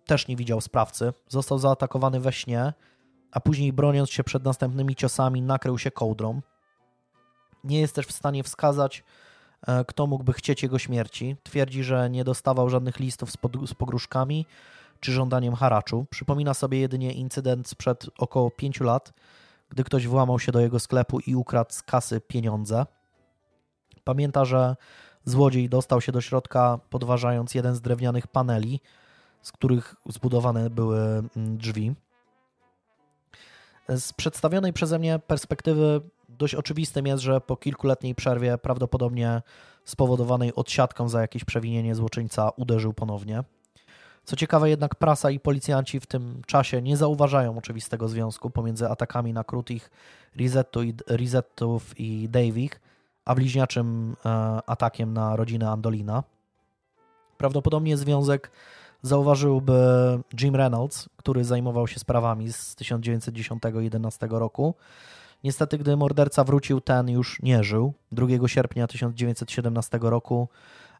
też 0.06 0.28
nie 0.28 0.36
widział 0.36 0.60
sprawcy. 0.60 1.12
Został 1.28 1.58
zaatakowany 1.58 2.20
we 2.20 2.32
śnie, 2.32 2.72
a 3.30 3.40
później 3.40 3.72
broniąc 3.72 4.10
się 4.10 4.24
przed 4.24 4.44
następnymi 4.44 4.96
ciosami 4.96 5.42
nakrył 5.42 5.78
się 5.78 5.90
kołdrą. 5.90 6.40
Nie 7.64 7.80
jest 7.80 7.94
też 7.94 8.06
w 8.06 8.12
stanie 8.12 8.42
wskazać, 8.42 9.04
e, 9.66 9.84
kto 9.84 10.06
mógłby 10.06 10.32
chcieć 10.32 10.62
jego 10.62 10.78
śmierci. 10.78 11.36
Twierdzi, 11.42 11.84
że 11.84 12.10
nie 12.10 12.24
dostawał 12.24 12.70
żadnych 12.70 13.00
listów 13.00 13.30
z, 13.30 13.36
z 13.66 13.74
pogróżkami 13.74 14.46
czy 15.00 15.12
żądaniem 15.12 15.54
haraczu. 15.54 16.06
Przypomina 16.10 16.54
sobie 16.54 16.80
jedynie 16.80 17.12
incydent 17.12 17.68
sprzed 17.68 18.06
około 18.18 18.50
pięciu 18.50 18.84
lat, 18.84 19.12
gdy 19.68 19.84
ktoś 19.84 20.06
włamał 20.06 20.38
się 20.38 20.52
do 20.52 20.60
jego 20.60 20.80
sklepu 20.80 21.20
i 21.20 21.34
ukradł 21.34 21.72
z 21.72 21.82
kasy 21.82 22.20
pieniądze. 22.20 22.86
Pamięta, 24.04 24.44
że 24.44 24.76
złodziej 25.24 25.68
dostał 25.68 26.00
się 26.00 26.12
do 26.12 26.20
środka, 26.20 26.78
podważając 26.90 27.54
jeden 27.54 27.74
z 27.74 27.80
drewnianych 27.80 28.26
paneli, 28.26 28.80
z 29.42 29.52
których 29.52 29.94
zbudowane 30.08 30.70
były 30.70 30.98
mm, 30.98 31.30
drzwi. 31.58 31.94
Z 33.88 34.12
przedstawionej 34.12 34.72
przeze 34.72 34.98
mnie 34.98 35.18
perspektywy 35.18 36.00
dość 36.28 36.54
oczywistym 36.54 37.06
jest, 37.06 37.22
że 37.22 37.40
po 37.40 37.56
kilkuletniej 37.56 38.14
przerwie, 38.14 38.58
prawdopodobnie 38.58 39.42
spowodowanej 39.84 40.54
odsiadką 40.54 41.08
za 41.08 41.20
jakieś 41.20 41.44
przewinienie, 41.44 41.94
złoczyńca 41.94 42.50
uderzył 42.56 42.92
ponownie. 42.92 43.44
Co 44.24 44.36
ciekawe, 44.36 44.70
jednak 44.70 44.94
prasa 44.94 45.30
i 45.30 45.40
policjanci 45.40 46.00
w 46.00 46.06
tym 46.06 46.42
czasie 46.46 46.82
nie 46.82 46.96
zauważają 46.96 47.58
oczywistego 47.58 48.08
związku 48.08 48.50
pomiędzy 48.50 48.88
atakami 48.88 49.32
na 49.32 49.44
Krutich, 49.44 49.90
Rizettów 51.08 52.00
i 52.00 52.28
Davich, 52.28 52.80
a 53.24 53.34
bliźniaczym 53.34 54.16
e, 54.24 54.28
atakiem 54.66 55.12
na 55.12 55.36
rodzinę 55.36 55.70
Andolina. 55.70 56.22
Prawdopodobnie 57.38 57.96
związek 57.96 58.50
zauważyłby 59.02 59.72
Jim 60.40 60.56
Reynolds, 60.56 61.08
który 61.16 61.44
zajmował 61.44 61.88
się 61.88 61.98
sprawami 61.98 62.52
z 62.52 62.76
1910-11 62.76 64.38
roku. 64.38 64.74
Niestety, 65.44 65.78
gdy 65.78 65.96
morderca 65.96 66.44
wrócił, 66.44 66.80
ten 66.80 67.08
już 67.08 67.42
nie 67.42 67.64
żył. 67.64 67.92
2 68.12 68.48
sierpnia 68.48 68.86
1917 68.86 69.98
roku 70.02 70.48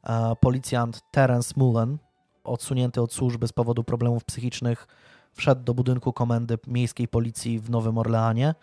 e, 0.04 0.36
policjant 0.40 1.00
Terence 1.10 1.54
Mullen, 1.56 1.98
odsunięty 2.44 3.00
od 3.00 3.12
służby 3.12 3.48
z 3.48 3.52
powodu 3.52 3.84
problemów 3.84 4.24
psychicznych, 4.24 4.86
wszedł 5.32 5.62
do 5.62 5.74
budynku 5.74 6.12
komendy 6.12 6.58
miejskiej 6.66 7.08
policji 7.08 7.58
w 7.58 7.70
Nowym 7.70 7.98
Orleanie. 7.98 8.54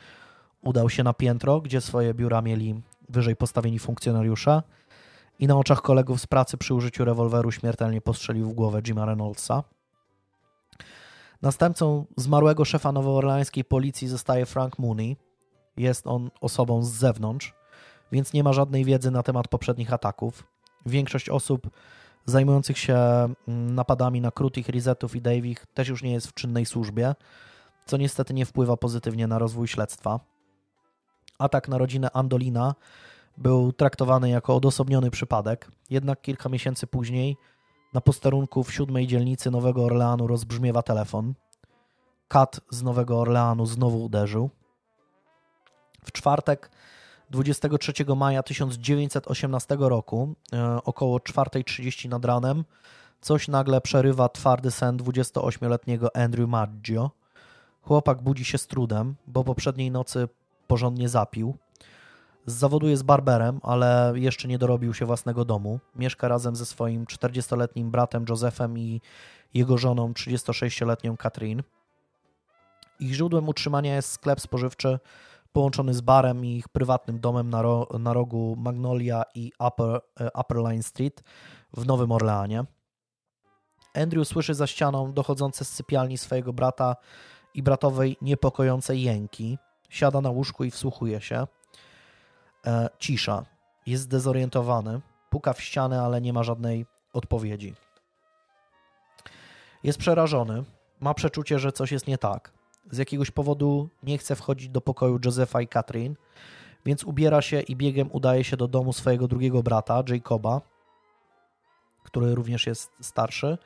Udał 0.61 0.89
się 0.89 1.03
na 1.03 1.13
piętro, 1.13 1.61
gdzie 1.61 1.81
swoje 1.81 2.13
biura 2.13 2.41
mieli 2.41 2.81
wyżej 3.09 3.35
postawieni 3.35 3.79
funkcjonariusze 3.79 4.63
i 5.39 5.47
na 5.47 5.57
oczach 5.57 5.81
kolegów 5.81 6.21
z 6.21 6.27
pracy 6.27 6.57
przy 6.57 6.73
użyciu 6.73 7.05
rewolweru 7.05 7.51
śmiertelnie 7.51 8.01
postrzelił 8.01 8.49
w 8.49 8.53
głowę 8.53 8.81
Jima 8.81 9.05
Reynoldsa. 9.05 9.63
Następcą 11.41 12.05
zmarłego 12.17 12.65
szefa 12.65 12.91
nowoorleańskiej 12.91 13.63
policji 13.63 14.07
zostaje 14.07 14.45
Frank 14.45 14.79
Mooney. 14.79 15.17
Jest 15.77 16.07
on 16.07 16.29
osobą 16.41 16.83
z 16.83 16.89
zewnątrz, 16.89 17.53
więc 18.11 18.33
nie 18.33 18.43
ma 18.43 18.53
żadnej 18.53 18.85
wiedzy 18.85 19.11
na 19.11 19.23
temat 19.23 19.47
poprzednich 19.47 19.93
ataków. 19.93 20.43
Większość 20.85 21.29
osób 21.29 21.69
zajmujących 22.25 22.77
się 22.77 22.95
mm, 22.95 23.75
napadami 23.75 24.21
na 24.21 24.31
Krutich, 24.31 24.69
Rizetów 24.69 25.15
i 25.15 25.21
Davich 25.21 25.65
też 25.73 25.87
już 25.87 26.03
nie 26.03 26.13
jest 26.13 26.27
w 26.27 26.33
czynnej 26.33 26.65
służbie, 26.65 27.15
co 27.85 27.97
niestety 27.97 28.33
nie 28.33 28.45
wpływa 28.45 28.77
pozytywnie 28.77 29.27
na 29.27 29.39
rozwój 29.39 29.67
śledztwa. 29.67 30.19
Atak 31.39 31.67
na 31.67 31.77
rodzinę 31.77 32.11
Andolina 32.13 32.75
był 33.37 33.71
traktowany 33.73 34.29
jako 34.29 34.55
odosobniony 34.55 35.11
przypadek, 35.11 35.71
jednak 35.89 36.21
kilka 36.21 36.49
miesięcy 36.49 36.87
później 36.87 37.37
na 37.93 38.01
posterunku 38.01 38.63
w 38.63 38.73
siódmej 38.73 39.07
dzielnicy 39.07 39.51
Nowego 39.51 39.85
Orleanu 39.85 40.27
rozbrzmiewa 40.27 40.81
telefon. 40.81 41.33
Kat 42.27 42.61
z 42.69 42.83
Nowego 42.83 43.19
Orleanu 43.19 43.65
znowu 43.65 44.03
uderzył. 44.03 44.49
W 46.05 46.11
czwartek 46.11 46.71
23 47.29 47.93
maja 48.15 48.43
1918 48.43 49.77
roku, 49.79 50.35
e, 50.53 50.83
około 50.83 51.17
4.30 51.17 52.09
nad 52.09 52.25
ranem, 52.25 52.63
coś 53.21 53.47
nagle 53.47 53.81
przerywa 53.81 54.29
twardy 54.29 54.71
sen 54.71 54.97
28-letniego 54.97 56.15
Andrew 56.15 56.49
Maggio. 56.49 57.11
Chłopak 57.81 58.21
budzi 58.21 58.45
się 58.45 58.57
z 58.57 58.67
trudem, 58.67 59.15
bo 59.27 59.43
poprzedniej 59.43 59.91
nocy 59.91 60.27
porządnie 60.69 61.09
zapił. 61.09 61.57
Z 62.45 62.53
zawodu 62.53 62.87
jest 62.87 63.03
barberem, 63.03 63.59
ale 63.63 64.13
jeszcze 64.15 64.47
nie 64.47 64.57
dorobił 64.57 64.93
się 64.93 65.05
własnego 65.05 65.45
domu. 65.45 65.79
Mieszka 65.95 66.27
razem 66.27 66.55
ze 66.55 66.65
swoim 66.65 67.05
40-letnim 67.05 67.91
bratem 67.91 68.25
Josephem 68.29 68.77
i 68.77 69.01
jego 69.53 69.77
żoną 69.77 70.13
36-letnią 70.13 71.17
Katrin. 71.17 71.63
Ich 72.99 73.13
źródłem 73.13 73.49
utrzymania 73.49 73.95
jest 73.95 74.11
sklep 74.11 74.41
spożywczy 74.41 74.99
połączony 75.53 75.93
z 75.93 76.01
barem 76.01 76.45
i 76.45 76.57
ich 76.57 76.69
prywatnym 76.69 77.19
domem 77.19 77.49
na, 77.49 77.61
ro 77.61 77.87
na 77.99 78.13
rogu 78.13 78.55
Magnolia 78.57 79.23
i 79.35 79.51
Upper, 79.67 80.01
e, 80.19 80.29
Upper 80.39 80.57
Line 80.57 80.83
Street 80.83 81.23
w 81.73 81.85
Nowym 81.85 82.11
Orleanie. 82.11 82.63
Andrew 83.95 84.27
słyszy 84.27 84.53
za 84.53 84.67
ścianą 84.67 85.13
dochodzące 85.13 85.65
z 85.65 85.69
sypialni 85.69 86.17
swojego 86.17 86.53
brata 86.53 86.95
i 87.53 87.63
bratowej 87.63 88.17
niepokojące 88.21 88.95
jęki. 88.95 89.57
Siada 89.89 90.21
na 90.21 90.29
łóżku 90.29 90.63
i 90.63 90.71
wsłuchuje 90.71 91.21
się. 91.21 91.47
E, 92.67 92.89
cisza. 92.99 93.45
Jest 93.85 94.03
zdezorientowany. 94.03 95.01
Puka 95.29 95.53
w 95.53 95.61
ścianę, 95.61 96.01
ale 96.01 96.21
nie 96.21 96.33
ma 96.33 96.43
żadnej 96.43 96.85
odpowiedzi. 97.13 97.75
Jest 99.83 99.99
przerażony. 99.99 100.63
Ma 100.99 101.13
przeczucie, 101.13 101.59
że 101.59 101.71
coś 101.71 101.91
jest 101.91 102.07
nie 102.07 102.17
tak. 102.17 102.51
Z 102.91 102.97
jakiegoś 102.97 103.31
powodu 103.31 103.89
nie 104.03 104.17
chce 104.17 104.35
wchodzić 104.35 104.69
do 104.69 104.81
pokoju 104.81 105.19
Josefa 105.25 105.61
i 105.61 105.67
Katrin, 105.67 106.15
więc 106.85 107.03
ubiera 107.03 107.41
się 107.41 107.61
i 107.61 107.75
biegiem 107.75 108.09
udaje 108.11 108.43
się 108.43 108.57
do 108.57 108.67
domu 108.67 108.93
swojego 108.93 109.27
drugiego 109.27 109.63
brata, 109.63 110.03
Jacoba, 110.07 110.61
który 112.03 112.35
również 112.35 112.67
jest 112.67 112.91
starszy 113.01 113.57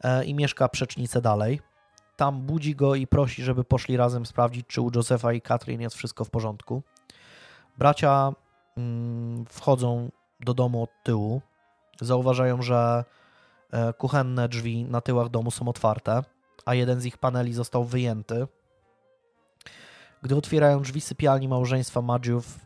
e, 0.00 0.24
i 0.24 0.34
mieszka 0.34 0.68
przecznicę 0.68 1.20
dalej. 1.20 1.60
Tam 2.16 2.40
budzi 2.40 2.74
go 2.76 2.94
i 2.94 3.06
prosi, 3.06 3.42
żeby 3.42 3.64
poszli 3.64 3.96
razem 3.96 4.26
sprawdzić, 4.26 4.66
czy 4.66 4.80
u 4.80 4.90
Josefa 4.94 5.32
i 5.32 5.40
Katrin 5.40 5.80
jest 5.80 5.96
wszystko 5.96 6.24
w 6.24 6.30
porządku. 6.30 6.82
Bracia 7.78 8.32
mm, 8.76 9.44
wchodzą 9.46 10.10
do 10.40 10.54
domu 10.54 10.82
od 10.82 10.90
tyłu. 11.02 11.40
Zauważają, 12.00 12.62
że 12.62 13.04
e, 13.70 13.92
kuchenne 13.92 14.48
drzwi 14.48 14.84
na 14.84 15.00
tyłach 15.00 15.28
domu 15.28 15.50
są 15.50 15.68
otwarte 15.68 16.22
a 16.64 16.74
jeden 16.74 17.00
z 17.00 17.06
ich 17.06 17.18
paneli 17.18 17.52
został 17.52 17.84
wyjęty. 17.84 18.46
Gdy 20.22 20.36
otwierają 20.36 20.82
drzwi 20.82 21.00
sypialni 21.00 21.48
małżeństwa 21.48 22.02
Madziów, 22.02 22.58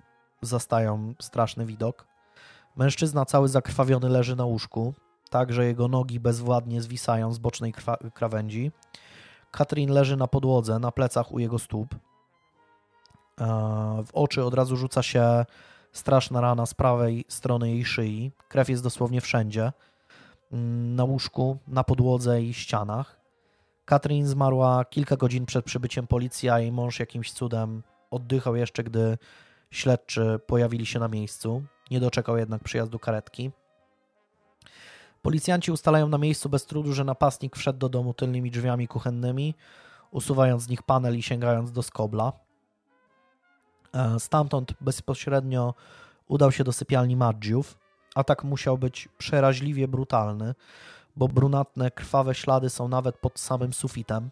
zastają 0.43 1.15
straszny 1.23 1.66
widok. 1.66 2.07
Mężczyzna 2.77 3.25
cały 3.25 3.49
zakrwawiony 3.49 4.09
leży 4.09 4.37
na 4.37 4.45
łóżku, 4.45 4.95
tak 5.31 5.53
że 5.53 5.66
jego 5.66 5.89
nogi 5.89 6.20
bezwładnie 6.20 6.83
zwisają 6.83 7.33
z 7.33 7.39
bocznej 7.39 7.75
krawędzi. 8.15 8.73
Katrin 9.51 9.91
leży 9.91 10.16
na 10.16 10.27
podłodze, 10.27 10.79
na 10.79 10.93
plecach 10.93 11.33
u 11.33 11.39
jego 11.39 11.59
stóp. 11.59 11.95
E, 11.95 11.99
w 14.07 14.11
oczy 14.12 14.45
od 14.45 14.55
razu 14.55 14.77
rzuca 14.77 15.03
się 15.03 15.45
straszna 15.93 16.41
rana 16.41 16.66
z 16.66 16.75
prawej 16.75 17.25
strony 17.29 17.70
jej 17.70 17.85
szyi. 17.85 18.33
Krew 18.49 18.69
jest 18.69 18.83
dosłownie 18.83 19.20
wszędzie. 19.20 19.73
Mm, 20.53 20.95
na 20.95 21.05
łóżku, 21.05 21.59
na 21.69 21.85
podłodze 21.85 22.43
i 22.43 22.55
ścianach. 22.55 23.20
Katrin 23.85 24.27
zmarła 24.27 24.85
kilka 24.85 25.16
godzin 25.16 25.47
przed 25.47 25.65
przybyciem 25.65 26.07
policji, 26.07 26.49
a 26.49 26.59
jej 26.59 26.73
mąż 26.73 27.01
jakimś 27.01 27.33
cudem 27.33 27.83
oddychał 28.11 28.57
jeszcze, 28.57 28.85
gdy 28.85 29.19
śledczy 29.70 30.41
pojawili 30.47 30.87
się 30.87 30.99
na 30.99 31.09
miejscu. 31.09 31.62
Nie 31.91 32.01
doczekał 32.01 32.37
jednak 32.37 32.65
przyjazdu 32.65 32.99
karetki. 32.99 33.51
Policjanci 35.23 35.73
ustalają 35.73 36.09
na 36.09 36.19
miejscu 36.19 36.49
bez 36.49 36.66
trudu, 36.66 36.93
że 36.93 37.05
napastnik 37.05 37.57
wszedł 37.57 37.78
do 37.78 37.89
domu 37.89 38.15
tylnymi 38.15 38.51
drzwiami 38.51 38.89
kuchennymi, 38.89 39.55
usuwając 40.11 40.62
z 40.62 40.69
nich 40.69 40.82
panel 40.82 41.19
i 41.19 41.23
sięgając 41.23 41.73
do 41.73 41.82
skobla. 41.82 42.32
E, 43.95 44.20
stamtąd 44.20 44.74
bezpośrednio 44.81 45.74
udał 46.28 46.53
się 46.53 46.65
do 46.65 46.73
sypialni 46.73 47.16
Maggiów. 47.16 47.78
Atak 48.15 48.45
musiał 48.45 48.78
być 48.78 49.09
przeraźliwie 49.19 49.89
brutalny, 49.89 50.55
bo 51.16 51.28
brunatne, 51.28 51.90
krwawe 51.90 52.35
ślady 52.35 52.70
są 52.70 52.89
nawet 52.89 53.19
pod 53.19 53.40
samym 53.40 53.73
sufitem. 53.73 54.31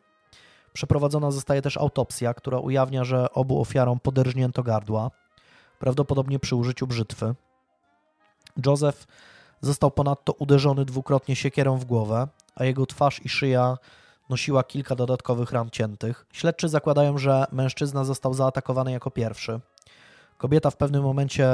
Przeprowadzona 0.72 1.30
zostaje 1.30 1.62
też 1.62 1.76
autopsja, 1.76 2.34
która 2.34 2.58
ujawnia, 2.58 3.04
że 3.04 3.32
obu 3.32 3.60
ofiarom 3.60 4.00
poderżnięto 4.00 4.62
gardła, 4.62 5.10
prawdopodobnie 5.78 6.38
przy 6.38 6.56
użyciu 6.56 6.86
brzytwy. 6.86 7.34
Joseph 8.66 9.06
został 9.66 9.90
ponadto 9.90 10.32
uderzony 10.32 10.84
dwukrotnie 10.84 11.36
siekierą 11.36 11.76
w 11.78 11.84
głowę, 11.84 12.28
a 12.54 12.64
jego 12.64 12.86
twarz 12.86 13.20
i 13.24 13.28
szyja 13.28 13.78
nosiła 14.28 14.64
kilka 14.64 14.94
dodatkowych 14.94 15.52
ran 15.52 15.70
ciętych. 15.70 16.26
Śledczy 16.32 16.68
zakładają, 16.68 17.18
że 17.18 17.46
mężczyzna 17.52 18.04
został 18.04 18.34
zaatakowany 18.34 18.92
jako 18.92 19.10
pierwszy. 19.10 19.60
Kobieta 20.38 20.70
w 20.70 20.76
pewnym 20.76 21.02
momencie 21.02 21.48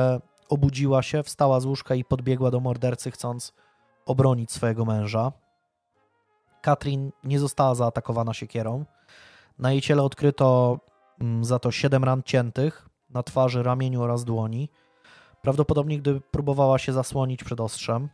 obudziła 0.48 1.02
się, 1.02 1.22
wstała 1.22 1.60
z 1.60 1.64
łóżka 1.64 1.94
i 1.94 2.04
podbiegła 2.04 2.50
do 2.50 2.60
mordercy, 2.60 3.10
chcąc 3.10 3.52
obronić 4.06 4.52
swojego 4.52 4.84
męża. 4.84 5.32
Katrin 6.62 7.12
nie 7.24 7.38
została 7.38 7.74
zaatakowana 7.74 8.34
siekierą. 8.34 8.84
Na 9.58 9.72
jej 9.72 9.80
ciele 9.80 10.02
odkryto 10.02 10.78
mm, 11.20 11.44
za 11.44 11.58
to 11.58 11.70
siedem 11.70 12.04
ran 12.04 12.22
ciętych 12.22 12.88
na 13.10 13.22
twarzy, 13.22 13.62
ramieniu 13.62 14.02
oraz 14.02 14.24
dłoni. 14.24 14.68
Prawdopodobnie, 15.42 15.98
gdy 15.98 16.20
próbowała 16.20 16.78
się 16.78 16.92
zasłonić 16.92 17.44
przed 17.44 17.60
ostrzem. 17.60 18.08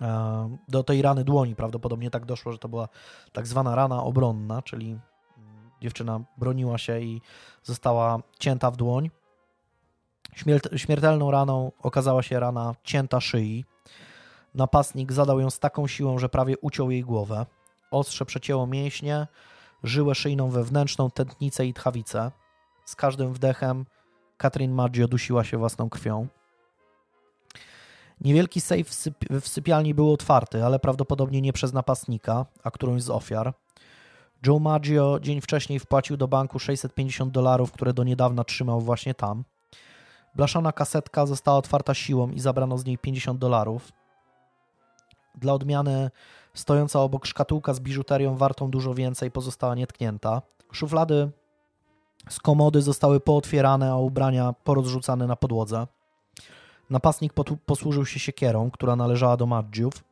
E, 0.00 0.56
do 0.68 0.82
tej 0.82 1.02
rany 1.02 1.24
dłoni 1.24 1.56
prawdopodobnie 1.56 2.10
tak 2.10 2.24
doszło, 2.24 2.52
że 2.52 2.58
to 2.58 2.68
była 2.68 2.88
tak 3.32 3.46
zwana 3.46 3.74
rana 3.74 4.02
obronna, 4.02 4.62
czyli 4.62 4.98
dziewczyna 5.80 6.20
broniła 6.36 6.78
się 6.78 7.00
i 7.00 7.20
została 7.62 8.18
cięta 8.38 8.70
w 8.70 8.76
dłoń. 8.76 9.10
Śmiertelną 10.76 11.30
raną 11.30 11.72
okazała 11.82 12.22
się 12.22 12.40
rana 12.40 12.74
cięta 12.84 13.20
szyi. 13.20 13.64
Napastnik 14.54 15.12
zadał 15.12 15.40
ją 15.40 15.50
z 15.50 15.58
taką 15.58 15.86
siłą, 15.86 16.18
że 16.18 16.28
prawie 16.28 16.58
uciął 16.58 16.90
jej 16.90 17.02
głowę. 17.02 17.46
Ostrze 17.90 18.26
przecięło 18.26 18.66
mięśnie, 18.66 19.26
żyłę 19.82 20.14
szyjną 20.14 20.50
wewnętrzną, 20.50 21.10
tętnicę 21.10 21.66
i 21.66 21.74
tchawicę. 21.74 22.30
Z 22.84 22.96
każdym 22.96 23.32
wdechem 23.32 23.86
Katrin 24.36 24.72
Maggio 24.72 25.08
dusiła 25.08 25.44
się 25.44 25.58
własną 25.58 25.90
krwią. 25.90 26.26
Niewielki 28.20 28.60
sejf 28.60 28.88
w 29.40 29.48
sypialni 29.48 29.94
był 29.94 30.12
otwarty, 30.12 30.64
ale 30.64 30.78
prawdopodobnie 30.78 31.40
nie 31.40 31.52
przez 31.52 31.72
napastnika, 31.72 32.46
a 32.62 32.70
którąś 32.70 33.02
z 33.02 33.10
ofiar. 33.10 33.54
Joe 34.46 34.58
Maggio 34.58 35.20
dzień 35.20 35.40
wcześniej 35.40 35.78
wpłacił 35.78 36.16
do 36.16 36.28
banku 36.28 36.58
650 36.58 37.32
dolarów, 37.32 37.72
które 37.72 37.92
do 37.92 38.04
niedawna 38.04 38.44
trzymał 38.44 38.80
właśnie 38.80 39.14
tam. 39.14 39.44
Blaszana 40.34 40.72
kasetka 40.72 41.26
została 41.26 41.58
otwarta 41.58 41.94
siłą 41.94 42.30
i 42.30 42.40
zabrano 42.40 42.78
z 42.78 42.84
niej 42.84 42.98
50 42.98 43.38
dolarów. 43.38 43.92
Dla 45.34 45.52
odmiany 45.52 46.10
stojąca 46.54 47.00
obok 47.00 47.26
szkatułka 47.26 47.74
z 47.74 47.80
biżuterią 47.80 48.36
wartą 48.36 48.70
dużo 48.70 48.94
więcej 48.94 49.30
pozostała 49.30 49.74
nietknięta. 49.74 50.42
Szuflady 50.72 51.30
z 52.28 52.40
komody 52.40 52.82
zostały 52.82 53.20
pootwierane, 53.20 53.90
a 53.90 53.96
ubrania 53.96 54.52
porozrzucane 54.52 55.26
na 55.26 55.36
podłodze. 55.36 55.86
Napastnik 56.90 57.32
posłużył 57.66 58.06
się 58.06 58.20
siekierą, 58.20 58.70
która 58.70 58.96
należała 58.96 59.36
do 59.36 59.46
Maggiów. 59.46 60.04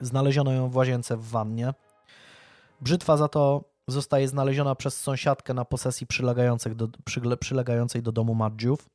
Znaleziono 0.00 0.52
ją 0.52 0.68
w 0.68 0.76
łazience 0.76 1.16
w 1.16 1.24
wannie. 1.24 1.74
Brzytwa 2.80 3.16
za 3.16 3.28
to 3.28 3.64
zostaje 3.88 4.28
znaleziona 4.28 4.74
przez 4.74 5.00
sąsiadkę 5.00 5.54
na 5.54 5.64
posesji 5.64 6.06
do, 6.74 6.88
przylegającej 7.40 8.02
do 8.02 8.12
domu 8.12 8.34
Maggiów. 8.34 8.88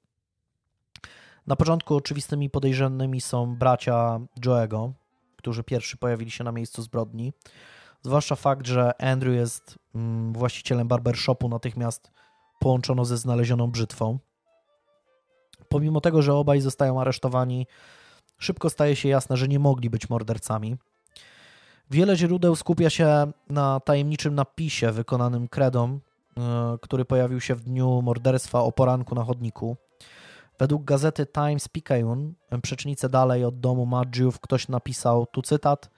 Na 1.47 1.55
początku 1.55 1.95
oczywistymi 1.95 2.49
podejrzanymi 2.49 3.21
są 3.21 3.55
bracia 3.55 4.19
Joego, 4.45 4.93
którzy 5.37 5.63
pierwszy 5.63 5.97
pojawili 5.97 6.31
się 6.31 6.43
na 6.43 6.51
miejscu 6.51 6.81
zbrodni. 6.81 7.33
Zwłaszcza 8.01 8.35
fakt, 8.35 8.67
że 8.67 9.01
Andrew 9.01 9.35
jest 9.35 9.79
mm, 9.95 10.33
właścicielem 10.33 10.87
barbershopu, 10.87 11.49
natychmiast 11.49 12.11
połączono 12.61 13.05
ze 13.05 13.17
znalezioną 13.17 13.71
brzytwą. 13.71 14.19
Pomimo 15.69 16.01
tego, 16.01 16.21
że 16.21 16.33
obaj 16.33 16.61
zostają 16.61 17.01
aresztowani, 17.01 17.67
szybko 18.37 18.69
staje 18.69 18.95
się 18.95 19.09
jasne, 19.09 19.37
że 19.37 19.47
nie 19.47 19.59
mogli 19.59 19.89
być 19.89 20.09
mordercami. 20.09 20.77
Wiele 21.91 22.15
źródeł 22.15 22.55
skupia 22.55 22.89
się 22.89 23.31
na 23.49 23.79
tajemniczym 23.79 24.35
napisie 24.35 24.91
wykonanym 24.91 25.47
kredą, 25.47 25.99
e, 26.37 26.77
który 26.81 27.05
pojawił 27.05 27.41
się 27.41 27.55
w 27.55 27.61
dniu 27.61 28.01
morderstwa 28.01 28.59
o 28.59 28.71
poranku 28.71 29.15
na 29.15 29.23
chodniku. 29.23 29.77
Według 30.59 30.83
gazety 30.83 31.25
Times 31.25 31.67
Picayune, 31.67 32.33
przecznicę 32.63 33.09
dalej 33.09 33.45
od 33.45 33.59
domu 33.59 33.85
Maggiów, 33.85 34.39
ktoś 34.39 34.67
napisał, 34.67 35.25
tu 35.25 35.41
cytat, 35.41 35.89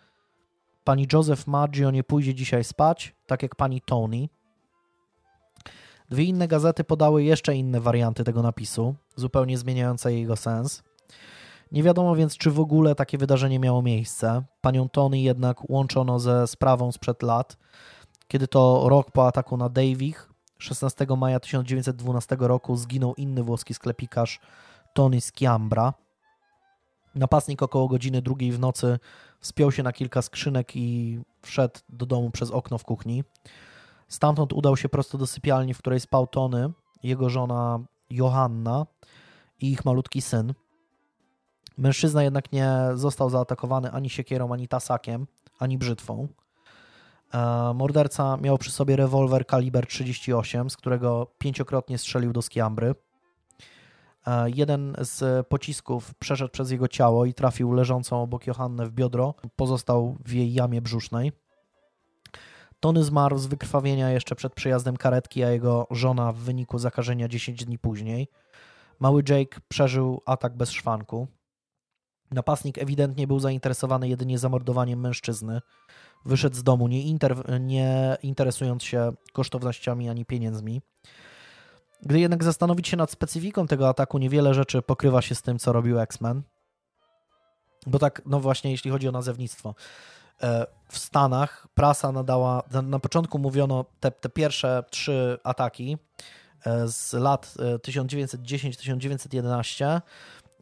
pani 0.83 1.07
Joseph 1.13 1.47
Maggio 1.47 1.91
nie 1.91 2.03
pójdzie 2.03 2.33
dzisiaj 2.35 2.63
spać, 2.63 3.15
tak 3.27 3.43
jak 3.43 3.55
pani 3.55 3.81
Tony. 3.81 4.29
Dwie 6.09 6.23
inne 6.23 6.47
gazety 6.47 6.83
podały 6.83 7.23
jeszcze 7.23 7.55
inne 7.55 7.81
warianty 7.81 8.23
tego 8.23 8.41
napisu, 8.41 8.95
zupełnie 9.15 9.57
zmieniające 9.57 10.13
jego 10.13 10.35
sens. 10.35 10.83
Nie 11.71 11.83
wiadomo 11.83 12.15
więc, 12.15 12.37
czy 12.37 12.51
w 12.51 12.59
ogóle 12.59 12.95
takie 12.95 13.17
wydarzenie 13.17 13.59
miało 13.59 13.81
miejsce. 13.81 14.43
Panią 14.61 14.89
Tony 14.89 15.19
jednak 15.19 15.69
łączono 15.69 16.19
ze 16.19 16.47
sprawą 16.47 16.91
sprzed 16.91 17.23
lat, 17.23 17.57
kiedy 18.27 18.47
to 18.47 18.89
rok 18.89 19.11
po 19.11 19.27
ataku 19.27 19.57
na 19.57 19.69
Davich 19.69 20.33
16 20.63 21.07
maja 21.17 21.39
1912 21.39 22.37
roku 22.39 22.75
zginął 22.75 23.15
inny 23.15 23.43
włoski 23.43 23.73
sklepikarz 23.73 24.39
Tony 24.93 25.21
Schiambra. 25.21 25.93
Napastnik 27.15 27.61
około 27.63 27.87
godziny 27.87 28.21
drugiej 28.21 28.51
w 28.51 28.59
nocy 28.59 28.99
wspiął 29.39 29.71
się 29.71 29.83
na 29.83 29.93
kilka 29.93 30.21
skrzynek 30.21 30.75
i 30.75 31.19
wszedł 31.41 31.79
do 31.89 32.05
domu 32.05 32.31
przez 32.31 32.51
okno 32.51 32.77
w 32.77 32.83
kuchni. 32.83 33.23
Stamtąd 34.07 34.53
udał 34.53 34.77
się 34.77 34.89
prosto 34.89 35.17
do 35.17 35.27
sypialni, 35.27 35.73
w 35.73 35.77
której 35.77 35.99
spał 35.99 36.27
Tony, 36.27 36.71
jego 37.03 37.29
żona 37.29 37.79
Johanna 38.09 38.85
i 39.59 39.71
ich 39.71 39.85
malutki 39.85 40.21
syn. 40.21 40.53
Mężczyzna 41.77 42.23
jednak 42.23 42.51
nie 42.51 42.69
został 42.93 43.29
zaatakowany 43.29 43.91
ani 43.91 44.09
siekierą, 44.09 44.53
ani 44.53 44.67
tasakiem, 44.67 45.27
ani 45.59 45.77
brzytwą. 45.77 46.27
E, 47.33 47.73
morderca 47.75 48.37
miał 48.37 48.57
przy 48.57 48.71
sobie 48.71 48.95
rewolwer 48.95 49.45
kaliber 49.45 49.87
38, 49.87 50.69
z 50.69 50.77
którego 50.77 51.27
pięciokrotnie 51.37 51.97
strzelił 51.97 52.33
do 52.33 52.41
skiambry. 52.41 52.95
E, 54.27 54.49
jeden 54.49 54.95
z 54.99 55.47
pocisków 55.47 56.13
przeszedł 56.13 56.51
przez 56.51 56.71
jego 56.71 56.87
ciało 56.87 57.25
i 57.25 57.33
trafił 57.33 57.71
leżącą 57.71 58.21
obok 58.21 58.47
Johannę 58.47 58.85
w 58.85 58.91
biodro. 58.91 59.35
Pozostał 59.55 60.17
w 60.25 60.33
jej 60.33 60.53
jamie 60.53 60.81
brzusznej. 60.81 61.31
Tony 62.83 63.03
zmarł 63.03 63.37
z 63.37 63.45
wykrwawienia 63.45 64.09
jeszcze 64.09 64.35
przed 64.35 64.53
przyjazdem 64.53 64.97
karetki, 64.97 65.43
a 65.43 65.49
jego 65.49 65.87
żona 65.91 66.31
w 66.31 66.37
wyniku 66.37 66.77
zakażenia 66.77 67.27
10 67.27 67.65
dni 67.65 67.79
później. 67.79 68.27
Mały 68.99 69.23
Jake 69.29 69.59
przeżył 69.67 70.21
atak 70.25 70.57
bez 70.57 70.71
szwanku. 70.71 71.27
Napastnik 72.31 72.77
ewidentnie 72.77 73.27
był 73.27 73.39
zainteresowany 73.39 74.09
jedynie 74.09 74.37
zamordowaniem 74.37 74.99
mężczyzny. 74.99 75.61
Wyszedł 76.25 76.55
z 76.55 76.63
domu, 76.63 76.87
nie, 76.87 77.01
inter, 77.01 77.59
nie 77.59 78.17
interesując 78.23 78.83
się 78.83 79.13
kosztownościami 79.33 80.09
ani 80.09 80.25
pieniędzmi. 80.25 80.81
Gdy 82.01 82.19
jednak 82.19 82.43
zastanowić 82.43 82.87
się 82.87 82.97
nad 82.97 83.11
specyfiką 83.11 83.67
tego 83.67 83.89
ataku, 83.89 84.17
niewiele 84.17 84.53
rzeczy 84.53 84.81
pokrywa 84.81 85.21
się 85.21 85.35
z 85.35 85.41
tym, 85.41 85.59
co 85.59 85.73
robił 85.73 85.99
X-Men. 85.99 86.41
Bo 87.87 87.99
tak, 87.99 88.21
no 88.25 88.39
właśnie, 88.39 88.71
jeśli 88.71 88.91
chodzi 88.91 89.07
o 89.07 89.11
nazewnictwo. 89.11 89.75
E, 90.43 90.65
w 90.87 90.97
Stanach 90.97 91.67
prasa 91.75 92.11
nadała, 92.11 92.63
na, 92.83 92.99
początku 92.99 93.39
mówiono 93.39 93.85
te, 93.99 94.11
te 94.11 94.29
pierwsze 94.29 94.83
trzy 94.89 95.39
ataki 95.43 95.97
e, 96.65 96.87
z 96.87 97.13
lat 97.13 97.53
1910-1911. 97.87 100.01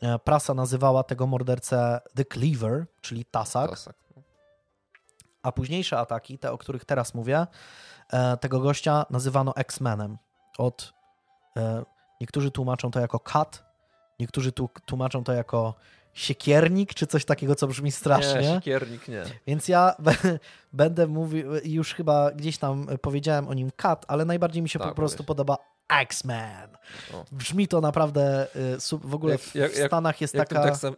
E, 0.02 0.20
prasa 0.20 0.54
nazywała 0.54 1.04
tego 1.04 1.28
mordercę 1.28 2.02
The 2.16 2.26
Cleaver, 2.26 2.86
czyli 3.02 3.26
Tasak. 3.26 3.70
Tasak. 3.70 3.96
A 5.44 5.52
późniejsze 5.52 5.98
ataki, 5.98 6.40
te 6.40 6.52
o 6.52 6.58
których 6.58 6.86
teraz 6.86 7.14
mówię, 7.14 7.48
tego 8.40 8.60
gościa 8.60 9.06
nazywano 9.10 9.56
X-Menem. 9.56 10.18
Od, 10.58 10.94
niektórzy 12.22 12.52
tłumaczą 12.52 12.92
to 12.92 13.00
jako 13.00 13.20
cut, 13.20 13.64
niektórzy 14.20 14.52
tłumaczą 14.86 15.24
to 15.24 15.34
jako 15.34 15.76
siekiernik, 16.14 16.94
czy 16.94 17.08
coś 17.08 17.26
takiego, 17.26 17.56
co 17.56 17.68
brzmi 17.68 17.92
strasznie. 17.92 18.42
Nie, 18.42 18.54
siekiernik 18.56 19.08
nie. 19.08 19.24
Więc 19.48 19.68
ja 19.68 19.96
będę 20.74 21.08
mówił, 21.08 21.52
już 21.64 21.94
chyba 21.94 22.32
gdzieś 22.32 22.58
tam 22.58 22.88
powiedziałem 23.02 23.48
o 23.48 23.54
nim 23.54 23.72
cut, 23.82 24.00
ale 24.08 24.26
najbardziej 24.26 24.64
mi 24.64 24.70
się 24.70 24.80
tak, 24.80 24.90
po 24.90 24.96
prostu 24.96 25.24
podoba 25.24 25.58
X-Men. 26.00 26.70
Brzmi 27.32 27.68
to 27.68 27.82
naprawdę 27.82 28.48
y, 28.56 29.00
w 29.04 29.16
ogóle 29.16 29.32
jak, 29.32 29.56
jak, 29.56 29.72
w 29.72 29.88
Stanach 29.88 30.22
jest 30.22 30.34
jak 30.34 30.50
taka... 30.50 30.64
Tekstem, 30.64 30.96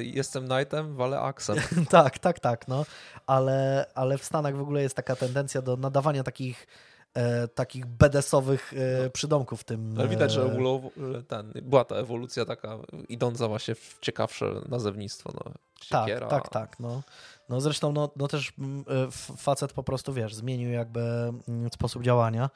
y, 0.00 0.04
jestem 0.04 0.48
Knightem, 0.48 0.96
wale 0.96 1.20
Axem. 1.20 1.56
tak, 1.90 2.18
tak, 2.18 2.40
tak, 2.40 2.68
no. 2.68 2.84
Ale, 3.26 3.86
ale 3.94 4.18
w 4.18 4.24
Stanach 4.24 4.56
w 4.56 4.60
ogóle 4.60 4.82
jest 4.82 4.96
taka 4.96 5.16
tendencja 5.16 5.62
do 5.62 5.76
nadawania 5.76 6.22
takich 6.22 6.66
e, 7.14 7.48
takich 7.48 7.86
bedesowych 7.86 8.72
e, 8.72 9.02
no. 9.04 9.10
przydomków 9.10 9.60
w 9.60 9.64
tym. 9.64 9.94
Ale 9.98 10.08
widać, 10.08 10.32
że 10.32 10.42
e, 10.42 11.22
ten, 11.28 11.52
była 11.62 11.84
ta 11.84 11.94
ewolucja 11.94 12.44
taka 12.44 12.78
idąca 13.08 13.48
właśnie 13.48 13.74
w 13.74 13.98
ciekawsze 14.00 14.60
nazewnictwo. 14.68 15.32
No. 15.34 15.52
tak, 15.90 16.28
tak, 16.30 16.48
tak. 16.48 16.80
No. 16.80 17.02
No 17.48 17.60
zresztą 17.60 17.92
no, 17.92 18.10
no 18.16 18.28
też 18.28 18.52
mm, 18.58 18.84
e, 18.88 19.10
facet 19.36 19.72
po 19.72 19.82
prostu, 19.82 20.12
wiesz, 20.12 20.34
zmienił 20.34 20.70
jakby 20.70 21.00
mm, 21.48 21.70
sposób 21.74 22.02
działania. 22.02 22.50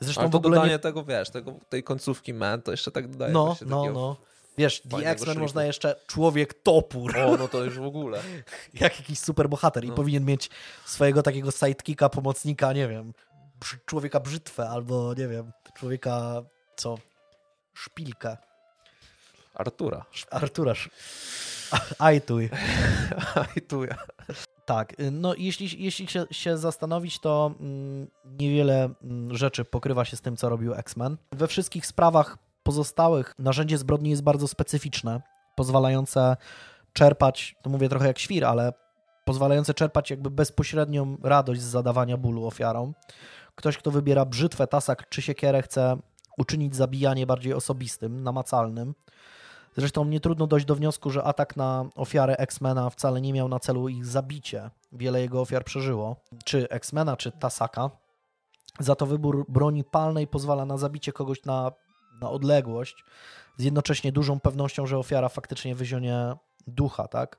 Zresztą 0.00 0.20
Ale 0.20 0.30
to 0.30 0.38
w 0.38 0.40
ogóle 0.40 0.54
dodanie 0.54 0.72
nie... 0.72 0.78
tego, 0.78 1.04
wiesz, 1.04 1.30
tego, 1.30 1.54
tej 1.68 1.82
końcówki 1.82 2.34
man, 2.34 2.62
to 2.62 2.70
jeszcze 2.70 2.90
tak 2.90 3.08
dodaje 3.08 3.32
no, 3.32 3.56
no, 3.66 3.92
no. 3.92 4.16
Wiesz, 4.58 4.82
The 4.90 5.10
X-Men 5.10 5.38
można 5.38 5.64
jeszcze 5.64 5.96
człowiek 6.06 6.54
topór. 6.54 7.18
O, 7.18 7.36
no 7.36 7.48
to 7.48 7.64
już 7.64 7.78
w 7.78 7.84
ogóle. 7.84 8.20
Jak 8.80 8.98
jakiś 8.98 9.18
superbohater 9.18 9.86
no. 9.86 9.92
i 9.92 9.96
powinien 9.96 10.24
mieć 10.24 10.50
swojego 10.84 11.22
takiego 11.22 11.50
sidekicka, 11.50 12.08
pomocnika, 12.08 12.72
nie 12.72 12.88
wiem, 12.88 13.12
człowieka 13.86 14.20
brzytwę 14.20 14.68
albo, 14.68 15.14
nie 15.14 15.28
wiem, 15.28 15.52
człowieka, 15.74 16.42
co, 16.76 16.98
szpilkę. 17.74 18.36
Artura. 19.54 20.04
Artura. 20.30 20.74
Ajtuj. 21.98 22.50
Ajtuj. 23.54 23.88
Tak, 24.64 24.94
no 25.12 25.34
jeśli, 25.38 25.84
jeśli 25.84 26.06
się, 26.06 26.26
się 26.30 26.58
zastanowić, 26.58 27.18
to 27.18 27.54
mm, 27.60 28.06
niewiele 28.24 28.90
mm, 29.02 29.36
rzeczy 29.36 29.64
pokrywa 29.64 30.04
się 30.04 30.16
z 30.16 30.20
tym, 30.20 30.36
co 30.36 30.48
robił 30.48 30.74
X-Men. 30.74 31.16
We 31.32 31.48
wszystkich 31.48 31.86
sprawach 31.86 32.38
pozostałych 32.62 33.34
narzędzie 33.38 33.78
zbrodni 33.78 34.10
jest 34.10 34.22
bardzo 34.22 34.48
specyficzne, 34.48 35.20
pozwalające 35.56 36.36
czerpać, 36.92 37.56
to 37.62 37.70
mówię 37.70 37.88
trochę 37.88 38.06
jak 38.06 38.18
świr, 38.18 38.44
ale 38.44 38.72
pozwalające 39.24 39.74
czerpać 39.74 40.10
jakby 40.10 40.30
bezpośrednią 40.30 41.16
radość 41.22 41.60
z 41.60 41.64
zadawania 41.64 42.16
bólu 42.16 42.46
ofiarom. 42.46 42.94
Ktoś, 43.54 43.76
kto 43.76 43.90
wybiera 43.90 44.24
brzytwę, 44.24 44.66
tasak 44.66 45.08
czy 45.08 45.22
siekierę, 45.22 45.62
chce 45.62 45.96
uczynić 46.38 46.76
zabijanie 46.76 47.26
bardziej 47.26 47.54
osobistym, 47.54 48.22
namacalnym. 48.22 48.94
Zresztą 49.76 50.04
nie 50.04 50.20
trudno 50.20 50.46
dojść 50.46 50.66
do 50.66 50.74
wniosku, 50.74 51.10
że 51.10 51.24
atak 51.24 51.56
na 51.56 51.84
ofiarę 51.94 52.36
X-Mena 52.36 52.90
wcale 52.90 53.20
nie 53.20 53.32
miał 53.32 53.48
na 53.48 53.60
celu 53.60 53.88
ich 53.88 54.06
zabicie. 54.06 54.70
Wiele 54.92 55.20
jego 55.20 55.40
ofiar 55.40 55.64
przeżyło, 55.64 56.16
czy 56.44 56.68
X-Mena, 56.68 57.16
czy 57.16 57.32
Tasaka. 57.32 57.90
Za 58.80 58.94
to 58.94 59.06
wybór 59.06 59.44
broni 59.48 59.84
palnej 59.84 60.26
pozwala 60.26 60.64
na 60.64 60.78
zabicie 60.78 61.12
kogoś 61.12 61.44
na, 61.44 61.72
na 62.20 62.30
odległość, 62.30 63.04
z 63.56 63.64
jednocześnie 63.64 64.12
dużą 64.12 64.40
pewnością, 64.40 64.86
że 64.86 64.98
ofiara 64.98 65.28
faktycznie 65.28 65.74
wyzionie 65.74 66.34
ducha, 66.66 67.08
tak? 67.08 67.38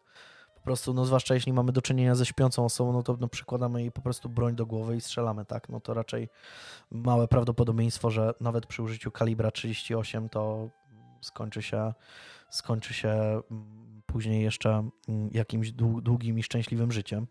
Po 0.63 0.65
prostu, 0.65 0.93
no 0.93 1.05
zwłaszcza 1.05 1.33
jeśli 1.33 1.53
mamy 1.53 1.71
do 1.71 1.81
czynienia 1.81 2.15
ze 2.15 2.25
śpiącą 2.25 2.65
osobą, 2.65 2.93
no 2.93 3.03
to 3.03 3.17
no, 3.19 3.27
przykładamy 3.27 3.81
jej 3.81 3.91
po 3.91 4.01
prostu 4.01 4.29
broń 4.29 4.55
do 4.55 4.65
głowy 4.65 4.95
i 4.95 5.01
strzelamy, 5.01 5.45
tak? 5.45 5.69
No 5.69 5.79
to 5.79 5.93
raczej 5.93 6.29
małe 6.91 7.27
prawdopodobieństwo, 7.27 8.09
że 8.09 8.33
nawet 8.39 8.65
przy 8.65 8.83
użyciu 8.83 9.11
kalibra 9.11 9.51
38 9.51 10.29
to 10.29 10.69
skończy 11.21 11.61
się, 11.61 11.93
skończy 12.49 12.93
się 12.93 13.09
mm, 13.09 14.01
później 14.05 14.43
jeszcze 14.43 14.69
mm, 15.09 15.29
jakimś 15.33 15.71
długim 16.01 16.39
i 16.39 16.43
szczęśliwym 16.43 16.91
życiem. 16.91 17.27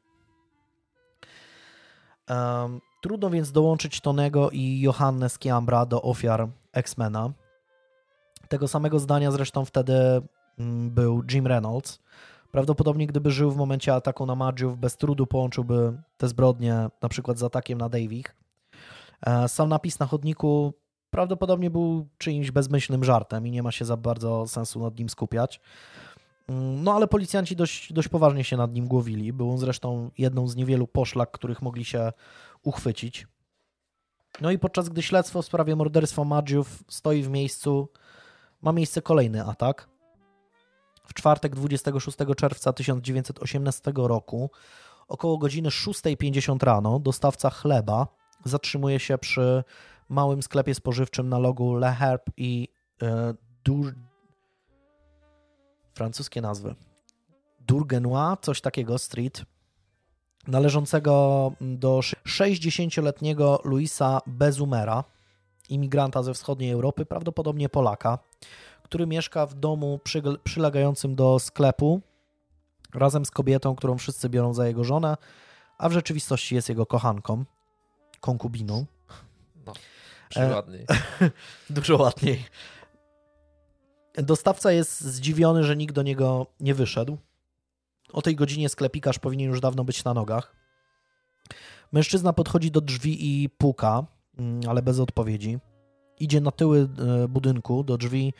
Um, 2.31 2.81
trudno 3.03 3.31
więc 3.31 3.53
dołączyć 3.53 4.01
Tonego 4.01 4.51
i 4.51 4.81
Johannes 4.81 5.39
Kiambra 5.39 5.87
do 5.87 6.03
ofiar 6.03 6.49
X-Mena. 6.73 7.33
Tego 8.49 8.69
samego 8.69 8.99
zdania 8.99 9.31
zresztą 9.31 9.65
wtedy 9.65 10.23
mm, 10.59 10.91
był 10.91 11.23
Jim 11.31 11.47
Reynolds. 11.47 12.03
Prawdopodobnie 12.53 13.07
gdyby 13.07 13.31
żył 13.31 13.51
w 13.51 13.57
momencie 13.57 13.95
ataku 13.95 14.27
na 14.27 14.35
Magiów, 14.35 14.79
bez 14.79 14.97
trudu 14.97 15.27
połączyłby 15.27 16.03
te 16.17 16.29
zbrodnie 16.29 16.89
na 17.03 17.09
przykład 17.09 17.39
z 17.39 17.43
atakiem 17.43 17.79
na 17.79 17.89
Davich. 17.89 18.37
E, 19.27 19.49
sam 19.49 19.69
napis 19.69 19.99
na 19.99 20.07
chodniku 20.07 20.75
prawdopodobnie 21.11 21.71
był 21.71 22.09
czyimś 22.19 22.51
bezmyślnym 22.51 23.05
żartem 23.05 23.47
i 23.47 23.51
nie 23.51 23.63
ma 23.63 23.73
się 23.73 23.85
za 23.85 23.97
bardzo 23.97 24.47
sensu 24.47 24.81
nad 24.81 24.99
nim 24.99 25.09
skupiać. 25.09 25.61
Mm, 26.49 26.85
no 26.85 26.95
ale 26.95 27.09
policjanci 27.09 27.57
dość, 27.57 27.93
dość 27.93 28.09
poważnie 28.09 28.45
się 28.45 28.57
nad 28.57 28.73
nim 28.73 28.87
głowili. 28.89 29.33
Był 29.33 29.51
on 29.51 29.59
zresztą 29.59 30.11
jedną 30.19 30.49
z 30.49 30.57
niewielu 30.57 30.87
poszlak, 30.87 31.31
których 31.31 31.63
mogli 31.63 31.85
się 31.85 32.13
uchwycić. 32.63 33.27
No 34.41 34.51
i 34.51 34.59
podczas 34.59 34.89
gdy 34.89 35.03
śledztwo 35.03 35.43
w 35.43 35.47
sprawie 35.47 35.77
morderstwa 35.77 36.25
Maggiów 36.25 36.85
stoi 36.89 37.23
w 37.23 37.29
miejscu, 37.29 37.89
ma 38.63 38.73
miejsce 38.73 39.03
kolejny 39.03 39.45
atak. 39.45 39.92
W 41.13 41.15
czwartek 41.15 41.55
26 41.55 42.19
czerwca 42.37 42.73
1918 42.73 43.93
roku 43.97 44.51
około 45.09 45.39
godziny 45.39 45.69
6.50 45.69 46.63
rano 46.63 46.99
dostawca 46.99 47.51
chleba 47.51 48.07
zatrzymuje 48.45 49.01
się 49.01 49.19
przy 49.19 49.65
małym 50.09 50.43
sklepie 50.43 50.75
spożywczym 50.75 51.29
na 51.29 51.39
logu 51.39 51.75
Le 51.75 51.93
Herb 51.93 52.23
i 52.37 52.69
e, 53.03 53.35
Dur... 53.65 53.95
francuskie 55.95 56.41
nazwy. 56.41 56.75
Durgenois, 57.61 58.39
coś 58.43 58.61
takiego, 58.61 58.99
street, 58.99 59.43
należącego 60.47 61.53
do 61.61 62.01
60-letniego 62.27 63.61
Luisa 63.65 64.21
Bezumera, 64.27 65.05
imigranta 65.69 66.23
ze 66.23 66.35
wschodniej 66.35 66.71
Europy, 66.71 67.07
prawdopodobnie 67.07 67.69
Polaka, 67.69 68.19
który 68.93 69.07
mieszka 69.07 69.47
w 69.47 69.55
domu 69.55 70.01
przylegającym 70.45 71.15
do 71.15 71.39
sklepu 71.39 72.01
razem 72.95 73.25
z 73.25 73.31
kobietą, 73.31 73.77
którą 73.77 73.99
wszyscy 73.99 74.29
biorą 74.29 74.55
za 74.55 74.67
jego 74.67 74.85
żonę, 74.85 75.17
a 75.79 75.89
w 75.89 75.93
rzeczywistości 75.93 76.55
jest 76.55 76.69
jego 76.69 76.87
kochanką, 76.87 77.45
konkubiną. 78.21 78.87
No. 79.67 79.73
Dużo 80.31 80.47
e, 80.47 80.55
ładniej. 80.55 80.87
Dużo 81.71 81.97
ładniej. 81.97 82.45
Dostawca 84.15 84.73
jest 84.73 85.01
zdziwiony, 85.01 85.65
że 85.65 85.77
nikt 85.77 85.95
do 85.95 86.03
niego 86.03 86.47
nie 86.61 86.75
wyszedł. 86.75 87.19
O 88.13 88.23
tej 88.23 88.37
godzinie 88.37 88.69
sklepikarz 88.69 89.19
powinien 89.19 89.51
już 89.51 89.61
dawno 89.61 89.85
być 89.85 90.05
na 90.05 90.15
nogach. 90.15 90.57
Mężczyzna 91.93 92.33
podchodzi 92.33 92.71
do 92.71 92.81
drzwi 92.81 93.43
i 93.45 93.49
puka, 93.49 94.07
mm, 94.39 94.61
ale 94.69 94.83
bez 94.83 95.01
odpowiedzi. 95.01 95.59
Idzie 96.19 96.41
na 96.41 96.51
tyły 96.51 96.89
e, 97.25 97.29
budynku, 97.29 97.85
do 97.85 97.99
drzwi 97.99 98.33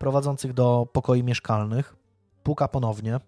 prowadzących 0.00 0.52
do 0.52 0.86
pokoi 0.92 1.22
mieszkalnych. 1.22 1.96
Puka 2.42 2.68
ponownie. 2.68 3.20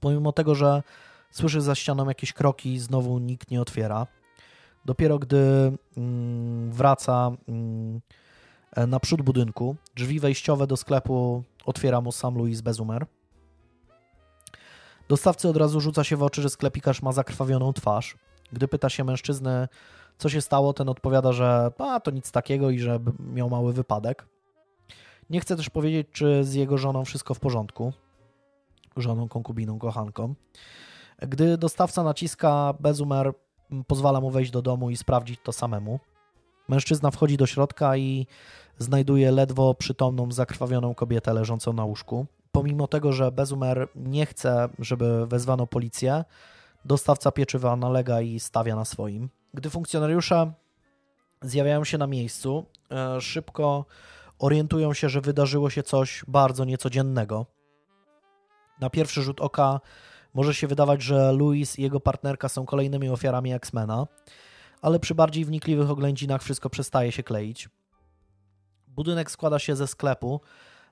Pomimo 0.00 0.32
tego, 0.32 0.54
że 0.54 0.82
słyszy 1.30 1.60
za 1.60 1.74
ścianą 1.74 2.08
jakieś 2.08 2.32
kroki, 2.32 2.78
znowu 2.78 3.18
nikt 3.18 3.50
nie 3.50 3.60
otwiera. 3.60 4.06
Dopiero 4.84 5.18
gdy 5.18 5.72
mm, 5.96 6.72
wraca 6.72 7.30
mm, 7.48 8.00
na 8.86 9.00
przód 9.00 9.22
budynku, 9.22 9.76
drzwi 9.96 10.20
wejściowe 10.20 10.66
do 10.66 10.76
sklepu 10.76 11.42
otwiera 11.64 12.00
mu 12.00 12.12
sam 12.12 12.38
Louis 12.38 12.60
Bezumer. 12.60 13.06
Dostawcy 15.08 15.48
od 15.48 15.56
razu 15.56 15.80
rzuca 15.80 16.04
się 16.04 16.16
w 16.16 16.22
oczy, 16.22 16.42
że 16.42 16.50
sklepikarz 16.50 17.02
ma 17.02 17.12
zakrwawioną 17.12 17.72
twarz. 17.72 18.16
Gdy 18.52 18.68
pyta 18.68 18.88
się 18.88 19.04
mężczyznę, 19.04 19.68
co 20.18 20.28
się 20.28 20.40
stało, 20.40 20.72
ten 20.72 20.88
odpowiada, 20.88 21.32
że 21.32 21.70
a, 21.78 22.00
to 22.00 22.10
nic 22.10 22.32
takiego 22.32 22.70
i 22.70 22.78
że 22.78 22.98
miał 23.18 23.50
mały 23.50 23.72
wypadek. 23.72 24.35
Nie 25.30 25.40
chce 25.40 25.56
też 25.56 25.70
powiedzieć, 25.70 26.08
czy 26.12 26.44
z 26.44 26.54
jego 26.54 26.78
żoną 26.78 27.04
wszystko 27.04 27.34
w 27.34 27.40
porządku. 27.40 27.92
Żoną, 28.96 29.28
konkubiną, 29.28 29.78
kochanką. 29.78 30.34
Gdy 31.18 31.58
dostawca 31.58 32.02
naciska, 32.02 32.74
Bezumer 32.80 33.32
pozwala 33.86 34.20
mu 34.20 34.30
wejść 34.30 34.50
do 34.50 34.62
domu 34.62 34.90
i 34.90 34.96
sprawdzić 34.96 35.40
to 35.42 35.52
samemu. 35.52 36.00
Mężczyzna 36.68 37.10
wchodzi 37.10 37.36
do 37.36 37.46
środka 37.46 37.96
i 37.96 38.26
znajduje 38.78 39.30
ledwo 39.30 39.74
przytomną, 39.74 40.32
zakrwawioną 40.32 40.94
kobietę 40.94 41.32
leżącą 41.32 41.72
na 41.72 41.84
łóżku. 41.84 42.26
Pomimo 42.52 42.88
tego, 42.88 43.12
że 43.12 43.32
Bezumer 43.32 43.88
nie 43.94 44.26
chce, 44.26 44.68
żeby 44.78 45.26
wezwano 45.26 45.66
policję, 45.66 46.24
dostawca 46.84 47.32
pieczywa 47.32 47.76
nalega 47.76 48.20
i 48.20 48.40
stawia 48.40 48.76
na 48.76 48.84
swoim. 48.84 49.28
Gdy 49.54 49.70
funkcjonariusze 49.70 50.52
zjawiają 51.42 51.84
się 51.84 51.98
na 51.98 52.06
miejscu, 52.06 52.66
e, 52.90 53.20
szybko 53.20 53.84
orientują 54.38 54.94
się, 54.94 55.08
że 55.08 55.20
wydarzyło 55.20 55.70
się 55.70 55.82
coś 55.82 56.24
bardzo 56.28 56.64
niecodziennego. 56.64 57.46
Na 58.80 58.90
pierwszy 58.90 59.22
rzut 59.22 59.40
oka 59.40 59.80
może 60.34 60.54
się 60.54 60.66
wydawać, 60.66 61.02
że 61.02 61.32
Louis 61.32 61.78
i 61.78 61.82
jego 61.82 62.00
partnerka 62.00 62.48
są 62.48 62.66
kolejnymi 62.66 63.08
ofiarami 63.08 63.52
X-Mena, 63.52 64.06
ale 64.82 65.00
przy 65.00 65.14
bardziej 65.14 65.44
wnikliwych 65.44 65.90
oględzinach 65.90 66.42
wszystko 66.42 66.70
przestaje 66.70 67.12
się 67.12 67.22
kleić. 67.22 67.68
Budynek 68.88 69.30
składa 69.30 69.58
się 69.58 69.76
ze 69.76 69.86
sklepu, 69.86 70.40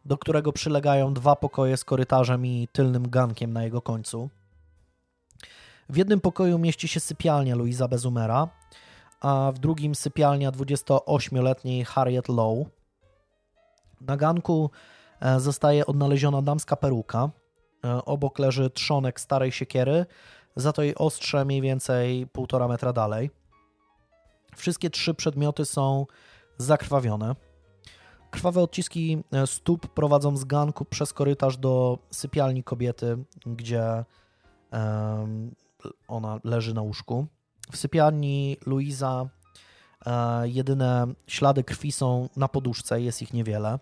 do 0.05 0.19
którego 0.19 0.53
przylegają 0.53 1.15
dwa 1.15 1.37
pokoje 1.37 1.77
z 1.77 1.85
korytarzem 1.85 2.47
i 2.47 2.69
tylnym 2.73 3.11
gankiem 3.11 3.53
na 3.53 3.65
jego 3.65 3.83
końcu. 3.83 4.31
W 5.89 5.97
jednym 5.97 6.21
pokoju 6.21 6.59
mieści 6.59 6.89
się 6.89 7.01
sypialnia 7.01 7.57
Louisa 7.57 7.89
Bezumera, 7.89 8.49
a 9.21 9.53
w 9.55 9.59
drugim 9.59 9.95
sypialnia 9.95 10.51
28-letniej 10.51 11.85
Harriet 11.85 12.29
Lowe. 12.29 12.65
Na 14.07 14.17
ganku 14.17 14.71
e, 15.21 15.41
zostaje 15.41 15.87
odnaleziona 15.87 16.43
damska 16.43 16.77
peruka, 16.77 17.31
E, 17.85 18.05
obok 18.05 18.39
leży 18.39 18.71
trzonek 18.71 19.21
starej 19.21 19.53
siekiery, 19.53 20.07
za 20.57 20.73
to 20.73 20.83
jej 20.83 20.95
ostrze 20.95 21.45
mniej 21.45 21.61
więcej 21.61 22.27
półtora 22.27 22.69
metra 22.69 22.93
dalej. 22.93 23.31
Wszystkie 24.57 24.91
trzy 24.91 25.15
przedmioty 25.15 25.65
są 25.65 26.07
zakrwawione. 26.59 27.35
Krwawe 28.31 28.61
odciski 28.63 29.23
e, 29.33 29.47
stóp 29.47 29.87
prowadzą 29.87 30.37
z 30.37 30.45
ganku 30.45 30.85
przez 30.85 31.13
korytarz 31.13 31.57
do 31.57 31.99
sypialni 32.11 32.65
kobiety, 32.65 33.19
gdzie 33.47 34.05
ona 36.09 36.41
leży 36.45 36.75
na 36.75 36.83
łóżku. 36.83 37.27
W 37.73 37.77
sypialni 37.77 38.57
Luiza 38.67 39.29
jedyne 40.43 41.07
ślady 41.27 41.65
krwi 41.65 41.93
są 41.93 42.29
na 42.37 42.49
poduszce, 42.49 43.01
jest 43.01 43.23
ich 43.23 43.33
niewiele. 43.33 43.79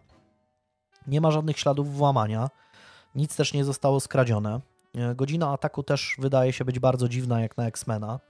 Nie 1.07 1.21
ma 1.21 1.31
żadnych 1.31 1.59
śladów 1.59 1.95
włamania, 1.95 2.51
nic 3.15 3.37
też 3.37 3.53
nie 3.53 3.65
zostało 3.65 4.01
skradzione. 4.01 4.61
E, 4.95 5.15
godzina 5.15 5.53
ataku 5.53 5.83
też 5.83 6.17
wydaje 6.19 6.53
się 6.53 6.65
być 6.65 6.79
bardzo 6.79 7.09
dziwna 7.09 7.41
jak 7.41 7.57
na 7.57 7.67
X-Mena, 7.67 8.21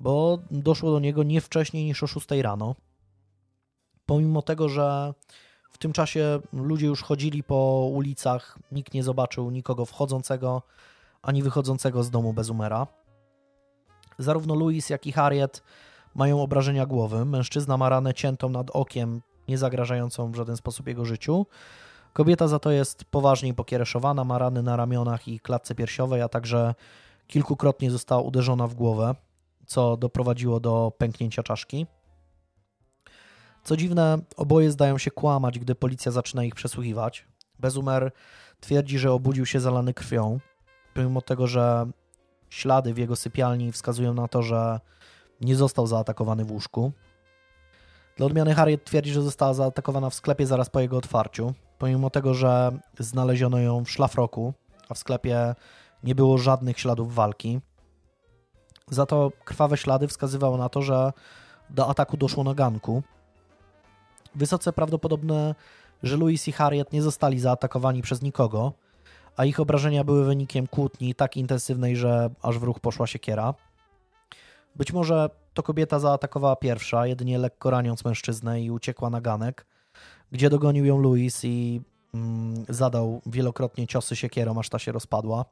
bo 0.00 0.38
doszło 0.50 0.90
do 0.90 1.00
niego 1.00 1.22
nie 1.22 1.40
wcześniej 1.40 1.84
niż 1.84 2.02
o 2.02 2.06
6 2.06 2.30
rano. 2.30 2.74
Pomimo 4.06 4.42
tego, 4.42 4.68
że 4.68 5.14
w 5.70 5.78
tym 5.78 5.92
czasie 5.92 6.40
ludzie 6.52 6.86
już 6.86 7.02
chodzili 7.02 7.42
po 7.42 7.90
ulicach, 7.92 8.58
nikt 8.72 8.94
nie 8.94 9.02
zobaczył 9.02 9.50
nikogo 9.50 9.84
wchodzącego 9.84 10.62
ani 11.22 11.42
wychodzącego 11.42 12.02
z 12.02 12.10
domu 12.10 12.32
bez 12.32 12.50
umera. 12.50 12.86
Zarówno 14.18 14.54
Louis, 14.54 14.90
jak 14.90 15.06
i 15.06 15.12
Harriet 15.12 15.62
mają 16.14 16.42
obrażenia 16.42 16.86
głowy. 16.86 17.24
Mężczyzna 17.24 17.76
ma 17.76 17.88
ranę 17.88 18.14
ciętą 18.14 18.48
nad 18.48 18.70
okiem, 18.70 19.22
nie 19.48 19.58
zagrażającą 19.58 20.32
w 20.32 20.36
żaden 20.36 20.56
sposób 20.56 20.86
jego 20.86 21.04
życiu. 21.04 21.46
Kobieta 22.14 22.48
za 22.48 22.58
to 22.58 22.70
jest 22.70 23.04
poważniej 23.04 23.54
pokiereszowana, 23.54 24.24
ma 24.24 24.38
rany 24.38 24.62
na 24.62 24.76
ramionach 24.76 25.28
i 25.28 25.40
klatce 25.40 25.74
piersiowej, 25.74 26.22
a 26.22 26.28
także 26.28 26.74
kilkukrotnie 27.26 27.90
została 27.90 28.22
uderzona 28.22 28.66
w 28.66 28.74
głowę, 28.74 29.14
co 29.66 29.96
doprowadziło 29.96 30.60
do 30.60 30.92
pęknięcia 30.98 31.42
czaszki. 31.42 31.86
Co 33.64 33.76
dziwne, 33.76 34.18
oboje 34.36 34.70
zdają 34.70 34.98
się 34.98 35.10
kłamać, 35.10 35.58
gdy 35.58 35.74
policja 35.74 36.12
zaczyna 36.12 36.44
ich 36.44 36.54
przesłuchiwać. 36.54 37.26
Bezumer 37.58 38.12
twierdzi, 38.60 38.98
że 38.98 39.12
obudził 39.12 39.46
się 39.46 39.60
zalany 39.60 39.94
krwią, 39.94 40.38
pomimo 40.94 41.20
tego, 41.20 41.46
że 41.46 41.86
ślady 42.50 42.94
w 42.94 42.98
jego 42.98 43.16
sypialni 43.16 43.72
wskazują 43.72 44.14
na 44.14 44.28
to, 44.28 44.42
że 44.42 44.80
nie 45.40 45.56
został 45.56 45.86
zaatakowany 45.86 46.44
w 46.44 46.52
łóżku. 46.52 46.92
Dla 48.16 48.26
odmiany 48.26 48.54
Harriet 48.54 48.84
twierdzi, 48.84 49.12
że 49.12 49.22
została 49.22 49.54
zaatakowana 49.54 50.10
w 50.10 50.14
sklepie 50.14 50.46
zaraz 50.46 50.70
po 50.70 50.80
jego 50.80 50.96
otwarciu, 50.96 51.54
pomimo 51.84 52.10
tego, 52.10 52.34
że 52.34 52.78
znaleziono 52.98 53.58
ją 53.58 53.84
w 53.84 53.90
szlafroku, 53.90 54.54
a 54.88 54.94
w 54.94 54.98
sklepie 54.98 55.54
nie 56.04 56.14
było 56.14 56.38
żadnych 56.38 56.80
śladów 56.80 57.14
walki. 57.14 57.60
Za 58.90 59.06
to 59.06 59.32
krwawe 59.44 59.76
ślady 59.76 60.08
wskazywały 60.08 60.58
na 60.58 60.68
to, 60.68 60.82
że 60.82 61.12
do 61.70 61.88
ataku 61.88 62.16
doszło 62.16 62.44
na 62.44 62.54
ganku. 62.54 63.02
Wysoce 64.34 64.72
prawdopodobne, 64.72 65.54
że 66.02 66.16
Louis 66.16 66.48
i 66.48 66.52
Harriet 66.52 66.92
nie 66.92 67.02
zostali 67.02 67.40
zaatakowani 67.40 68.02
przez 68.02 68.22
nikogo, 68.22 68.72
a 69.36 69.44
ich 69.44 69.60
obrażenia 69.60 70.04
były 70.04 70.24
wynikiem 70.24 70.66
kłótni 70.66 71.14
tak 71.14 71.36
intensywnej, 71.36 71.96
że 71.96 72.30
aż 72.42 72.58
w 72.58 72.62
ruch 72.62 72.80
poszła 72.80 73.06
siekiera. 73.06 73.54
Być 74.76 74.92
może 74.92 75.30
to 75.54 75.62
kobieta 75.62 75.98
zaatakowała 75.98 76.56
pierwsza, 76.56 77.06
jedynie 77.06 77.38
lekko 77.38 77.70
raniąc 77.70 78.04
mężczyznę 78.04 78.60
i 78.60 78.70
uciekła 78.70 79.10
na 79.10 79.20
ganek, 79.20 79.66
gdzie 80.34 80.50
dogonił 80.50 80.84
ją 80.84 80.98
Louis 80.98 81.44
i 81.44 81.80
mm, 82.14 82.64
zadał 82.68 83.22
wielokrotnie 83.26 83.86
ciosy 83.86 84.16
siekierą, 84.16 84.58
aż 84.58 84.68
ta 84.68 84.78
się 84.78 84.92
rozpadła. 84.92 85.44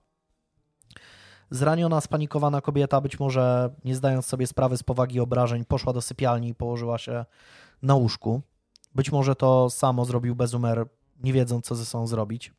Zraniona, 1.51 2.01
spanikowana 2.01 2.61
kobieta, 2.61 3.01
być 3.01 3.21
może 3.21 3.75
nie 3.85 3.97
zdając 3.97 4.27
sobie 4.27 4.47
sprawy 4.47 4.77
z 4.77 4.83
powagi 4.83 5.21
obrażeń, 5.21 5.65
poszła 5.65 5.93
do 5.93 6.03
sypialni 6.03 6.49
i 6.49 6.55
położyła 6.55 6.99
się 6.99 7.25
na 7.83 7.95
łóżku. 7.95 8.43
Być 8.95 9.13
może 9.13 9.35
to 9.35 9.71
samo 9.71 10.05
zrobił 10.05 10.35
Bezumer, 10.35 10.87
nie 11.23 11.33
wiedząc, 11.33 11.67
co 11.67 11.75
ze 11.75 11.85
sobą 11.85 12.07
zrobić. 12.07 12.53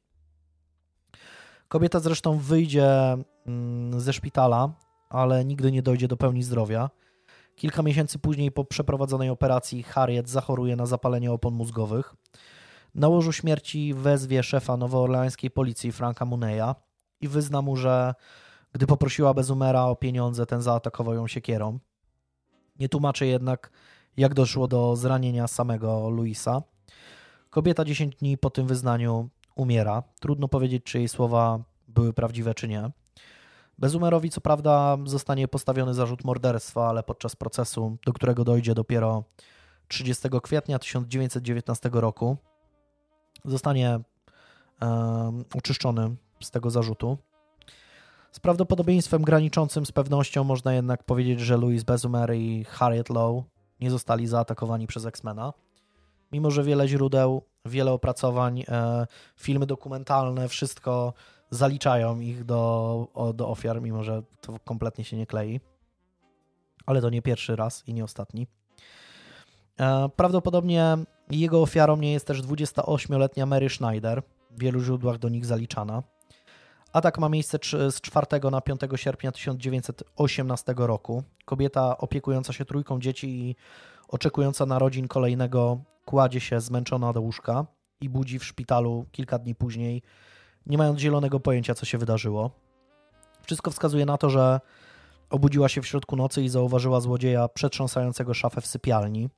Kobieta 1.67 1.99
zresztą 1.99 2.37
wyjdzie 2.37 3.17
mm, 3.45 3.99
ze 3.99 4.13
szpitala, 4.13 4.73
ale 5.09 5.45
nigdy 5.45 5.71
nie 5.71 5.81
dojdzie 5.81 6.07
do 6.07 6.17
pełni 6.17 6.43
zdrowia. 6.43 6.89
Kilka 7.55 7.83
miesięcy 7.83 8.19
później 8.19 8.51
po 8.51 8.65
przeprowadzonej 8.65 9.29
operacji 9.29 9.83
Harriet 9.83 10.29
zachoruje 10.29 10.75
na 10.75 10.85
zapalenie 10.85 11.31
opon 11.31 11.53
mózgowych. 11.53 12.15
Na 12.95 13.07
łożu 13.07 13.31
śmierci 13.31 13.93
wezwie 13.93 14.43
szefa 14.43 14.77
nowoorleańskiej 14.77 15.51
policji 15.51 15.91
Franka 15.91 16.25
Muneya 16.25 16.75
i 17.21 17.27
wyzna 17.27 17.61
mu, 17.61 17.75
że 17.75 18.13
gdy 18.73 18.87
poprosiła 18.87 19.33
Bezumera 19.33 19.85
o 19.85 19.95
pieniądze, 19.95 20.45
ten 20.45 20.61
zaatakował 20.61 21.13
ją 21.13 21.27
siekierą. 21.27 21.79
Nie 22.79 22.89
tłumaczy 22.89 23.25
jednak, 23.25 23.71
jak 24.17 24.33
doszło 24.33 24.67
do 24.67 24.95
zranienia 24.95 25.47
samego 25.47 26.09
Luisa. 26.09 26.61
Kobieta 27.49 27.85
10 27.85 28.15
dni 28.15 28.37
po 28.37 28.49
tym 28.49 28.67
wyznaniu 28.67 29.29
umiera. 29.55 30.03
Trudno 30.19 30.47
powiedzieć, 30.47 30.83
czy 30.83 30.97
jej 30.97 31.09
słowa 31.09 31.63
były 31.87 32.13
prawdziwe, 32.13 32.53
czy 32.53 32.67
nie. 32.67 32.91
Bezumerowi 33.83 34.29
co 34.29 34.41
prawda 34.41 34.97
zostanie 35.05 35.47
postawiony 35.47 35.93
zarzut 35.93 36.23
morderstwa, 36.23 36.89
ale 36.89 37.03
podczas 37.03 37.35
procesu, 37.35 37.97
do 38.05 38.13
którego 38.13 38.43
dojdzie 38.43 38.73
dopiero 38.73 39.23
30 39.87 40.29
kwietnia 40.43 40.79
1919 40.79 41.89
roku, 41.93 42.37
zostanie 43.45 43.99
um, 44.81 45.45
uczyszczony 45.55 46.15
z 46.43 46.51
tego 46.51 46.69
zarzutu. 46.69 47.17
Z 48.31 48.39
prawdopodobieństwem 48.39 49.21
graniczącym 49.21 49.85
z 49.85 49.91
pewnością 49.91 50.43
można 50.43 50.73
jednak 50.73 51.03
powiedzieć, 51.03 51.39
że 51.39 51.57
Louis 51.57 51.83
Bezumer 51.83 52.35
i 52.35 52.63
Harriet 52.63 53.09
Lowe 53.09 53.43
nie 53.81 53.91
zostali 53.91 54.27
zaatakowani 54.27 54.87
przez 54.87 55.05
X-Mena. 55.05 55.53
Mimo, 56.31 56.51
że 56.51 56.63
wiele 56.63 56.87
źródeł, 56.87 57.41
wiele 57.65 57.91
opracowań, 57.91 58.63
e, 58.67 59.07
filmy 59.35 59.65
dokumentalne, 59.65 60.47
wszystko 60.49 61.13
zaliczają 61.53 62.19
ich 62.19 62.43
do, 62.43 63.07
do 63.33 63.49
ofiar, 63.49 63.81
mimo 63.81 64.03
że 64.03 64.23
to 64.41 64.59
kompletnie 64.65 65.03
się 65.03 65.17
nie 65.17 65.25
klei. 65.25 65.59
Ale 66.85 67.01
to 67.01 67.09
nie 67.09 67.21
pierwszy 67.21 67.55
raz 67.55 67.83
i 67.87 67.93
nie 67.93 68.03
ostatni. 68.03 68.47
E, 69.79 70.09
prawdopodobnie 70.15 70.97
jego 71.31 71.61
ofiarą 71.61 71.97
nie 71.97 72.13
jest 72.13 72.27
też 72.27 72.41
28-letnia 72.41 73.45
Mary 73.45 73.69
Schneider, 73.69 74.23
w 74.51 74.59
wielu 74.59 74.79
źródłach 74.79 75.17
do 75.17 75.29
nich 75.29 75.45
zaliczana. 75.45 76.03
Atak 76.93 77.19
ma 77.19 77.29
miejsce 77.29 77.57
z 77.91 78.01
4 78.01 78.25
na 78.51 78.61
5 78.61 78.81
sierpnia 78.95 79.31
1918 79.31 80.73
roku. 80.77 81.23
Kobieta 81.45 81.97
opiekująca 81.97 82.53
się 82.53 82.65
trójką 82.65 82.99
dzieci 82.99 83.27
i 83.27 83.55
oczekująca 84.07 84.65
narodzin 84.65 85.07
kolejnego 85.07 85.77
kładzie 86.05 86.39
się 86.39 86.61
zmęczona 86.61 87.13
do 87.13 87.21
łóżka 87.21 87.65
i 88.01 88.09
budzi 88.09 88.39
w 88.39 88.45
szpitalu 88.45 89.05
kilka 89.11 89.39
dni 89.39 89.55
później 89.55 90.01
nie 90.65 90.77
mając 90.77 90.99
zielonego 90.99 91.39
pojęcia, 91.39 91.75
co 91.75 91.85
się 91.85 91.97
wydarzyło. 91.97 92.51
Wszystko 93.41 93.71
wskazuje 93.71 94.05
na 94.05 94.17
to, 94.17 94.29
że 94.29 94.59
obudziła 95.29 95.69
się 95.69 95.81
w 95.81 95.87
środku 95.87 96.15
nocy 96.15 96.41
i 96.41 96.49
zauważyła 96.49 96.99
złodzieja 96.99 97.47
przetrząsającego 97.47 98.33
szafę 98.33 98.61
w 98.61 98.67
sypialni. 98.67 99.29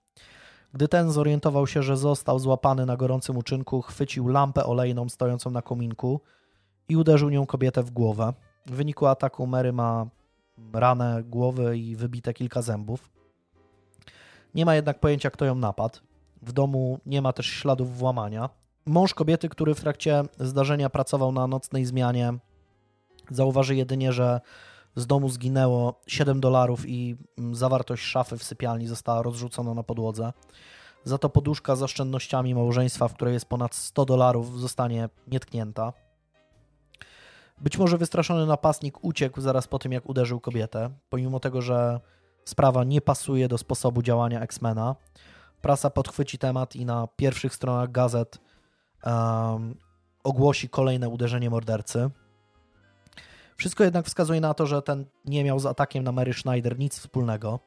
Gdy 0.73 0.87
ten 0.87 1.11
zorientował 1.11 1.67
się, 1.67 1.83
że 1.83 1.97
został 1.97 2.39
złapany 2.39 2.85
na 2.85 2.97
gorącym 2.97 3.37
uczynku, 3.37 3.81
chwycił 3.81 4.27
lampę 4.27 4.65
olejną 4.65 5.09
stojącą 5.09 5.51
na 5.51 5.61
kominku 5.61 6.21
i 6.89 6.97
uderzył 6.97 7.29
nią 7.29 7.45
kobietę 7.45 7.83
w 7.83 7.91
głowę. 7.91 8.33
W 8.65 8.71
wyniku 8.71 9.05
ataku 9.05 9.47
Mary 9.47 9.73
ma 9.73 10.05
ranę 10.73 11.23
głowy 11.23 11.77
i 11.77 11.95
wybite 11.95 12.33
kilka 12.33 12.61
zębów. 12.61 13.09
Nie 14.55 14.65
ma 14.65 14.75
jednak 14.75 14.99
pojęcia, 14.99 15.29
kto 15.29 15.45
ją 15.45 15.55
napadł. 15.55 15.99
W 16.41 16.51
domu 16.51 16.99
nie 17.05 17.21
ma 17.21 17.33
też 17.33 17.45
śladów 17.45 17.97
włamania. 17.97 18.49
Mąż 18.87 19.13
kobiety, 19.13 19.49
który 19.49 19.75
w 19.75 19.81
trakcie 19.81 20.23
zdarzenia 20.39 20.89
pracował 20.89 21.31
na 21.31 21.47
nocnej 21.47 21.85
zmianie, 21.85 22.33
zauważy 23.31 23.75
jedynie, 23.75 24.13
że 24.13 24.41
z 24.95 25.07
domu 25.07 25.29
zginęło 25.29 26.01
7 26.07 26.39
dolarów 26.39 26.89
i 26.89 27.17
mm, 27.37 27.55
zawartość 27.55 28.03
szafy 28.03 28.37
w 28.37 28.43
sypialni 28.43 28.87
została 28.87 29.21
rozrzucona 29.21 29.73
na 29.73 29.83
podłodze. 29.83 30.33
Za 31.03 31.17
to 31.17 31.29
poduszka 31.29 31.75
z 31.75 31.83
oszczędnościami 31.83 32.55
małżeństwa, 32.55 33.07
w 33.07 33.13
której 33.13 33.33
jest 33.33 33.45
ponad 33.45 33.75
100 33.75 34.05
dolarów, 34.05 34.59
zostanie 34.59 35.09
nietknięta. 35.27 35.93
Być 37.61 37.77
może 37.77 37.97
wystraszony 37.97 38.45
napastnik 38.45 39.03
uciekł 39.03 39.41
zaraz 39.41 39.67
po 39.67 39.79
tym, 39.79 39.91
jak 39.91 40.09
uderzył 40.09 40.39
kobietę, 40.39 40.89
pomimo 41.09 41.39
tego, 41.39 41.61
że 41.61 41.99
sprawa 42.45 42.83
nie 42.83 43.01
pasuje 43.01 43.47
do 43.47 43.57
sposobu 43.57 44.01
działania 44.01 44.41
X-Mena. 44.41 44.95
Prasa 45.61 45.89
podchwyci 45.89 46.37
temat 46.37 46.75
i 46.75 46.85
na 46.85 47.07
pierwszych 47.07 47.55
stronach 47.55 47.91
gazet 47.91 48.44
um, 49.05 49.75
ogłosi 50.23 50.69
kolejne 50.69 51.09
uderzenie 51.09 51.49
mordercy. 51.49 52.09
Wszystko 53.57 53.83
jednak 53.83 54.05
wskazuje 54.05 54.41
na 54.41 54.53
to, 54.53 54.65
że 54.65 54.81
ten 54.81 55.05
nie 55.25 55.43
miał 55.43 55.59
z 55.59 55.65
atakiem 55.65 56.03
na 56.03 56.11
Mary 56.11 56.33
Schneider 56.33 56.79
nic 56.79 56.99
wspólnego. 56.99 57.59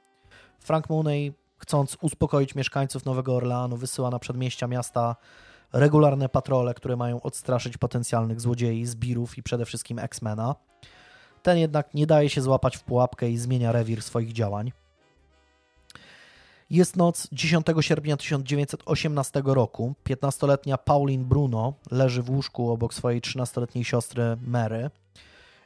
Frank 0.61 0.91
Mooney, 0.91 1.33
chcąc 1.59 1.97
uspokoić 2.01 2.55
mieszkańców 2.55 3.05
Nowego 3.05 3.37
Orleanu, 3.37 3.77
wysyła 3.77 4.11
na 4.11 4.19
przedmieścia 4.19 4.67
miasta 4.67 5.17
regularne 5.73 6.29
patrole, 6.29 6.75
które 6.75 6.97
mają 6.97 7.23
odstraszyć 7.23 7.77
potencjalnych 7.77 8.41
złodziei, 8.41 8.87
zbirów 8.87 9.39
i 9.39 9.43
przede 9.43 9.65
wszystkim 9.65 9.99
X-Mena. 9.99 10.55
Ten 11.43 11.59
jednak 11.59 11.95
nie 11.95 12.07
daje 12.07 12.29
się 12.29 12.41
złapać 12.43 12.77
w 12.77 12.83
pułapkę 12.83 13.31
i 13.31 13.39
zmienia 13.39 13.73
rewir 13.73 14.03
swoich 14.03 14.33
działań. 14.33 14.73
Jest 16.71 16.97
noc 16.97 17.29
10 17.33 17.67
sierpnia 17.81 18.17
1918 18.17 19.43
roku. 19.45 19.95
15-letnia 20.05 20.79
Pauline 20.79 21.25
Bruno 21.25 21.75
leży 21.91 22.23
w 22.23 22.31
łóżku 22.31 22.71
obok 22.71 22.95
swojej 22.95 23.21
13-letniej 23.21 23.85
siostry 23.85 24.37
Mary 24.47 24.91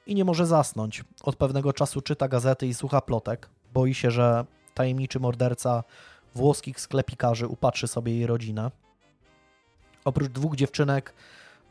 i 0.07 0.15
nie 0.15 0.25
może 0.25 0.47
zasnąć. 0.47 1.05
Od 1.23 1.37
pewnego 1.37 1.73
czasu 1.73 2.01
czyta 2.01 2.29
gazety 2.29 2.67
i 2.67 2.75
słucha 2.75 3.01
plotek. 3.01 3.49
Boi 3.75 3.95
się, 3.95 4.11
że 4.11 4.45
tajemniczy 4.75 5.21
morderca 5.21 5.85
włoskich 6.35 6.81
sklepikarzy 6.81 7.47
upatrzy 7.47 7.89
sobie 7.89 8.13
jej 8.13 8.27
rodzinę. 8.27 8.71
Oprócz 10.05 10.29
dwóch 10.29 10.57
dziewczynek 10.57 11.15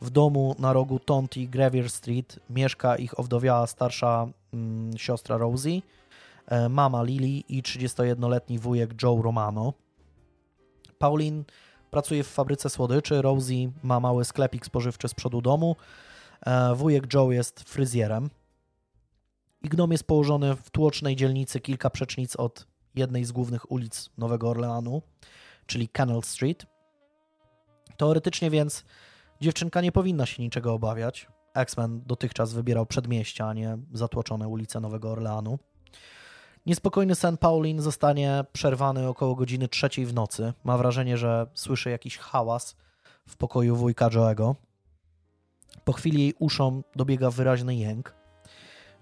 w 0.00 0.10
domu 0.10 0.56
na 0.58 0.72
rogu 0.72 0.98
Tonti 0.98 1.48
Gravier 1.48 1.90
Street 1.90 2.38
mieszka 2.50 2.96
ich 2.96 3.20
owdowiała 3.20 3.66
starsza 3.66 4.26
mm, 4.52 4.98
siostra 4.98 5.36
Rosie, 5.36 5.82
mama 6.68 7.02
Lily 7.02 7.42
i 7.48 7.62
31-letni 7.62 8.58
wujek 8.58 9.02
Joe 9.02 9.22
Romano. 9.22 9.72
Pauline 10.98 11.44
pracuje 11.90 12.24
w 12.24 12.28
fabryce 12.28 12.70
słodyczy, 12.70 13.22
Rosie 13.22 13.72
ma 13.82 14.00
mały 14.00 14.24
sklepik 14.24 14.66
spożywczy 14.66 15.08
z 15.08 15.14
przodu 15.14 15.40
domu, 15.40 15.76
e, 16.46 16.74
wujek 16.74 17.14
Joe 17.14 17.32
jest 17.32 17.60
fryzjerem. 17.60 18.30
Ich 19.62 19.74
dom 19.74 19.92
jest 19.92 20.04
położony 20.04 20.56
w 20.56 20.70
tłocznej 20.70 21.16
dzielnicy 21.16 21.60
kilka 21.60 21.90
przecznic 21.90 22.36
od 22.36 22.66
jednej 22.94 23.24
z 23.24 23.32
głównych 23.32 23.72
ulic 23.72 24.10
Nowego 24.18 24.48
Orleanu, 24.48 25.02
czyli 25.66 25.88
Canal 25.88 26.22
Street. 26.22 26.66
Teoretycznie 27.96 28.50
więc 28.50 28.84
dziewczynka 29.40 29.80
nie 29.80 29.92
powinna 29.92 30.26
się 30.26 30.42
niczego 30.42 30.72
obawiać. 30.72 31.28
X-Men 31.54 32.02
dotychczas 32.06 32.52
wybierał 32.52 32.86
przedmieścia, 32.86 33.46
a 33.46 33.54
nie 33.54 33.78
zatłoczone 33.92 34.48
ulice 34.48 34.80
Nowego 34.80 35.10
Orleanu. 35.10 35.58
Niespokojny 36.66 37.14
sen 37.14 37.36
Pauline 37.36 37.82
zostanie 37.82 38.44
przerwany 38.52 39.08
około 39.08 39.34
godziny 39.34 39.68
trzeciej 39.68 40.06
w 40.06 40.14
nocy. 40.14 40.52
Ma 40.64 40.78
wrażenie, 40.78 41.16
że 41.16 41.46
słyszy 41.54 41.90
jakiś 41.90 42.18
hałas 42.18 42.76
w 43.28 43.36
pokoju 43.36 43.76
wujka 43.76 44.08
Joe'ego. 44.08 44.54
Po 45.84 45.92
chwili 45.92 46.22
jej 46.22 46.34
uszom 46.38 46.84
dobiega 46.96 47.30
wyraźny 47.30 47.76
jęk. 47.76 48.14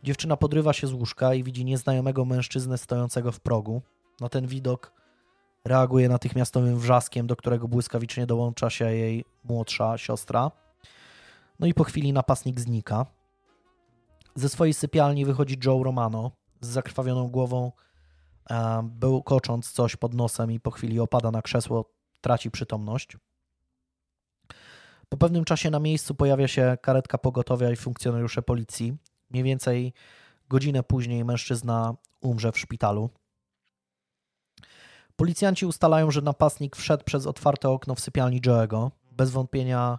Dziewczyna 0.02 0.36
podrywa 0.36 0.72
się 0.72 0.86
z 0.86 0.92
łóżka 0.92 1.34
i 1.34 1.42
widzi 1.42 1.64
nieznajomego 1.64 2.24
mężczyznę 2.24 2.78
stojącego 2.78 3.32
w 3.32 3.40
progu. 3.40 3.82
Na 4.20 4.28
ten 4.28 4.46
widok 4.46 4.92
reaguje 5.64 6.08
natychmiastowym 6.08 6.78
wrzaskiem, 6.78 7.26
do 7.26 7.36
którego 7.36 7.68
błyskawicznie 7.68 8.26
dołącza 8.26 8.70
się 8.70 8.84
jej 8.84 9.24
młodsza 9.44 9.98
siostra. 9.98 10.50
No 11.58 11.66
i 11.66 11.74
po 11.74 11.84
chwili 11.84 12.12
napastnik 12.12 12.60
znika. 12.60 13.06
Ze 14.34 14.48
swojej 14.48 14.74
sypialni 14.74 15.24
wychodzi 15.24 15.58
Joe 15.64 15.82
Romano 15.82 16.39
z 16.60 16.68
zakrwawioną 16.68 17.28
głową, 17.28 17.72
był 18.82 19.22
kocząc 19.22 19.72
coś 19.72 19.96
pod 19.96 20.14
nosem 20.14 20.52
i 20.52 20.60
po 20.60 20.70
chwili 20.70 21.00
opada 21.00 21.30
na 21.30 21.42
krzesło, 21.42 21.90
traci 22.20 22.50
przytomność. 22.50 23.16
Po 25.08 25.16
pewnym 25.16 25.44
czasie 25.44 25.70
na 25.70 25.78
miejscu 25.78 26.14
pojawia 26.14 26.48
się 26.48 26.78
karetka 26.82 27.18
pogotowia 27.18 27.70
i 27.70 27.76
funkcjonariusze 27.76 28.42
policji. 28.42 28.96
Mniej 29.30 29.44
więcej 29.44 29.92
godzinę 30.48 30.82
później 30.82 31.24
mężczyzna 31.24 31.94
umrze 32.20 32.52
w 32.52 32.58
szpitalu. 32.58 33.10
Policjanci 35.16 35.66
ustalają, 35.66 36.10
że 36.10 36.22
napastnik 36.22 36.76
wszedł 36.76 37.04
przez 37.04 37.26
otwarte 37.26 37.68
okno 37.68 37.94
w 37.94 38.00
sypialni 38.00 38.40
Joe'ego. 38.40 38.90
Bez 39.12 39.30
wątpienia 39.30 39.98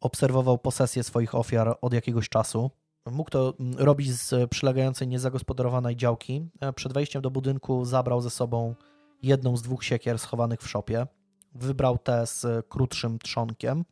obserwował 0.00 0.58
posesję 0.58 1.04
swoich 1.04 1.34
ofiar 1.34 1.78
od 1.80 1.92
jakiegoś 1.92 2.28
czasu. 2.28 2.70
Mógł 3.10 3.30
to 3.30 3.54
mm, 3.60 3.78
robić 3.78 4.12
z 4.12 4.50
przylegającej 4.50 5.08
niezagospodarowanej 5.08 5.96
działki. 5.96 6.48
Przed 6.74 6.92
wejściem 6.92 7.22
do 7.22 7.30
budynku 7.30 7.84
zabrał 7.84 8.20
ze 8.20 8.30
sobą 8.30 8.74
jedną 9.22 9.56
z 9.56 9.62
dwóch 9.62 9.84
siekier 9.84 10.18
schowanych 10.18 10.60
w 10.60 10.68
szopie. 10.68 11.06
Wybrał 11.54 11.98
tę 11.98 12.26
z 12.26 12.66
krótszym 12.68 13.18
trzonkiem. 13.18 13.84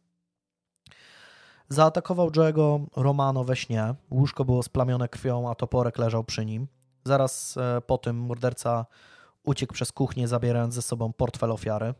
Zaatakował 1.68 2.30
Joe'ego 2.30 2.86
Romano 2.97 3.44
we 3.44 3.56
śnie. 3.56 3.94
Łóżko 4.10 4.44
było 4.44 4.62
splamione 4.62 5.09
krwią, 5.09 5.51
a 5.51 5.55
toporek 5.55 5.98
leżał 5.98 6.24
przy 6.24 6.47
nim. 6.47 6.68
Zaraz 7.05 7.56
e, 7.56 7.80
po 7.80 7.98
tym 7.98 8.16
morderca 8.16 8.86
uciekł 9.44 9.74
przez 9.74 9.93
kuchnię, 9.93 10.28
zabierając 10.28 10.74
ze 10.74 10.82
sobą 10.82 11.12
portfel 11.12 11.52
ofiary. 11.52 11.94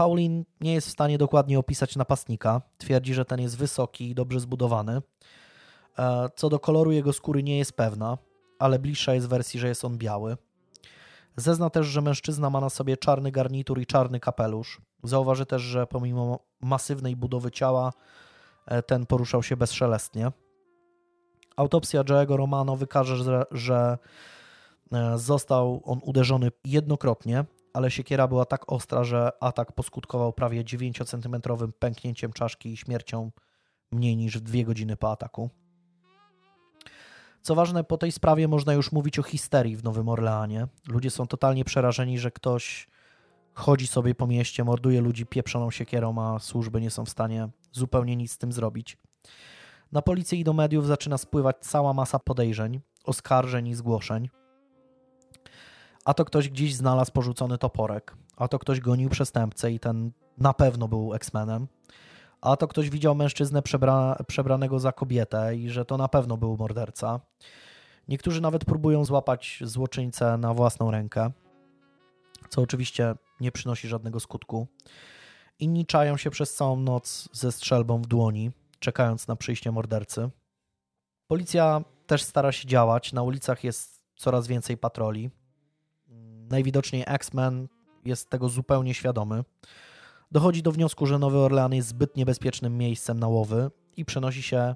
Paulin 0.00 0.44
nie 0.60 0.74
jest 0.74 0.88
w 0.88 0.90
stanie 0.90 1.18
dokładnie 1.18 1.58
opisać 1.58 1.96
napastnika. 1.96 2.62
Twierdzi, 2.78 3.14
że 3.14 3.24
ten 3.24 3.40
jest 3.40 3.56
wysoki 3.56 4.10
i 4.10 4.14
dobrze 4.14 4.40
zbudowany. 4.40 5.02
E, 5.98 6.28
co 6.36 6.48
do 6.48 6.58
koloru 6.58 6.92
jego 6.92 7.12
skóry 7.12 7.42
nie 7.42 7.58
jest 7.58 7.72
pewna, 7.72 8.18
ale 8.58 8.78
bliższa 8.78 9.14
jest 9.14 9.28
wersji, 9.28 9.60
że 9.60 9.68
jest 9.68 9.84
on 9.84 9.98
biały. 9.98 10.36
Zezna 11.36 11.70
też, 11.70 11.86
że 11.86 12.00
mężczyzna 12.00 12.50
ma 12.50 12.60
na 12.60 12.70
sobie 12.70 12.96
czarny 12.96 13.30
garnitur 13.30 13.80
i 13.80 13.86
czarny 13.86 14.20
kapelusz. 14.20 14.80
Zauważy 15.02 15.46
też, 15.46 15.62
że 15.62 15.86
pomimo 15.86 16.38
masywnej 16.60 17.16
budowy 17.16 17.50
ciała 17.50 17.92
e, 18.66 18.82
ten 18.82 19.06
poruszał 19.06 19.42
się 19.42 19.56
bezszelestnie. 19.56 20.32
Autopsja 21.56 22.02
Joe'ego 22.02 22.36
Romano 22.36 22.76
wykaże, 22.76 23.16
że, 23.16 23.42
że 23.50 23.98
e, 24.92 25.18
został 25.18 25.82
on 25.84 26.00
uderzony 26.02 26.50
jednokrotnie, 26.64 27.44
ale 27.74 27.90
siekiera 27.90 28.28
była 28.28 28.44
tak 28.44 28.72
ostra, 28.72 29.04
że 29.04 29.30
atak 29.40 29.72
poskutkował 29.72 30.32
prawie 30.32 30.64
9-centymetrowym 30.64 31.72
pęknięciem 31.78 32.32
czaszki 32.32 32.72
i 32.72 32.76
śmiercią 32.76 33.30
mniej 33.92 34.16
niż 34.16 34.38
w 34.38 34.40
dwie 34.40 34.64
godziny 34.64 34.96
po 34.96 35.10
ataku. 35.10 35.50
Co 37.42 37.54
ważne, 37.54 37.84
po 37.84 37.98
tej 37.98 38.12
sprawie 38.12 38.48
można 38.48 38.72
już 38.72 38.92
mówić 38.92 39.18
o 39.18 39.22
histerii 39.22 39.76
w 39.76 39.84
Nowym 39.84 40.08
Orleanie. 40.08 40.66
Ludzie 40.88 41.10
są 41.10 41.26
totalnie 41.26 41.64
przerażeni, 41.64 42.18
że 42.18 42.30
ktoś 42.30 42.88
chodzi 43.54 43.86
sobie 43.86 44.14
po 44.14 44.26
mieście, 44.26 44.64
morduje 44.64 45.00
ludzi 45.00 45.26
pieprzoną 45.26 45.70
siekierą, 45.70 46.18
a 46.18 46.38
służby 46.38 46.80
nie 46.80 46.90
są 46.90 47.04
w 47.04 47.10
stanie 47.10 47.48
zupełnie 47.72 48.16
nic 48.16 48.32
z 48.32 48.38
tym 48.38 48.52
zrobić. 48.52 48.98
Na 49.92 50.02
policję 50.02 50.38
i 50.38 50.44
do 50.44 50.52
mediów 50.52 50.86
zaczyna 50.86 51.18
spływać 51.18 51.56
cała 51.60 51.92
masa 51.92 52.18
podejrzeń, 52.18 52.80
oskarżeń 53.04 53.68
i 53.68 53.74
zgłoszeń. 53.74 54.28
A 56.04 56.14
to 56.14 56.24
ktoś 56.24 56.48
gdzieś 56.48 56.74
znalazł 56.74 57.12
porzucony 57.12 57.58
toporek, 57.58 58.16
a 58.36 58.48
to 58.48 58.58
ktoś 58.58 58.80
gonił 58.80 59.10
przestępcę 59.10 59.72
i 59.72 59.80
ten 59.80 60.12
na 60.38 60.54
pewno 60.54 60.88
był 60.88 61.14
X-Menem, 61.14 61.68
a 62.40 62.56
to 62.56 62.68
ktoś 62.68 62.90
widział 62.90 63.14
mężczyznę 63.14 63.62
przebra 63.62 64.16
przebranego 64.26 64.78
za 64.78 64.92
kobietę 64.92 65.56
i 65.56 65.70
że 65.70 65.84
to 65.84 65.96
na 65.96 66.08
pewno 66.08 66.36
był 66.36 66.56
morderca. 66.56 67.20
Niektórzy 68.08 68.40
nawet 68.40 68.64
próbują 68.64 69.04
złapać 69.04 69.58
złoczyńcę 69.62 70.38
na 70.38 70.54
własną 70.54 70.90
rękę, 70.90 71.30
co 72.48 72.62
oczywiście 72.62 73.14
nie 73.40 73.52
przynosi 73.52 73.88
żadnego 73.88 74.20
skutku. 74.20 74.66
Inni 75.58 75.86
czają 75.86 76.16
się 76.16 76.30
przez 76.30 76.54
całą 76.54 76.76
noc 76.76 77.28
ze 77.32 77.52
strzelbą 77.52 78.02
w 78.02 78.06
dłoni, 78.06 78.50
czekając 78.78 79.28
na 79.28 79.36
przyjście 79.36 79.72
mordercy. 79.72 80.30
Policja 81.30 81.84
też 82.06 82.22
stara 82.22 82.52
się 82.52 82.68
działać. 82.68 83.12
Na 83.12 83.22
ulicach 83.22 83.64
jest 83.64 84.02
coraz 84.16 84.46
więcej 84.46 84.76
patroli. 84.76 85.30
Najwidoczniej 86.50 87.04
X-Men 87.06 87.68
jest 88.04 88.30
tego 88.30 88.48
zupełnie 88.48 88.94
świadomy. 88.94 89.44
Dochodzi 90.32 90.62
do 90.62 90.72
wniosku, 90.72 91.06
że 91.06 91.18
Nowy 91.18 91.38
Orlean 91.38 91.74
jest 91.74 91.88
zbyt 91.88 92.16
niebezpiecznym 92.16 92.78
miejscem 92.78 93.20
na 93.20 93.28
łowy 93.28 93.70
i 93.96 94.04
przenosi 94.04 94.42
się 94.42 94.74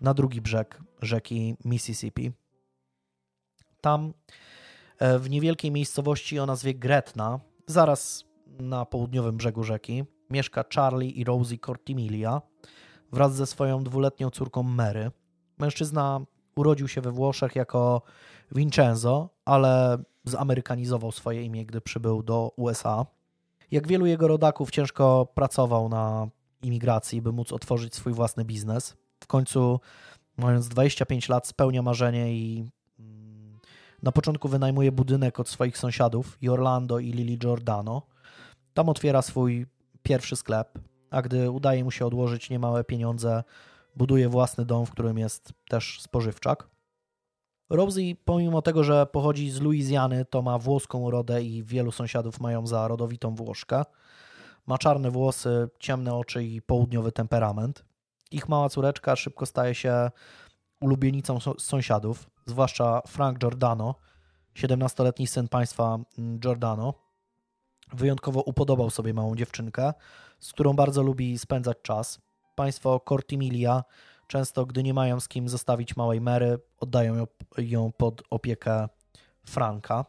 na 0.00 0.14
drugi 0.14 0.40
brzeg 0.40 0.80
rzeki 1.02 1.56
Mississippi. 1.64 2.32
Tam, 3.80 4.12
e, 4.98 5.18
w 5.18 5.30
niewielkiej 5.30 5.70
miejscowości 5.70 6.38
o 6.38 6.46
nazwie 6.46 6.74
Gretna, 6.74 7.40
zaraz 7.66 8.24
na 8.46 8.84
południowym 8.84 9.36
brzegu 9.36 9.64
rzeki, 9.64 10.04
mieszka 10.30 10.64
Charlie 10.74 11.10
i 11.10 11.24
Rosie 11.24 11.58
Cortimilia 11.58 12.42
wraz 13.12 13.34
ze 13.34 13.46
swoją 13.46 13.84
dwuletnią 13.84 14.30
córką 14.30 14.62
Mary. 14.62 15.10
Mężczyzna 15.58 16.20
urodził 16.56 16.88
się 16.88 17.00
we 17.00 17.10
Włoszech 17.10 17.56
jako 17.56 18.02
Vincenzo, 18.52 19.30
ale 19.44 19.98
zamerykanizował 20.24 21.12
swoje 21.12 21.42
imię, 21.42 21.66
gdy 21.66 21.80
przybył 21.80 22.22
do 22.22 22.52
USA. 22.56 23.06
Jak 23.70 23.88
wielu 23.88 24.06
jego 24.06 24.28
rodaków, 24.28 24.70
ciężko 24.70 25.26
pracował 25.34 25.88
na 25.88 26.28
imigracji, 26.62 27.22
by 27.22 27.32
móc 27.32 27.52
otworzyć 27.52 27.94
swój 27.94 28.12
własny 28.12 28.44
biznes. 28.44 28.96
W 29.20 29.26
końcu, 29.26 29.80
mając 30.36 30.68
25 30.68 31.28
lat, 31.28 31.46
spełnia 31.46 31.82
marzenie 31.82 32.34
i 32.34 32.64
mm, 32.98 33.58
na 34.02 34.12
początku 34.12 34.48
wynajmuje 34.48 34.92
budynek 34.92 35.40
od 35.40 35.48
swoich 35.48 35.78
sąsiadów, 35.78 36.38
Orlando 36.50 36.98
i 36.98 37.12
Lily 37.12 37.36
Giordano. 37.36 38.02
Tam 38.74 38.88
otwiera 38.88 39.22
swój 39.22 39.66
pierwszy 40.02 40.36
sklep, 40.36 40.78
a 41.10 41.22
gdy 41.22 41.50
udaje 41.50 41.84
mu 41.84 41.90
się 41.90 42.06
odłożyć 42.06 42.50
niemałe 42.50 42.84
pieniądze, 42.84 43.44
buduje 43.96 44.28
własny 44.28 44.64
dom, 44.64 44.86
w 44.86 44.90
którym 44.90 45.18
jest 45.18 45.52
też 45.68 46.00
spożywczak. 46.00 46.73
Rosie, 47.70 48.14
pomimo 48.24 48.62
tego, 48.62 48.84
że 48.84 49.06
pochodzi 49.06 49.50
z 49.50 49.60
Luizjany, 49.60 50.24
to 50.24 50.42
ma 50.42 50.58
włoską 50.58 50.98
urodę 50.98 51.42
i 51.42 51.62
wielu 51.62 51.92
sąsiadów 51.92 52.40
mają 52.40 52.66
za 52.66 52.88
rodowitą 52.88 53.34
Włoszkę. 53.34 53.82
Ma 54.66 54.78
czarne 54.78 55.10
włosy, 55.10 55.68
ciemne 55.78 56.14
oczy 56.14 56.44
i 56.44 56.62
południowy 56.62 57.12
temperament. 57.12 57.84
Ich 58.30 58.48
mała 58.48 58.68
córeczka 58.68 59.16
szybko 59.16 59.46
staje 59.46 59.74
się 59.74 60.10
ulubienicą 60.80 61.38
sąsiadów, 61.58 62.30
zwłaszcza 62.46 63.02
Frank 63.06 63.38
Giordano, 63.38 63.94
17-letni 64.56 65.26
syn 65.26 65.48
państwa 65.48 65.98
mm, 66.18 66.38
Giordano. 66.38 66.94
Wyjątkowo 67.92 68.42
upodobał 68.42 68.90
sobie 68.90 69.14
małą 69.14 69.36
dziewczynkę, 69.36 69.92
z 70.38 70.52
którą 70.52 70.72
bardzo 70.72 71.02
lubi 71.02 71.38
spędzać 71.38 71.76
czas. 71.82 72.20
Państwo 72.54 73.00
Cortimilia 73.08 73.84
Często, 74.26 74.66
gdy 74.66 74.82
nie 74.82 74.94
mają 74.94 75.20
z 75.20 75.28
kim 75.28 75.48
zostawić 75.48 75.96
małej 75.96 76.20
Mary, 76.20 76.58
oddają 76.80 77.26
ją 77.58 77.92
pod 77.92 78.22
opiekę 78.30 78.88
Franka. 79.46 80.04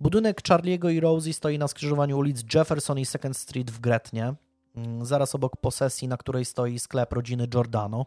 Budynek 0.00 0.42
Charlie'ego 0.42 0.92
i 0.92 1.00
Rosie 1.00 1.32
stoi 1.32 1.58
na 1.58 1.68
skrzyżowaniu 1.68 2.18
ulic 2.18 2.54
Jefferson 2.54 2.98
i 2.98 3.06
Second 3.06 3.36
Street 3.36 3.70
w 3.70 3.80
Gretnie, 3.80 4.34
mm, 4.76 5.06
zaraz 5.06 5.34
obok 5.34 5.56
posesji, 5.56 6.08
na 6.08 6.16
której 6.16 6.44
stoi 6.44 6.78
sklep 6.78 7.12
rodziny 7.12 7.46
Giordano. 7.46 8.06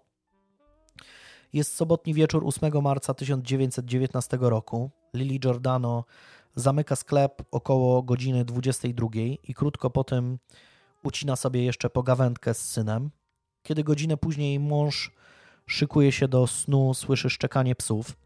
Jest 1.53 1.75
sobotni 1.75 2.13
wieczór 2.13 2.43
8 2.45 2.81
marca 2.81 3.13
1919 3.13 4.37
roku. 4.41 4.91
Lily 5.13 5.39
Giordano 5.39 6.05
zamyka 6.55 6.95
sklep 6.95 7.41
około 7.51 8.03
godziny 8.03 8.45
22 8.45 9.07
i 9.43 9.53
krótko 9.53 9.89
po 9.89 10.03
tym 10.03 10.39
ucina 11.03 11.35
sobie 11.35 11.63
jeszcze 11.63 11.89
pogawędkę 11.89 12.53
z 12.53 12.69
synem. 12.69 13.11
Kiedy 13.63 13.83
godzinę 13.83 14.17
później 14.17 14.59
mąż 14.59 15.11
szykuje 15.67 16.11
się 16.11 16.27
do 16.27 16.47
snu, 16.47 16.93
słyszy 16.93 17.29
szczekanie 17.29 17.75
psów. 17.75 18.17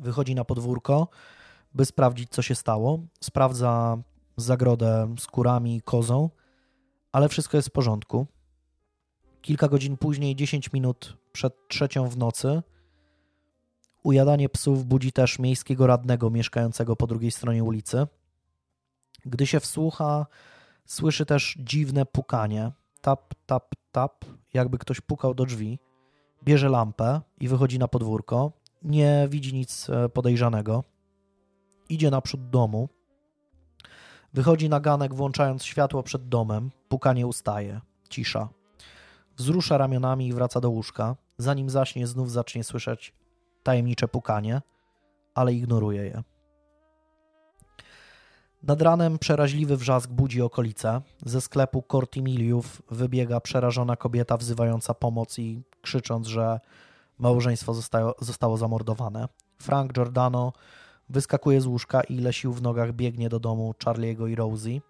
Wychodzi 0.00 0.34
na 0.34 0.44
podwórko, 0.44 1.08
by 1.74 1.84
sprawdzić, 1.84 2.30
co 2.30 2.42
się 2.42 2.54
stało. 2.54 2.98
Sprawdza 3.20 3.98
zagrodę 4.36 5.14
z 5.18 5.26
kurami 5.26 5.76
i 5.76 5.82
kozą, 5.82 6.30
ale 7.12 7.28
wszystko 7.28 7.56
jest 7.56 7.68
w 7.68 7.72
porządku. 7.72 8.26
Kilka 9.42 9.68
godzin 9.68 9.96
później, 9.96 10.36
10 10.36 10.72
minut 10.72 11.16
przed 11.32 11.68
trzecią 11.68 12.08
w 12.08 12.16
nocy, 12.16 12.62
ujadanie 14.02 14.48
psów 14.48 14.84
budzi 14.84 15.12
też 15.12 15.38
miejskiego 15.38 15.86
radnego 15.86 16.30
mieszkającego 16.30 16.96
po 16.96 17.06
drugiej 17.06 17.30
stronie 17.30 17.64
ulicy. 17.64 18.06
Gdy 19.24 19.46
się 19.46 19.60
wsłucha, 19.60 20.26
słyszy 20.84 21.26
też 21.26 21.56
dziwne 21.58 22.06
pukanie. 22.06 22.72
Tap, 23.06 23.34
tap, 23.46 23.74
tap, 23.92 24.24
jakby 24.54 24.78
ktoś 24.78 25.00
pukał 25.00 25.34
do 25.34 25.44
drzwi. 25.44 25.78
Bierze 26.44 26.68
lampę 26.68 27.20
i 27.40 27.48
wychodzi 27.48 27.78
na 27.78 27.88
podwórko. 27.88 28.52
Nie 28.82 29.26
widzi 29.30 29.54
nic 29.54 29.90
e, 29.90 30.08
podejrzanego. 30.08 30.84
Idzie 31.88 32.10
naprzód 32.10 32.50
domu. 32.50 32.88
Wychodzi 34.34 34.68
na 34.68 34.80
ganek, 34.80 35.14
włączając 35.14 35.64
światło 35.64 36.02
przed 36.02 36.28
domem. 36.28 36.70
Pukanie 36.88 37.26
ustaje. 37.26 37.80
Cisza. 38.08 38.48
Wzrusza 39.36 39.78
ramionami 39.78 40.28
i 40.28 40.32
wraca 40.32 40.60
do 40.60 40.70
łóżka. 40.70 41.16
Zanim 41.38 41.70
zaśnie, 41.70 42.06
znów 42.06 42.30
zacznie 42.30 42.64
słyszeć 42.64 43.14
tajemnicze 43.62 44.08
pukanie, 44.08 44.62
ale 45.34 45.54
ignoruje 45.54 46.04
je. 46.04 46.22
Nad 48.62 48.82
ranem 48.82 49.18
przeraźliwy 49.18 49.76
wrzask 49.76 50.10
budzi 50.10 50.42
okolice. 50.42 51.02
Ze 51.26 51.40
sklepu 51.40 51.82
Cortimiliów 51.82 52.82
wybiega 52.90 53.40
przerażona 53.40 53.96
kobieta 53.96 54.36
wzywająca 54.36 54.94
pomoc 54.94 55.38
i 55.38 55.62
krzycząc, 55.82 56.26
że 56.26 56.60
małżeństwo 57.18 57.74
zostało, 57.74 58.14
zostało 58.20 58.56
zamordowane. 58.56 59.28
Frank 59.58 59.92
Giordano 59.92 60.52
wyskakuje 61.08 61.60
z 61.60 61.66
łóżka 61.66 62.00
i 62.00 62.14
ile 62.14 62.32
sił 62.32 62.52
w 62.52 62.62
nogach 62.62 62.92
biegnie 62.92 63.28
do 63.28 63.40
domu 63.40 63.74
Charlie'ego 63.84 64.30
i 64.30 64.34
Rosie, 64.34 64.80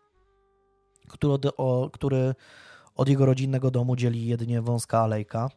który 1.09 1.33
od, 1.33 1.47
o, 1.57 1.91
który 1.93 2.35
od 2.95 3.09
jego 3.09 3.27
rodzinnego 3.27 3.71
domu 3.71 3.97
dzieli 3.97 4.27
jedynie 4.27 4.63
wąska 4.63 5.01
alejka. 5.01 5.51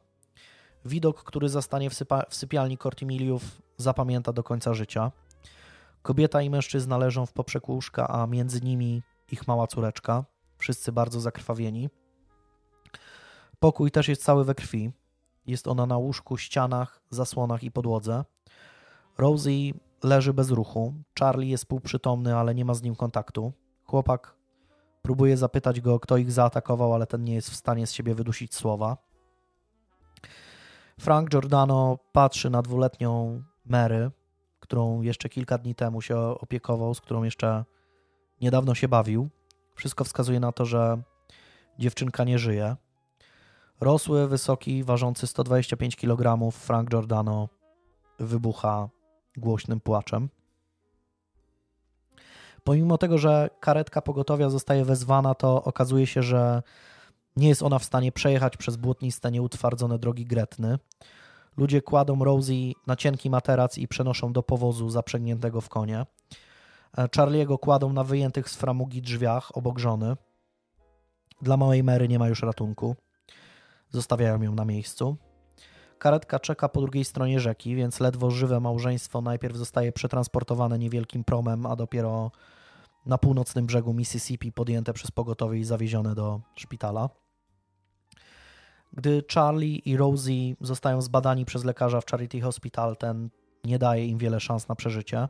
Widok, 0.86 1.23
który 1.23 1.49
zastanie 1.49 1.90
w, 1.90 1.94
sypa, 1.94 2.26
w 2.30 2.36
sypialni 2.36 2.77
Cortimiliów, 2.77 3.61
zapamięta 3.77 4.34
do 4.34 4.44
końca 4.44 4.73
życia. 4.73 5.11
Kobieta 6.02 6.42
i 6.42 6.50
mężczyzna 6.50 6.98
leżą 6.98 7.26
w 7.26 7.34
poprzek 7.34 7.70
łóżka, 7.70 8.08
a 8.08 8.28
między 8.28 8.62
nimi 8.62 9.04
ich 9.32 9.48
mała 9.48 9.68
córeczka, 9.68 10.26
wszyscy 10.58 10.92
bardzo 10.92 11.20
zakrwawieni. 11.20 11.90
Pokój 13.60 13.92
też 13.92 14.08
jest 14.08 14.24
cały 14.24 14.46
we 14.46 14.56
krwi. 14.56 14.92
Jest 15.48 15.68
ona 15.68 15.86
na 15.86 15.98
łóżku, 15.98 16.38
ścianach, 16.38 17.02
zasłonach 17.10 17.64
i 17.64 17.72
podłodze. 17.72 18.26
Rosie 19.18 19.74
leży 20.04 20.34
bez 20.34 20.50
ruchu. 20.50 20.94
Charlie 21.20 21.50
jest 21.50 21.66
półprzytomny, 21.66 22.36
ale 22.36 22.56
nie 22.56 22.66
ma 22.66 22.74
z 22.74 22.82
nim 22.82 22.96
kontaktu. 22.96 23.54
Chłopak 23.86 24.36
próbuje 25.02 25.38
zapytać 25.38 25.82
go, 25.82 26.00
kto 26.00 26.18
ich 26.18 26.32
zaatakował, 26.32 26.94
ale 26.94 27.08
ten 27.08 27.24
nie 27.24 27.34
jest 27.34 27.50
w 27.50 27.56
stanie 27.56 27.88
z 27.88 27.92
siebie 27.92 28.16
wydusić 28.16 28.56
słowa. 28.56 28.98
Frank 31.00 31.30
Giordano 31.30 31.98
patrzy 32.12 32.50
na 32.50 32.62
dwuletnią 32.62 33.44
Mary, 33.66 34.12
którą 34.70 35.02
jeszcze 35.02 35.30
kilka 35.30 35.58
dni 35.58 35.76
temu 35.76 36.02
się 36.02 36.18
opiekował, 36.18 36.94
z 36.94 37.02
którą 37.02 37.24
jeszcze 37.24 37.66
niedawno 38.41 38.76
się 38.76 38.88
bawił. 38.88 39.30
Wszystko 39.76 40.04
wskazuje 40.04 40.40
na 40.40 40.52
to, 40.52 40.66
że 40.66 41.02
dziewczynka 41.80 42.24
nie 42.24 42.40
żyje. 42.40 42.76
Rosły, 43.82 44.28
wysoki, 44.28 44.84
ważący 44.84 45.28
125 45.28 45.96
kg 45.96 46.52
Frank 46.52 46.90
Giordano 46.90 47.50
wybucha 48.20 48.90
głośnym 49.38 49.80
płaczem. 49.80 50.30
Pomimo 52.64 52.98
tego, 52.98 53.18
że 53.18 53.50
karetka 53.60 54.02
pogotowia 54.02 54.50
zostaje 54.50 54.86
wezwana, 54.86 55.36
to 55.36 55.64
okazuje 55.64 56.08
się, 56.08 56.24
że 56.24 56.64
nie 57.36 57.48
jest 57.48 57.64
ona 57.64 57.80
w 57.80 57.86
stanie 57.86 58.12
przejechać 58.12 58.58
przez 58.58 58.76
błotniste, 58.76 59.32
nieutwardzone 59.32 60.00
drogi 60.00 60.26
Gretny. 60.26 60.80
Ludzie 61.60 61.81
kładą 61.81 62.23
Rosie 62.23 62.72
na 62.88 62.95
cienki 62.95 63.30
materac 63.30 63.77
i 63.77 63.88
przenoszą 63.88 64.34
do 64.34 64.44
powozu 64.44 64.90
zaprzęgniętego 64.90 65.61
w 65.61 65.69
konie. 65.69 66.06
E, 66.98 67.07
Charlie'ego 67.07 67.60
kładą 67.60 67.94
na 67.94 68.03
wyjętych 68.03 68.49
z 68.49 68.56
framugi 68.56 69.02
drzwiach 69.02 69.57
obok 69.57 69.80
żony. 69.80 70.15
Dla 71.41 71.57
małej 71.57 71.84
Mary 71.84 72.07
nie 72.07 72.19
ma 72.19 72.27
już 72.27 72.41
ratunku. 72.41 72.95
Zostawiają 73.90 74.41
ją 74.41 74.56
na 74.56 74.65
miejscu. 74.65 75.18
Karetka 75.98 76.40
czeka 76.40 76.69
po 76.69 76.81
drugiej 76.81 77.06
stronie 77.06 77.40
rzeki, 77.40 77.76
więc 77.76 77.99
ledwo 77.99 78.31
żywe 78.31 78.60
małżeństwo 78.60 79.22
najpierw 79.22 79.56
zostaje 79.56 79.91
przetransportowane 79.91 80.80
niewielkim 80.80 81.23
promem, 81.23 81.65
a 81.65 81.76
dopiero 81.76 82.31
na 83.06 83.18
północnym 83.18 83.65
brzegu 83.65 83.94
Mississippi 83.94 84.52
podjęte 84.52 84.94
przez 84.94 85.11
pogotowie 85.11 85.60
i 85.60 85.64
zawiezione 85.64 86.15
do 86.15 86.41
szpitala. 86.56 87.10
Gdy 88.94 89.24
Charlie 89.34 89.76
i 89.78 89.98
Rosie 89.98 90.56
zostają 90.61 91.02
zbadani 91.02 91.45
przez 91.45 91.64
lekarza 91.64 92.02
w 92.02 92.06
Charity 92.06 92.41
Hospital, 92.41 92.98
ten 92.98 93.30
nie 93.64 93.80
daje 93.80 94.06
im 94.06 94.18
wiele 94.18 94.40
szans 94.40 94.68
na 94.68 94.76
przeżycie. 94.76 95.28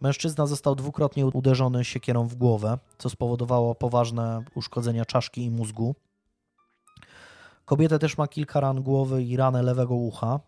Mężczyzna 0.00 0.46
został 0.46 0.74
dwukrotnie 0.74 1.26
uderzony 1.26 1.84
siekierą 1.84 2.28
w 2.28 2.34
głowę, 2.34 2.78
co 2.98 3.10
spowodowało 3.10 3.74
poważne 3.74 4.44
uszkodzenia 4.54 5.04
czaszki 5.04 5.44
i 5.44 5.50
mózgu. 5.50 5.94
Kobieta 7.64 7.98
też 7.98 8.18
ma 8.18 8.28
kilka 8.28 8.60
ran 8.60 8.82
głowy 8.82 9.22
i 9.22 9.36
ranę 9.36 9.62
lewego 9.62 9.94
ucha. 9.94 10.40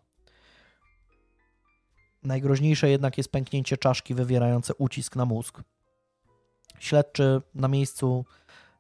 Najgroźniejsze 2.22 2.90
jednak 2.90 3.18
jest 3.18 3.32
pęknięcie 3.32 3.76
czaszki 3.76 4.14
wywierające 4.14 4.74
ucisk 4.74 5.16
na 5.16 5.24
mózg. 5.24 5.62
Śledczy 6.78 7.42
na 7.54 7.68
miejscu 7.68 8.24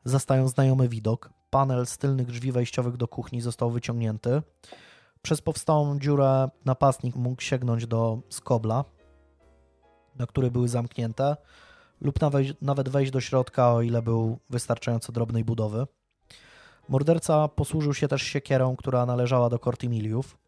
zastają 0.04 0.48
znajomy 0.48 0.88
widok. 0.88 1.41
Panel 1.52 1.86
z 1.86 1.98
tylnych 1.98 2.26
drzwi 2.26 2.52
wejściowych 2.52 2.96
do 2.96 3.08
kuchni 3.08 3.40
został 3.40 3.70
wyciągnięty. 3.70 4.42
Przez 5.22 5.40
powstałą 5.40 5.98
dziurę 5.98 6.48
napastnik 6.64 7.16
mógł 7.16 7.42
sięgnąć 7.42 7.86
do 7.86 8.18
skobla, 8.28 8.84
na 10.16 10.26
które 10.26 10.50
były 10.50 10.68
zamknięte, 10.68 11.36
lub 12.00 12.18
nawet 12.62 12.88
wejść 12.88 13.12
do 13.12 13.20
środka, 13.20 13.72
o 13.72 13.82
ile 13.82 14.02
był 14.02 14.38
wystarczająco 14.50 15.12
drobnej 15.12 15.44
budowy. 15.44 15.86
Morderca 16.88 17.48
posłużył 17.48 17.94
się 17.94 18.08
też 18.08 18.22
siekierą, 18.22 18.76
która 18.76 19.06
należała 19.06 19.48
do 19.48 19.58
Cortimiliów. 19.58 20.38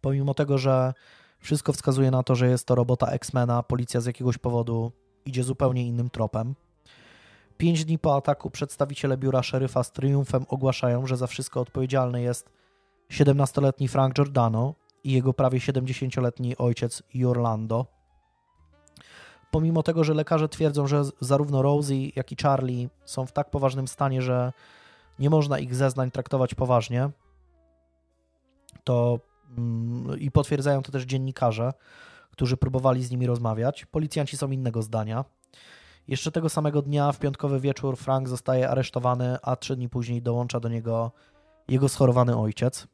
Pomimo 0.00 0.34
tego, 0.34 0.58
że 0.58 0.94
wszystko 1.38 1.72
wskazuje 1.72 2.10
na 2.10 2.22
to, 2.22 2.34
że 2.34 2.48
jest 2.48 2.66
to 2.66 2.74
robota 2.74 3.06
X-Mena, 3.06 3.62
policja 3.62 4.00
z 4.00 4.06
jakiegoś 4.06 4.38
powodu 4.38 4.92
idzie 5.26 5.44
zupełnie 5.44 5.86
innym 5.86 6.10
tropem. 6.10 6.54
Pięć 7.56 7.84
dni 7.84 7.98
po 7.98 8.16
ataku 8.16 8.50
przedstawiciele 8.50 9.16
biura 9.16 9.42
szeryfa 9.42 9.82
z 9.82 9.92
triumfem 9.92 10.44
ogłaszają, 10.48 11.06
że 11.06 11.16
za 11.16 11.26
wszystko 11.26 11.60
odpowiedzialny 11.60 12.22
jest 12.22 12.50
17-letni 13.10 13.88
Frank 13.88 14.14
Giordano 14.14 14.74
i 15.04 15.12
jego 15.12 15.34
prawie 15.34 15.58
70-letni 15.58 16.56
ojciec 16.56 17.02
Jorlando. 17.14 17.86
Pomimo 19.50 19.82
tego, 19.82 20.04
że 20.04 20.14
lekarze 20.14 20.48
twierdzą, 20.48 20.86
że 20.86 21.02
zarówno 21.20 21.62
Rosie, 21.62 21.94
jak 22.16 22.32
i 22.32 22.36
Charlie 22.42 22.88
są 23.04 23.26
w 23.26 23.32
tak 23.32 23.50
poważnym 23.50 23.88
stanie, 23.88 24.22
że 24.22 24.52
nie 25.18 25.30
można 25.30 25.58
ich 25.58 25.74
zeznań 25.74 26.10
traktować 26.10 26.54
poważnie, 26.54 27.10
to 28.84 29.18
mm, 29.58 30.20
i 30.20 30.30
potwierdzają 30.30 30.82
to 30.82 30.92
też 30.92 31.02
dziennikarze, 31.02 31.72
którzy 32.30 32.56
próbowali 32.56 33.04
z 33.04 33.10
nimi 33.10 33.26
rozmawiać. 33.26 33.86
Policjanci 33.86 34.36
są 34.36 34.50
innego 34.50 34.82
zdania. 34.82 35.24
Jeszcze 36.08 36.32
tego 36.32 36.48
samego 36.48 36.82
dnia, 36.82 37.12
w 37.12 37.18
piątkowy 37.18 37.60
wieczór, 37.60 37.96
Frank 37.96 38.28
zostaje 38.28 38.70
aresztowany, 38.70 39.36
a 39.42 39.56
trzy 39.56 39.76
dni 39.76 39.88
później 39.88 40.22
dołącza 40.22 40.60
do 40.60 40.68
niego 40.68 41.12
jego 41.68 41.88
schorowany 41.88 42.36
ojciec. 42.36 42.86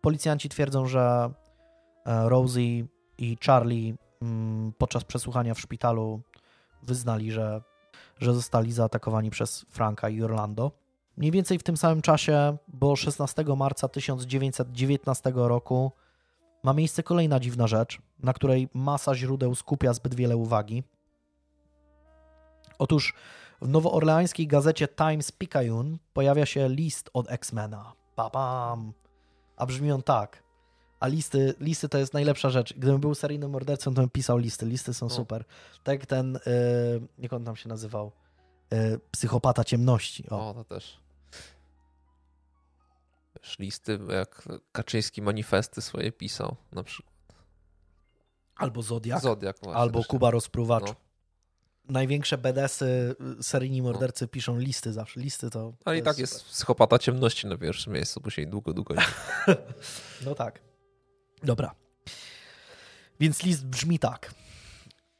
Policjanci 0.00 0.48
twierdzą, 0.48 0.86
że 0.86 1.30
e, 2.06 2.28
Rosie 2.28 2.86
i 3.18 3.36
Charlie 3.46 3.94
mm, 4.22 4.72
podczas 4.78 5.04
przesłuchania 5.04 5.54
w 5.54 5.60
szpitalu 5.60 6.20
wyznali, 6.82 7.32
że, 7.32 7.62
że 8.20 8.34
zostali 8.34 8.72
zaatakowani 8.72 9.30
przez 9.30 9.66
Franka 9.70 10.08
i 10.08 10.22
Orlando. 10.22 10.72
Mniej 11.16 11.30
więcej 11.30 11.58
w 11.58 11.62
tym 11.62 11.76
samym 11.76 12.02
czasie, 12.02 12.56
bo 12.68 12.96
16 12.96 13.44
marca 13.56 13.88
1919 13.88 15.32
roku 15.34 15.92
ma 16.62 16.72
miejsce 16.72 17.02
kolejna 17.02 17.40
dziwna 17.40 17.66
rzecz, 17.66 17.98
na 18.18 18.32
której 18.32 18.68
masa 18.74 19.14
źródeł 19.14 19.54
skupia 19.54 19.92
zbyt 19.92 20.14
wiele 20.14 20.36
uwagi. 20.36 20.82
Otóż 22.82 23.14
w 23.60 23.68
nowoorleańskiej 23.68 24.46
gazecie 24.46 24.88
Times 24.88 25.32
Picayune 25.32 25.98
pojawia 26.12 26.46
się 26.46 26.68
list 26.68 27.10
od 27.12 27.30
X-Mena. 27.30 27.92
Babam! 28.16 28.92
A 29.56 29.66
brzmi 29.66 29.92
on 29.92 30.02
tak. 30.02 30.42
A 31.00 31.06
listy, 31.06 31.54
listy 31.60 31.88
to 31.88 31.98
jest 31.98 32.14
najlepsza 32.14 32.50
rzecz. 32.50 32.74
Gdybym 32.74 33.00
był 33.00 33.14
seryjnym 33.14 33.50
mordercą, 33.50 33.94
to 33.94 34.00
bym 34.00 34.10
pisał 34.10 34.38
listy. 34.38 34.66
Listy 34.66 34.94
są 34.94 35.08
super. 35.08 35.44
Tak 35.84 35.98
jak 36.00 36.06
ten, 36.06 36.38
yy, 36.46 37.08
jak 37.18 37.32
on 37.32 37.44
tam 37.44 37.56
się 37.56 37.68
nazywał? 37.68 38.12
Yy, 38.70 39.00
psychopata 39.10 39.64
ciemności. 39.64 40.30
O, 40.30 40.50
o 40.50 40.54
to 40.54 40.64
też. 40.64 41.00
Wiesz, 43.36 43.58
listy, 43.58 43.98
jak 44.08 44.48
Kaczyński 44.72 45.22
manifesty 45.22 45.82
swoje 45.82 46.12
pisał 46.12 46.56
na 46.72 46.82
przykład. 46.82 47.14
Albo 48.56 48.82
Zodiak. 48.82 49.20
Zodiak 49.20 49.56
właśnie, 49.62 49.80
albo 49.80 50.04
Kuba 50.04 50.30
Rozpruwacz. 50.30 50.86
No. 50.86 50.94
Największe 51.88 52.38
BDS-y, 52.38 53.16
seryjni 53.42 53.82
no. 53.82 53.84
mordercy 53.84 54.28
piszą 54.28 54.58
listy 54.58 54.92
zawsze. 54.92 55.20
Listy 55.20 55.50
to. 55.50 55.72
Ale 55.84 55.98
i 55.98 56.02
tak 56.02 56.18
jest 56.18 56.32
super. 56.32 56.52
psychopata 56.52 56.98
ciemności 56.98 57.46
na 57.46 57.58
pierwszym 57.58 57.92
miejscu, 57.92 58.30
się 58.30 58.46
długo, 58.46 58.72
długo 58.74 58.94
nie. 58.94 59.02
no 60.26 60.34
tak. 60.34 60.62
Dobra. 61.42 61.74
Więc 63.20 63.42
list 63.42 63.66
brzmi 63.66 63.98
tak. 63.98 64.34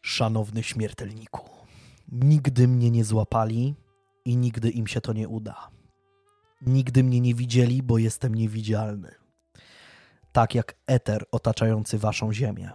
Szanowny 0.02 0.62
śmiertelniku, 0.62 1.50
nigdy 2.12 2.68
mnie 2.68 2.90
nie 2.90 3.04
złapali 3.04 3.74
i 4.24 4.36
nigdy 4.36 4.70
im 4.70 4.86
się 4.86 5.00
to 5.00 5.12
nie 5.12 5.28
uda. 5.28 5.70
Nigdy 6.66 7.04
mnie 7.04 7.20
nie 7.20 7.34
widzieli, 7.34 7.82
bo 7.82 7.98
jestem 7.98 8.34
niewidzialny. 8.34 9.14
Tak 10.32 10.54
jak 10.54 10.76
eter 10.86 11.24
otaczający 11.30 11.98
waszą 11.98 12.32
ziemię. 12.32 12.70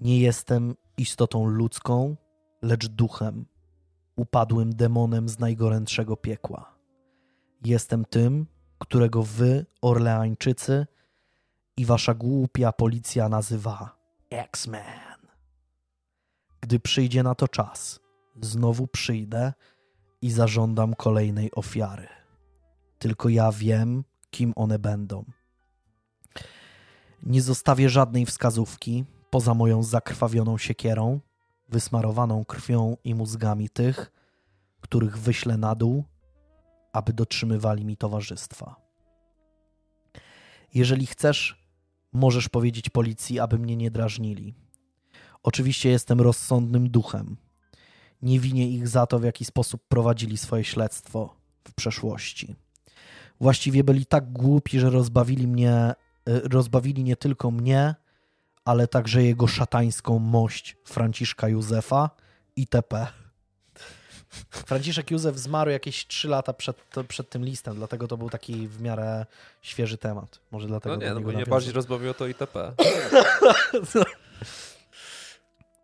Nie 0.00 0.20
jestem 0.20 0.74
istotą 0.96 1.46
ludzką, 1.46 2.16
lecz 2.64 2.88
duchem, 2.88 3.46
upadłym 4.16 4.74
demonem 4.74 5.28
z 5.28 5.38
najgorętszego 5.38 6.16
piekła. 6.16 6.74
Jestem 7.64 8.04
tym, 8.04 8.46
którego 8.78 9.22
wy, 9.22 9.66
Orleańczycy, 9.82 10.86
i 11.76 11.84
wasza 11.84 12.14
głupia 12.14 12.72
policja 12.72 13.28
nazywa 13.28 13.96
X-Men. 14.30 15.18
Gdy 16.60 16.80
przyjdzie 16.80 17.22
na 17.22 17.34
to 17.34 17.48
czas, 17.48 18.00
znowu 18.40 18.86
przyjdę 18.86 19.52
i 20.22 20.30
zażądam 20.30 20.94
kolejnej 20.94 21.50
ofiary. 21.54 22.08
Tylko 22.98 23.28
ja 23.28 23.52
wiem, 23.52 24.04
kim 24.30 24.52
one 24.56 24.78
będą. 24.78 25.24
Nie 27.22 27.42
zostawię 27.42 27.88
żadnej 27.88 28.26
wskazówki 28.26 29.04
poza 29.30 29.54
moją 29.54 29.82
zakrwawioną 29.82 30.58
siekierą, 30.58 31.20
wysmarowaną 31.68 32.44
krwią 32.44 32.96
i 33.04 33.14
mózgami 33.14 33.68
tych, 33.68 34.12
których 34.80 35.18
wyślę 35.18 35.56
na 35.56 35.74
dół, 35.74 36.04
aby 36.92 37.12
dotrzymywali 37.12 37.84
mi 37.84 37.96
towarzystwa. 37.96 38.76
Jeżeli 40.74 41.06
chcesz, 41.06 41.68
możesz 42.12 42.48
powiedzieć 42.48 42.90
policji, 42.90 43.40
aby 43.40 43.58
mnie 43.58 43.76
nie 43.76 43.90
drażnili. 43.90 44.54
Oczywiście 45.42 45.90
jestem 45.90 46.20
rozsądnym 46.20 46.90
duchem. 46.90 47.36
Nie 48.22 48.40
winię 48.40 48.68
ich 48.68 48.88
za 48.88 49.06
to, 49.06 49.18
w 49.18 49.24
jaki 49.24 49.44
sposób 49.44 49.88
prowadzili 49.88 50.36
swoje 50.36 50.64
śledztwo 50.64 51.36
w 51.68 51.74
przeszłości. 51.74 52.56
Właściwie 53.40 53.84
byli 53.84 54.06
tak 54.06 54.32
głupi, 54.32 54.80
że 54.80 54.90
rozbawili 54.90 55.48
mnie, 55.48 55.72
e, 55.72 55.94
rozbawili 56.26 57.04
nie 57.04 57.16
tylko 57.16 57.50
mnie, 57.50 57.94
ale 58.64 58.88
także 58.88 59.22
jego 59.22 59.46
szatańską 59.46 60.18
mość 60.18 60.76
Franciszka 60.84 61.48
Józefa 61.48 62.10
itp. 62.56 63.06
Franciszek 64.50 65.10
Józef 65.10 65.38
zmarł 65.38 65.70
jakieś 65.70 66.06
3 66.06 66.28
lata 66.28 66.52
przed, 66.52 66.76
przed 67.08 67.30
tym 67.30 67.44
listem, 67.44 67.74
dlatego 67.76 68.08
to 68.08 68.16
był 68.16 68.30
taki 68.30 68.68
w 68.68 68.80
miarę 68.80 69.26
świeży 69.62 69.98
temat. 69.98 70.40
Może 70.50 70.66
dlatego. 70.66 70.96
No 70.96 71.02
nie, 71.02 71.14
no 71.14 71.20
bo 71.20 71.32
nie 71.32 71.46
bardziej 71.46 71.72
rozbawiło 71.72 72.14
to 72.14 72.26
ITP. 72.26 72.72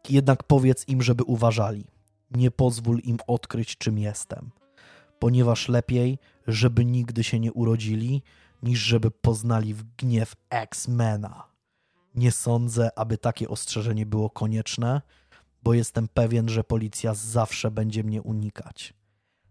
Jednak 0.08 0.42
powiedz 0.42 0.88
im, 0.88 1.02
żeby 1.02 1.24
uważali. 1.24 1.84
Nie 2.30 2.50
pozwól 2.50 2.98
im 2.98 3.18
odkryć, 3.26 3.76
czym 3.76 3.98
jestem. 3.98 4.50
Ponieważ 5.18 5.68
lepiej, 5.68 6.18
żeby 6.46 6.84
nigdy 6.84 7.24
się 7.24 7.40
nie 7.40 7.52
urodzili, 7.52 8.22
niż 8.62 8.80
żeby 8.80 9.10
poznali 9.10 9.74
w 9.74 9.82
gniew 9.96 10.36
X-Mena. 10.50 11.49
Nie 12.14 12.32
sądzę, 12.32 12.98
aby 12.98 13.18
takie 13.18 13.48
ostrzeżenie 13.48 14.06
było 14.06 14.30
konieczne, 14.30 15.02
bo 15.62 15.74
jestem 15.74 16.08
pewien, 16.08 16.48
że 16.48 16.64
policja 16.64 17.14
zawsze 17.14 17.70
będzie 17.70 18.04
mnie 18.04 18.22
unikać. 18.22 18.94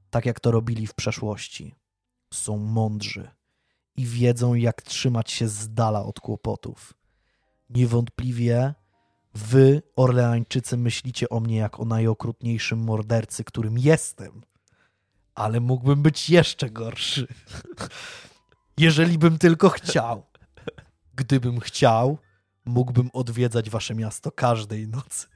Tak 0.09 0.25
jak 0.25 0.39
to 0.39 0.51
robili 0.51 0.87
w 0.87 0.93
przeszłości. 0.93 1.75
Są 2.33 2.57
mądrzy 2.57 3.29
i 3.95 4.05
wiedzą, 4.05 4.53
jak 4.53 4.81
trzymać 4.81 5.31
się 5.31 5.47
z 5.47 5.73
dala 5.73 6.05
od 6.05 6.19
kłopotów. 6.19 6.93
Niewątpliwie 7.69 8.73
wy, 9.33 9.81
Orleańczycy, 9.95 10.77
myślicie 10.77 11.29
o 11.29 11.39
mnie 11.39 11.57
jak 11.57 11.79
o 11.79 11.85
najokrutniejszym 11.85 12.79
mordercy, 12.79 13.43
którym 13.43 13.77
jestem. 13.77 14.41
Ale 15.35 15.59
mógłbym 15.59 16.01
być 16.01 16.29
jeszcze 16.29 16.69
gorszy. 16.69 17.27
Jeżeli 18.77 19.17
bym 19.17 19.37
tylko 19.37 19.69
chciał. 19.69 20.25
Gdybym 21.15 21.59
chciał, 21.59 22.17
mógłbym 22.69 23.09
odwiedzać 23.13 23.69
wasze 23.69 23.95
miasto 23.95 24.31
każdej 24.31 24.87
nocy. 24.87 25.27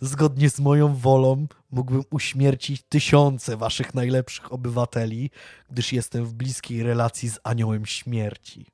Zgodnie 0.00 0.50
z 0.50 0.60
moją 0.60 0.94
wolą 0.94 1.46
mógłbym 1.70 2.02
uśmiercić 2.10 2.82
tysiące 2.88 3.56
waszych 3.56 3.94
najlepszych 3.94 4.52
obywateli, 4.52 5.30
gdyż 5.70 5.92
jestem 5.92 6.24
w 6.24 6.34
bliskiej 6.34 6.82
relacji 6.82 7.28
z 7.28 7.38
aniołem 7.44 7.86
śmierci. 7.86 8.66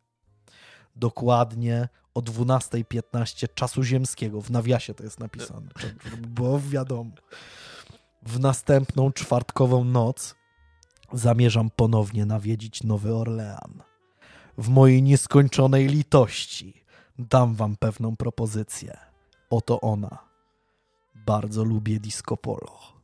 Dokładnie 0.96 1.88
o 2.14 2.20
12.15 2.20 3.48
czasu 3.54 3.82
ziemskiego, 3.82 4.40
w 4.40 4.50
nawiasie 4.50 4.94
to 4.94 5.04
jest 5.04 5.20
napisane, 5.20 5.68
było 6.28 6.60
wiadomo. 6.60 7.10
W 8.22 8.40
następną 8.40 9.12
czwartkową 9.12 9.84
noc 9.84 10.34
zamierzam 11.12 11.70
ponownie 11.70 12.26
nawiedzić 12.26 12.82
Nowy 12.82 13.14
Orlean. 13.14 13.82
W 14.58 14.68
mojej 14.68 15.02
nieskończonej 15.02 15.86
litości 15.86 16.83
dam 17.18 17.54
wam 17.54 17.76
pewną 17.76 18.16
propozycję. 18.16 18.96
Oto 19.50 19.80
ona 19.80 20.18
bardzo 21.26 21.64
lubię 21.64 22.00
disco 22.00 22.36
polo. 22.36 22.94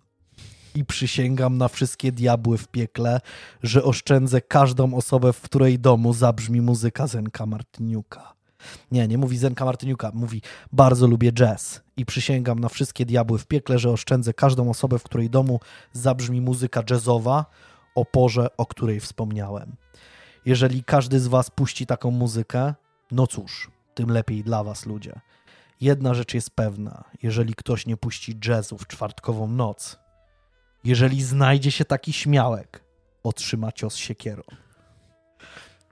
I 0.75 0.85
przysięgam 0.85 1.59
na 1.59 1.69
wszystkie 1.69 2.13
diabły 2.13 2.59
w 2.59 2.69
piekle, 2.69 3.21
że 3.63 3.85
oszczędzę 3.85 4.41
każdą 4.41 4.95
osobę, 4.95 5.33
w 5.33 5.41
której 5.41 5.79
domu 5.79 6.13
zabrzmi 6.13 6.61
muzyka 6.61 7.07
Zenka 7.07 7.47
Martyniuka. 7.47 8.35
Nie, 8.93 9.09
nie 9.09 9.19
mówi 9.19 9.39
Zenka 9.39 9.65
Martyniuka, 9.65 10.11
mówi 10.15 10.43
bardzo 10.73 11.07
lubię 11.07 11.33
jazz. 11.33 11.81
I 11.97 12.07
przysięgam 12.07 12.59
na 12.61 12.69
wszystkie 12.69 13.07
diabły 13.07 13.39
w 13.39 13.47
piekle, 13.47 13.79
że 13.79 13.91
oszczędzę 13.91 14.35
każdą 14.35 14.71
osobę, 14.71 14.99
w 14.99 15.03
której 15.03 15.31
domu 15.31 15.61
zabrzmi 15.93 16.41
muzyka 16.41 16.83
jazzowa 16.91 17.47
o 17.95 18.05
porze, 18.05 18.57
o 18.57 18.67
której 18.67 19.01
wspomniałem. 19.01 19.77
Jeżeli 20.47 20.85
każdy 20.85 21.21
z 21.21 21.27
was 21.27 21.51
puści 21.51 21.87
taką 21.87 22.11
muzykę, 22.11 22.75
no 23.11 23.27
cóż, 23.27 23.71
tym 23.95 24.11
lepiej 24.11 24.45
dla 24.45 24.65
was, 24.65 24.87
ludzie. 24.87 25.21
Jedna 25.81 26.15
rzecz 26.15 26.35
jest 26.35 26.51
pewna: 26.51 27.05
jeżeli 27.23 27.55
ktoś 27.55 27.87
nie 27.87 27.97
puści 27.97 28.39
jazzu 28.49 28.79
w 28.79 28.87
czwartkową 28.87 29.49
noc, 29.49 29.99
jeżeli 30.85 31.23
znajdzie 31.23 31.71
się 31.71 31.85
taki 31.85 32.13
śmiałek, 32.13 32.85
otrzyma 33.23 33.73
cios 33.73 33.97
siekierą. 33.97 34.43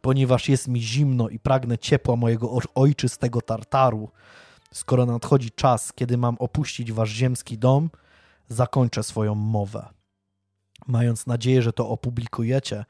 Ponieważ 0.00 0.48
jest 0.48 0.68
mi 0.68 0.82
zimno 0.82 1.28
i 1.28 1.38
pragnę 1.38 1.78
ciepła 1.78 2.16
mojego 2.16 2.58
ojczystego 2.74 3.40
tartaru, 3.42 4.10
skoro 4.72 5.06
nadchodzi 5.06 5.50
czas, 5.50 5.92
kiedy 5.92 6.18
mam 6.18 6.36
opuścić 6.38 6.92
wasz 6.92 7.10
ziemski 7.10 7.58
dom, 7.58 7.90
zakończę 8.48 9.02
swoją 9.02 9.34
mowę. 9.34 9.88
Mając 10.86 11.26
nadzieję, 11.26 11.62
że 11.62 11.72
to 11.72 11.88
opublikujecie 11.88 12.84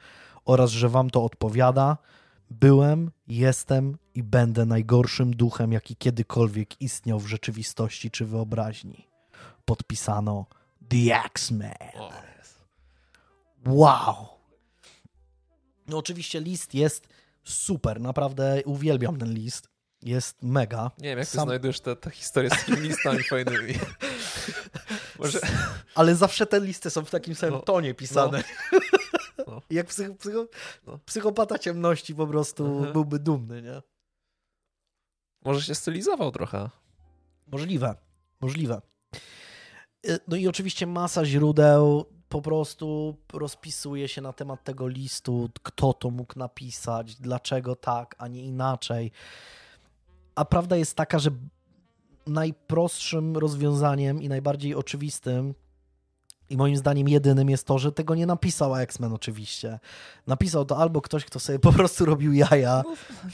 oraz 0.44 0.70
że 0.70 0.88
wam 0.88 1.10
to 1.10 1.24
odpowiada, 1.24 1.96
Byłem, 2.50 3.10
jestem 3.26 3.98
i 4.14 4.22
będę 4.22 4.66
najgorszym 4.66 5.36
duchem, 5.36 5.72
jaki 5.72 5.96
kiedykolwiek 5.96 6.80
istniał 6.80 7.20
w 7.20 7.26
rzeczywistości 7.26 8.10
czy 8.10 8.24
wyobraźni. 8.24 9.08
Podpisano 9.64 10.46
The 10.88 11.24
X-Men. 11.26 11.74
Wow! 13.66 14.26
No 15.86 15.98
oczywiście 15.98 16.40
list 16.40 16.74
jest 16.74 17.08
super, 17.44 18.00
naprawdę 18.00 18.62
uwielbiam 18.64 19.18
ten 19.18 19.34
list. 19.34 19.68
Jest 20.02 20.42
mega. 20.42 20.90
Nie 20.98 21.08
wiem, 21.08 21.18
jak 21.18 21.28
Sam... 21.28 21.44
ty 21.44 21.48
znajdujesz 21.48 21.80
te, 21.80 21.96
te 21.96 22.10
historie 22.10 22.50
z 22.50 22.64
tymi 22.64 22.80
listami 22.80 23.22
fajnymi. 23.30 23.74
Może... 25.18 25.40
Ale 25.94 26.14
zawsze 26.14 26.46
te 26.46 26.60
listy 26.60 26.90
są 26.90 27.04
w 27.04 27.10
takim 27.10 27.34
samym 27.34 27.54
no, 27.54 27.60
tonie 27.60 27.94
pisane. 27.94 28.44
No. 28.72 28.78
No. 29.48 29.62
Jak 29.70 29.86
psych, 29.86 30.16
psycho, 30.18 30.46
no. 30.86 30.98
psychopata 31.06 31.58
ciemności 31.58 32.14
po 32.14 32.26
prostu 32.26 32.66
mhm. 32.66 32.92
byłby 32.92 33.18
dumny, 33.18 33.62
nie? 33.62 33.82
Może 35.44 35.62
się 35.62 35.74
stylizował 35.74 36.30
trochę. 36.30 36.70
Możliwe, 37.46 37.94
możliwe. 38.40 38.80
Y, 40.06 40.18
no 40.28 40.36
i 40.36 40.48
oczywiście 40.48 40.86
masa 40.86 41.24
źródeł 41.24 42.04
po 42.28 42.42
prostu 42.42 43.16
rozpisuje 43.32 44.08
się 44.08 44.20
na 44.20 44.32
temat 44.32 44.64
tego 44.64 44.88
listu, 44.88 45.50
kto 45.62 45.92
to 45.92 46.10
mógł 46.10 46.38
napisać, 46.38 47.16
dlaczego 47.16 47.76
tak, 47.76 48.14
a 48.18 48.28
nie 48.28 48.44
inaczej. 48.44 49.10
A 50.34 50.44
prawda 50.44 50.76
jest 50.76 50.94
taka, 50.94 51.18
że 51.18 51.30
najprostszym 52.26 53.36
rozwiązaniem 53.36 54.22
i 54.22 54.28
najbardziej 54.28 54.74
oczywistym 54.74 55.54
i 56.50 56.56
moim 56.56 56.76
zdaniem 56.76 57.08
jedynym 57.08 57.50
jest 57.50 57.66
to, 57.66 57.78
że 57.78 57.92
tego 57.92 58.14
nie 58.14 58.26
napisał 58.26 58.76
X-Men 58.76 59.12
oczywiście. 59.12 59.78
Napisał 60.26 60.64
to 60.64 60.76
albo 60.76 61.00
ktoś, 61.00 61.24
kto 61.24 61.40
sobie 61.40 61.58
po 61.58 61.72
prostu 61.72 62.04
robił 62.04 62.32
jaja, 62.32 62.82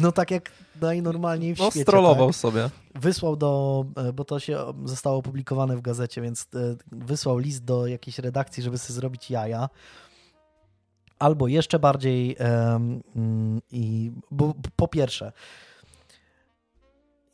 no 0.01 0.13
tak 0.13 0.31
jak 0.31 0.51
najnormalniej 0.81 1.55
w 1.55 1.59
no, 1.59 1.71
świecie. 1.71 1.83
strollował 1.83 2.27
tak? 2.27 2.37
sobie. 2.37 2.71
Wysłał 2.95 3.37
do, 3.37 3.85
e, 3.97 4.13
bo 4.13 4.25
to 4.25 4.41
się 4.41 4.59
zostało 4.85 5.19
opublikowane 5.19 5.77
w 5.77 5.81
gazecie, 5.81 6.23
więc 6.23 6.43
e, 6.43 6.77
wysłał 6.93 7.39
list 7.39 7.65
do 7.65 7.87
jakiejś 7.87 8.19
redakcji, 8.19 8.63
żeby 8.63 8.79
sobie 8.79 8.95
zrobić 8.95 9.31
jaja. 9.31 9.69
Albo 11.19 11.49
jeszcze 11.49 11.79
bardziej 11.79 12.37
um, 12.73 13.61
i 13.73 14.13
bo, 14.31 14.55
po 14.77 14.89
pierwsze, 14.89 15.33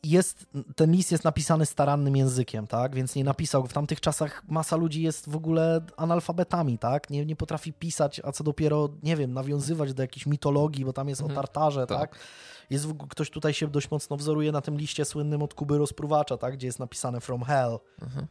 jest, 0.02 0.46
ten 0.76 0.92
list 0.92 1.12
jest 1.12 1.24
napisany 1.24 1.66
starannym 1.66 2.16
językiem, 2.16 2.66
tak? 2.66 2.94
Więc 2.94 3.14
nie 3.14 3.24
napisał. 3.24 3.66
W 3.66 3.72
tamtych 3.72 4.00
czasach 4.00 4.42
masa 4.48 4.76
ludzi 4.76 5.02
jest 5.02 5.28
w 5.28 5.36
ogóle 5.36 5.80
analfabetami, 5.96 6.78
tak? 6.78 7.10
Nie, 7.10 7.26
nie 7.26 7.36
potrafi 7.36 7.72
pisać, 7.72 8.20
a 8.24 8.32
co 8.32 8.44
dopiero, 8.44 8.88
nie 9.02 9.16
wiem, 9.16 9.32
nawiązywać 9.32 9.94
do 9.94 10.02
jakiejś 10.02 10.26
mitologii, 10.26 10.84
bo 10.84 10.92
tam 10.92 11.08
jest 11.08 11.20
mhm. 11.20 11.38
o 11.38 11.42
Tartarze, 11.42 11.86
tak? 11.86 11.98
tak? 11.98 12.18
Jest 12.70 12.86
w, 12.86 13.08
ktoś 13.08 13.30
tutaj 13.30 13.54
się 13.54 13.68
dość 13.68 13.90
mocno 13.90 14.16
wzoruje 14.16 14.52
na 14.52 14.60
tym 14.60 14.76
liście 14.76 15.04
słynnym 15.04 15.42
od 15.42 15.54
Kuby 15.54 15.78
Rozpruwacza, 15.78 16.36
tak? 16.36 16.54
Gdzie 16.54 16.66
jest 16.66 16.78
napisane 16.78 17.20
From 17.20 17.42
Hell. 17.42 17.78
Mhm 18.02 18.26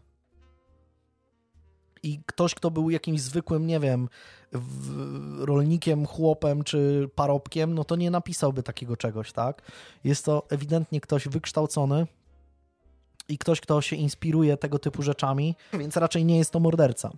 i 2.03 2.19
ktoś, 2.25 2.55
kto 2.55 2.71
był 2.71 2.89
jakimś 2.89 3.21
zwykłym, 3.21 3.67
nie 3.67 3.79
wiem, 3.79 4.09
rolnikiem, 5.39 6.05
chłopem 6.05 6.63
czy 6.63 7.09
parobkiem, 7.15 7.73
no 7.73 7.83
to 7.83 7.95
nie 7.95 8.11
napisałby 8.11 8.63
takiego 8.63 8.97
czegoś, 8.97 9.31
tak? 9.31 9.61
Jest 10.03 10.25
to 10.25 10.43
ewidentnie 10.49 11.01
ktoś 11.01 11.27
wykształcony 11.27 12.07
i 13.29 13.37
ktoś, 13.37 13.61
kto 13.61 13.81
się 13.81 13.95
inspiruje 13.95 14.57
tego 14.57 14.79
typu 14.79 15.01
rzeczami, 15.01 15.55
więc 15.73 15.97
raczej 15.97 16.25
nie 16.25 16.37
jest 16.37 16.51
to 16.51 16.59
morderca. 16.59 17.11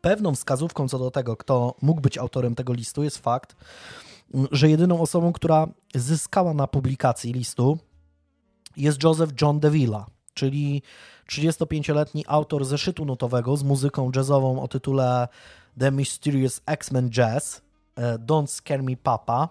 Pewną 0.00 0.34
wskazówką 0.34 0.88
co 0.88 0.98
do 0.98 1.10
tego, 1.10 1.36
kto 1.36 1.74
mógł 1.82 2.00
być 2.00 2.18
autorem 2.18 2.54
tego 2.54 2.72
listu, 2.72 3.02
jest 3.02 3.18
fakt, 3.18 3.56
że 4.52 4.70
jedyną 4.70 5.00
osobą, 5.00 5.32
która 5.32 5.68
zyskała 5.94 6.54
na 6.54 6.66
publikacji 6.66 7.32
listu, 7.32 7.78
jest 8.76 9.02
Joseph 9.02 9.32
John 9.42 9.60
DeVilla, 9.60 10.06
czyli 10.36 10.82
35-letni 11.30 12.24
autor 12.26 12.64
zeszytu 12.64 13.04
notowego 13.04 13.56
z 13.56 13.62
muzyką 13.62 14.10
jazzową 14.16 14.62
o 14.62 14.68
tytule 14.68 15.28
The 15.78 15.90
Mysterious 15.90 16.60
X-Men 16.66 17.10
Jazz, 17.10 17.62
e, 17.96 18.18
Don't 18.18 18.46
Scare 18.46 18.82
Me 18.82 18.96
Papa, 18.96 19.48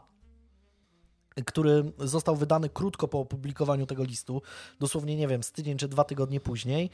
który 1.45 1.91
został 1.99 2.35
wydany 2.35 2.69
krótko 2.69 3.07
po 3.07 3.19
opublikowaniu 3.19 3.85
tego 3.85 4.03
listu, 4.03 4.41
dosłownie, 4.79 5.15
nie 5.15 5.27
wiem, 5.27 5.43
z 5.43 5.51
tydzień 5.51 5.77
czy 5.77 5.87
dwa 5.87 6.03
tygodnie 6.03 6.39
później. 6.39 6.89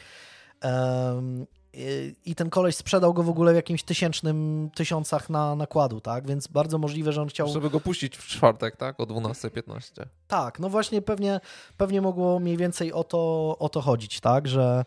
I 2.25 2.35
ten 2.35 2.49
koleś 2.49 2.75
sprzedał 2.75 3.13
go 3.13 3.23
w 3.23 3.29
ogóle 3.29 3.51
w 3.51 3.55
jakimś 3.55 3.83
tysięcznym 3.83 4.69
tysiącach 4.75 5.29
na 5.29 5.55
nakładu, 5.55 6.01
tak? 6.01 6.27
Więc 6.27 6.47
bardzo 6.47 6.77
możliwe, 6.77 7.11
że 7.11 7.21
on 7.21 7.27
chciał. 7.27 7.47
Żeby 7.47 7.69
go 7.69 7.79
puścić 7.79 8.17
w 8.17 8.27
czwartek, 8.27 8.75
tak? 8.75 8.99
O 8.99 9.03
12.15. 9.03 10.05
Tak, 10.27 10.59
no 10.59 10.69
właśnie 10.69 11.01
pewnie, 11.01 11.39
pewnie 11.77 12.01
mogło 12.01 12.39
mniej 12.39 12.57
więcej 12.57 12.93
o 12.93 13.03
to, 13.03 13.55
o 13.59 13.69
to 13.69 13.81
chodzić, 13.81 14.19
tak? 14.19 14.47
Że 14.47 14.83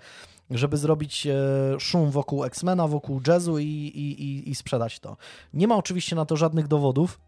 żeby 0.51 0.77
zrobić 0.77 1.27
e, 1.27 1.37
szum 1.79 2.11
wokół 2.11 2.45
X-Mena, 2.45 2.89
wokół 2.89 3.21
jazzu 3.27 3.59
i, 3.59 3.65
i, 3.65 4.23
i, 4.23 4.51
i 4.51 4.55
sprzedać 4.55 5.01
to. 5.01 5.17
Nie 5.55 5.69
ma 5.69 5.77
oczywiście 5.77 6.17
na 6.17 6.25
to 6.25 6.37
żadnych 6.37 6.69
dowodów, 6.69 7.21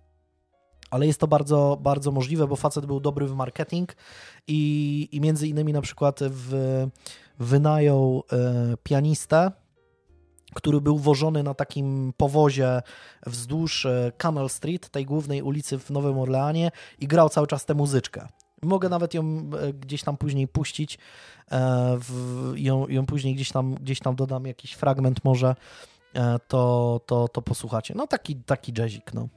ale 0.90 1.06
jest 1.06 1.20
to 1.20 1.26
bardzo, 1.26 1.78
bardzo 1.80 2.12
możliwe, 2.12 2.46
bo 2.46 2.56
facet 2.56 2.86
był 2.86 3.00
dobry 3.00 3.26
w 3.26 3.34
marketing 3.34 3.96
i, 4.46 5.08
i 5.12 5.20
między 5.20 5.48
innymi 5.48 5.72
na 5.72 5.80
przykład 5.80 6.20
w, 6.22 6.86
wynajął 7.38 8.22
e, 8.32 8.76
pianistę, 8.82 9.50
który 10.54 10.80
był 10.80 10.98
wożony 10.98 11.42
na 11.42 11.54
takim 11.54 12.12
powozie 12.16 12.82
wzdłuż 13.26 13.86
e, 13.86 14.12
Canal 14.18 14.48
Street, 14.48 14.88
tej 14.88 15.04
głównej 15.04 15.42
ulicy 15.42 15.78
w 15.78 15.90
Nowym 15.90 16.18
Orleanie 16.18 16.70
i 16.98 17.08
grał 17.08 17.28
cały 17.28 17.46
czas 17.46 17.64
tę 17.64 17.74
muzyczkę. 17.74 18.28
Mogę 18.62 18.88
nawet 18.88 19.14
ją 19.14 19.50
e, 19.60 19.72
gdzieś 19.72 20.02
tam 20.02 20.16
później 20.16 20.48
puścić, 20.48 20.98
w, 21.98 22.52
ją, 22.56 22.88
ją 22.88 23.06
później 23.06 23.34
gdzieś 23.34 23.52
tam, 23.52 23.74
gdzieś 23.74 24.00
tam 24.00 24.16
dodam 24.16 24.46
jakiś 24.46 24.72
fragment 24.72 25.24
może, 25.24 25.54
to, 26.48 27.00
to, 27.06 27.28
to 27.28 27.42
posłuchacie. 27.42 27.94
No 27.96 28.06
taki, 28.06 28.36
taki 28.36 28.72
jazzik, 28.78 29.14
no. 29.14 29.28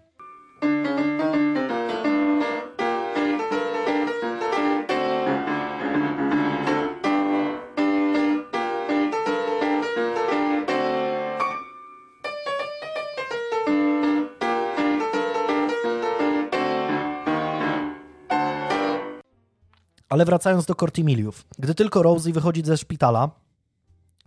Ale 20.10 20.26
wracając 20.26 20.65
do 20.65 20.76
Cortimiliów. 20.76 21.45
Gdy 21.60 21.76
tylko 21.76 22.03
Rosie 22.03 22.34
wychodzi 22.34 22.61
ze 22.65 22.77
szpitala, 22.77 23.30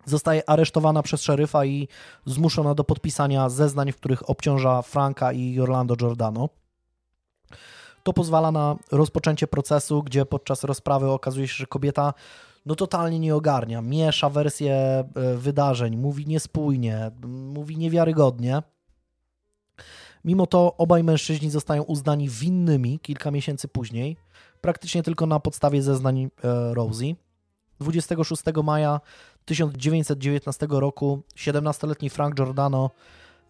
zostaje 0.05 0.51
aresztowana 0.51 1.03
przez 1.03 1.23
szeryfa 1.23 1.65
i 1.65 1.89
zmuszona 2.27 2.75
do 2.75 2.85
podpisania 2.85 3.49
zeznań, 3.49 3.93
w 3.93 3.97
których 3.97 4.31
obciąża 4.31 4.83
Franka 4.83 5.33
i 5.33 5.61
Orlando 5.61 5.97
Giordano. 5.97 6.49
To 8.03 8.13
pozwala 8.13 8.53
na 8.53 8.77
rozpoczęcie 8.93 9.47
procesu, 9.47 10.03
gdzie 10.03 10.27
podczas 10.27 10.65
rozprawy 10.65 11.11
okazuje 11.11 11.49
się, 11.49 11.55
że 11.55 11.67
kobieta 11.67 12.15
no 12.67 12.75
totalnie 12.75 13.19
nie 13.19 13.35
ogarnia, 13.35 13.83
miesza 13.83 14.31
wersje 14.31 14.75
e, 14.75 15.07
wydarzeń, 15.37 15.97
mówi 15.97 16.27
niespójnie, 16.27 17.11
mówi 17.27 17.77
niewiarygodnie. 17.77 18.63
Mimo 20.25 20.47
to 20.47 20.77
obaj 20.77 21.05
mężczyźni 21.05 21.51
zostają 21.51 21.83
uznani 21.83 22.29
winnymi 22.29 22.99
kilka 22.99 23.31
miesięcy 23.31 23.69
później 23.69 24.17
praktycznie 24.63 25.03
tylko 25.03 25.27
na 25.27 25.41
podstawie 25.41 25.83
zeznań 25.83 26.31
e, 26.45 26.75
Rosie. 26.75 27.15
26 27.81 28.43
maja 28.65 29.01
1919 29.45 30.67
roku 30.71 31.23
17-letni 31.37 32.11
Frank 32.11 32.35
Giordano 32.35 32.91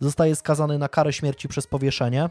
zostaje 0.00 0.36
skazany 0.36 0.78
na 0.78 0.88
karę 0.88 1.12
śmierci 1.12 1.48
przez 1.48 1.66
powieszenie, 1.66 2.30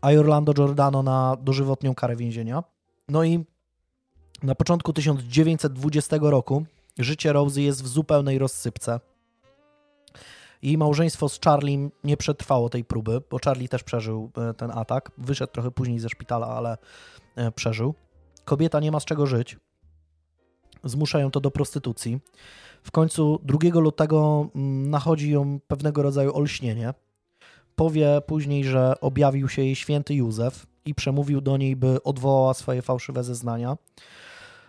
a 0.00 0.08
Orlando 0.10 0.54
Giordano 0.54 1.02
na 1.02 1.36
dożywotnią 1.40 1.94
karę 1.94 2.16
więzienia. 2.16 2.64
No 3.08 3.24
i 3.24 3.44
na 4.42 4.54
początku 4.54 4.92
1920 4.92 6.16
roku 6.20 6.64
życie 6.98 7.32
Rosie 7.32 7.60
jest 7.60 7.82
w 7.82 7.86
zupełnej 7.86 8.38
rozsypce. 8.38 9.00
Jej 10.62 10.78
małżeństwo 10.78 11.28
z 11.28 11.40
Charlie 11.40 11.90
nie 12.04 12.16
przetrwało 12.16 12.68
tej 12.68 12.84
próby, 12.84 13.22
bo 13.30 13.38
Charlie 13.44 13.68
też 13.68 13.82
przeżył 13.82 14.30
e, 14.36 14.54
ten 14.54 14.70
atak. 14.70 15.10
Wyszedł 15.18 15.52
trochę 15.52 15.70
później 15.70 15.98
ze 15.98 16.08
szpitala, 16.08 16.46
ale 16.46 16.76
E, 17.36 17.52
przeżył. 17.52 17.94
Kobieta 18.44 18.80
nie 18.80 18.92
ma 18.92 19.00
z 19.00 19.04
czego 19.04 19.26
żyć. 19.26 19.56
Zmuszają 20.84 21.30
to 21.30 21.40
do 21.40 21.50
prostytucji. 21.50 22.20
W 22.82 22.90
końcu 22.90 23.40
2 23.42 23.80
lutego 23.80 24.48
mm, 24.54 24.90
nachodzi 24.90 25.30
ją 25.30 25.60
pewnego 25.68 26.02
rodzaju 26.02 26.36
olśnienie. 26.36 26.94
Powie 27.76 28.20
później, 28.26 28.64
że 28.64 28.94
objawił 29.00 29.48
się 29.48 29.62
jej 29.62 29.76
święty 29.76 30.14
Józef 30.14 30.66
i 30.84 30.94
przemówił 30.94 31.40
do 31.40 31.56
niej, 31.56 31.76
by 31.76 32.02
odwołała 32.02 32.54
swoje 32.54 32.82
fałszywe 32.82 33.24
zeznania. 33.24 33.76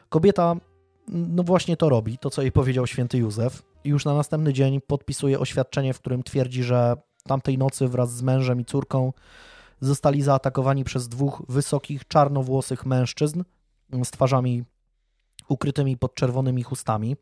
Kobieta 0.09 0.51
mm, 0.51 1.35
no 1.35 1.43
właśnie 1.43 1.77
to 1.77 1.89
robi, 1.89 2.17
to 2.17 2.29
co 2.29 2.41
jej 2.41 2.51
powiedział 2.51 2.87
święty 2.87 3.17
Józef. 3.17 3.63
Już 3.83 4.05
na 4.05 4.13
następny 4.13 4.53
dzień 4.53 4.81
podpisuje 4.81 5.39
oświadczenie, 5.39 5.93
w 5.93 5.99
którym 5.99 6.23
twierdzi, 6.23 6.63
że 6.63 6.95
tamtej 7.23 7.57
nocy 7.57 7.87
wraz 7.87 8.13
z 8.13 8.21
mężem 8.21 8.61
i 8.61 8.65
córką 8.65 9.13
zostali 9.79 10.21
zaatakowani 10.21 10.83
przez 10.83 11.07
dwóch 11.07 11.43
wysokich, 11.49 12.07
czarnowłosych 12.07 12.85
mężczyzn 12.85 13.43
z 14.03 14.11
twarzami 14.11 14.63
ukrytymi 15.49 15.97
pod 15.97 16.15
czerwonymi 16.15 16.63
chustami. 16.63 17.15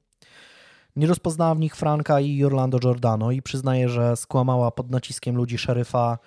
Nie 0.96 1.08
rozpoznała 1.08 1.56
w 1.56 1.60
nich 1.60 1.76
Franka 1.76 2.20
i 2.20 2.44
Orlando 2.44 2.80
Giordano 2.80 3.32
i 3.32 3.42
przyznaje, 3.42 3.90
że 3.90 4.16
skłamała 4.16 4.72
pod 4.72 4.92
naciskiem 4.92 5.36
ludzi 5.36 5.58
szeryfa 5.58 6.18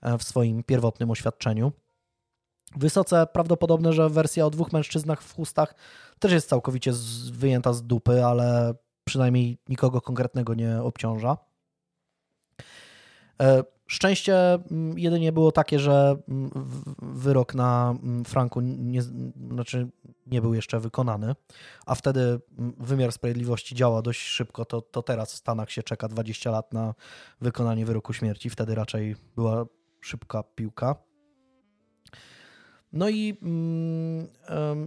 e, 0.00 0.18
w 0.18 0.22
swoim 0.22 0.62
pierwotnym 0.62 1.10
oświadczeniu. 1.10 1.72
Wysoce 2.76 3.26
prawdopodobne, 3.26 3.92
że 3.92 4.10
wersja 4.10 4.46
o 4.46 4.50
dwóch 4.50 4.72
mężczyznach 4.72 5.22
w 5.22 5.34
chustach 5.34 5.74
też 6.18 6.32
jest 6.32 6.48
całkowicie 6.48 6.92
wyjęta 7.32 7.72
z 7.72 7.82
dupy, 7.82 8.24
ale 8.24 8.74
przynajmniej 9.10 9.58
nikogo 9.68 10.00
konkretnego 10.00 10.54
nie 10.54 10.82
obciąża. 10.82 11.36
E, 13.42 13.64
Szczęście 13.86 14.54
mm, 14.54 14.98
jedynie 14.98 15.32
było 15.32 15.52
takie, 15.52 15.78
że 15.78 16.16
mm, 16.28 16.50
wyrok 17.02 17.54
na 17.54 17.94
mm, 18.02 18.24
Franku 18.24 18.60
nie, 18.60 19.02
znaczy 19.52 19.88
nie 20.26 20.40
był 20.40 20.54
jeszcze 20.54 20.80
wykonany, 20.80 21.34
a 21.86 21.94
wtedy 21.94 22.40
wymiar 22.78 23.12
sprawiedliwości 23.12 23.74
działa 23.74 24.02
dość 24.02 24.20
szybko, 24.20 24.64
to, 24.64 24.82
to 24.82 25.02
teraz 25.02 25.32
w 25.32 25.36
Stanach 25.36 25.70
się 25.70 25.82
czeka 25.82 26.08
20 26.08 26.50
lat 26.50 26.72
na 26.72 26.94
wykonanie 27.40 27.86
wyroku 27.86 28.12
śmierci, 28.12 28.50
wtedy 28.50 28.74
raczej 28.74 29.16
była 29.36 29.66
szybka 30.00 30.42
piłka. 30.42 30.96
No 32.92 33.08
i 33.08 33.36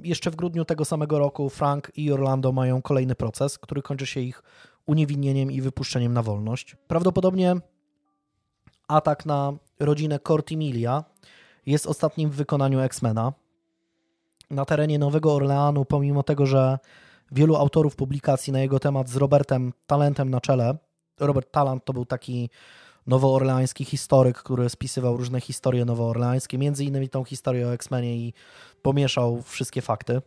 jeszcze 0.03 0.31
w 0.31 0.35
grudniu 0.35 0.65
tego 0.65 0.85
samego 0.85 1.19
roku 1.19 1.49
Frank 1.49 1.91
i 1.95 2.11
Orlando 2.11 2.51
mają 2.51 2.81
kolejny 2.81 3.15
proces, 3.15 3.57
który 3.57 3.81
kończy 3.81 4.05
się 4.05 4.19
ich 4.19 4.43
uniewinnieniem 4.85 5.51
i 5.51 5.61
wypuszczeniem 5.61 6.13
na 6.13 6.23
wolność. 6.23 6.75
Prawdopodobnie 6.88 7.55
atak 8.88 9.25
na 9.25 9.53
rodzinę 9.80 10.19
Cortimilia 10.19 11.03
jest 11.65 11.88
ostatnim 11.88 12.30
w 12.30 12.35
wykonaniu 12.35 12.80
X-Mena. 12.80 13.34
Na 14.51 14.65
terenie 14.65 14.99
Nowego 14.99 15.35
Orleanu, 15.35 15.85
pomimo 15.85 16.23
tego, 16.23 16.45
że 16.45 16.80
wielu 17.31 17.55
autorów 17.55 17.95
publikacji 17.95 18.53
na 18.53 18.59
jego 18.59 18.80
temat 18.80 19.09
z 19.09 19.15
Robertem 19.15 19.73
Talentem 19.88 20.30
na 20.30 20.41
czele, 20.41 20.77
Robert 21.19 21.51
Talant 21.51 21.85
to 21.85 21.93
był 21.93 22.05
taki 22.05 22.49
nowoorleański 23.07 23.85
historyk, 23.85 24.38
który 24.38 24.69
spisywał 24.69 25.17
różne 25.17 25.41
historie 25.41 25.85
nowoorleańskie, 25.85 26.57
między 26.57 26.85
innymi 26.85 27.09
tą 27.09 27.23
historię 27.23 27.67
o 27.67 27.73
X-Menie 27.73 28.17
i 28.17 28.34
pomieszał 28.81 29.41
wszystkie 29.41 29.81
fakty. 29.81 30.21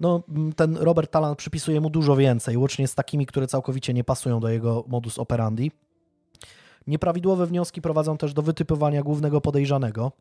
No, 0.00 0.22
ten 0.56 0.76
Robert 0.76 1.10
Talant 1.10 1.38
przypisuje 1.38 1.80
mu 1.80 1.90
dużo 1.90 2.16
więcej, 2.16 2.56
łącznie 2.56 2.88
z 2.88 2.94
takimi, 2.94 3.26
które 3.26 3.46
całkowicie 3.46 3.94
nie 3.94 4.04
pasują 4.04 4.40
do 4.40 4.48
jego 4.48 4.84
modus 4.88 5.18
operandi. 5.18 5.72
Nieprawidłowe 6.86 7.46
wnioski 7.46 7.82
prowadzą 7.82 8.16
też 8.16 8.34
do 8.34 8.42
wytypowania 8.42 9.02
głównego 9.02 9.40
podejrzanego, 9.40 10.12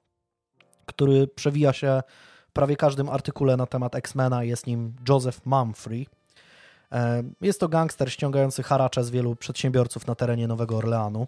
który 0.86 1.28
przewija 1.28 1.74
się 1.74 2.02
w 2.48 2.52
prawie 2.54 2.76
każdym 2.76 3.10
artykule 3.10 3.58
na 3.58 3.66
temat 3.66 3.96
X-Mena. 3.96 4.44
Jest 4.44 4.68
nim 4.68 4.96
Joseph 5.10 5.46
Mumfrey. 5.46 6.08
Jest 7.42 7.60
to 7.60 7.70
gangster 7.70 8.12
ściągający 8.12 8.64
haracze 8.64 9.04
z 9.04 9.10
wielu 9.10 9.36
przedsiębiorców 9.36 10.08
na 10.08 10.16
terenie 10.16 10.48
Nowego 10.48 10.78
Orleanu. 10.78 11.28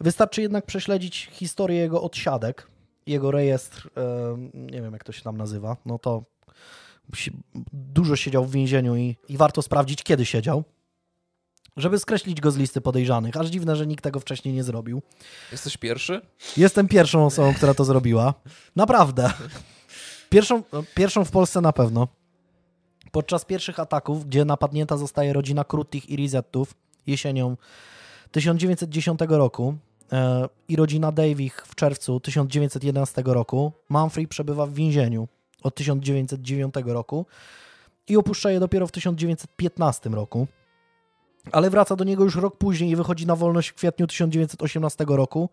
Wystarczy 0.00 0.42
jednak 0.42 0.66
prześledzić 0.66 1.28
historię 1.32 1.80
jego 1.80 2.02
odsiadek, 2.02 2.66
jego 3.06 3.30
rejestr, 3.30 3.90
nie 4.54 4.82
wiem 4.82 4.92
jak 4.92 5.04
to 5.04 5.12
się 5.12 5.22
tam 5.22 5.36
nazywa, 5.36 5.76
no 5.86 5.98
to 5.98 6.24
dużo 7.72 8.16
siedział 8.16 8.44
w 8.44 8.50
więzieniu 8.50 8.96
i, 8.96 9.16
i 9.28 9.36
warto 9.36 9.62
sprawdzić, 9.62 10.02
kiedy 10.02 10.26
siedział 10.26 10.64
żeby 11.76 11.98
skreślić 11.98 12.40
go 12.40 12.50
z 12.50 12.56
listy 12.56 12.80
podejrzanych. 12.80 13.36
Aż 13.36 13.48
dziwne, 13.48 13.76
że 13.76 13.86
nikt 13.86 14.04
tego 14.04 14.20
wcześniej 14.20 14.54
nie 14.54 14.64
zrobił. 14.64 15.02
Jesteś 15.52 15.76
pierwszy? 15.76 16.20
Jestem 16.56 16.88
pierwszą 16.88 17.26
osobą, 17.26 17.54
która 17.54 17.74
to 17.74 17.84
zrobiła. 17.84 18.34
Naprawdę. 18.76 19.30
Pierwszą, 20.30 20.62
pierwszą 20.94 21.24
w 21.24 21.30
Polsce 21.30 21.60
na 21.60 21.72
pewno. 21.72 22.08
Podczas 23.14 23.44
pierwszych 23.44 23.80
ataków, 23.80 24.26
gdzie 24.26 24.44
napadnięta 24.44 24.96
zostaje 24.96 25.32
rodzina 25.32 25.64
Krutich 25.64 26.10
i 26.10 26.16
Rizettów 26.16 26.74
jesienią 27.06 27.56
1910 28.30 29.20
roku 29.28 29.74
e, 30.12 30.48
i 30.68 30.76
rodzina 30.76 31.12
Davich 31.12 31.66
w 31.66 31.74
czerwcu 31.74 32.20
1911 32.20 33.22
roku, 33.26 33.72
Manfrey 33.88 34.28
przebywa 34.28 34.66
w 34.66 34.74
więzieniu 34.74 35.28
od 35.62 35.74
1909 35.74 36.74
roku 36.86 37.26
i 38.08 38.16
opuszcza 38.16 38.50
je 38.50 38.60
dopiero 38.60 38.86
w 38.86 38.92
1915 38.92 40.10
roku. 40.10 40.46
Ale 41.52 41.70
wraca 41.70 41.96
do 41.96 42.04
niego 42.04 42.24
już 42.24 42.36
rok 42.36 42.56
później 42.56 42.90
i 42.90 42.96
wychodzi 42.96 43.26
na 43.26 43.36
wolność 43.36 43.68
w 43.68 43.74
kwietniu 43.74 44.06
1918 44.06 45.04
roku 45.08 45.50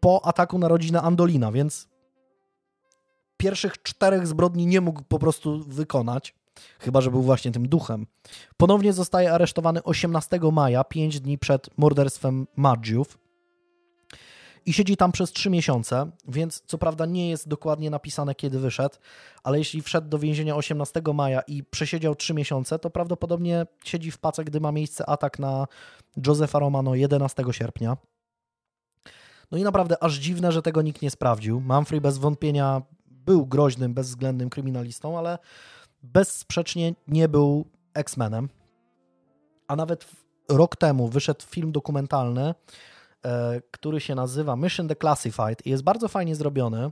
po 0.00 0.26
ataku 0.26 0.58
na 0.58 0.68
rodzinę 0.68 1.02
Andolina, 1.02 1.52
więc 1.52 1.88
pierwszych 3.36 3.82
czterech 3.82 4.26
zbrodni 4.26 4.66
nie 4.66 4.80
mógł 4.80 5.02
po 5.02 5.18
prostu 5.18 5.64
wykonać, 5.64 6.34
chyba 6.78 7.00
że 7.00 7.10
był 7.10 7.22
właśnie 7.22 7.50
tym 7.50 7.68
duchem. 7.68 8.06
Ponownie 8.56 8.92
zostaje 8.92 9.32
aresztowany 9.32 9.82
18 9.82 10.40
maja, 10.52 10.84
pięć 10.84 11.20
dni 11.20 11.38
przed 11.38 11.78
morderstwem 11.78 12.46
Maggiów 12.56 13.18
i 14.66 14.72
siedzi 14.72 14.96
tam 14.96 15.12
przez 15.12 15.32
trzy 15.32 15.50
miesiące, 15.50 16.10
więc 16.28 16.62
co 16.66 16.78
prawda 16.78 17.06
nie 17.06 17.30
jest 17.30 17.48
dokładnie 17.48 17.90
napisane, 17.90 18.34
kiedy 18.34 18.58
wyszedł, 18.58 18.96
ale 19.42 19.58
jeśli 19.58 19.82
wszedł 19.82 20.08
do 20.08 20.18
więzienia 20.18 20.56
18 20.56 21.02
maja 21.14 21.40
i 21.40 21.64
przesiedział 21.64 22.14
trzy 22.14 22.34
miesiące, 22.34 22.78
to 22.78 22.90
prawdopodobnie 22.90 23.66
siedzi 23.84 24.10
w 24.10 24.18
pace, 24.18 24.44
gdy 24.44 24.60
ma 24.60 24.72
miejsce 24.72 25.08
atak 25.08 25.38
na 25.38 25.66
Josefa 26.26 26.58
Romano 26.58 26.94
11 26.94 27.44
sierpnia. 27.50 27.96
No 29.50 29.58
i 29.58 29.62
naprawdę 29.62 30.02
aż 30.02 30.14
dziwne, 30.14 30.52
że 30.52 30.62
tego 30.62 30.82
nikt 30.82 31.02
nie 31.02 31.10
sprawdził. 31.10 31.60
Manfrey 31.60 32.00
bez 32.00 32.18
wątpienia 32.18 32.82
był 33.06 33.46
groźnym, 33.46 33.94
bezwzględnym 33.94 34.50
kryminalistą, 34.50 35.18
ale 35.18 35.38
bezsprzecznie 36.04 36.94
nie 37.08 37.28
był 37.28 37.64
X-Menem. 37.94 38.48
A 39.68 39.76
nawet 39.76 40.06
rok 40.48 40.76
temu 40.76 41.08
wyszedł 41.08 41.42
film 41.42 41.72
dokumentalny 41.72 42.54
E, 43.24 43.60
który 43.70 44.00
się 44.00 44.14
nazywa 44.14 44.56
Mission 44.56 44.86
Declassified 44.86 45.66
i 45.66 45.70
jest 45.70 45.82
bardzo 45.82 46.08
fajnie 46.08 46.34
zrobiony. 46.34 46.90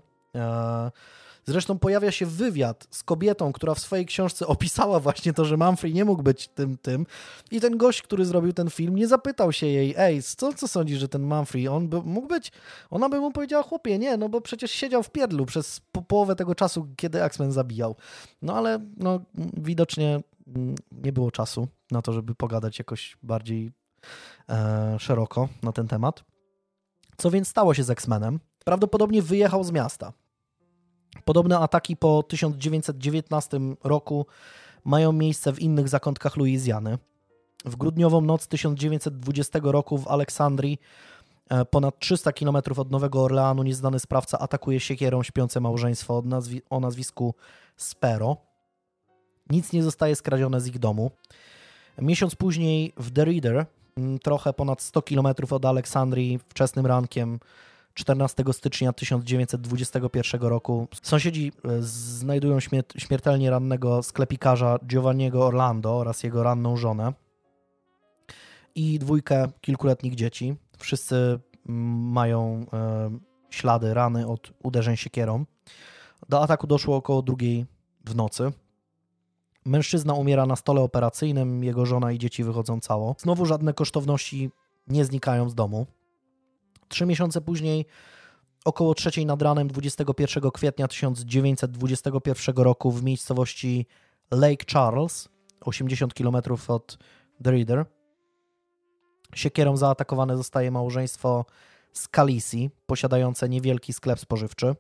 Zresztą 1.47 1.79
pojawia 1.79 2.11
się 2.11 2.27
wywiad 2.27 2.87
z 2.91 3.03
kobietą, 3.03 3.53
która 3.53 3.75
w 3.75 3.79
swojej 3.79 4.07
książce 4.07 4.47
opisała 4.47 5.01
właśnie 5.01 5.33
to, 5.33 5.45
że 5.45 5.57
Manfrey 5.57 5.95
nie 5.95 6.05
mógł 6.05 6.23
być 6.23 6.49
tym, 6.49 6.79
tym. 6.79 7.07
I 7.51 7.61
ten 7.61 7.77
gość, 7.77 8.03
który 8.03 8.25
zrobił 8.25 8.53
ten 8.53 8.71
film, 8.71 8.97
nie 8.97 9.09
zapytał 9.09 9.53
się 9.53 9.67
jej, 9.67 9.95
ej, 9.97 10.23
co, 10.23 10.53
co 10.53 10.69
sądzisz, 10.69 10.99
że 10.99 11.09
ten 11.09 11.23
Manfrey, 11.23 11.69
on 11.69 11.89
by, 11.89 12.03
mógł 12.03 12.29
być? 12.29 12.53
Ona 12.91 13.09
by 13.09 13.21
mu 13.21 13.33
powiedziała, 13.33 13.63
chłopie, 13.63 13.99
nie, 13.99 14.17
no 14.17 14.29
bo 14.29 14.41
przecież 14.41 14.71
siedział 14.71 15.03
w 15.03 15.11
pierdlu 15.11 15.47
przez 15.47 15.81
po, 15.93 16.03
połowę 16.03 16.37
tego 16.37 16.55
czasu, 16.55 16.89
kiedy 16.97 17.23
X-Men 17.23 17.53
zabijał. 17.53 17.97
No 18.43 18.57
ale 18.57 18.79
no, 18.97 19.21
widocznie 19.57 20.21
mm, 20.57 20.75
nie 20.93 21.13
było 21.13 21.31
czasu 21.31 21.69
na 21.91 22.03
to, 22.03 22.13
żeby 22.13 22.35
pogadać 22.35 22.79
jakoś 22.79 23.17
bardziej 23.23 23.71
e, 24.49 24.97
szeroko 24.99 25.49
na 25.63 25.73
ten 25.73 25.89
temat. 25.89 26.25
Co 27.17 27.31
więc 27.31 27.49
stało 27.49 27.75
się 27.75 27.83
z 27.83 27.91
X-Menem? 27.91 28.41
Prawdopodobnie 28.65 29.23
wyjechał 29.23 29.65
z 29.65 29.71
miasta. 29.71 30.13
Podobne 31.25 31.59
ataki 31.59 31.97
po 31.97 32.23
1919 32.23 33.61
roku 33.85 34.27
mają 34.85 35.13
miejsce 35.13 35.53
w 35.53 35.61
innych 35.61 35.89
zakątkach 35.89 36.37
Luizjany. 36.37 36.99
W 37.65 37.77
grudniową 37.77 38.21
noc 38.21 38.47
1920 38.49 39.59
roku 39.63 39.99
w 39.99 40.09
Aleksandrii, 40.09 40.79
e, 41.51 41.65
ponad 41.65 41.99
300 41.99 42.33
km 42.33 42.57
od 42.77 42.91
Nowego 42.91 43.23
Orleanu, 43.23 43.63
nieznany 43.63 43.99
sprawca 43.99 44.39
atakuje 44.39 44.81
siekierą 44.81 45.23
śpiące 45.23 45.61
małżeństwo 45.61 46.23
o 46.71 46.81
nazwisku 46.81 47.35
Spero. 47.77 48.37
Nic 49.51 49.73
nie 49.73 49.83
zostaje 49.83 50.17
skradzione 50.17 50.61
z 50.61 50.67
ich 50.67 50.79
domu. 50.79 51.11
Miesiąc 51.99 52.35
później 52.35 52.93
w 52.97 53.13
The 53.13 53.25
Reader 53.25 53.67
trochę 54.23 54.53
ponad 54.53 54.83
100 54.83 55.03
km 55.03 55.27
od 55.51 55.65
Aleksandrii 55.65 56.39
wczesnym 56.49 56.87
rankiem 56.87 57.41
14 57.95 58.45
stycznia 58.53 58.93
1921 58.93 60.41
roku. 60.41 60.89
Sąsiedzi 61.03 61.53
e, 61.65 61.83
znajdują 61.83 62.59
śmiertelnie 62.97 63.51
rannego 63.51 64.03
sklepikarza 64.03 64.79
Giovanniego 64.87 65.47
Orlando 65.47 65.99
oraz 65.99 66.23
jego 66.23 66.43
ranną 66.43 66.77
żonę 66.77 67.13
i 68.75 68.99
dwójkę 68.99 69.49
kilkuletnich 69.61 70.15
dzieci. 70.15 70.57
Wszyscy 70.79 71.41
mm, 71.69 72.13
mają 72.13 72.67
e, 72.73 73.11
ślady, 73.51 73.95
rany 73.95 74.29
od 74.29 74.53
uderzeń 74.63 74.97
siekierą. 74.97 75.45
Do 76.29 76.43
ataku 76.43 76.67
doszło 76.67 76.97
około 76.97 77.23
drugiej 77.23 77.67
w 78.05 78.15
nocy. 78.15 78.53
Mężczyzna 79.65 80.15
umiera 80.15 80.47
na 80.47 80.57
stole 80.57 80.81
operacyjnym, 80.81 81.65
jego 81.65 81.87
żona 81.87 82.13
i 82.13 82.19
dzieci 82.19 82.45
wychodzą 82.45 82.81
cało. 82.81 83.17
Znowu 83.19 83.47
żadne 83.47 83.75
kosztowności 83.75 84.51
nie 84.87 85.05
znikają 85.05 85.49
z 85.49 85.55
domu. 85.55 85.87
Trzy 86.93 87.07
miesiące 87.07 87.41
później, 87.41 87.87
około 88.65 88.95
trzeciej 88.95 89.27
nad 89.27 89.43
ranem 89.43 89.69
21 89.69 90.51
kwietnia 90.51 90.89
1921 90.89 92.57
roku 92.57 92.91
w 92.91 93.03
miejscowości 93.03 93.87
Lake 94.31 94.65
Charles, 94.73 95.29
80 95.61 96.15
km 96.15 96.37
od 96.69 96.99
The 97.45 97.51
Reader, 97.51 97.85
siekierą 99.35 99.77
zaatakowane 99.77 100.37
zostaje 100.37 100.71
małżeństwo 100.71 101.45
Scalisi, 101.93 102.71
posiadające 102.87 103.49
niewielki 103.49 103.93
sklep 103.93 104.21
spożywczy. 104.21 104.75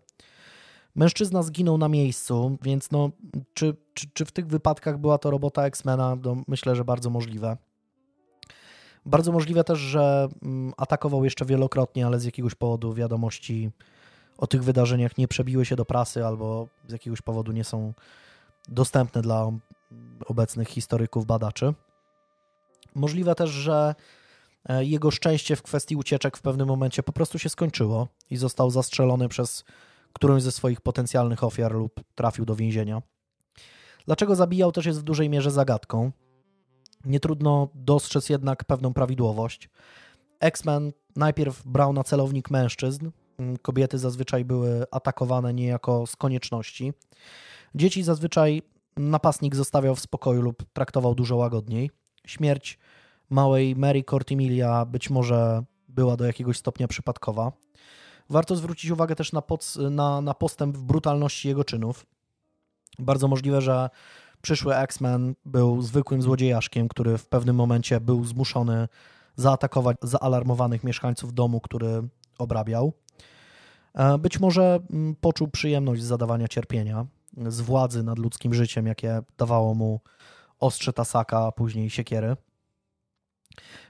Mężczyzna 0.95 1.43
zginął 1.43 1.79
na 1.79 1.89
miejscu, 1.89 2.59
więc 2.63 2.91
no, 2.91 3.11
czy, 3.55 3.77
czy, 3.95 4.07
czy 4.15 4.25
w 4.25 4.33
tych 4.33 4.47
wypadkach 4.47 4.99
była 4.99 5.19
to 5.19 5.31
robota 5.31 5.67
X-Mena? 5.67 6.17
No, 6.25 6.37
myślę, 6.49 6.77
że 6.77 6.85
bardzo 6.85 7.11
możliwe. 7.11 7.57
Bardzo 9.07 9.33
możliwe 9.33 9.65
też, 9.65 9.79
że 9.79 10.29
mm, 10.43 10.73
atakował 10.77 11.25
jeszcze 11.25 11.45
wielokrotnie, 11.45 12.07
ale 12.07 12.21
z 12.21 12.25
jakiegoś 12.25 12.55
powodu 12.55 12.95
wiadomości 12.95 13.71
o 14.39 14.47
tych 14.47 14.65
wydarzeniach 14.65 15.19
nie 15.19 15.29
przebiły 15.29 15.65
się 15.65 15.77
do 15.77 15.85
prasy 15.85 16.27
albo 16.27 16.69
z 16.89 16.93
jakiegoś 16.93 17.23
powodu 17.23 17.53
nie 17.53 17.65
są 17.65 17.93
dostępne 18.69 19.23
dla 19.23 19.51
obecnych 20.27 20.69
historyków, 20.69 21.27
badaczy. 21.27 21.75
Możliwe 22.95 23.35
też, 23.35 23.51
że 23.51 23.95
E, 24.69 24.85
jego 24.85 25.11
szczęście 25.11 25.57
w 25.57 25.63
kwestii 25.63 25.97
ucieczek 25.97 26.37
w 26.37 26.43
pewnym 26.43 26.69
momencie 26.69 27.03
po 27.03 27.13
prostu 27.13 27.39
się 27.39 27.49
skończyło 27.49 28.09
i 28.31 28.37
został 28.37 28.71
zastrzelony 28.71 29.29
przez 29.29 29.65
którąś 30.13 30.43
ze 30.43 30.53
swoich 30.53 30.81
potencjalnych 30.81 31.45
ofiar 31.45 31.73
lub 31.73 32.01
trafił 32.15 32.45
do 32.45 32.57
więzienia. 32.57 33.03
Dlaczego 34.07 34.37
zabijał 34.37 34.73
też 34.73 34.87
jest 34.87 35.01
w 35.01 35.03
dużej 35.03 35.29
mierze 35.29 35.51
zagadką. 35.51 36.13
Nie 37.05 37.21
trudno 37.21 37.69
dostrzec 37.75 38.29
jednak 38.29 38.65
pewną 38.65 38.95
prawidłowość. 38.95 39.71
X-Men 40.41 40.93
najpierw 41.17 41.67
brał 41.67 41.93
na 41.93 42.05
celownik 42.05 42.51
mężczyzn, 42.51 43.11
mm, 43.39 43.57
kobiety 43.57 43.99
zazwyczaj 43.99 44.45
były 44.45 44.87
atakowane 44.91 45.55
niejako 45.55 46.07
z 46.07 46.17
konieczności. 46.17 46.93
Dzieci 47.75 48.03
zazwyczaj 48.03 48.63
napastnik 48.97 49.57
zostawiał 49.57 49.95
w 49.95 50.01
spokoju 50.01 50.43
lub 50.43 50.63
traktował 50.73 51.15
dużo 51.15 51.37
łagodniej. 51.37 51.91
Śmierć 52.27 52.79
małej 53.31 53.77
Mary 53.77 54.05
Cortimilia 54.05 54.85
być 54.85 55.11
może 55.11 55.65
była 55.89 56.17
do 56.17 56.25
jakiegoś 56.25 56.59
stopnia 56.59 56.89
przypadkowa. 56.89 57.53
Warto 58.31 58.57
zwrócić 58.57 58.91
uwagę 58.91 59.17
też 59.17 59.33
na, 59.33 59.43
pod, 59.43 59.75
na, 59.91 60.21
na 60.21 60.35
postęp 60.35 60.77
w 60.77 60.83
brutalności 60.83 61.49
jego 61.49 61.65
czynów. 61.65 62.07
Bardzo 62.99 63.29
możliwe, 63.29 63.61
że 63.61 63.91
przyszły 64.43 64.77
X-Men 64.77 65.35
był 65.45 65.83
zwykłym 65.83 66.23
złodziejaszkiem, 66.23 66.89
który 66.89 67.19
w 67.19 67.27
pewnym 67.27 67.57
momencie 67.57 68.01
był 68.01 68.25
zmuszony 68.25 68.89
zaatakować 69.37 69.97
zaalarmowanych 70.03 70.85
mieszkańców 70.85 71.35
domu, 71.35 71.61
który 71.61 72.03
obrabiał. 72.39 72.93
E, 73.95 74.19
być 74.19 74.41
może 74.41 74.79
mm, 74.91 75.15
poczuł 75.21 75.49
przyjemność 75.49 76.03
z 76.03 76.07
zadawania 76.07 76.49
cierpienia, 76.49 77.07
z 77.47 77.61
władzy 77.61 78.03
nad 78.03 78.19
ludzkim 78.19 78.55
życiem, 78.55 78.87
jakie 78.87 79.23
dawało 79.39 79.75
mu 79.75 80.01
ostrze 80.59 80.93
Tasaka, 80.93 81.47
a 81.47 81.53
później 81.53 81.91
siekiery. 81.91 82.37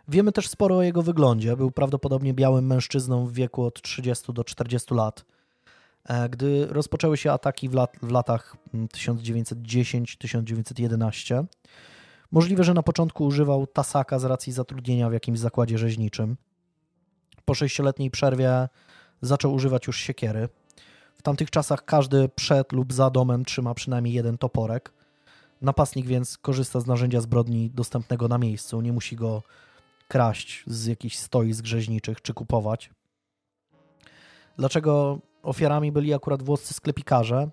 Wiemy 0.09 0.33
też 0.33 0.49
sporo 0.49 0.77
o 0.77 0.83
jego 0.83 1.03
wyglądzie. 1.03 1.57
Był 1.57 1.71
prawdopodobnie 1.71 2.35
białym 2.35 2.67
mężczyzną 2.67 3.27
w 3.27 3.33
wieku 3.33 3.65
od 3.65 3.83
30 3.83 4.33
do 4.33 4.45
40 4.45 4.95
lat. 4.95 5.25
E, 6.05 6.29
gdy 6.29 6.67
rozpoczęły 6.67 7.17
się 7.17 7.33
ataki 7.33 7.69
w, 7.69 7.75
lat, 7.75 7.97
w 8.03 8.11
latach 8.11 8.57
1910-1911, 8.75 11.35
mm, 11.35 11.47
możliwe, 12.33 12.65
że 12.65 12.75
na 12.75 12.83
początku 12.83 13.25
używał 13.25 13.67
tasaka 13.67 14.19
z 14.19 14.25
racji 14.25 14.53
zatrudnienia 14.53 15.11
w 15.11 15.13
jakimś 15.13 15.39
zakładzie 15.39 15.79
rzeźniczym. 15.79 16.37
Po 17.45 17.55
sześcioletniej 17.55 18.11
przerwie 18.11 18.69
zaczął 19.23 19.55
używać 19.55 19.87
już 19.87 19.99
siekiery. 19.99 20.49
W 21.15 21.23
tamtych 21.23 21.51
czasach 21.51 21.85
każdy 21.85 22.29
przed 22.29 22.73
lub 22.73 22.93
za 22.93 23.11
domem 23.11 23.45
trzyma 23.45 23.75
przynajmniej 23.75 24.15
jeden 24.15 24.39
toporek. 24.39 24.93
Napastnik 25.63 26.07
więc 26.07 26.39
korzysta 26.39 26.81
z 26.81 26.87
narzędzia 26.87 27.21
zbrodni 27.21 27.71
dostępnego 27.71 28.29
na 28.29 28.39
miejscu, 28.39 28.81
nie 28.81 28.93
musi 28.93 29.17
go 29.17 29.43
kraść 30.09 30.65
z 30.67 30.87
jakichś 30.87 31.17
stoisk 31.17 31.65
rzeźniczych 31.65 32.23
czy 32.23 32.35
kupować. 32.35 32.91
Dlaczego 34.57 35.19
ofiarami 35.43 35.93
byli 35.93 36.15
akurat 36.15 36.43
włoscy 36.43 36.75
sklepikarze? 36.75 37.51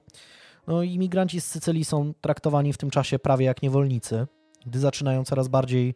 No, 0.68 0.84
imigranci 0.84 1.42
z 1.42 1.46
Sycylii 1.46 1.86
są 1.86 2.14
traktowani 2.22 2.74
w 2.74 2.78
tym 2.78 2.90
czasie 2.90 3.20
prawie 3.20 3.46
jak 3.46 3.62
niewolnicy, 3.62 4.28
gdy 4.66 4.80
zaczynają 4.80 5.26
coraz 5.26 5.48
bardziej 5.48 5.96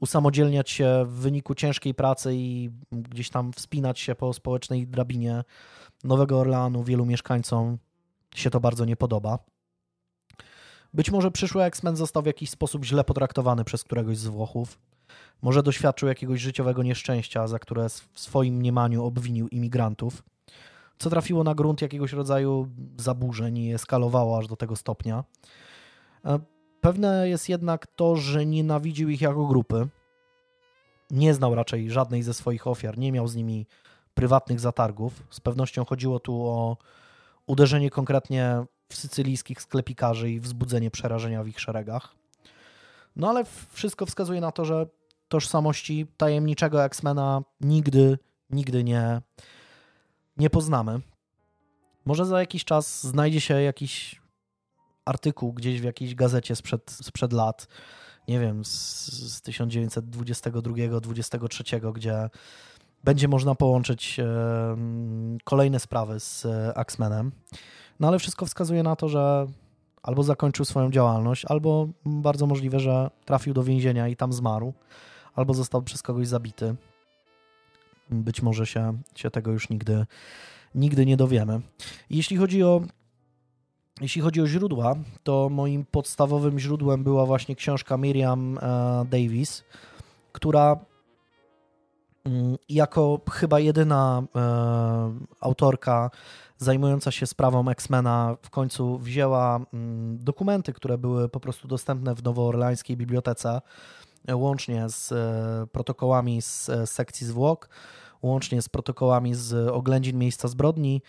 usamodzielniać 0.00 0.70
się 0.70 1.04
w 1.06 1.10
wyniku 1.10 1.54
ciężkiej 1.54 1.94
pracy 1.94 2.34
i 2.34 2.70
gdzieś 2.92 3.30
tam 3.30 3.52
wspinać 3.52 4.00
się 4.00 4.14
po 4.14 4.32
społecznej 4.32 4.86
drabinie 4.86 5.44
Nowego 6.04 6.40
Orleanu 6.40 6.84
wielu 6.84 7.06
mieszkańcom 7.06 7.78
się 8.34 8.50
to 8.50 8.60
bardzo 8.60 8.84
nie 8.84 8.96
podoba. 8.96 9.38
Być 10.94 11.10
może 11.10 11.30
przyszły 11.30 11.64
X-Men 11.64 11.96
został 11.96 12.22
w 12.22 12.26
jakiś 12.26 12.50
sposób 12.50 12.84
źle 12.84 13.04
potraktowany 13.04 13.64
przez 13.64 13.84
któregoś 13.84 14.18
z 14.18 14.26
Włochów. 14.26 14.78
Może 15.42 15.62
doświadczył 15.62 16.08
jakiegoś 16.08 16.40
życiowego 16.40 16.82
nieszczęścia, 16.82 17.46
za 17.46 17.58
które 17.58 17.88
w 17.88 18.20
swoim 18.20 18.54
mniemaniu 18.54 19.04
obwinił 19.04 19.48
imigrantów, 19.48 20.22
co 21.00 21.10
trafiło 21.10 21.44
na 21.44 21.54
grunt 21.54 21.82
jakiegoś 21.82 22.12
rodzaju 22.12 22.68
zaburzeń 22.96 23.58
i 23.58 23.74
eskalowało 23.74 24.38
aż 24.38 24.46
do 24.46 24.56
tego 24.56 24.76
stopnia. 24.76 25.24
E, 26.24 26.38
pewne 26.80 27.28
jest 27.28 27.48
jednak 27.48 27.86
to, 27.86 28.16
że 28.16 28.46
nienawidził 28.46 29.08
ich 29.08 29.20
jako 29.20 29.46
grupy. 29.46 29.88
Nie 31.10 31.34
znał 31.34 31.54
raczej 31.54 31.90
żadnej 31.90 32.22
ze 32.22 32.34
swoich 32.34 32.66
ofiar, 32.66 32.98
nie 32.98 33.12
miał 33.12 33.28
z 33.28 33.36
nimi 33.36 33.66
prywatnych 34.14 34.60
zatargów. 34.60 35.22
Z 35.30 35.40
pewnością 35.40 35.84
chodziło 35.84 36.20
tu 36.20 36.42
o 36.42 36.76
uderzenie 37.46 37.90
konkretnie 37.90 38.64
w 38.88 38.96
sycylijskich 38.96 39.62
sklepikarzy 39.62 40.30
i 40.30 40.40
wzbudzenie 40.40 40.90
przerażenia 40.90 41.44
w 41.44 41.48
ich 41.48 41.60
szeregach. 41.60 42.14
No 43.16 43.28
ale 43.28 43.44
wszystko 43.70 44.06
wskazuje 44.06 44.40
na 44.40 44.52
to, 44.52 44.64
że 44.64 44.86
tożsamości 45.28 46.06
tajemniczego 46.16 46.84
X-Mena 46.84 47.42
nigdy, 47.60 48.18
nigdy 48.50 48.84
nie, 48.84 49.20
nie 50.40 50.50
poznamy. 50.50 51.00
Może 52.04 52.26
za 52.26 52.40
jakiś 52.40 52.64
czas 52.64 53.06
znajdzie 53.06 53.40
się 53.40 53.62
jakiś 53.62 54.20
artykuł 55.04 55.52
gdzieś 55.52 55.80
w 55.80 55.84
jakiejś 55.84 56.14
gazecie 56.14 56.56
sprzed, 56.56 56.90
sprzed 56.90 57.32
lat, 57.32 57.66
nie 58.28 58.40
wiem, 58.40 58.64
z, 58.64 59.06
z 59.08 59.42
1922-23, 59.42 61.92
gdzie 61.92 62.30
będzie 63.04 63.28
można 63.28 63.54
połączyć 63.54 64.20
e, 64.20 64.26
kolejne 65.44 65.80
sprawy 65.80 66.20
z 66.20 66.46
e, 66.46 66.72
X-Menem. 66.76 67.32
No 68.00 68.08
ale 68.08 68.18
wszystko 68.18 68.46
wskazuje 68.46 68.82
na 68.82 68.96
to, 68.96 69.08
że 69.08 69.46
albo 70.02 70.22
zakończył 70.22 70.64
swoją 70.64 70.90
działalność, 70.90 71.44
albo 71.44 71.88
bardzo 72.04 72.46
możliwe, 72.46 72.80
że 72.80 73.10
trafił 73.24 73.54
do 73.54 73.62
więzienia 73.62 74.08
i 74.08 74.16
tam 74.16 74.32
zmarł, 74.32 74.72
albo 75.34 75.54
został 75.54 75.82
przez 75.82 76.02
kogoś 76.02 76.28
zabity. 76.28 76.76
Być 78.10 78.42
może 78.42 78.66
się, 78.66 78.98
się 79.14 79.30
tego 79.30 79.52
już 79.52 79.68
nigdy, 79.68 80.06
nigdy 80.74 81.06
nie 81.06 81.16
dowiemy. 81.16 81.60
Jeśli 82.10 82.36
chodzi 82.36 82.62
o 82.62 82.80
jeśli 84.00 84.22
chodzi 84.22 84.40
o 84.40 84.46
źródła, 84.46 84.94
to 85.22 85.48
moim 85.48 85.84
podstawowym 85.84 86.58
źródłem 86.58 87.04
była 87.04 87.26
właśnie 87.26 87.56
książka 87.56 87.96
Miriam 87.96 88.58
e, 88.58 89.04
Davis, 89.04 89.64
która 90.32 90.76
mm, 92.24 92.56
jako 92.68 93.20
chyba 93.30 93.60
jedyna 93.60 94.22
e, 94.36 94.40
autorka 95.40 96.10
zajmująca 96.58 97.10
się 97.10 97.26
sprawą 97.26 97.68
X-Mena 97.68 98.36
w 98.42 98.50
końcu 98.50 98.98
wzięła 98.98 99.60
mm, 99.72 100.18
dokumenty, 100.24 100.72
które 100.72 100.98
były 100.98 101.28
po 101.28 101.40
prostu 101.40 101.68
dostępne 101.68 102.14
w 102.14 102.22
nowoorlańskiej 102.22 102.96
bibliotece, 102.96 103.60
e, 104.28 104.36
łącznie 104.36 104.88
z 104.88 105.12
protokołami 105.70 106.42
z 106.42 106.70
sekcji 106.84 107.26
zwłok, 107.26 107.68
łącznie 108.22 108.62
z 108.62 108.68
protokołami 108.68 109.34
z 109.34 109.68
oględzin 109.68 110.18
miejsca 110.18 110.48
zbrodni, 110.48 111.02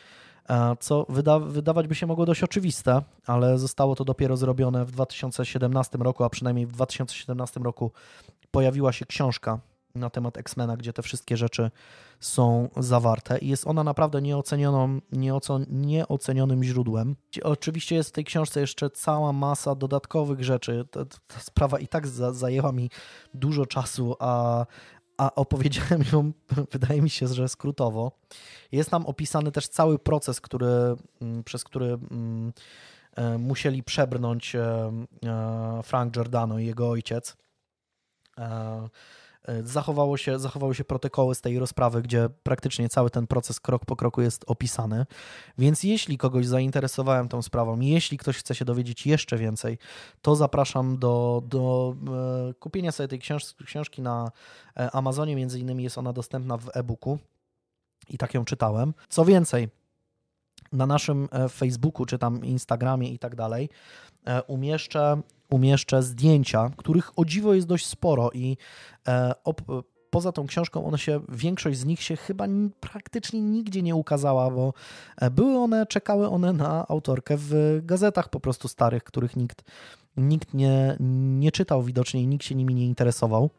co 0.80 1.06
wyda 1.10 1.40
wydawać 1.40 1.88
by 1.88 1.96
się 1.96 2.08
mogło 2.08 2.26
dość 2.26 2.44
oczywiste, 2.44 3.02
ale 3.26 3.58
zostało 3.58 3.96
to 3.96 4.06
dopiero 4.06 4.38
zrobione 4.38 4.86
w 4.86 4.92
2017 4.92 5.98
roku, 5.98 6.24
a 6.24 6.30
przynajmniej 6.30 6.68
w 6.68 6.72
2017 6.72 7.60
roku 7.60 7.92
pojawiła 8.52 8.92
się 8.92 9.06
książka 9.06 9.60
na 9.96 10.10
temat 10.10 10.38
X-Mena, 10.38 10.78
gdzie 10.78 10.94
te 10.94 11.02
wszystkie 11.02 11.38
rzeczy 11.38 11.72
są 12.20 12.70
zawarte 12.78 13.38
i 13.38 13.48
jest 13.48 13.68
ona 13.68 13.84
naprawdę 13.84 14.22
nieocenioną, 14.22 15.00
nieocenionym 15.70 16.64
źródłem. 16.64 17.16
Oczywiście 17.44 17.96
jest 17.96 18.10
w 18.10 18.14
tej 18.14 18.26
książce 18.26 18.60
jeszcze 18.60 18.90
cała 18.90 19.34
masa 19.34 19.76
dodatkowych 19.76 20.44
rzeczy. 20.44 20.86
Ta, 20.92 21.06
ta 21.06 21.40
sprawa 21.40 21.80
i 21.80 21.88
tak 21.88 22.08
za, 22.08 22.34
zajęła 22.34 22.72
mi 22.72 22.90
dużo 23.34 23.66
czasu, 23.66 24.16
a, 24.20 24.66
a 25.22 25.36
opowiedziałem 25.36 26.04
ją, 26.14 26.32
wydaje 26.72 27.02
mi 27.02 27.10
się, 27.10 27.28
że 27.28 27.50
skrótowo. 27.50 28.12
Jest 28.72 28.90
tam 28.90 29.06
opisany 29.06 29.52
też 29.52 29.68
cały 29.68 30.00
proces, 30.00 30.42
który, 30.42 30.96
mm, 31.22 31.44
przez 31.44 31.64
który 31.64 31.86
mm, 31.86 32.54
e, 33.16 33.38
musieli 33.38 33.84
przebrnąć 33.84 34.56
e, 34.56 34.92
e, 35.26 35.80
Frank 35.84 36.14
Giordano 36.14 36.60
i 36.60 36.66
jego 36.66 36.90
ojciec 36.90 37.38
zachowało 39.64 40.18
się, 40.18 40.40
zachowały 40.40 40.76
się 40.76 40.84
protokoły 40.84 41.36
z 41.36 41.42
tej 41.42 41.60
rozprawy, 41.60 42.02
gdzie 42.02 42.30
praktycznie 42.44 42.90
cały 42.90 43.10
ten 43.10 43.28
proces 43.28 43.60
krok 43.60 43.86
po 43.86 43.96
kroku 43.96 44.22
jest 44.22 44.44
opisany. 44.48 45.06
Więc 45.58 45.84
jeśli 45.84 46.18
kogoś 46.18 46.46
zainteresowałem 46.48 47.30
tą 47.30 47.42
sprawą, 47.42 47.80
jeśli 47.80 48.18
ktoś 48.18 48.38
chce 48.38 48.56
się 48.56 48.66
dowiedzieć 48.66 49.08
jeszcze 49.08 49.38
więcej, 49.38 49.78
to 50.22 50.36
zapraszam 50.36 50.98
do, 50.98 51.44
do 51.46 51.96
e, 52.50 52.54
kupienia 52.54 52.92
sobie 52.92 53.08
tej 53.08 53.20
książ 53.20 53.54
książki 53.66 54.02
na 54.02 54.32
e, 54.78 54.92
Amazonie. 54.92 55.36
Między 55.36 55.60
innymi 55.60 55.84
jest 55.84 55.98
ona 55.98 56.14
dostępna 56.14 56.58
w 56.58 56.70
e-booku 56.74 57.20
i 58.10 58.18
tak 58.18 58.34
ją 58.34 58.46
czytałem. 58.46 58.94
Co 59.10 59.26
więcej, 59.26 59.70
na 60.72 60.86
naszym 60.86 61.30
Facebooku, 61.50 62.06
czy 62.06 62.18
tam 62.18 62.46
Instagramie 62.46 63.10
i 63.10 63.20
tak 63.20 63.36
dalej, 63.36 63.70
umieszczę 64.48 65.22
umieszczę 65.52 66.04
zdjęcia, 66.04 66.70
których 66.78 67.20
o 67.20 67.26
dziwo 67.26 67.54
jest 67.54 67.68
dość 67.68 67.86
sporo 67.86 68.30
i 68.34 68.58
e, 69.08 69.34
op, 69.44 69.62
poza 70.10 70.32
tą 70.32 70.48
książką 70.48 70.86
one 70.86 70.98
się, 70.98 71.22
większość 71.30 71.80
z 71.80 71.86
nich 71.86 72.02
się 72.02 72.16
chyba 72.16 72.46
praktycznie 72.80 73.42
nigdzie 73.42 73.82
nie 73.82 73.96
ukazała, 73.96 74.52
bo 74.52 74.74
e, 75.18 75.32
były 75.32 75.58
one, 75.58 75.86
czekały 75.86 76.30
one 76.30 76.54
na 76.54 76.88
autorkę 76.88 77.36
w 77.38 77.80
gazetach 77.84 78.30
po 78.30 78.40
prostu 78.40 78.68
starych, 78.68 79.04
których 79.04 79.36
nikt, 79.36 79.64
nikt 80.18 80.54
nie, 80.54 80.98
nie 81.40 81.52
czytał 81.52 81.84
widocznie 81.84 82.22
i 82.22 82.28
nikt 82.28 82.46
się 82.46 82.56
nimi 82.56 82.76
nie 82.76 82.86
interesował. 82.86 83.50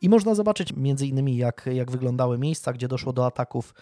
I 0.00 0.08
można 0.08 0.34
zobaczyć 0.34 0.72
między 0.76 1.06
innymi, 1.06 1.36
jak, 1.36 1.68
jak 1.72 1.90
wyglądały 1.90 2.38
miejsca, 2.38 2.72
gdzie 2.72 2.88
doszło 2.88 3.12
do 3.12 3.26
ataków, 3.26 3.74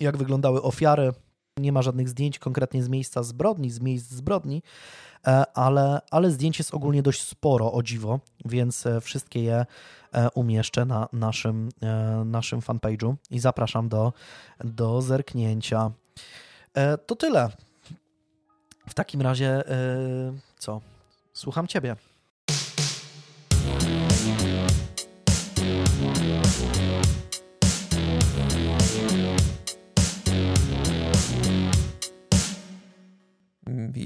jak 0.00 0.16
wyglądały 0.16 0.62
ofiary. 0.62 1.12
Nie 1.58 1.72
ma 1.72 1.82
żadnych 1.82 2.08
zdjęć 2.08 2.38
konkretnie 2.38 2.82
z 2.82 2.88
miejsca 2.88 3.22
zbrodni, 3.22 3.70
z 3.70 3.80
miejsc 3.80 4.10
zbrodni, 4.10 4.62
e, 5.26 5.44
ale, 5.56 6.00
ale 6.10 6.30
zdjęć 6.30 6.58
jest 6.58 6.74
ogólnie 6.74 7.02
dość 7.02 7.22
sporo, 7.22 7.72
o 7.72 7.82
dziwo, 7.82 8.20
więc 8.44 8.86
e, 8.86 9.00
wszystkie 9.00 9.42
je 9.42 9.66
e, 10.12 10.30
umieszczę 10.30 10.84
na 10.84 11.08
naszym, 11.12 11.68
naszym 12.24 12.60
fanpage'u 12.60 13.14
i 13.30 13.38
zapraszam 13.38 13.88
do, 13.88 14.12
do 14.64 15.02
zerknięcia. 15.02 15.90
To 17.06 17.16
tyle. 17.16 17.50
W 18.88 18.94
takim 18.94 19.22
razie, 19.22 19.62
co? 20.58 20.80
Słucham 21.32 21.66
Ciebie. 21.66 21.96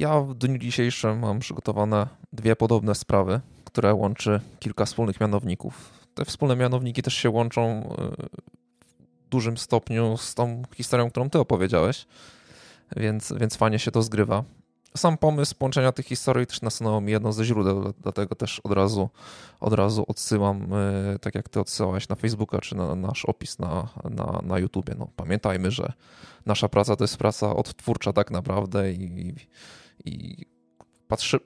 Ja 0.07 0.21
w 0.21 0.35
dniu 0.35 0.59
dzisiejszym 0.59 1.19
mam 1.19 1.39
przygotowane 1.39 2.07
dwie 2.33 2.57
podobne 2.57 2.95
sprawy, 2.95 3.41
które 3.65 3.95
łączy 3.95 4.41
kilka 4.59 4.85
wspólnych 4.85 5.21
mianowników. 5.21 5.91
Te 6.15 6.25
wspólne 6.25 6.57
mianowniki 6.57 7.03
też 7.03 7.15
się 7.15 7.31
łączą 7.31 7.63
e, 7.63 7.83
w 8.87 9.29
dużym 9.31 9.59
stopniu 9.59 10.17
z 10.17 10.35
tą 10.35 10.63
historią, 10.77 11.11
którą 11.11 11.31
ty 11.31 11.39
opowiedziałeś, 11.39 12.07
więc, 12.97 13.33
więc 13.41 13.57
fajnie 13.57 13.79
się 13.79 13.91
to 13.91 14.03
zgrywa 14.03 14.45
sam 14.97 15.19
pomysł 15.19 15.55
połączenia 15.55 15.93
tych 15.93 16.07
historii 16.07 16.47
też 16.47 16.63
nasunął 16.63 17.01
mi 17.01 17.13
jedno 17.13 17.33
ze 17.33 17.45
źródeł, 17.45 17.95
dlatego 18.03 18.35
też 18.35 18.61
od 18.61 18.73
razu, 18.73 19.09
od 19.61 19.73
razu 19.73 20.05
odsyłam, 20.09 20.69
e, 20.75 21.19
tak 21.19 21.35
jak 21.35 21.49
ty 21.49 21.61
odsyłałeś 21.61 22.09
na 22.09 22.17
Facebooka, 22.17 22.59
czy 22.59 22.75
na 22.77 22.95
nasz 22.95 23.25
opis 23.25 23.59
na, 23.59 23.89
na, 24.11 24.41
na 24.43 24.59
YouTubie. 24.59 24.95
No, 24.99 25.09
pamiętajmy, 25.17 25.71
że 25.71 25.93
nasza 26.47 26.69
praca 26.69 26.97
to 26.97 27.05
jest 27.05 27.17
praca 27.17 27.57
odtwórcza 27.57 28.13
tak 28.13 28.31
naprawdę 28.31 28.93
i, 28.93 29.29
i 29.29 29.35
patrzy, 31.09 31.41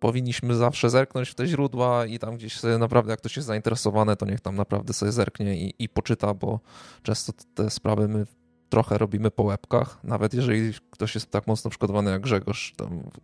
powinniśmy 0.00 0.54
zawsze 0.54 0.90
zerknąć 0.90 1.28
w 1.28 1.34
te 1.34 1.46
źródła 1.46 2.06
i 2.06 2.18
tam 2.18 2.36
gdzieś 2.36 2.60
sobie 2.60 2.78
naprawdę, 2.78 3.10
jak 3.10 3.20
ktoś 3.20 3.36
jest 3.36 3.46
zainteresowany, 3.46 4.16
to 4.16 4.26
niech 4.26 4.40
tam 4.40 4.56
naprawdę 4.56 4.92
sobie 4.92 5.12
zerknie 5.12 5.56
i, 5.56 5.74
i 5.78 5.88
poczyta, 5.88 6.34
bo 6.34 6.60
często 7.02 7.32
te 7.54 7.70
sprawy 7.70 8.08
my 8.08 8.26
trochę 8.68 8.98
robimy 8.98 9.30
po 9.30 9.42
łebkach, 9.42 10.04
nawet 10.04 10.34
jeżeli 10.34 10.72
ktoś 10.90 11.14
jest 11.14 11.30
tak 11.30 11.46
mocno 11.46 11.70
przygotowany 11.70 12.10
jak 12.10 12.22
Grzegorz 12.22 12.74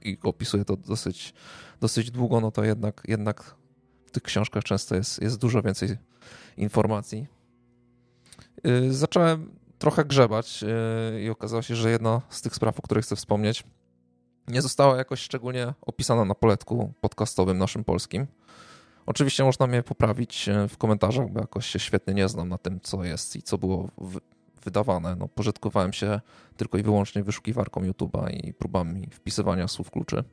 i 0.03 0.19
opisuje 0.23 0.65
to 0.65 0.77
dosyć, 0.77 1.35
dosyć 1.81 2.11
długo, 2.11 2.41
no 2.41 2.51
to 2.51 2.65
jednak, 2.65 3.03
jednak 3.09 3.55
w 4.07 4.11
tych 4.11 4.23
książkach 4.23 4.65
często 4.65 4.95
jest, 4.95 5.23
jest 5.23 5.39
dużo 5.39 5.63
więcej 5.63 5.97
informacji. 6.57 7.27
Y, 8.67 8.93
zacząłem 8.93 9.51
trochę 9.79 10.05
grzebać 10.05 10.65
y, 11.17 11.23
i 11.23 11.31
okazało 11.31 11.63
się, 11.63 11.77
że 11.77 11.91
jedna 11.91 12.23
z 12.29 12.43
tych 12.43 12.55
spraw, 12.55 12.79
o 12.79 12.83
których 12.83 13.05
chcę 13.05 13.17
wspomnieć, 13.17 13.65
nie 14.49 14.63
została 14.63 14.97
jakoś 14.97 15.21
szczególnie 15.21 15.75
opisana 15.83 16.25
na 16.25 16.35
poletku 16.35 16.93
podcastowym 17.01 17.59
naszym 17.59 17.85
polskim. 17.85 18.27
Oczywiście 19.07 19.45
można 19.45 19.67
mnie 19.67 19.83
poprawić 19.83 20.49
y, 20.49 20.69
w 20.69 20.79
komentarzach, 20.79 21.31
bo 21.31 21.41
jakoś 21.41 21.67
się 21.67 21.79
świetnie 21.79 22.15
nie 22.15 22.29
znam 22.29 22.49
na 22.49 22.59
tym, 22.59 22.81
co 22.81 23.05
jest 23.05 23.37
i 23.37 23.43
co 23.43 23.59
było 23.59 23.89
wydawane. 24.65 25.17
No, 25.17 25.29
pożytkowałem 25.29 25.93
się 25.93 26.21
tylko 26.57 26.79
i 26.79 26.83
wyłącznie 26.83 27.23
wyszukiwarką 27.23 27.81
YouTube'a 27.81 28.31
i 28.31 28.55
próbami 28.55 29.09
wpisywania 29.13 29.69
słów 29.69 29.91
kluczy. 29.91 30.25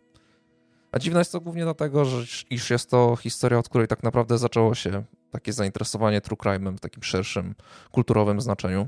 A 0.92 1.00
dziwne 1.00 1.20
jest 1.20 1.32
to 1.32 1.42
głównie 1.42 1.64
dlatego, 1.64 2.06
że 2.06 2.46
iż 2.50 2.70
jest 2.70 2.90
to 2.90 3.16
historia, 3.16 3.60
od 3.60 3.70
której 3.70 3.88
tak 3.88 4.04
naprawdę 4.04 4.38
zaczęło 4.38 4.76
się 4.76 5.04
takie 5.32 5.54
zainteresowanie 5.54 6.22
true 6.22 6.38
crime'em 6.38 6.78
w 6.78 6.80
takim 6.80 7.04
szerszym 7.04 7.56
kulturowym 7.92 8.42
znaczeniu. 8.42 8.88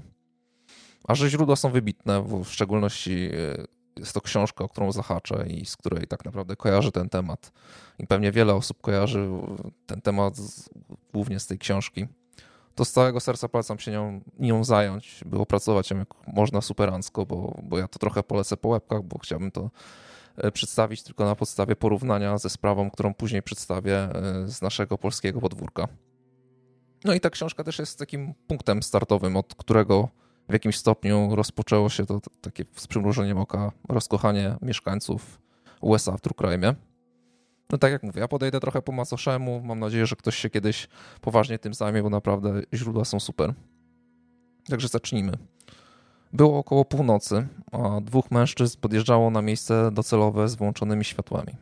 A 1.08 1.16
że 1.16 1.30
źródła 1.30 1.56
są 1.56 1.72
wybitne, 1.72 2.24
w 2.44 2.50
szczególności 2.50 3.30
e, 3.34 3.66
jest 3.98 4.14
to 4.14 4.22
książka, 4.22 4.64
o 4.64 4.70
którą 4.70 4.92
zahaczę 4.92 5.46
i 5.48 5.66
z 5.66 5.78
której 5.78 6.08
tak 6.08 6.26
naprawdę 6.26 6.56
kojarzy 6.56 6.92
ten 6.92 7.10
temat. 7.10 7.52
I 8.00 8.08
pewnie 8.08 8.32
wiele 8.32 8.56
osób 8.56 8.82
kojarzy 8.82 9.30
ten 9.86 10.02
temat 10.02 10.38
z, 10.38 10.70
głównie 11.14 11.40
z 11.40 11.48
tej 11.48 11.60
książki 11.60 12.08
to 12.80 12.86
z 12.86 12.92
całego 12.92 13.20
serca 13.20 13.50
polecam 13.50 13.80
się 13.80 13.92
nią, 13.92 14.22
nią 14.40 14.64
zająć, 14.64 15.24
by 15.26 15.40
opracować 15.40 15.92
ją 15.92 15.98
jak 15.98 16.08
można 16.28 16.62
superancko, 16.62 17.26
bo, 17.26 17.60
bo 17.64 17.78
ja 17.78 17.88
to 17.88 18.00
trochę 18.00 18.24
polecę 18.24 18.58
po 18.58 18.70
łebkach, 18.70 19.04
bo 19.04 19.18
chciałbym 19.20 19.52
to 19.52 19.70
e, 20.38 20.52
przedstawić 20.52 21.04
tylko 21.04 21.26
na 21.26 21.36
podstawie 21.36 21.76
porównania 21.76 22.38
ze 22.38 22.50
sprawą, 22.50 22.92
którą 22.92 23.14
później 23.14 23.44
przedstawię 23.44 23.96
e, 23.98 24.48
z 24.48 24.62
naszego 24.62 24.98
polskiego 24.98 25.42
podwórka. 25.42 25.88
No 27.06 27.14
i 27.14 27.20
ta 27.20 27.30
książka 27.30 27.64
też 27.64 27.80
jest 27.80 28.00
takim 28.00 28.34
punktem 28.48 28.84
startowym, 28.84 29.38
od 29.38 29.56
którego 29.56 30.10
w 30.50 30.54
jakimś 30.54 30.78
stopniu 30.78 31.36
rozpoczęło 31.36 31.90
się 31.90 32.06
to 32.06 32.20
takie 32.42 32.66
z 32.76 32.88
przymrużeniem 32.88 33.38
oka 33.38 33.72
rozkochanie 33.90 34.56
mieszkańców 34.62 35.42
USA 35.82 36.18
w 36.18 36.22
True 36.22 36.34
Crime. 36.34 36.76
No 37.72 37.78
tak 37.78 37.92
jak 37.92 38.04
mówię, 38.04 38.22
ja 38.22 38.28
podejdę 38.28 38.60
trochę 38.60 38.82
po 38.82 38.92
macoszemu. 38.92 39.62
Mam 39.62 39.80
nadzieję, 39.80 40.06
że 40.06 40.16
ktoś 40.16 40.36
się 40.36 40.50
kiedyś 40.50 40.88
poważnie 41.22 41.60
tym 41.60 41.74
zajmie, 41.74 42.04
bo 42.04 42.10
naprawdę 42.10 42.62
źródła 42.74 43.06
są 43.06 43.20
super. 43.20 43.54
Także 44.70 44.88
zacznijmy. 44.88 45.32
Było 46.34 46.58
około 46.58 46.86
północy, 46.86 47.48
a 47.72 48.02
dwóch 48.02 48.32
mężczyzn 48.32 48.80
podjeżdżało 48.82 49.30
na 49.30 49.42
miejsce 49.42 49.92
docelowe 49.92 50.50
z 50.50 50.56
włączonymi 50.56 51.06
światłami. 51.06 51.54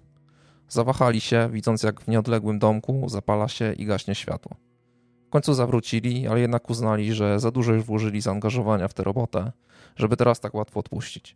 Zawahali 0.69 1.22
się, 1.22 1.49
widząc 1.51 1.84
jak 1.84 2.01
w 2.01 2.07
nieodległym 2.07 2.59
domku 2.59 3.09
zapala 3.09 3.47
się 3.47 3.73
i 3.73 3.85
gaśnie 3.85 4.15
światło. 4.15 4.66
W 5.27 5.29
końcu 5.29 5.53
zawrócili, 5.53 6.27
ale 6.27 6.39
jednak 6.39 6.69
uznali, 6.69 7.13
że 7.13 7.39
za 7.39 7.51
dużo 7.51 7.73
już 7.73 7.83
włożyli 7.83 8.21
zaangażowania 8.21 8.87
w 8.87 8.93
tę 8.93 9.03
robotę, 9.03 9.51
żeby 9.95 10.17
teraz 10.17 10.39
tak 10.39 10.53
łatwo 10.53 10.79
odpuścić. 10.79 11.35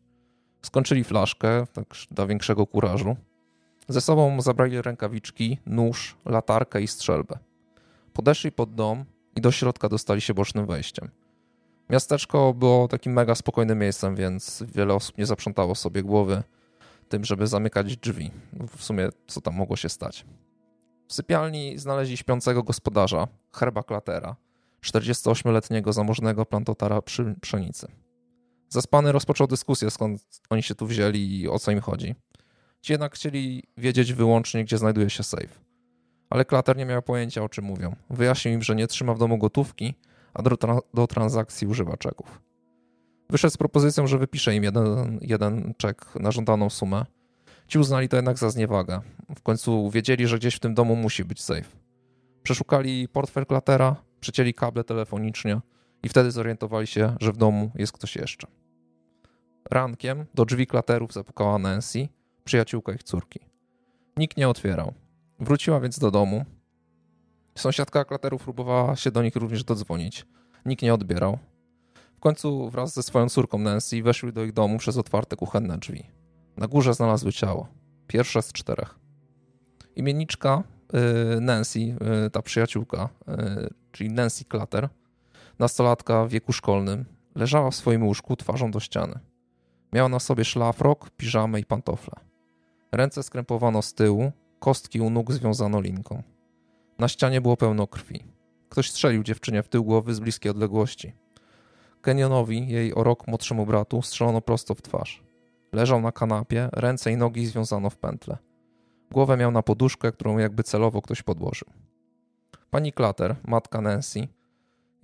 Skończyli 0.61 1.03
flaszkę, 1.03 1.67
tak 1.73 1.85
dla 2.11 2.27
większego 2.27 2.67
kurażu, 2.67 3.15
ze 3.87 4.01
sobą 4.01 4.41
zabrali 4.41 4.81
rękawiczki, 4.81 5.57
nóż, 5.65 6.15
latarkę 6.25 6.81
i 6.81 6.87
strzelbę. 6.87 7.37
Podeszli 8.13 8.51
pod 8.51 8.75
dom 8.75 9.05
i 9.35 9.41
do 9.41 9.51
środka 9.51 9.89
dostali 9.89 10.21
się 10.21 10.33
bocznym 10.33 10.65
wejściem. 10.65 11.09
Miasteczko 11.89 12.53
było 12.53 12.87
takim 12.87 13.13
mega 13.13 13.35
spokojnym 13.35 13.79
miejscem, 13.79 14.15
więc 14.15 14.63
wiele 14.75 14.93
osób 14.93 15.17
nie 15.17 15.25
zaprzątało 15.25 15.75
sobie 15.75 16.03
głowy 16.03 16.43
tym, 17.09 17.25
żeby 17.25 17.47
zamykać 17.47 17.97
drzwi. 17.97 18.31
W 18.77 18.83
sumie 18.83 19.09
co 19.27 19.41
tam 19.41 19.55
mogło 19.55 19.75
się 19.75 19.89
stać. 19.89 20.25
W 21.11 21.13
sypialni 21.13 21.77
znaleźli 21.77 22.17
śpiącego 22.17 22.63
gospodarza, 22.63 23.27
herba 23.53 23.83
Klatera, 23.83 24.35
48-letniego 24.83 25.93
zamożnego 25.93 26.45
plantotara 26.45 27.01
przy 27.01 27.35
pszenicy. 27.41 27.87
Zaspany 28.69 29.11
rozpoczął 29.11 29.47
dyskusję, 29.47 29.91
skąd 29.91 30.21
oni 30.49 30.63
się 30.63 30.75
tu 30.75 30.87
wzięli 30.87 31.39
i 31.39 31.49
o 31.49 31.59
co 31.59 31.71
im 31.71 31.81
chodzi. 31.81 32.15
Ci 32.81 32.93
jednak 32.93 33.15
chcieli 33.15 33.63
wiedzieć 33.77 34.13
wyłącznie, 34.13 34.63
gdzie 34.63 34.77
znajduje 34.77 35.09
się 35.09 35.23
safe. 35.23 35.59
Ale 36.29 36.45
Klater 36.45 36.77
nie 36.77 36.85
miał 36.85 37.01
pojęcia, 37.01 37.43
o 37.43 37.49
czym 37.49 37.65
mówią. 37.65 37.95
Wyjaśnił 38.09 38.53
im, 38.53 38.61
że 38.61 38.75
nie 38.75 38.87
trzyma 38.87 39.13
w 39.13 39.19
domu 39.19 39.37
gotówki, 39.37 39.93
a 40.33 40.41
do, 40.41 40.57
tra 40.57 40.79
do 40.93 41.07
transakcji 41.07 41.67
używa 41.67 41.97
czeków. 41.97 42.41
Wyszedł 43.29 43.53
z 43.53 43.57
propozycją, 43.57 44.07
że 44.07 44.17
wypisze 44.17 44.55
im 44.55 44.63
jeden, 44.63 45.19
jeden 45.21 45.73
czek 45.77 46.15
na 46.15 46.31
żądaną 46.31 46.69
sumę. 46.69 47.05
Ci 47.71 47.79
uznali 47.79 48.09
to 48.09 48.15
jednak 48.15 48.37
za 48.37 48.49
zniewagę. 48.49 49.01
W 49.35 49.41
końcu 49.41 49.89
wiedzieli, 49.89 50.27
że 50.27 50.37
gdzieś 50.37 50.55
w 50.55 50.59
tym 50.59 50.73
domu 50.73 50.95
musi 50.95 51.25
być 51.25 51.41
safe. 51.41 51.69
Przeszukali 52.43 53.07
portfel 53.07 53.45
Klatera, 53.45 53.95
przecięli 54.19 54.53
kable 54.53 54.83
telefonicznie 54.83 55.59
i 56.03 56.09
wtedy 56.09 56.31
zorientowali 56.31 56.87
się, 56.87 57.15
że 57.19 57.31
w 57.31 57.37
domu 57.37 57.71
jest 57.75 57.93
ktoś 57.93 58.15
jeszcze. 58.15 58.47
Rankiem 59.69 60.25
do 60.33 60.45
drzwi 60.45 60.67
Klaterów 60.67 61.13
zapukała 61.13 61.57
Nancy– 61.57 62.07
przyjaciółka 62.45 62.93
ich 62.93 63.03
córki. 63.03 63.39
Nikt 64.17 64.37
nie 64.37 64.49
otwierał. 64.49 64.93
Wróciła 65.39 65.79
więc 65.79 65.99
do 65.99 66.11
domu. 66.11 66.45
Sąsiadka 67.55 68.05
klaterów 68.05 68.43
próbowała 68.43 68.95
się 68.95 69.11
do 69.11 69.23
nich 69.23 69.35
również 69.35 69.63
dodzwonić. 69.63 70.25
Nikt 70.65 70.83
nie 70.83 70.93
odbierał. 70.93 71.37
W 72.17 72.19
końcu 72.19 72.69
wraz 72.69 72.93
ze 72.93 73.03
swoją 73.03 73.29
córką 73.29 73.57
Nancy 73.57 74.03
weszli 74.03 74.33
do 74.33 74.43
ich 74.43 74.53
domu 74.53 74.77
przez 74.77 74.97
otwarte 74.97 75.35
kuchenne 75.35 75.77
drzwi. 75.77 76.20
Na 76.57 76.67
górze 76.67 76.93
znalazły 76.93 77.31
ciało. 77.33 77.67
Pierwsze 78.07 78.41
z 78.41 78.53
czterech. 78.53 78.99
Imienniczka 79.95 80.63
yy, 80.93 81.41
Nancy, 81.41 81.79
yy, 81.79 81.95
ta 82.31 82.41
przyjaciółka, 82.41 83.09
yy, 83.27 83.69
czyli 83.91 84.09
Nancy 84.09 84.45
Klater, 84.45 84.89
nastolatka 85.59 86.25
w 86.25 86.29
wieku 86.29 86.53
szkolnym, 86.53 87.05
leżała 87.35 87.71
w 87.71 87.75
swoim 87.75 88.03
łóżku 88.03 88.35
twarzą 88.35 88.71
do 88.71 88.79
ściany. 88.79 89.19
Miała 89.93 90.09
na 90.09 90.19
sobie 90.19 90.45
szlafrok, 90.45 91.09
piżamę 91.09 91.59
i 91.59 91.65
pantofle. 91.65 92.13
Ręce 92.91 93.23
skrępowano 93.23 93.81
z 93.81 93.93
tyłu, 93.93 94.31
kostki 94.59 95.01
u 95.01 95.09
nóg 95.09 95.31
związano 95.31 95.81
linką. 95.81 96.23
Na 96.99 97.07
ścianie 97.07 97.41
było 97.41 97.57
pełno 97.57 97.87
krwi. 97.87 98.23
Ktoś 98.69 98.89
strzelił 98.89 99.23
dziewczynie 99.23 99.63
w 99.63 99.69
tył 99.69 99.83
głowy 99.83 100.13
z 100.13 100.19
bliskiej 100.19 100.51
odległości. 100.51 101.13
Kenionowi, 102.01 102.67
jej 102.67 102.95
o 102.95 103.03
rok 103.03 103.27
młodszemu 103.27 103.65
bratu, 103.65 104.01
strzelono 104.01 104.41
prosto 104.41 104.75
w 104.75 104.81
twarz. 104.81 105.23
Leżał 105.73 106.01
na 106.01 106.11
kanapie, 106.11 106.69
ręce 106.73 107.11
i 107.11 107.17
nogi 107.17 107.47
związano 107.47 107.89
w 107.89 107.97
pętle. 107.97 108.37
Głowę 109.11 109.37
miał 109.37 109.51
na 109.51 109.61
poduszkę, 109.61 110.11
którą 110.11 110.37
jakby 110.37 110.63
celowo 110.63 111.01
ktoś 111.01 111.23
podłożył. 111.23 111.67
Pani 112.69 112.93
Clatter, 112.93 113.35
matka 113.47 113.81
Nancy 113.81 114.27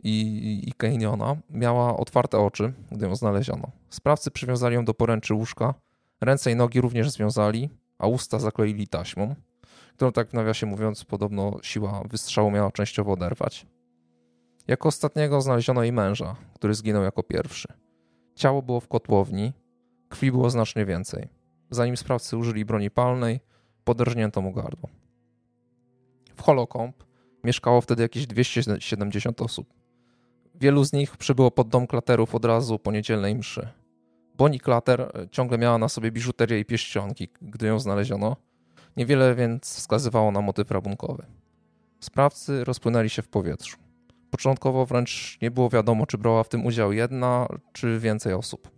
i, 0.04 0.64
i 0.68 0.74
Kenyona, 0.74 1.36
miała 1.50 1.98
otwarte 1.98 2.40
oczy, 2.40 2.74
gdy 2.92 3.06
ją 3.06 3.16
znaleziono. 3.16 3.72
Sprawcy 3.90 4.32
przywiązali 4.32 4.76
ją 4.76 4.86
do 4.86 4.94
poręczy 4.94 5.34
łóżka, 5.34 5.74
ręce 6.22 6.52
i 6.52 6.56
nogi 6.56 6.82
również 6.82 7.10
związali, 7.10 7.70
a 8.00 8.08
usta 8.08 8.40
zakleili 8.40 8.88
taśmą, 8.88 9.36
którą 9.96 10.12
tak 10.12 10.30
w 10.30 10.34
nawiasie 10.34 10.66
mówiąc 10.66 11.06
podobno 11.06 11.58
siła 11.62 12.04
wystrzału 12.10 12.52
miała 12.52 12.72
częściowo 12.72 13.12
oderwać. 13.12 13.66
Jako 14.68 14.90
ostatniego 14.90 15.42
znaleziono 15.42 15.84
jej 15.84 15.94
męża, 15.94 16.36
który 16.56 16.74
zginął 16.74 17.04
jako 17.04 17.24
pierwszy. 17.24 17.68
Ciało 18.36 18.62
było 18.62 18.80
w 18.80 18.88
kotłowni, 18.88 19.54
krwi 20.10 20.32
było 20.32 20.50
znacznie 20.50 20.86
więcej. 20.86 21.28
Zanim 21.70 21.98
sprawcy 21.98 22.38
użyli 22.38 22.66
broni 22.66 22.92
palnej, 22.92 23.40
poderżnięto 23.84 24.42
mu 24.42 24.54
gardło. 24.54 24.90
W 26.36 26.42
Holocomb 26.42 27.04
mieszkało 27.44 27.82
wtedy 27.82 28.04
jakieś 28.04 28.28
270 28.28 29.42
osób. 29.42 29.74
Wielu 30.56 30.84
z 30.84 30.94
nich 30.94 31.18
przybyło 31.18 31.52
pod 31.52 31.70
dom 31.70 31.88
klaterów 31.88 32.36
od 32.36 32.46
razu 32.46 32.80
po 32.80 32.92
niedzielnej 32.92 33.36
mszy. 33.36 33.70
Bonnie 34.38 34.60
Klater 34.60 35.02
e, 35.02 35.30
ciągle 35.32 35.58
miała 35.58 35.78
na 35.78 35.90
sobie 35.90 36.12
biżuterię 36.12 36.60
i 36.60 36.66
pieścionki, 36.66 37.28
gdy 37.42 37.68
ją 37.68 37.80
znaleziono. 37.80 38.36
Niewiele 38.98 39.36
więc 39.36 39.76
wskazywało 39.76 40.32
na 40.32 40.42
motyw 40.42 40.72
rabunkowy. 40.72 41.26
Sprawcy 42.00 42.64
rozpłynęli 42.64 43.10
się 43.10 43.22
w 43.22 43.28
powietrzu. 43.28 43.78
Początkowo 44.32 44.86
wręcz 44.86 45.38
nie 45.42 45.52
było 45.52 45.70
wiadomo, 45.70 46.06
czy 46.06 46.18
brała 46.18 46.44
w 46.44 46.50
tym 46.50 46.66
udział 46.66 46.94
jedna 46.94 47.48
czy 47.74 48.00
więcej 48.00 48.34
osób. 48.34 48.77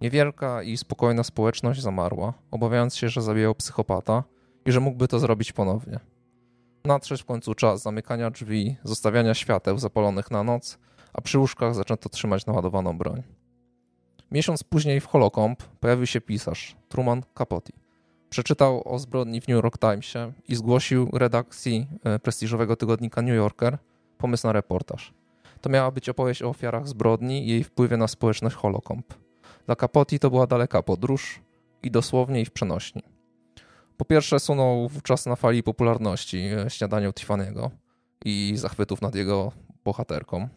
Niewielka 0.00 0.62
i 0.62 0.76
spokojna 0.76 1.22
społeczność 1.22 1.82
zamarła, 1.82 2.32
obawiając 2.50 2.96
się, 2.96 3.08
że 3.08 3.22
zabijał 3.22 3.54
psychopata 3.54 4.24
i 4.66 4.72
że 4.72 4.80
mógłby 4.80 5.08
to 5.08 5.18
zrobić 5.18 5.52
ponownie. 5.52 6.00
Nadszedł 6.84 7.22
w 7.22 7.24
końcu 7.24 7.54
czas 7.54 7.82
zamykania 7.82 8.30
drzwi, 8.30 8.76
zostawiania 8.84 9.34
świateł 9.34 9.78
zapalonych 9.78 10.30
na 10.30 10.44
noc, 10.44 10.78
a 11.12 11.20
przy 11.20 11.38
łóżkach 11.38 11.74
zaczęto 11.74 12.08
trzymać 12.08 12.46
naładowaną 12.46 12.98
broń. 12.98 13.22
Miesiąc 14.30 14.64
później 14.64 15.00
w 15.00 15.06
Holocomb 15.06 15.62
pojawił 15.62 16.06
się 16.06 16.20
pisarz 16.20 16.76
Truman 16.88 17.22
Capote. 17.34 17.72
Przeczytał 18.30 18.94
o 18.94 18.98
zbrodni 18.98 19.40
w 19.40 19.48
New 19.48 19.54
York 19.54 19.78
Timesie 19.78 20.32
i 20.48 20.54
zgłosił 20.54 21.10
redakcji 21.12 21.86
e, 22.04 22.18
prestiżowego 22.18 22.76
tygodnika 22.76 23.22
New 23.22 23.36
Yorker 23.36 23.78
pomysł 24.18 24.46
na 24.46 24.52
reportaż. 24.52 25.14
To 25.60 25.70
miała 25.70 25.90
być 25.90 26.08
opowieść 26.08 26.42
o 26.42 26.48
ofiarach 26.48 26.88
zbrodni 26.88 27.46
i 27.46 27.50
jej 27.50 27.64
wpływie 27.64 27.96
na 27.96 28.08
społeczność 28.08 28.56
Holocomb. 28.56 29.14
Dla 29.70 29.76
Capote 29.76 30.18
to 30.18 30.30
była 30.30 30.46
daleka 30.46 30.82
podróż 30.82 31.40
i 31.82 31.90
dosłownie 31.90 32.40
i 32.40 32.44
w 32.44 32.50
przenośni. 32.50 33.02
Po 33.96 34.04
pierwsze 34.04 34.40
sunął 34.40 34.88
wówczas 34.88 35.26
na 35.26 35.36
fali 35.36 35.62
popularności 35.62 36.38
e, 36.38 36.70
śniadaniu 36.70 37.10
Tiffany'ego 37.10 37.70
i 38.24 38.52
zachwytów 38.56 39.02
nad 39.02 39.14
jego 39.14 39.52
bohaterką. 39.84 40.48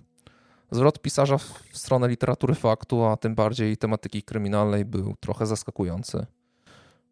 Zwrot 0.72 1.02
pisarza 1.02 1.38
w 1.38 1.62
stronę 1.74 2.08
literatury 2.08 2.56
faktu, 2.56 3.06
a 3.06 3.18
tym 3.18 3.36
bardziej 3.36 3.78
tematyki 3.78 4.24
kryminalnej 4.24 4.86
był 4.86 5.16
trochę 5.20 5.46
zaskakujący. 5.46 6.26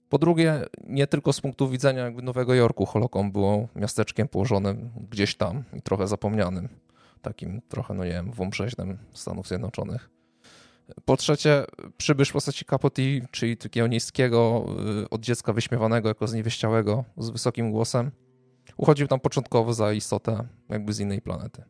Po 0.10 0.18
drugie, 0.18 0.66
nie 0.88 1.08
tylko 1.08 1.34
z 1.34 1.42
punktu 1.42 1.70
widzenia 1.70 2.04
jakby 2.04 2.22
Nowego 2.22 2.54
Jorku 2.54 2.86
Holocomb 2.86 3.34
było 3.34 3.68
miasteczkiem 3.76 4.28
położonym 4.28 4.90
gdzieś 5.12 5.36
tam 5.36 5.64
i 5.74 5.82
trochę 5.82 6.08
zapomnianym, 6.08 6.70
takim 7.22 7.62
trochę, 7.70 7.94
no 7.94 8.06
nie 8.06 8.12
wiem, 8.12 8.32
Stanów 9.14 9.48
Zjednoczonych. 9.48 10.21
Po 11.06 11.18
trzecie, 11.18 11.66
przybysz 11.98 12.30
w 12.30 12.34
postaci 12.34 12.66
Capote, 12.66 13.02
czyli 13.32 13.58
takiego 13.58 13.88
niskiego, 13.88 14.66
y, 15.04 15.10
od 15.10 15.22
dziecka 15.22 15.54
wyśmiewanego 15.54 16.10
jako 16.10 16.28
zniewieściałego, 16.28 17.04
z 17.18 17.30
wysokim 17.30 17.72
głosem, 17.72 18.12
uchodził 18.78 19.08
tam 19.08 19.20
początkowo 19.20 19.74
za 19.74 19.94
istotę 19.94 20.48
jakby 20.70 20.94
z 20.94 21.00
innej 21.00 21.22
planety. 21.22 21.64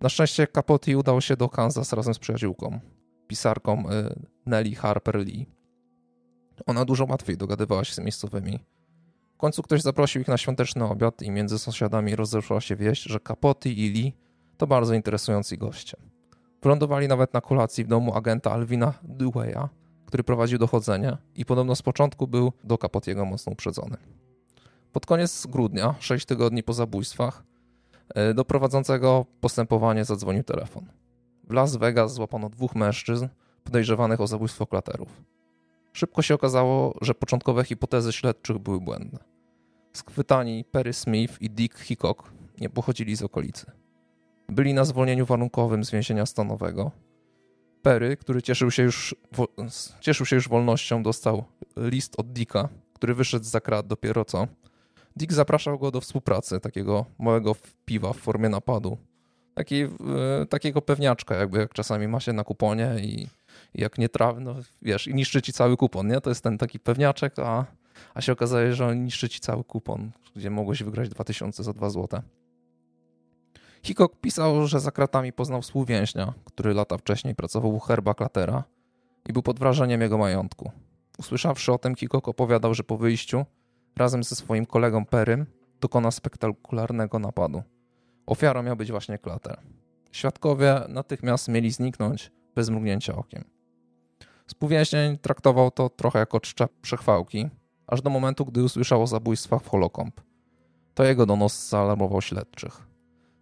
Na 0.00 0.08
szczęście 0.08 0.46
Capote 0.46 0.98
udał 0.98 1.20
się 1.20 1.36
do 1.36 1.48
Kansas 1.48 1.92
razem 1.92 2.14
z 2.14 2.18
przyjaciółką, 2.18 2.80
pisarką 3.26 3.90
y, 3.90 4.14
Nellie 4.46 4.76
Harper 4.76 5.16
Lee. 5.16 5.46
Ona 6.66 6.84
dużo 6.84 7.06
łatwiej 7.08 7.36
dogadywała 7.36 7.84
się 7.84 7.94
z 7.94 7.98
miejscowymi. 7.98 8.60
W 9.34 9.36
końcu 9.36 9.62
ktoś 9.62 9.82
zaprosił 9.82 10.20
ich 10.22 10.28
na 10.28 10.38
świąteczny 10.38 10.84
obiad 10.84 11.22
i 11.22 11.30
między 11.30 11.58
sąsiadami 11.58 12.16
rozeszła 12.16 12.60
się 12.60 12.76
wieść, 12.76 13.02
że 13.02 13.20
Capote 13.20 13.68
i 13.68 13.90
Lee 13.90 14.12
to 14.56 14.66
bardzo 14.66 14.94
interesujący 14.94 15.56
goście. 15.56 15.96
Wylądowali 16.64 17.08
nawet 17.08 17.34
na 17.34 17.40
kolacji 17.40 17.84
w 17.84 17.88
domu 17.88 18.16
agenta 18.16 18.52
Alvina 18.52 18.94
Dewey'a, 19.18 19.68
który 20.06 20.24
prowadził 20.24 20.58
dochodzenie 20.58 21.16
i 21.36 21.44
podobno 21.44 21.76
z 21.76 21.82
początku 21.82 22.26
był 22.26 22.52
do 22.64 22.78
Capotiego 22.78 23.24
mocno 23.24 23.52
uprzedzony. 23.52 23.96
Pod 24.92 25.06
koniec 25.06 25.46
grudnia, 25.46 25.94
sześć 25.98 26.26
tygodni 26.26 26.62
po 26.62 26.72
zabójstwach, 26.72 27.44
e, 28.14 28.34
do 28.34 28.44
prowadzącego 28.44 29.26
postępowanie 29.40 30.04
zadzwonił 30.04 30.42
telefon. 30.42 30.86
W 31.48 31.52
Las 31.52 31.76
Vegas 31.76 32.14
złapano 32.14 32.50
dwóch 32.50 32.74
mężczyzn 32.74 33.28
podejrzewanych 33.64 34.20
o 34.20 34.26
zabójstwo 34.26 34.66
klaterów. 34.66 35.22
Szybko 35.92 36.22
się 36.22 36.34
okazało, 36.34 36.94
że 37.00 37.14
początkowe 37.14 37.64
hipotezy 37.64 38.12
śledczych 38.12 38.58
były 38.58 38.80
błędne. 38.80 39.18
Skwytani 39.92 40.64
Perry 40.64 40.92
Smith 40.92 41.42
i 41.42 41.50
Dick 41.50 41.78
Hickok 41.78 42.32
nie 42.60 42.70
pochodzili 42.70 43.16
z 43.16 43.22
okolicy. 43.22 43.83
Byli 44.48 44.74
na 44.74 44.84
zwolnieniu 44.84 45.26
warunkowym 45.26 45.84
z 45.84 45.90
więzienia 45.90 46.26
stanowego. 46.26 46.90
Perry, 47.82 48.16
który 48.16 48.42
cieszył 48.42 48.70
się 48.70 48.82
już, 48.82 49.14
cieszył 50.00 50.26
się 50.26 50.36
już 50.36 50.48
wolnością, 50.48 51.02
dostał 51.02 51.44
list 51.76 52.14
od 52.18 52.32
Dicka, 52.32 52.68
który 52.94 53.14
wyszedł 53.14 53.44
za 53.44 53.60
krat 53.60 53.86
dopiero 53.86 54.24
co. 54.24 54.46
Dick 55.16 55.32
zapraszał 55.32 55.78
go 55.78 55.90
do 55.90 56.00
współpracy, 56.00 56.60
takiego 56.60 57.04
małego 57.18 57.56
piwa 57.84 58.12
w 58.12 58.16
formie 58.16 58.48
napadu. 58.48 58.98
Taki, 59.54 59.82
e, 59.82 59.88
takiego 60.48 60.82
pewniaczka, 60.82 61.34
jakby 61.34 61.58
jak 61.58 61.72
czasami 61.72 62.08
ma 62.08 62.20
się 62.20 62.32
na 62.32 62.44
kuponie 62.44 62.94
i, 63.02 63.22
i 63.74 63.80
jak 63.80 63.98
nie 63.98 64.08
trafi, 64.08 64.40
no 64.40 64.54
wiesz, 64.82 65.06
i 65.08 65.14
niszczy 65.14 65.42
ci 65.42 65.52
cały 65.52 65.76
kupon, 65.76 66.08
nie? 66.08 66.20
To 66.20 66.30
jest 66.30 66.44
ten 66.44 66.58
taki 66.58 66.78
pewniaczek, 66.80 67.38
a, 67.38 67.66
a 68.14 68.20
się 68.20 68.32
okazuje, 68.32 68.74
że 68.74 68.86
on 68.86 69.04
niszczy 69.04 69.28
ci 69.28 69.40
cały 69.40 69.64
kupon, 69.64 70.10
gdzie 70.36 70.50
mogłeś 70.50 70.82
wygrać 70.82 71.08
2000 71.08 71.62
za 71.62 71.72
2 71.72 71.90
złote. 71.90 72.22
Hickok 73.84 74.20
pisał, 74.20 74.66
że 74.66 74.80
za 74.80 74.90
kratami 74.90 75.32
poznał 75.32 75.62
współwięźnia, 75.62 76.32
który 76.44 76.74
lata 76.74 76.98
wcześniej 76.98 77.34
pracował 77.34 77.74
u 77.74 77.78
Herba 77.78 78.14
Klatera 78.14 78.64
i 79.28 79.32
był 79.32 79.42
pod 79.42 79.58
wrażeniem 79.58 80.00
jego 80.00 80.18
majątku. 80.18 80.70
Usłyszawszy 81.18 81.72
o 81.72 81.78
tym, 81.78 81.96
Hickok 81.96 82.28
opowiadał, 82.28 82.74
że 82.74 82.84
po 82.84 82.96
wyjściu 82.96 83.44
razem 83.96 84.24
ze 84.24 84.36
swoim 84.36 84.66
kolegą 84.66 85.04
Perym 85.04 85.46
dokona 85.80 86.10
spektakularnego 86.10 87.18
napadu. 87.18 87.62
Ofiarą 88.26 88.62
miał 88.62 88.76
być 88.76 88.90
właśnie 88.90 89.18
Klater. 89.18 89.60
Świadkowie 90.12 90.80
natychmiast 90.88 91.48
mieli 91.48 91.70
zniknąć 91.70 92.32
bez 92.54 92.70
mrugnięcia 92.70 93.16
okiem. 93.16 93.44
Współwięźnień 94.46 95.18
traktował 95.18 95.70
to 95.70 95.88
trochę 95.88 96.18
jako 96.18 96.40
czcza 96.40 96.68
przechwałki, 96.82 97.48
aż 97.86 98.02
do 98.02 98.10
momentu, 98.10 98.44
gdy 98.44 98.62
usłyszał 98.62 99.02
o 99.02 99.06
zabójstwach 99.06 99.62
w 99.62 99.68
Holocomb. 99.68 100.20
To 100.94 101.04
jego 101.04 101.26
donos 101.26 101.68
zaalarmował 101.68 102.22
śledczych. 102.22 102.93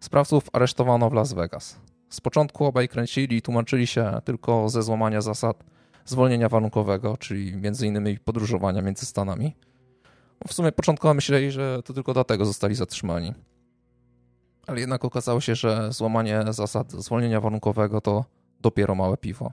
Sprawców 0.02 0.44
aresztowano 0.52 1.10
w 1.10 1.12
Las 1.12 1.32
Vegas. 1.32 1.80
Z 2.08 2.20
początku 2.20 2.64
obaj 2.64 2.88
kręcili 2.88 3.36
i 3.36 3.42
tłumaczyli 3.42 3.86
się 3.86 4.20
tylko 4.24 4.68
ze 4.68 4.82
złamania 4.82 5.20
zasad 5.20 5.64
zwolnienia 6.04 6.48
warunkowego, 6.48 7.16
czyli 7.16 7.52
innymi 7.82 8.18
podróżowania 8.18 8.82
między 8.82 9.06
Stanami. 9.06 9.56
W 10.48 10.52
sumie 10.52 10.72
początkowo 10.72 11.14
myśleli, 11.14 11.50
że 11.50 11.82
to 11.82 11.92
tylko 11.92 12.14
dlatego 12.14 12.44
zostali 12.44 12.74
zatrzymani. 12.74 13.34
Ale 14.66 14.80
jednak 14.80 15.04
okazało 15.04 15.40
się, 15.40 15.54
że 15.54 15.92
złamanie 15.92 16.44
zasad 16.50 16.92
zwolnienia 16.92 17.40
warunkowego 17.40 18.00
to 18.00 18.24
dopiero 18.60 18.94
małe 18.94 19.16
piwo. 19.16 19.52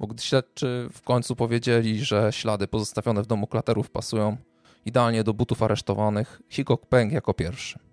Bo 0.00 0.06
gdy 0.06 0.22
śledczy 0.22 0.88
w 0.92 1.02
końcu 1.02 1.36
powiedzieli, 1.36 2.04
że 2.04 2.32
ślady 2.32 2.68
pozostawione 2.68 3.22
w 3.22 3.26
domu 3.26 3.46
klaterów 3.46 3.90
pasują 3.90 4.36
idealnie 4.84 5.24
do 5.24 5.34
butów 5.34 5.62
aresztowanych, 5.62 6.42
Hickok 6.50 6.86
pękł 6.86 7.14
jako 7.14 7.34
pierwszy. 7.34 7.87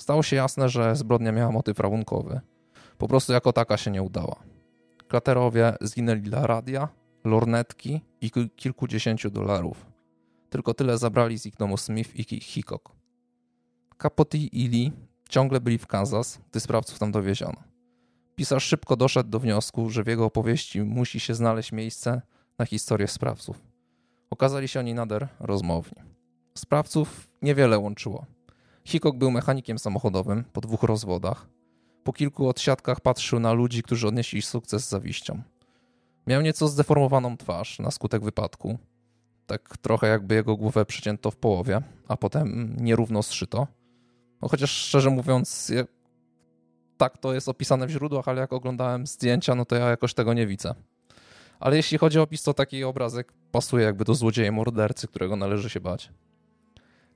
Stało 0.00 0.22
się 0.22 0.36
jasne, 0.36 0.68
że 0.68 0.96
zbrodnia 0.96 1.32
miała 1.32 1.52
motyw 1.52 1.80
rabunkowy. 1.80 2.40
Po 2.98 3.08
prostu 3.08 3.32
jako 3.32 3.52
taka 3.52 3.76
się 3.76 3.90
nie 3.90 4.02
udała. 4.02 4.36
Klaterowie 5.08 5.76
zginęli 5.80 6.20
dla 6.20 6.46
radia, 6.46 6.88
lornetki 7.24 8.00
i 8.20 8.30
kilkudziesięciu 8.56 9.30
dolarów. 9.30 9.86
Tylko 10.50 10.74
tyle 10.74 10.98
zabrali 10.98 11.38
z 11.38 11.46
ich 11.46 11.56
domu 11.56 11.76
Smith 11.76 12.16
i 12.16 12.40
Hickok. 12.40 12.92
Capote 14.02 14.38
i 14.38 14.68
Lee 14.68 14.92
ciągle 15.28 15.60
byli 15.60 15.78
w 15.78 15.86
Kansas, 15.86 16.40
gdy 16.50 16.60
sprawców 16.60 16.98
tam 16.98 17.12
dowieziono. 17.12 17.62
Pisarz 18.36 18.64
szybko 18.64 18.96
doszedł 18.96 19.30
do 19.30 19.40
wniosku, 19.40 19.90
że 19.90 20.02
w 20.04 20.06
jego 20.06 20.24
opowieści 20.24 20.82
musi 20.82 21.20
się 21.20 21.34
znaleźć 21.34 21.72
miejsce 21.72 22.22
na 22.58 22.66
historię 22.66 23.08
sprawców. 23.08 23.62
Okazali 24.30 24.68
się 24.68 24.80
oni 24.80 24.94
nader 24.94 25.28
rozmowni. 25.40 26.02
Sprawców 26.54 27.28
niewiele 27.42 27.78
łączyło. 27.78 28.26
Hickok 28.84 29.16
był 29.16 29.30
mechanikiem 29.30 29.78
samochodowym 29.78 30.44
po 30.52 30.60
dwóch 30.60 30.82
rozwodach. 30.82 31.46
Po 32.04 32.12
kilku 32.12 32.48
odsiadkach 32.48 33.00
patrzył 33.00 33.40
na 33.40 33.52
ludzi, 33.52 33.82
którzy 33.82 34.08
odnieśli 34.08 34.42
sukces 34.42 34.86
z 34.86 34.88
zawiścią. 34.88 35.42
Miał 36.26 36.42
nieco 36.42 36.68
zdeformowaną 36.68 37.36
twarz 37.36 37.78
na 37.78 37.90
skutek 37.90 38.24
wypadku. 38.24 38.78
Tak 39.46 39.78
trochę 39.78 40.06
jakby 40.06 40.34
jego 40.34 40.56
głowę 40.56 40.84
przycięto 40.84 41.30
w 41.30 41.36
połowie, 41.36 41.82
a 42.08 42.16
potem 42.16 42.76
nierówno 42.80 43.22
zszyto. 43.22 43.66
No 44.42 44.48
chociaż 44.48 44.70
szczerze 44.70 45.10
mówiąc, 45.10 45.72
tak 46.96 47.18
to 47.18 47.34
jest 47.34 47.48
opisane 47.48 47.86
w 47.86 47.90
źródłach, 47.90 48.28
ale 48.28 48.40
jak 48.40 48.52
oglądałem 48.52 49.06
zdjęcia, 49.06 49.54
no 49.54 49.64
to 49.64 49.76
ja 49.76 49.90
jakoś 49.90 50.14
tego 50.14 50.34
nie 50.34 50.46
widzę. 50.46 50.74
Ale 51.60 51.76
jeśli 51.76 51.98
chodzi 51.98 52.18
o 52.18 52.22
opis, 52.22 52.42
to 52.42 52.54
taki 52.54 52.84
obrazek 52.84 53.32
pasuje 53.52 53.84
jakby 53.84 54.04
do 54.04 54.14
złodzieja 54.14 54.52
mordercy, 54.52 55.08
którego 55.08 55.36
należy 55.36 55.70
się 55.70 55.80
bać. 55.80 56.10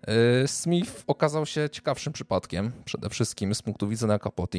Y, 0.09 0.49
Smith 0.49 1.05
okazał 1.07 1.47
się 1.47 1.71
ciekawszym 1.71 2.13
przypadkiem, 2.13 2.73
przede 2.85 3.11
wszystkim 3.11 3.55
z 3.55 3.63
punktu 3.63 3.89
widzenia 3.89 4.19
Capote. 4.19 4.59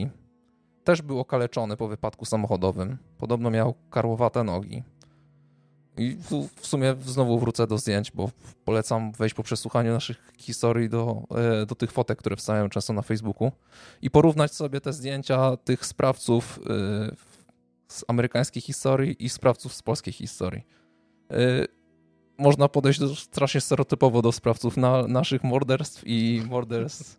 Też 0.83 1.01
był 1.01 1.19
okaleczony 1.19 1.77
po 1.77 1.87
wypadku 1.87 2.25
samochodowym. 2.25 2.97
Podobno 3.17 3.51
miał 3.51 3.73
karłowate 3.89 4.43
nogi. 4.43 4.83
I 5.97 6.17
w 6.55 6.67
sumie 6.67 6.95
znowu 7.05 7.39
wrócę 7.39 7.67
do 7.67 7.77
zdjęć, 7.77 8.11
bo 8.11 8.29
polecam 8.65 9.11
wejść 9.11 9.35
po 9.35 9.43
przesłuchaniu 9.43 9.93
naszych 9.93 10.33
historii 10.37 10.89
do, 10.89 11.23
e, 11.61 11.65
do 11.65 11.75
tych 11.75 11.91
fotek, 11.91 12.19
które 12.19 12.35
wstawiają 12.35 12.69
często 12.69 12.93
na 12.93 13.01
Facebooku 13.01 13.51
i 14.01 14.09
porównać 14.09 14.53
sobie 14.53 14.81
te 14.81 14.93
zdjęcia 14.93 15.57
tych 15.57 15.85
sprawców 15.85 16.59
e, 16.59 17.15
z 17.87 18.05
amerykańskiej 18.07 18.61
historii 18.61 19.25
i 19.25 19.29
sprawców 19.29 19.73
z 19.73 19.81
polskiej 19.81 20.13
historii. 20.13 20.63
E, 22.39 22.43
można 22.43 22.69
podejść 22.69 22.99
do, 22.99 23.15
strasznie 23.15 23.61
stereotypowo 23.61 24.21
do 24.21 24.31
sprawców 24.31 24.77
na, 24.77 25.07
naszych 25.07 25.43
morderstw 25.43 26.03
i 26.05 26.43
morderstw 26.49 27.17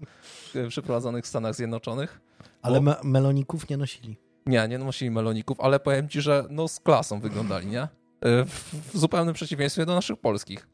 przeprowadzonych 0.69 1.25
w 1.25 1.29
Stanach 1.29 1.55
Zjednoczonych. 1.55 2.21
Ale 2.63 2.81
me 2.81 2.97
meloników 3.03 3.69
nie 3.69 3.77
nosili. 3.77 4.17
Nie, 4.47 4.69
nie 4.69 4.79
nosili 4.79 5.11
meloników, 5.11 5.61
ale 5.61 5.81
powiem 5.81 6.09
ci, 6.09 6.21
że 6.21 6.45
no 6.51 6.69
z 6.69 6.81
klasą 6.81 7.21
wyglądali, 7.21 7.67
nie? 7.67 7.83
E, 7.83 7.89
w 8.45 8.91
zupełnym 8.95 9.35
przeciwieństwie 9.35 9.87
do 9.87 9.95
naszych 9.95 10.17
polskich. 10.17 10.69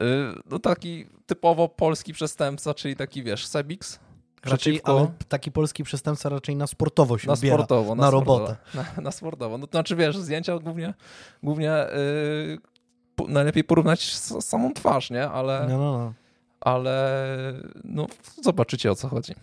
E, 0.00 0.04
no 0.50 0.58
taki 0.58 1.06
typowo 1.26 1.68
polski 1.68 2.12
przestępca, 2.12 2.74
czyli 2.74 2.96
taki 2.96 3.22
wiesz, 3.22 3.46
Sebix. 3.46 3.98
Raczej, 4.44 4.80
ale 4.84 5.12
taki 5.28 5.52
polski 5.52 5.84
przestępca 5.84 6.28
raczej 6.28 6.56
na 6.56 6.66
sportowo 6.66 7.18
się 7.18 7.28
na 7.28 7.34
ubiera, 7.34 7.56
sportowo, 7.56 7.94
na, 7.94 8.02
na 8.02 8.10
robotę. 8.10 8.56
Na, 8.74 9.02
na, 9.02 9.10
sportowo. 9.10 9.58
No 9.58 9.66
to 9.66 9.70
znaczy 9.70 9.96
wiesz, 9.96 10.18
zdjęcia 10.18 10.58
głównie, 10.58 10.94
głównie 11.42 11.86
yy, 12.46 12.58
najlepiej 13.28 13.64
porównać 13.64 14.14
z 14.14 14.44
samą 14.44 14.72
twarz, 14.74 15.10
nie? 15.10 15.28
Ale, 15.28 15.66
no, 15.68 15.78
no, 15.78 15.98
no. 15.98 16.12
ale 16.60 17.26
no, 17.84 18.06
zobaczycie 18.42 18.90
o 18.90 18.94
co 18.94 19.08
chodzi. 19.08 19.34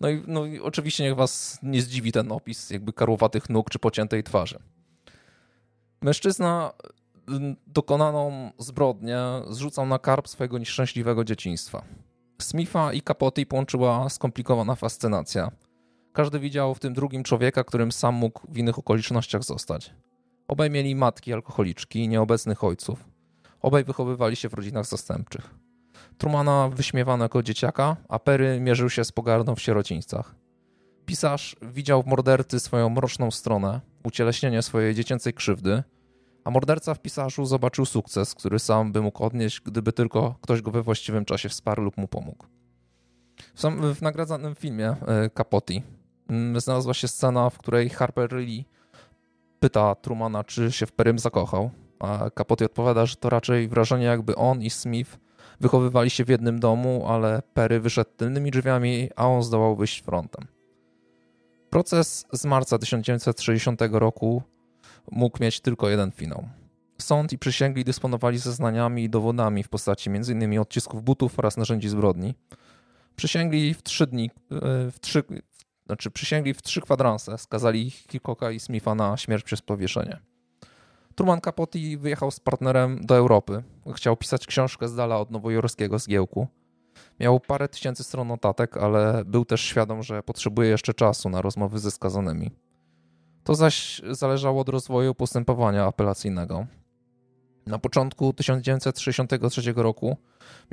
No 0.00 0.08
i, 0.08 0.22
no 0.26 0.46
i 0.46 0.60
oczywiście 0.60 1.04
niech 1.04 1.16
was 1.16 1.58
nie 1.62 1.82
zdziwi 1.82 2.12
ten 2.12 2.32
opis 2.32 2.70
jakby 2.70 2.92
karłowatych 2.92 3.50
nóg 3.50 3.70
czy 3.70 3.78
pociętej 3.78 4.22
twarzy. 4.22 4.58
Mężczyzna 6.00 6.72
dokonaną 7.66 8.50
zbrodnię 8.58 9.18
zrzucał 9.50 9.86
na 9.86 9.98
karp 9.98 10.28
swojego 10.28 10.58
nieszczęśliwego 10.58 11.24
dzieciństwa. 11.24 11.82
Smitha 12.40 12.92
i 12.92 13.02
Capote 13.02 13.46
połączyła 13.46 14.08
skomplikowana 14.08 14.74
fascynacja. 14.74 15.50
Każdy 16.12 16.38
widział 16.38 16.74
w 16.74 16.80
tym 16.80 16.94
drugim 16.94 17.22
człowieka, 17.22 17.64
którym 17.64 17.92
sam 17.92 18.14
mógł 18.14 18.40
w 18.48 18.58
innych 18.58 18.78
okolicznościach 18.78 19.44
zostać. 19.44 19.94
Obaj 20.48 20.70
mieli 20.70 20.94
matki 20.94 21.32
alkoholiczki 21.32 21.98
i 21.98 22.08
nieobecnych 22.08 22.64
ojców. 22.64 23.04
Obaj 23.62 23.84
wychowywali 23.84 24.36
się 24.36 24.48
w 24.48 24.54
rodzinach 24.54 24.86
zastępczych. 24.86 25.54
Trumana 26.18 26.68
wyśmiewano 26.68 27.24
jako 27.24 27.42
dzieciaka, 27.42 27.96
a 28.08 28.18
Perry 28.18 28.60
mierzył 28.60 28.90
się 28.90 29.04
z 29.04 29.12
pogardą 29.12 29.54
w 29.54 29.60
sierocińcach. 29.60 30.34
Pisarz 31.06 31.56
widział 31.62 32.02
w 32.02 32.06
mordercy 32.06 32.60
swoją 32.60 32.88
mroczną 32.88 33.30
stronę, 33.30 33.80
ucieleśnienie 34.04 34.62
swojej 34.62 34.94
dziecięcej 34.94 35.34
krzywdy, 35.34 35.82
a 36.44 36.50
morderca 36.50 36.94
w 36.94 37.02
pisarzu 37.02 37.46
zobaczył 37.46 37.86
sukces, 37.86 38.34
który 38.34 38.58
sam 38.58 38.92
by 38.92 39.00
mógł 39.00 39.24
odnieść, 39.24 39.60
gdyby 39.60 39.92
tylko 39.92 40.34
ktoś 40.40 40.62
go 40.62 40.70
we 40.70 40.82
właściwym 40.82 41.24
czasie 41.24 41.48
wsparł 41.48 41.82
lub 41.82 41.96
mu 41.96 42.08
pomógł. 42.08 42.46
W, 43.54 43.60
sam, 43.60 43.94
w 43.94 44.02
nagradzanym 44.02 44.54
filmie 44.54 44.88
e, 44.88 45.30
Capote 45.30 45.74
mm, 46.28 46.60
znalazła 46.60 46.94
się 46.94 47.08
scena, 47.08 47.50
w 47.50 47.58
której 47.58 47.88
Harper 47.88 48.32
Lee 48.32 48.64
pyta 49.60 49.94
Trumana, 49.94 50.44
czy 50.44 50.72
się 50.72 50.86
w 50.86 50.92
Perym 50.92 51.18
zakochał, 51.18 51.70
a 52.00 52.30
Capote 52.30 52.64
odpowiada, 52.64 53.06
że 53.06 53.16
to 53.16 53.30
raczej 53.30 53.68
wrażenie, 53.68 54.04
jakby 54.04 54.36
on 54.36 54.62
i 54.62 54.70
Smith 54.70 55.18
wychowywali 55.60 56.10
się 56.10 56.24
w 56.24 56.28
jednym 56.28 56.60
domu, 56.60 57.04
ale 57.08 57.42
Perry 57.54 57.80
wyszedł 57.80 58.10
tylnymi 58.16 58.50
drzwiami, 58.50 59.08
a 59.16 59.26
on 59.26 59.42
zdołał 59.42 59.76
wyjść 59.76 60.02
frontem. 60.02 60.46
Proces 61.70 62.26
z 62.32 62.44
marca 62.44 62.78
1960 62.78 63.80
roku 63.90 64.42
mógł 65.10 65.42
mieć 65.42 65.60
tylko 65.60 65.88
jeden 65.88 66.10
finał. 66.10 66.48
Sąd 66.98 67.32
i 67.32 67.38
przysięgli 67.38 67.84
dysponowali 67.84 68.38
zeznaniami 68.38 69.04
i 69.04 69.10
dowodami 69.10 69.62
w 69.62 69.68
postaci 69.68 70.10
m.in. 70.10 70.58
odcisków 70.58 71.04
butów 71.04 71.38
oraz 71.38 71.56
narzędzi 71.56 71.88
zbrodni. 71.88 72.34
Przysięgli 73.16 73.74
w 73.74 73.82
trzy 73.82 74.06
dni, 74.06 74.30
e, 74.52 74.90
w 74.90 75.00
trzy, 75.00 75.22
znaczy 75.88 76.10
przysięgli 76.10 76.54
w 76.54 76.62
trzy 76.62 76.80
kwadranse, 76.80 77.38
skazali 77.38 77.90
Hickoka 77.90 78.50
i 78.50 78.60
Smitha 78.60 78.94
na 78.94 79.16
śmierć 79.16 79.44
przez 79.44 79.62
powieszenie. 79.62 80.20
Truman 81.14 81.40
Capote 81.40 81.78
wyjechał 81.98 82.30
z 82.30 82.40
partnerem 82.40 83.06
do 83.06 83.16
Europy. 83.16 83.62
Chciał 83.94 84.16
pisać 84.16 84.46
książkę 84.46 84.88
z 84.88 84.94
dala 84.94 85.18
od 85.18 85.30
nowojorskiego 85.30 85.98
zgiełku. 85.98 86.46
Miał 87.20 87.40
parę 87.40 87.68
tysięcy 87.68 88.04
stron 88.04 88.28
notatek, 88.28 88.76
ale 88.76 89.24
był 89.24 89.44
też 89.44 89.60
świadom, 89.60 90.02
że 90.02 90.22
potrzebuje 90.22 90.68
jeszcze 90.70 90.94
czasu 90.94 91.28
na 91.28 91.42
rozmowy 91.42 91.78
ze 91.78 91.90
skazanymi. 91.90 92.50
To 93.44 93.54
zaś 93.54 94.02
zależało 94.10 94.60
od 94.60 94.68
rozwoju 94.68 95.14
postępowania 95.14 95.84
apelacyjnego. 95.84 96.66
Na 97.66 97.78
początku 97.78 98.32
1963 98.32 99.72
roku 99.76 100.16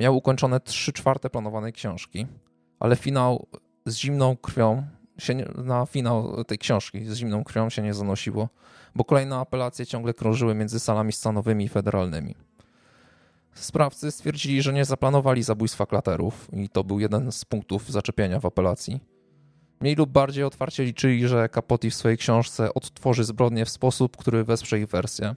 miał 0.00 0.16
ukończone 0.16 0.60
3 0.60 0.92
czwarte 0.92 1.30
planowanej 1.30 1.72
książki, 1.72 2.26
ale 2.80 2.96
finał 2.96 3.46
z 3.86 3.96
zimną 3.96 4.36
krwią 4.36 4.86
się 5.18 5.34
na 5.64 5.86
finał 5.86 6.44
tej 6.44 6.58
książki 6.58 7.04
z 7.04 7.16
zimną 7.16 7.44
krwią 7.44 7.70
się 7.70 7.82
nie 7.82 7.94
zanosiło, 7.94 8.48
bo 8.94 9.04
kolejne 9.04 9.36
apelacje 9.36 9.86
ciągle 9.86 10.14
krążyły 10.14 10.54
między 10.54 10.80
salami 10.80 11.12
stanowymi 11.12 11.64
i 11.64 11.68
federalnymi. 11.68 12.34
Sprawcy 13.54 14.10
stwierdzili, 14.10 14.62
że 14.62 14.72
nie 14.72 14.84
zaplanowali 14.84 15.42
zabójstwa 15.42 15.86
klaterów 15.86 16.48
i 16.52 16.68
to 16.68 16.84
był 16.84 17.00
jeden 17.00 17.32
z 17.32 17.44
punktów 17.44 17.90
zaczepienia 17.90 18.40
w 18.40 18.46
apelacji. 18.46 19.00
Mniej 19.80 19.94
lub 19.94 20.10
bardziej 20.10 20.44
otwarcie 20.44 20.84
liczyli, 20.84 21.28
że 21.28 21.48
Capote 21.48 21.90
w 21.90 21.94
swojej 21.94 22.18
książce 22.18 22.74
odtworzy 22.74 23.24
zbrodnię 23.24 23.64
w 23.64 23.70
sposób, 23.70 24.16
który 24.16 24.44
wesprze 24.44 24.78
ich 24.78 24.86
wersję. 24.86 25.34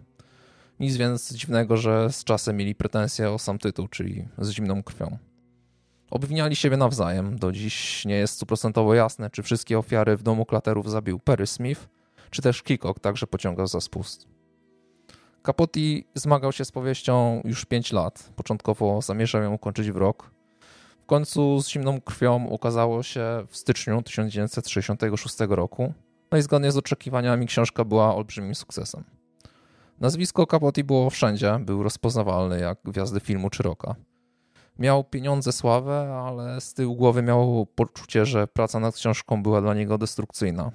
Nic 0.79 0.97
więc 0.97 1.33
dziwnego, 1.33 1.77
że 1.77 2.11
z 2.11 2.23
czasem 2.23 2.57
mieli 2.57 2.75
pretensje 2.75 3.31
o 3.31 3.39
sam 3.39 3.59
tytuł, 3.59 3.87
czyli 3.87 4.27
z 4.37 4.49
zimną 4.49 4.83
krwią. 4.83 5.17
Obwiniali 6.11 6.55
siebie 6.55 6.77
nawzajem. 6.77 7.39
Do 7.39 7.51
dziś 7.51 8.05
nie 8.05 8.15
jest 8.15 8.33
stuprocentowo 8.33 8.93
jasne, 8.93 9.29
czy 9.29 9.43
wszystkie 9.43 9.79
ofiary 9.79 10.17
w 10.17 10.23
domu 10.23 10.45
klaterów 10.45 10.89
zabił 10.89 11.19
Perry 11.19 11.47
Smith, 11.47 11.87
czy 12.29 12.41
też 12.41 12.63
Kikok 12.63 12.99
także 12.99 13.27
pociągał 13.27 13.67
za 13.67 13.81
spust. 13.81 14.27
Capote 15.43 15.79
zmagał 16.15 16.51
się 16.51 16.65
z 16.65 16.71
powieścią 16.71 17.41
już 17.45 17.65
5 17.65 17.91
lat. 17.91 18.29
Początkowo 18.35 19.01
zamierzał 19.01 19.43
ją 19.43 19.53
ukończyć 19.53 19.91
w 19.91 19.97
rok. 19.97 20.31
W 21.03 21.05
końcu 21.05 21.61
z 21.61 21.69
zimną 21.69 22.01
krwią 22.01 22.45
ukazało 22.45 23.03
się 23.03 23.45
w 23.47 23.57
styczniu 23.57 24.01
1966 24.01 25.35
roku. 25.49 25.93
No 26.31 26.37
i 26.37 26.41
zgodnie 26.41 26.71
z 26.71 26.77
oczekiwaniami 26.77 27.47
książka 27.47 27.85
była 27.85 28.15
olbrzymim 28.15 28.55
sukcesem. 28.55 29.03
Nazwisko 29.99 30.47
Capote 30.47 30.83
było 30.83 31.09
wszędzie, 31.09 31.59
był 31.59 31.83
rozpoznawalny 31.83 32.59
jak 32.59 32.77
gwiazdy 32.83 33.19
filmu 33.19 33.49
czy 33.49 33.63
roka. 33.63 33.95
Miał 34.79 35.03
pieniądze, 35.03 35.51
sławę, 35.51 36.21
ale 36.25 36.61
z 36.61 36.73
tyłu 36.73 36.95
głowy 36.95 37.21
miał 37.21 37.65
poczucie, 37.75 38.25
że 38.25 38.47
praca 38.47 38.79
nad 38.79 38.95
książką 38.95 39.43
była 39.43 39.61
dla 39.61 39.73
niego 39.73 39.97
destrukcyjna. 39.97 40.71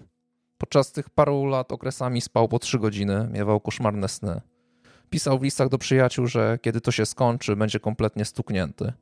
Podczas 0.59 0.93
tych 0.93 1.11
paru 1.11 1.45
lat 1.45 1.73
okresami 1.73 2.21
spał 2.21 2.49
po 2.49 2.59
trzy 2.59 2.79
godziny, 2.79 3.29
miewał 3.33 3.61
koszmarne 3.61 4.09
sny. 4.09 4.41
Pisał 5.11 5.39
w 5.39 5.43
listach 5.43 5.69
do 5.69 5.79
przyjaciół, 5.79 6.27
że 6.27 6.59
kiedy 6.63 6.81
to 6.81 6.91
się 6.91 7.07
skończy, 7.07 7.57
będzie 7.57 7.81
kompletnie 7.81 8.25
stuknięty. 8.25 8.93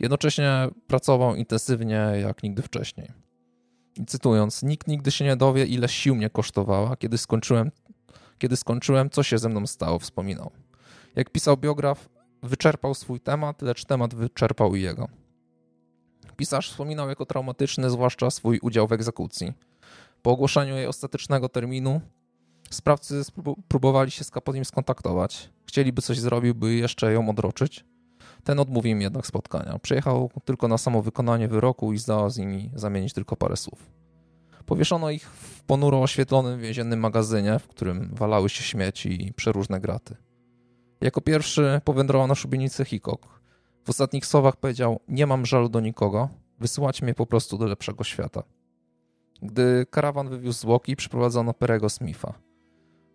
Jednocześnie 0.00 0.68
pracował 0.86 1.34
intensywnie 1.34 2.12
jak 2.22 2.42
nigdy 2.42 2.62
wcześniej. 2.62 3.12
I 3.96 4.06
cytując, 4.06 4.62
nikt 4.62 4.88
nigdy 4.88 5.10
się 5.10 5.24
nie 5.24 5.36
dowie, 5.36 5.66
ile 5.66 5.88
sił 5.88 6.14
mnie 6.14 6.30
kosztowała, 6.30 6.96
kiedy 6.96 7.18
skończyłem, 7.18 7.70
kiedy 8.38 8.56
skończyłem, 8.56 9.10
co 9.10 9.22
się 9.22 9.38
ze 9.38 9.48
mną 9.48 9.66
stało, 9.66 9.98
wspominał. 9.98 10.50
Jak 11.16 11.30
pisał 11.30 11.56
biograf, 11.56 12.08
wyczerpał 12.42 12.94
swój 12.94 13.20
temat, 13.20 13.62
lecz 13.62 13.84
temat 13.84 14.14
wyczerpał 14.14 14.74
i 14.74 14.82
jego. 14.82 15.08
Pisarz 16.36 16.70
wspominał 16.70 17.08
jako 17.08 17.26
traumatyczny, 17.26 17.90
zwłaszcza 17.90 18.30
swój 18.30 18.58
udział 18.62 18.86
w 18.86 18.92
egzekucji. 18.92 19.52
Po 20.22 20.30
ogłoszeniu 20.30 20.76
jej 20.76 20.86
ostatecznego 20.86 21.48
terminu 21.48 22.00
Sprawcy 22.70 23.22
próbowali 23.68 24.10
się 24.10 24.24
z 24.24 24.30
Kapotim 24.30 24.64
skontaktować. 24.64 25.50
Chcieliby 25.66 26.02
coś 26.02 26.18
zrobił, 26.18 26.54
by 26.54 26.74
jeszcze 26.74 27.12
ją 27.12 27.30
odroczyć. 27.30 27.84
Ten 28.44 28.60
odmówił 28.60 28.92
im 28.92 29.02
jednak 29.02 29.26
spotkania. 29.26 29.78
Przyjechał 29.78 30.30
tylko 30.44 30.68
na 30.68 30.78
samo 30.78 31.02
wykonanie 31.02 31.48
wyroku 31.48 31.92
i 31.92 31.98
zdołał 31.98 32.30
z 32.30 32.38
nimi 32.38 32.70
zamienić 32.74 33.12
tylko 33.12 33.36
parę 33.36 33.56
słów. 33.56 33.90
Powieszono 34.66 35.10
ich 35.10 35.30
w 35.30 35.62
ponuro 35.62 36.02
oświetlonym 36.02 36.60
więziennym 36.60 37.00
magazynie, 37.00 37.58
w 37.58 37.68
którym 37.68 38.10
walały 38.14 38.48
się 38.48 38.62
śmieci 38.62 39.26
i 39.26 39.32
przeróżne 39.32 39.80
graty. 39.80 40.16
Jako 41.00 41.20
pierwszy 41.20 41.80
powędrował 41.84 42.26
na 42.26 42.34
szubienicę 42.34 42.84
Hikok. 42.84 43.40
W 43.84 43.90
ostatnich 43.90 44.26
słowach 44.26 44.56
powiedział: 44.56 45.00
Nie 45.08 45.26
mam 45.26 45.46
żalu 45.46 45.68
do 45.68 45.80
nikogo, 45.80 46.28
wysyłać 46.60 47.02
mnie 47.02 47.14
po 47.14 47.26
prostu 47.26 47.58
do 47.58 47.66
lepszego 47.66 48.04
świata. 48.04 48.42
Gdy 49.42 49.86
karawan 49.90 50.28
wywiózł 50.28 50.60
zwłoki, 50.60 50.96
przyprowadzono 50.96 51.54
Perego 51.54 51.88
Smitha. 51.88 52.34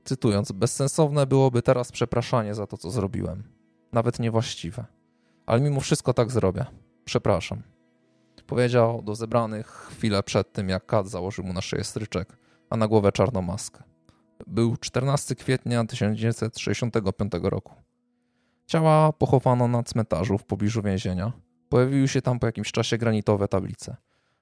Cytując, 0.04 0.52
bezsensowne 0.52 1.28
byłoby 1.28 1.62
teraz 1.62 1.92
przepraszanie 1.92 2.56
za 2.56 2.68
to, 2.68 2.78
co 2.78 2.92
zrobiłem. 2.92 3.44
Nawet 3.92 4.20
niewłaściwe. 4.20 4.86
Ale 5.46 5.62
mimo 5.62 5.80
wszystko 5.80 6.14
tak 6.14 6.32
zrobię. 6.32 6.66
Przepraszam. 7.06 7.62
Powiedział 8.48 9.02
do 9.02 9.16
zebranych 9.16 9.68
chwilę 9.68 10.24
przed 10.24 10.54
tym, 10.54 10.70
jak 10.70 10.86
Kat 10.86 11.08
założył 11.08 11.46
mu 11.46 11.54
na 11.54 11.62
szyję 11.62 11.84
stryczek, 11.84 12.38
a 12.70 12.78
na 12.78 12.88
głowę 12.88 13.12
czarną 13.12 13.42
maskę. 13.42 13.84
Był 14.48 14.78
14 14.78 15.36
kwietnia 15.36 15.86
1965 15.86 17.32
roku. 17.44 17.74
Ciała 18.68 19.14
pochowano 19.14 19.68
na 19.68 19.84
cmentarzu 19.84 20.38
w 20.38 20.46
pobliżu 20.46 20.82
więzienia. 20.82 21.32
Pojawiły 21.70 22.08
się 22.08 22.22
tam 22.22 22.40
po 22.40 22.46
jakimś 22.46 22.72
czasie 22.72 22.98
granitowe 22.98 23.48
tablice. 23.48 23.96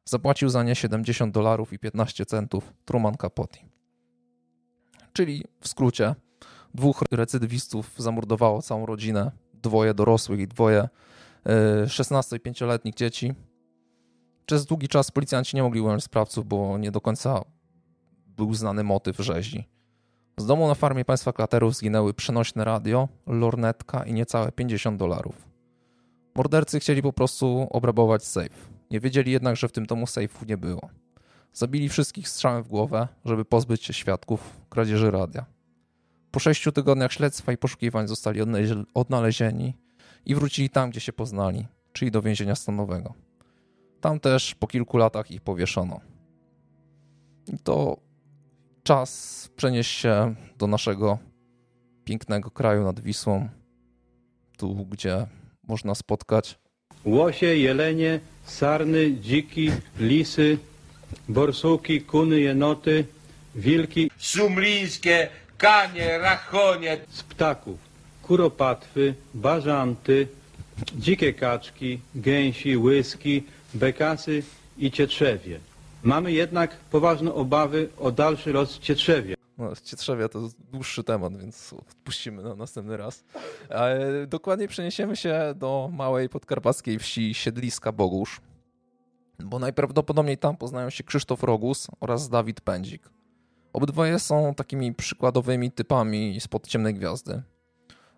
Zapłacił 0.05 0.49
za 0.49 0.63
nie 0.63 0.75
70 0.75 1.33
dolarów 1.33 1.73
i 1.73 1.79
15 1.79 2.25
centów 2.25 2.73
Truman 2.85 3.17
Capote. 3.17 3.59
Czyli 5.13 5.43
w 5.59 5.67
skrócie, 5.67 6.15
dwóch 6.73 7.03
recydywistów 7.11 7.93
zamordowało 7.97 8.61
całą 8.61 8.85
rodzinę, 8.85 9.31
dwoje 9.53 9.93
dorosłych 9.93 10.39
i 10.39 10.47
dwoje 10.47 10.89
16 11.87 12.35
i 12.35 12.39
5-letnich 12.39 12.95
dzieci. 12.95 13.33
Przez 14.45 14.65
długi 14.65 14.87
czas 14.87 15.11
policjanci 15.11 15.55
nie 15.55 15.63
mogli 15.63 15.81
ująć 15.81 16.03
sprawców, 16.03 16.47
bo 16.47 16.77
nie 16.77 16.91
do 16.91 17.01
końca 17.01 17.41
był 18.27 18.53
znany 18.53 18.83
motyw 18.83 19.17
rzezi. 19.17 19.67
Z 20.41 20.45
domu 20.45 20.67
na 20.67 20.75
farmie 20.75 21.05
państwa 21.05 21.33
klaterów 21.33 21.75
zginęły 21.75 22.13
przenośne 22.13 22.65
radio, 22.65 23.07
lornetka 23.27 24.03
i 24.03 24.13
niecałe 24.13 24.51
50 24.51 24.99
dolarów. 24.99 25.47
Mordercy 26.35 26.79
chcieli 26.79 27.01
po 27.01 27.13
prostu 27.13 27.67
obrabować 27.69 28.23
safe. 28.25 28.49
Nie 28.91 28.99
wiedzieli 28.99 29.31
jednak, 29.31 29.55
że 29.55 29.67
w 29.67 29.71
tym 29.71 29.85
domu 29.85 30.07
sejfu 30.07 30.45
nie 30.45 30.57
było. 30.57 30.89
Zabili 31.53 31.89
wszystkich 31.89 32.29
strzałem 32.29 32.63
w 32.63 32.67
głowę, 32.67 33.07
żeby 33.25 33.45
pozbyć 33.45 33.83
się 33.83 33.93
świadków 33.93 34.59
kradzieży 34.69 35.11
radia. 35.11 35.45
Po 36.31 36.39
sześciu 36.39 36.71
tygodniach 36.71 37.11
śledztwa 37.11 37.51
i 37.51 37.57
poszukiwań 37.57 38.07
zostali 38.07 38.41
odnalezieni 38.93 39.77
i 40.25 40.35
wrócili 40.35 40.69
tam, 40.69 40.89
gdzie 40.89 40.99
się 40.99 41.13
poznali, 41.13 41.67
czyli 41.93 42.11
do 42.11 42.21
więzienia 42.21 42.55
stanowego. 42.55 43.13
Tam 43.99 44.19
też 44.19 44.55
po 44.55 44.67
kilku 44.67 44.97
latach 44.97 45.31
ich 45.31 45.41
powieszono. 45.41 45.99
I 47.47 47.57
to 47.59 47.97
czas 48.83 49.49
przenieść 49.55 49.91
się 49.91 50.35
do 50.57 50.67
naszego 50.67 51.17
pięknego 52.03 52.51
kraju 52.51 52.83
nad 52.83 52.99
Wisłą, 52.99 53.49
tu 54.57 54.85
gdzie 54.85 55.27
można 55.67 55.95
spotkać 55.95 56.61
łosie, 57.05 57.45
jelenie, 57.45 58.19
sarny, 58.45 59.13
dziki, 59.21 59.71
lisy, 59.99 60.57
borsuki, 61.29 62.01
kuny, 62.01 62.39
jenoty, 62.39 63.05
wilki, 63.55 64.11
szumlińskie, 64.17 65.29
kanie, 65.57 66.17
rachonie. 66.17 66.97
z 67.09 67.23
ptaków, 67.23 67.79
kuropatwy, 68.23 69.13
bażanty, 69.33 70.27
dzikie 70.95 71.33
kaczki, 71.33 71.99
gęsi, 72.15 72.77
łyski, 72.77 73.43
bekasy 73.73 74.43
i 74.77 74.91
cietrzewie. 74.91 75.59
Mamy 76.03 76.31
jednak 76.31 76.77
poważne 76.77 77.33
obawy 77.33 77.89
o 77.99 78.11
dalszy 78.11 78.53
los 78.53 78.79
cietrzewie. 78.79 79.35
No, 79.57 79.71
Cietrzewia 79.83 80.29
to 80.29 80.49
dłuższy 80.71 81.03
temat, 81.03 81.37
więc 81.37 81.73
odpuścimy 81.73 82.43
na 82.43 82.55
następny 82.55 82.97
raz. 82.97 83.23
Ale 83.69 84.27
dokładnie 84.27 84.67
przeniesiemy 84.67 85.15
się 85.15 85.53
do 85.55 85.89
małej 85.93 86.29
podkarpackiej 86.29 86.99
wsi 86.99 87.33
Siedliska 87.33 87.91
Bogusz, 87.91 88.41
bo 89.39 89.59
najprawdopodobniej 89.59 90.37
tam 90.37 90.57
poznają 90.57 90.89
się 90.89 91.03
Krzysztof 91.03 91.43
Rogus 91.43 91.87
oraz 91.99 92.29
Dawid 92.29 92.61
Pędzik. 92.61 93.09
Obydwoje 93.73 94.19
są 94.19 94.53
takimi 94.55 94.93
przykładowymi 94.93 95.71
typami 95.71 96.41
spod 96.41 96.67
ciemnej 96.67 96.93
gwiazdy. 96.93 97.41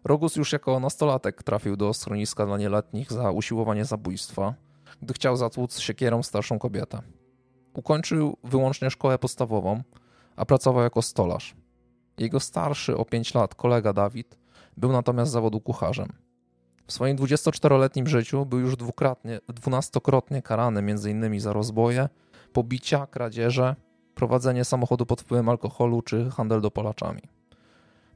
Rogus 0.04 0.36
już 0.36 0.52
jako 0.52 0.80
nastolatek 0.80 1.44
trafił 1.44 1.76
do 1.78 1.94
schroniska 1.94 2.46
dla 2.46 2.58
nieletnich 2.58 3.12
za 3.12 3.32
usiłowanie 3.32 3.86
zabójstwa, 3.86 4.54
gdy 5.02 5.14
chciał 5.14 5.38
zatłuc 5.38 5.80
siekierą 5.80 6.24
starszą 6.24 6.60
kobietę. 6.60 7.02
Ukończył 7.74 8.38
wyłącznie 8.44 8.90
szkołę 8.90 9.18
podstawową, 9.18 9.84
a 10.36 10.46
pracował 10.46 10.84
jako 10.84 11.02
stolarz. 11.02 11.56
Jego 12.18 12.40
starszy 12.40 12.98
o 12.98 13.06
5 13.06 13.34
lat 13.34 13.56
kolega 13.56 13.94
Dawid 13.94 14.38
był 14.78 14.92
natomiast 14.92 15.32
zawodu 15.32 15.62
kucharzem. 15.62 16.08
W 16.88 16.94
swoim 16.94 17.18
24-letnim 17.18 18.08
życiu 18.08 18.46
był 18.46 18.60
już 18.60 18.76
dwukrotnie, 18.76 19.40
dwunastokrotnie 19.48 20.42
karany 20.42 20.80
m.in. 20.80 21.40
za 21.40 21.54
rozboje, 21.54 22.10
pobicia, 22.54 23.08
kradzieże, 23.08 23.76
prowadzenie 24.16 24.66
samochodu 24.66 25.06
pod 25.06 25.22
wpływem 25.22 25.50
alkoholu 25.50 26.02
czy 26.02 26.30
handel 26.30 26.62
dopalaczami. 26.62 27.22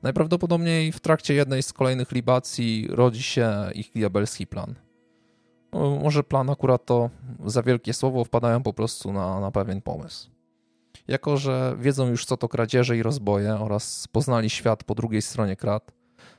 Najprawdopodobniej 0.03 0.91
w 0.91 0.99
trakcie 0.99 1.33
jednej 1.33 1.63
z 1.63 1.73
kolejnych 1.73 2.11
libacji 2.11 2.87
rodzi 2.89 3.23
się 3.23 3.51
ich 3.75 3.91
diabelski 3.91 4.47
plan. 4.47 4.75
No, 5.73 5.99
może 6.03 6.23
plan 6.23 6.49
akurat 6.49 6.85
to 6.85 7.09
za 7.45 7.63
wielkie 7.63 7.93
słowo, 7.93 8.23
wpadają 8.23 8.63
po 8.63 8.73
prostu 8.73 9.13
na, 9.13 9.39
na 9.39 9.51
pewien 9.51 9.81
pomysł. 9.81 10.29
Jako, 11.07 11.37
że 11.37 11.75
wiedzą 11.79 12.07
już 12.07 12.25
co 12.25 12.37
to 12.37 12.49
kradzieże 12.49 12.97
i 12.97 13.03
rozboje 13.03 13.55
oraz 13.59 14.07
poznali 14.07 14.49
świat 14.49 14.83
po 14.83 14.95
drugiej 14.95 15.21
stronie 15.21 15.55
krat, 15.55 15.91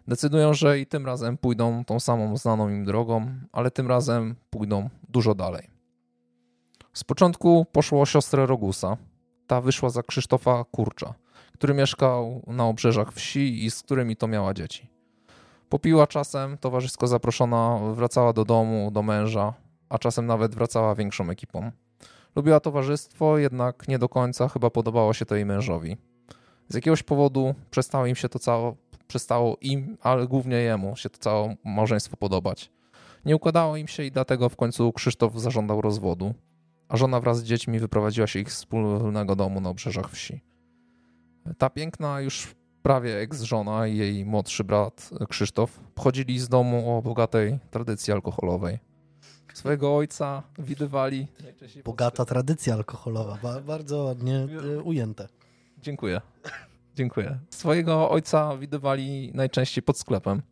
decydują, 0.08 0.54
że 0.54 0.80
i 0.80 0.86
tym 0.86 1.06
razem 1.06 1.38
pójdą 1.38 1.84
tą 1.84 2.00
samą 2.00 2.36
znaną 2.36 2.68
im 2.68 2.84
drogą, 2.84 3.30
ale 3.52 3.70
tym 3.70 3.88
razem 3.88 4.34
pójdą 4.50 4.88
dużo 5.08 5.34
dalej. 5.34 5.68
Z 6.92 7.04
początku 7.04 7.66
poszło 7.72 8.00
o 8.00 8.06
siostrę 8.06 8.46
Rogusa. 8.46 8.96
Ta 9.46 9.60
wyszła 9.60 9.90
za 9.90 10.02
Krzysztofa 10.02 10.64
Kurcza, 10.64 11.14
który 11.52 11.74
mieszkał 11.74 12.42
na 12.46 12.66
obrzeżach 12.66 13.12
wsi 13.12 13.64
i 13.64 13.70
z 13.70 13.82
którymi 13.82 14.16
to 14.16 14.28
miała 14.28 14.54
dzieci. 14.54 14.97
Popiła 15.68 16.06
czasem, 16.06 16.58
towarzysko 16.58 17.06
zaproszona, 17.06 17.78
wracała 17.94 18.32
do 18.32 18.44
domu, 18.44 18.90
do 18.90 19.02
męża, 19.02 19.54
a 19.88 19.98
czasem 19.98 20.26
nawet 20.26 20.54
wracała 20.54 20.94
większą 20.94 21.30
ekipą. 21.30 21.70
Lubiła 22.36 22.60
towarzystwo, 22.60 23.38
jednak 23.38 23.88
nie 23.88 23.98
do 23.98 24.08
końca 24.08 24.48
chyba 24.48 24.70
podobało 24.70 25.14
się 25.14 25.26
to 25.26 25.34
jej 25.34 25.44
mężowi. 25.44 25.96
Z 26.68 26.74
jakiegoś 26.74 27.02
powodu 27.02 27.54
przestało 27.70 28.06
im 28.06 28.16
się 28.16 28.28
to 28.28 28.38
całe, 28.38 28.74
przestało 29.06 29.56
im, 29.60 29.96
ale 30.00 30.26
głównie 30.26 30.56
jemu 30.56 30.96
się 30.96 31.10
to 31.10 31.18
całe 31.18 31.56
małżeństwo 31.64 32.16
podobać. 32.16 32.70
Nie 33.24 33.36
układało 33.36 33.76
im 33.76 33.88
się 33.88 34.04
i 34.04 34.10
dlatego 34.10 34.48
w 34.48 34.56
końcu 34.56 34.92
Krzysztof 34.92 35.40
zażądał 35.40 35.80
rozwodu, 35.80 36.34
a 36.88 36.96
żona 36.96 37.20
wraz 37.20 37.38
z 37.38 37.44
dziećmi 37.44 37.78
wyprowadziła 37.78 38.26
się 38.26 38.38
ich 38.38 38.52
z 38.52 38.56
wspólnego 38.56 39.36
domu 39.36 39.60
na 39.60 39.70
obrzeżach 39.70 40.10
wsi. 40.10 40.40
Ta 41.58 41.70
piękna 41.70 42.20
już 42.20 42.54
prawie 42.88 43.20
ex-żona 43.20 43.86
i 43.86 43.96
jej 43.96 44.24
młodszy 44.24 44.64
brat 44.64 45.10
Krzysztof 45.28 45.80
pochodzili 45.94 46.38
z 46.38 46.48
domu 46.48 46.96
o 46.96 47.02
bogatej 47.02 47.58
tradycji 47.70 48.12
alkoholowej 48.12 48.78
swojego 49.54 49.96
ojca 49.96 50.42
widywali. 50.58 51.26
Bogata 51.84 52.24
tradycja 52.24 52.74
alkoholowa, 52.74 53.38
ba 53.42 53.60
bardzo 53.60 54.04
ładnie 54.04 54.46
y, 54.78 54.82
ujęte. 54.82 55.28
Dziękuję. 55.82 56.20
Dziękuję. 56.96 57.38
Swojego 57.50 58.10
ojca 58.10 58.56
widywali 58.56 59.30
najczęściej 59.34 59.82
pod 59.82 59.98
sklepem. 59.98 60.42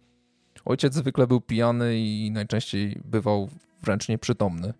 Ojciec 0.64 0.94
zwykle 0.94 1.26
był 1.26 1.40
pijany 1.40 1.98
i 1.98 2.30
najczęściej 2.30 3.00
bywał 3.04 3.48
wręcz 3.82 4.08
nieprzytomny. 4.08 4.74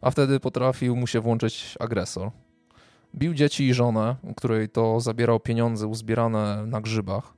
A 0.00 0.10
wtedy 0.10 0.40
potrafił 0.40 0.96
mu 0.96 1.06
się 1.06 1.20
włączyć 1.20 1.76
agresor. 1.80 2.30
Bił 3.14 3.34
dzieci 3.34 3.68
i 3.68 3.74
żonę, 3.74 4.16
której 4.36 4.68
to 4.68 5.00
zabierał 5.00 5.40
pieniądze 5.40 5.86
uzbierane 5.86 6.66
na 6.66 6.80
grzybach, 6.80 7.34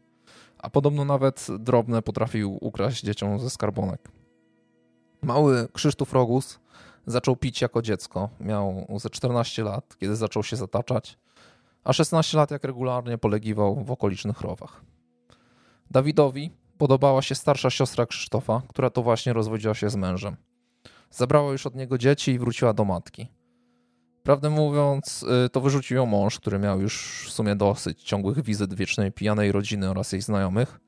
a 0.58 0.70
podobno 0.70 1.04
nawet 1.04 1.46
drobne 1.58 2.02
potrafił 2.02 2.58
ukraść 2.60 3.02
dzieciom 3.02 3.38
ze 3.38 3.50
skarbonek. 3.50 4.08
Mały 5.22 5.68
Krzysztof 5.72 6.12
Rogus 6.12 6.60
zaczął 7.06 7.36
pić 7.36 7.60
jako 7.60 7.82
dziecko. 7.82 8.28
Miał 8.40 8.86
ze 8.96 9.10
14 9.10 9.64
lat, 9.64 9.96
kiedy 9.98 10.16
zaczął 10.16 10.42
się 10.42 10.56
zataczać, 10.56 11.18
a 11.84 11.92
16 11.92 12.36
lat 12.36 12.50
jak 12.50 12.64
regularnie 12.64 13.18
polegiwał 13.18 13.84
w 13.84 13.90
okolicznych 13.90 14.40
rowach. 14.40 14.82
Dawidowi 15.90 16.50
podobała 16.78 17.22
się 17.22 17.34
starsza 17.34 17.70
siostra 17.70 18.06
Krzysztofa, 18.06 18.62
która 18.68 18.90
to 18.90 19.02
właśnie 19.02 19.32
rozwodziła 19.32 19.74
się 19.74 19.90
z 19.90 19.96
mężem. 19.96 20.36
Zabrała 21.10 21.52
już 21.52 21.66
od 21.66 21.74
niego 21.74 21.98
dzieci 21.98 22.32
i 22.32 22.38
wróciła 22.38 22.72
do 22.72 22.84
matki. 22.84 23.28
Prawdę 24.24 24.50
mówiąc, 24.50 25.24
y, 25.46 25.48
to 25.48 25.60
wyrzucił 25.60 25.96
ją 25.96 26.06
mąż, 26.06 26.38
który 26.38 26.58
miał 26.58 26.80
już 26.80 27.24
w 27.28 27.32
sumie 27.32 27.56
dosyć 27.56 28.02
ciągłych 28.02 28.42
wizyt 28.42 28.74
wiecznej 28.74 29.12
pijanej 29.12 29.52
rodziny 29.52 29.90
oraz 29.90 30.12
jej 30.12 30.22
znajomych, 30.22 30.80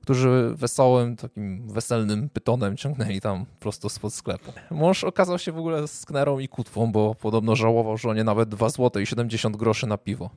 którzy 0.00 0.52
wesołym, 0.54 1.16
takim 1.16 1.68
weselnym 1.68 2.28
pytonem 2.28 2.76
ciągnęli 2.76 3.20
tam 3.20 3.46
prosto 3.60 3.88
spod 3.88 4.14
sklepu. 4.14 4.52
Mąż 4.70 5.04
okazał 5.04 5.38
się 5.38 5.52
w 5.52 5.58
ogóle 5.58 5.88
sknerą 5.88 6.38
i 6.38 6.48
kutwą, 6.48 6.92
bo 6.92 7.14
podobno 7.14 7.56
żałował 7.56 7.98
żonie 7.98 8.24
nawet 8.24 8.48
2 8.48 8.68
zł 8.68 9.02
i 9.02 9.06
70 9.06 9.56
groszy 9.56 9.86
na 9.86 9.98
piwo. 9.98 10.30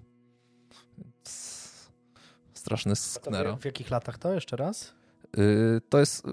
Straszny 2.54 2.96
sknera. 2.96 3.56
W 3.56 3.66
jakich 3.66 3.90
latach 3.90 4.18
to 4.18 4.34
jeszcze 4.34 4.56
raz? 4.56 4.94
Yy, 5.38 5.82
to 5.90 6.00
jest 6.00 6.28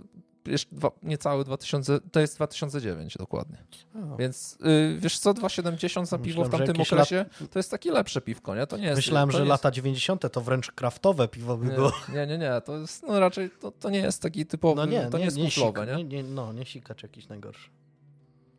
jeszcze 0.46 0.76
dwa, 0.76 0.90
niecałe 1.02 1.44
2000, 1.44 2.00
to 2.12 2.20
jest 2.20 2.36
2009 2.36 3.16
dokładnie. 3.18 3.64
O. 3.94 4.16
Więc 4.16 4.58
y, 4.66 4.98
wiesz 4.98 5.18
co, 5.18 5.32
2,70 5.32 6.06
za 6.06 6.18
piwo 6.18 6.42
Myślałem, 6.42 6.66
w 6.66 6.66
tamtym 6.66 6.82
okresie 6.82 7.16
lat... 7.16 7.50
to 7.50 7.58
jest 7.58 7.70
takie 7.70 7.92
lepsze 7.92 8.20
piwko, 8.20 8.54
nie? 8.54 8.66
To 8.66 8.76
nie 8.76 8.86
jest, 8.86 8.96
Myślałem, 8.96 9.28
to 9.28 9.32
że 9.32 9.38
jest... 9.38 9.48
lata 9.48 9.70
90 9.70 10.32
to 10.32 10.40
wręcz 10.40 10.72
kraftowe 10.72 11.28
piwo 11.28 11.56
by 11.56 11.66
nie, 11.66 11.74
było. 11.74 11.92
Nie, 12.14 12.26
nie, 12.26 12.38
nie, 12.38 12.60
to 12.64 12.78
jest 12.78 13.02
no 13.02 13.20
raczej, 13.20 13.50
to, 13.60 13.70
to 13.70 13.90
nie 13.90 13.98
jest 13.98 14.22
taki 14.22 14.46
typowy, 14.46 14.76
no 14.76 14.86
nie, 14.86 15.06
to 15.10 15.18
nie, 15.18 15.26
nie 15.26 15.42
jest 15.42 15.56
kuflowe, 15.56 15.86
nie? 15.86 16.04
nie? 16.04 16.22
No, 16.22 16.52
nie 16.52 16.66
sikacz 16.66 17.02
jakiś 17.02 17.28
najgorszy. 17.28 17.70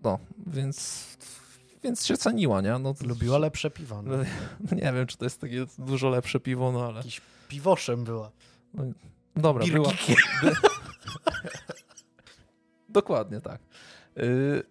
No, 0.03 0.19
więc 0.47 1.05
więc 1.85 2.05
się 2.05 2.17
ceniła, 2.17 2.61
nie? 2.61 2.79
No, 2.79 2.93
Lubiła 3.01 3.37
lepsze 3.37 3.71
piwo. 3.71 4.01
No. 4.01 4.17
nie 4.81 4.93
wiem, 4.93 5.07
czy 5.07 5.17
to 5.17 5.25
jest 5.25 5.41
takie 5.41 5.65
dużo 5.77 6.09
lepsze 6.09 6.39
piwo, 6.39 6.71
no 6.71 6.85
ale... 6.85 6.97
Jakiś 6.97 7.21
piwoszem 7.47 8.03
była. 8.03 8.31
No, 8.73 8.83
dobra, 9.35 9.65
była... 9.65 9.91
Dokładnie 12.95 13.41
tak. 13.41 13.61
Y, 14.17 14.63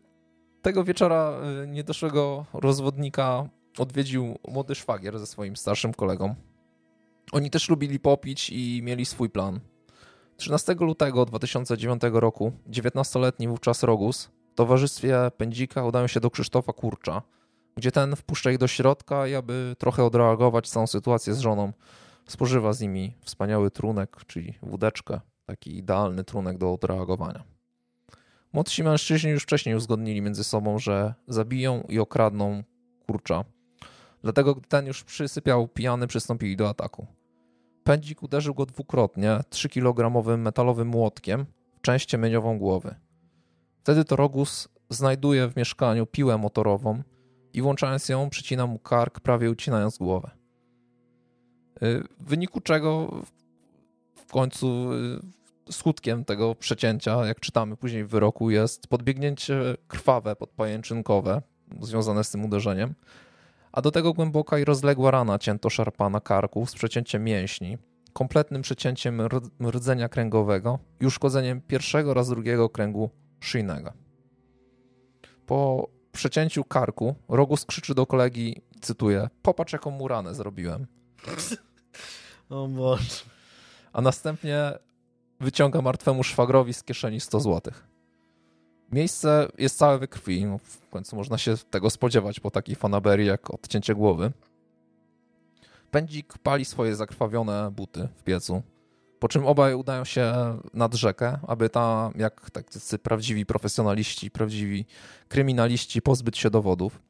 tego 0.62 0.84
wieczora 0.84 1.40
y, 1.64 1.66
niedoszłego 1.66 2.44
rozwodnika 2.52 3.48
odwiedził 3.78 4.38
młody 4.48 4.74
szwagier 4.74 5.18
ze 5.18 5.26
swoim 5.26 5.56
starszym 5.56 5.94
kolegą. 5.94 6.34
Oni 7.32 7.50
też 7.50 7.68
lubili 7.68 8.00
popić 8.00 8.50
i 8.50 8.80
mieli 8.82 9.04
swój 9.04 9.30
plan. 9.30 9.60
13 10.36 10.74
lutego 10.80 11.24
2009 11.24 12.02
roku 12.12 12.52
19-letni 12.70 13.48
wówczas 13.48 13.82
Rogus 13.82 14.30
w 14.52 14.54
towarzystwie 14.54 15.18
Pędzika 15.36 15.84
udają 15.84 16.06
się 16.06 16.20
do 16.20 16.30
Krzysztofa 16.30 16.72
Kurcza, 16.72 17.22
gdzie 17.76 17.92
ten 17.92 18.16
wpuszcza 18.16 18.50
ich 18.50 18.58
do 18.58 18.66
środka 18.66 19.26
i 19.26 19.34
aby 19.34 19.76
trochę 19.78 20.04
odreagować 20.04 20.68
całą 20.68 20.86
sytuację 20.86 21.34
z 21.34 21.40
żoną, 21.40 21.72
spożywa 22.26 22.72
z 22.72 22.80
nimi 22.80 23.14
wspaniały 23.20 23.70
trunek, 23.70 24.16
czyli 24.26 24.54
wódeczkę, 24.62 25.20
taki 25.46 25.76
idealny 25.76 26.24
trunek 26.24 26.58
do 26.58 26.72
odreagowania. 26.72 27.53
Młodsi 28.54 28.82
mężczyźni 28.82 29.30
już 29.30 29.42
wcześniej 29.42 29.74
uzgodnili 29.74 30.22
między 30.22 30.44
sobą, 30.44 30.78
że 30.78 31.14
zabiją 31.28 31.82
i 31.88 31.98
okradną 31.98 32.62
kurcza. 33.06 33.44
Dlatego, 34.22 34.54
gdy 34.54 34.68
ten 34.68 34.86
już 34.86 35.04
przysypiał 35.04 35.68
pijany, 35.68 36.06
przystąpili 36.06 36.56
do 36.56 36.68
ataku. 36.68 37.06
Pędzik 37.84 38.22
uderzył 38.22 38.54
go 38.54 38.66
dwukrotnie 38.66 39.40
3-kilogramowym 39.50 40.38
metalowym 40.38 40.88
młotkiem 40.88 41.46
w 41.78 41.80
część 41.80 42.06
ciemieniową 42.06 42.58
głowy. 42.58 42.94
Wtedy 43.78 44.04
to 44.04 44.16
Rogus 44.16 44.68
znajduje 44.90 45.48
w 45.48 45.56
mieszkaniu 45.56 46.06
piłę 46.06 46.38
motorową 46.38 47.02
i 47.52 47.62
włączając 47.62 48.08
ją 48.08 48.30
przycina 48.30 48.66
mu 48.66 48.78
kark, 48.78 49.20
prawie 49.20 49.50
ucinając 49.50 49.98
głowę. 49.98 50.30
Y, 51.82 52.02
w 52.20 52.28
wyniku 52.28 52.60
czego 52.60 53.20
w 54.14 54.32
końcu 54.32 54.92
y, 54.92 55.43
skutkiem 55.70 56.24
tego 56.24 56.54
przecięcia, 56.54 57.26
jak 57.26 57.40
czytamy 57.40 57.76
później 57.76 58.04
w 58.04 58.08
wyroku, 58.08 58.50
jest 58.50 58.86
podbiegnięcie 58.86 59.76
krwawe, 59.88 60.36
podpajęczynkowe 60.36 61.42
związane 61.80 62.24
z 62.24 62.30
tym 62.30 62.44
uderzeniem, 62.44 62.94
a 63.72 63.82
do 63.82 63.90
tego 63.90 64.12
głęboka 64.12 64.58
i 64.58 64.64
rozległa 64.64 65.10
rana 65.10 65.38
cięto 65.38 65.70
szarpa 65.70 66.10
na 66.10 66.20
karku 66.20 66.66
z 66.66 66.74
przecięciem 66.74 67.24
mięśni, 67.24 67.78
kompletnym 68.12 68.62
przecięciem 68.62 69.22
rdzenia 69.70 70.08
kręgowego 70.08 70.78
i 71.00 71.06
uszkodzeniem 71.06 71.60
pierwszego 71.60 72.10
oraz 72.10 72.28
drugiego 72.28 72.68
kręgu 72.68 73.10
szyjnego. 73.40 73.92
Po 75.46 75.88
przecięciu 76.12 76.64
karku 76.64 77.14
Rogus 77.28 77.64
krzyczy 77.64 77.94
do 77.94 78.06
kolegi, 78.06 78.62
cytuję, 78.80 79.28
popatrz 79.42 79.72
jaką 79.72 79.90
mu 79.90 80.08
ranę 80.08 80.34
zrobiłem. 80.34 80.86
O 82.50 82.68
Boże. 82.68 83.24
A 83.92 84.00
następnie 84.00 84.72
wyciąga 85.40 85.82
martwemu 85.82 86.22
szwagrowi 86.22 86.74
z 86.74 86.82
kieszeni 86.82 87.20
100 87.20 87.40
złotych. 87.40 87.86
Miejsce 88.92 89.48
jest 89.58 89.78
całe 89.78 89.98
we 89.98 90.08
krwi. 90.08 90.44
No, 90.44 90.58
w 90.58 90.88
końcu 90.90 91.16
można 91.16 91.38
się 91.38 91.56
tego 91.70 91.90
spodziewać 91.90 92.40
po 92.40 92.50
takiej 92.50 92.76
fanaberii 92.76 93.26
jak 93.26 93.50
odcięcie 93.50 93.94
głowy. 93.94 94.32
Pędzik 95.90 96.38
pali 96.38 96.64
swoje 96.64 96.96
zakrwawione 96.96 97.70
buty 97.70 98.08
w 98.16 98.22
piecu, 98.22 98.62
po 99.18 99.28
czym 99.28 99.46
obaj 99.46 99.74
udają 99.74 100.04
się 100.04 100.32
nad 100.74 100.94
rzekę, 100.94 101.38
aby 101.46 101.70
tam, 101.70 102.12
jak 102.16 102.50
tacy 102.50 102.98
prawdziwi 102.98 103.46
profesjonaliści, 103.46 104.30
prawdziwi 104.30 104.86
kryminaliści, 105.28 106.02
pozbyć 106.02 106.38
się 106.38 106.50
dowodów. 106.50 107.02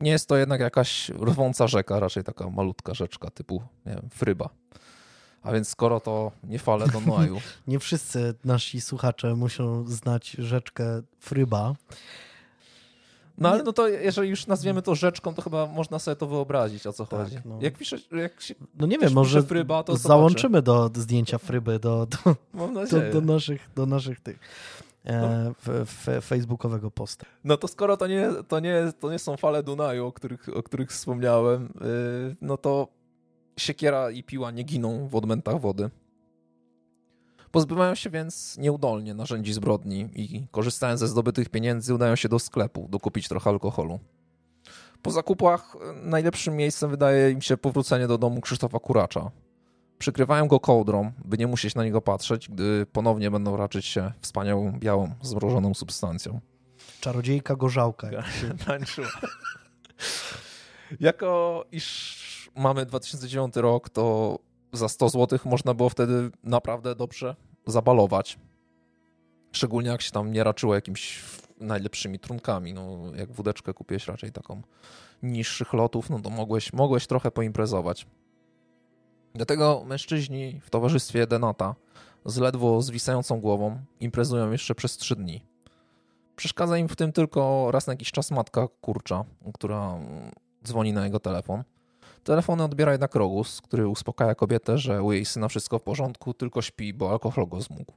Nie 0.00 0.10
jest 0.10 0.28
to 0.28 0.36
jednak 0.36 0.60
jakaś 0.60 1.08
rwąca 1.08 1.66
rzeka, 1.66 2.00
raczej 2.00 2.24
taka 2.24 2.50
malutka 2.50 2.94
rzeczka 2.94 3.30
typu, 3.30 3.62
nie 3.86 3.92
wiem, 3.92 4.08
Fryba. 4.10 4.48
A 5.44 5.52
więc 5.52 5.68
skoro 5.68 6.00
to 6.00 6.32
nie 6.44 6.58
fale 6.58 6.88
Dunaju. 6.88 7.40
nie 7.66 7.78
wszyscy 7.78 8.34
nasi 8.44 8.80
słuchacze 8.80 9.34
muszą 9.34 9.84
znać 9.86 10.30
rzeczkę 10.30 11.02
Fryba. 11.18 11.74
No 13.38 13.48
ale 13.48 13.62
no 13.62 13.72
to 13.72 13.88
jeżeli 13.88 14.28
już 14.28 14.46
nazwiemy 14.46 14.82
to 14.82 14.94
rzeczką, 14.94 15.34
to 15.34 15.42
chyba 15.42 15.66
można 15.66 15.98
sobie 15.98 16.16
to 16.16 16.26
wyobrazić, 16.26 16.86
o 16.86 16.92
co 16.92 17.06
tak, 17.06 17.20
chodzi. 17.20 17.36
No. 17.44 17.58
Jak 17.60 17.74
pisze, 17.78 17.96
jak 18.12 18.40
się, 18.40 18.54
no 18.74 18.86
nie 18.86 18.98
wiem, 18.98 19.12
może 19.12 19.42
fryba, 19.42 19.82
to 19.82 19.96
załączymy 19.96 20.62
do, 20.62 20.88
do, 20.88 21.00
zdjęcia 21.00 21.38
fryby 21.38 21.78
do, 21.78 22.06
do, 22.06 22.36
do, 22.90 23.12
do, 23.12 23.20
naszych, 23.20 23.70
do 23.76 23.86
naszych 23.86 24.20
tych 24.20 24.38
e, 25.04 25.20
no. 25.20 25.50
f, 25.50 26.08
f, 26.08 26.24
facebookowego 26.24 26.90
posta. 26.90 27.26
No 27.44 27.56
to 27.56 27.68
skoro 27.68 27.96
to 27.96 28.06
nie, 28.06 28.30
to 28.48 28.60
nie, 28.60 28.92
to 29.00 29.12
nie 29.12 29.18
są 29.18 29.36
fale 29.36 29.62
Dunaju, 29.62 30.06
o 30.06 30.12
których, 30.12 30.48
o 30.56 30.62
których 30.62 30.90
wspomniałem, 30.90 31.72
yy, 31.80 32.36
no 32.40 32.56
to 32.56 32.88
siekiera 33.56 34.10
i 34.10 34.22
piła 34.22 34.50
nie 34.50 34.62
giną 34.62 35.08
w 35.08 35.14
odmętach 35.14 35.60
wody. 35.60 35.90
Pozbywają 37.50 37.94
się 37.94 38.10
więc 38.10 38.58
nieudolnie 38.58 39.14
narzędzi 39.14 39.52
zbrodni 39.52 40.08
i 40.14 40.46
korzystając 40.50 41.00
ze 41.00 41.08
zdobytych 41.08 41.48
pieniędzy 41.48 41.94
udają 41.94 42.16
się 42.16 42.28
do 42.28 42.38
sklepu 42.38 42.88
dokupić 42.90 43.28
trochę 43.28 43.50
alkoholu. 43.50 44.00
Po 45.02 45.10
zakupach 45.10 45.76
najlepszym 46.02 46.56
miejscem 46.56 46.90
wydaje 46.90 47.30
im 47.30 47.42
się 47.42 47.56
powrócenie 47.56 48.06
do 48.06 48.18
domu 48.18 48.40
Krzysztofa 48.40 48.78
Kuracza. 48.78 49.30
Przykrywają 49.98 50.48
go 50.48 50.60
kołdrą, 50.60 51.12
by 51.24 51.38
nie 51.38 51.46
musieć 51.46 51.74
na 51.74 51.84
niego 51.84 52.00
patrzeć, 52.00 52.48
gdy 52.48 52.86
ponownie 52.92 53.30
będą 53.30 53.56
raczyć 53.56 53.86
się 53.86 54.12
wspaniałą, 54.20 54.72
białą, 54.78 55.14
zmrożoną 55.22 55.74
substancją. 55.74 56.40
Czarodziejka 57.00 57.56
gorzałka. 57.56 58.10
Tańczyła. 58.66 59.08
jako 61.00 61.64
iż 61.72 62.23
mamy 62.56 62.86
2009 62.86 63.56
rok, 63.56 63.90
to 63.90 64.38
za 64.72 64.88
100 64.88 65.08
zł 65.08 65.38
można 65.44 65.74
było 65.74 65.88
wtedy 65.88 66.30
naprawdę 66.44 66.94
dobrze 66.94 67.36
zabalować. 67.66 68.38
Szczególnie 69.52 69.90
jak 69.90 70.02
się 70.02 70.10
tam 70.10 70.32
nie 70.32 70.44
raczyło 70.44 70.74
jakimiś 70.74 71.22
najlepszymi 71.60 72.18
trunkami. 72.18 72.74
No, 72.74 72.98
jak 73.16 73.32
wódeczkę 73.32 73.74
kupiłeś 73.74 74.08
raczej 74.08 74.32
taką 74.32 74.62
niższych 75.22 75.72
lotów, 75.72 76.10
no 76.10 76.20
to 76.20 76.30
mogłeś, 76.30 76.72
mogłeś 76.72 77.06
trochę 77.06 77.30
poimprezować. 77.30 78.06
Dlatego 79.34 79.84
mężczyźni 79.86 80.60
w 80.60 80.70
towarzystwie 80.70 81.26
Denata 81.26 81.74
z 82.24 82.38
ledwo 82.38 82.82
zwisającą 82.82 83.40
głową 83.40 83.78
imprezują 84.00 84.50
jeszcze 84.50 84.74
przez 84.74 84.96
trzy 84.96 85.16
dni. 85.16 85.44
Przeszkadza 86.36 86.78
im 86.78 86.88
w 86.88 86.96
tym 86.96 87.12
tylko 87.12 87.70
raz 87.70 87.86
na 87.86 87.92
jakiś 87.92 88.12
czas 88.12 88.30
matka 88.30 88.68
kurcza, 88.80 89.24
która 89.54 89.98
dzwoni 90.64 90.92
na 90.92 91.04
jego 91.04 91.20
telefon. 91.20 91.64
Telefony 92.24 92.64
odbiera 92.64 92.92
jednak 92.92 93.14
Rogus, 93.14 93.60
który 93.60 93.88
uspokaja 93.88 94.34
kobietę, 94.34 94.78
że 94.78 95.02
u 95.02 95.12
jej 95.12 95.24
syna 95.24 95.48
wszystko 95.48 95.78
w 95.78 95.82
porządku, 95.82 96.34
tylko 96.34 96.62
śpi, 96.62 96.94
bo 96.94 97.10
alkohol 97.10 97.48
go 97.48 97.60
zmógł. 97.60 97.92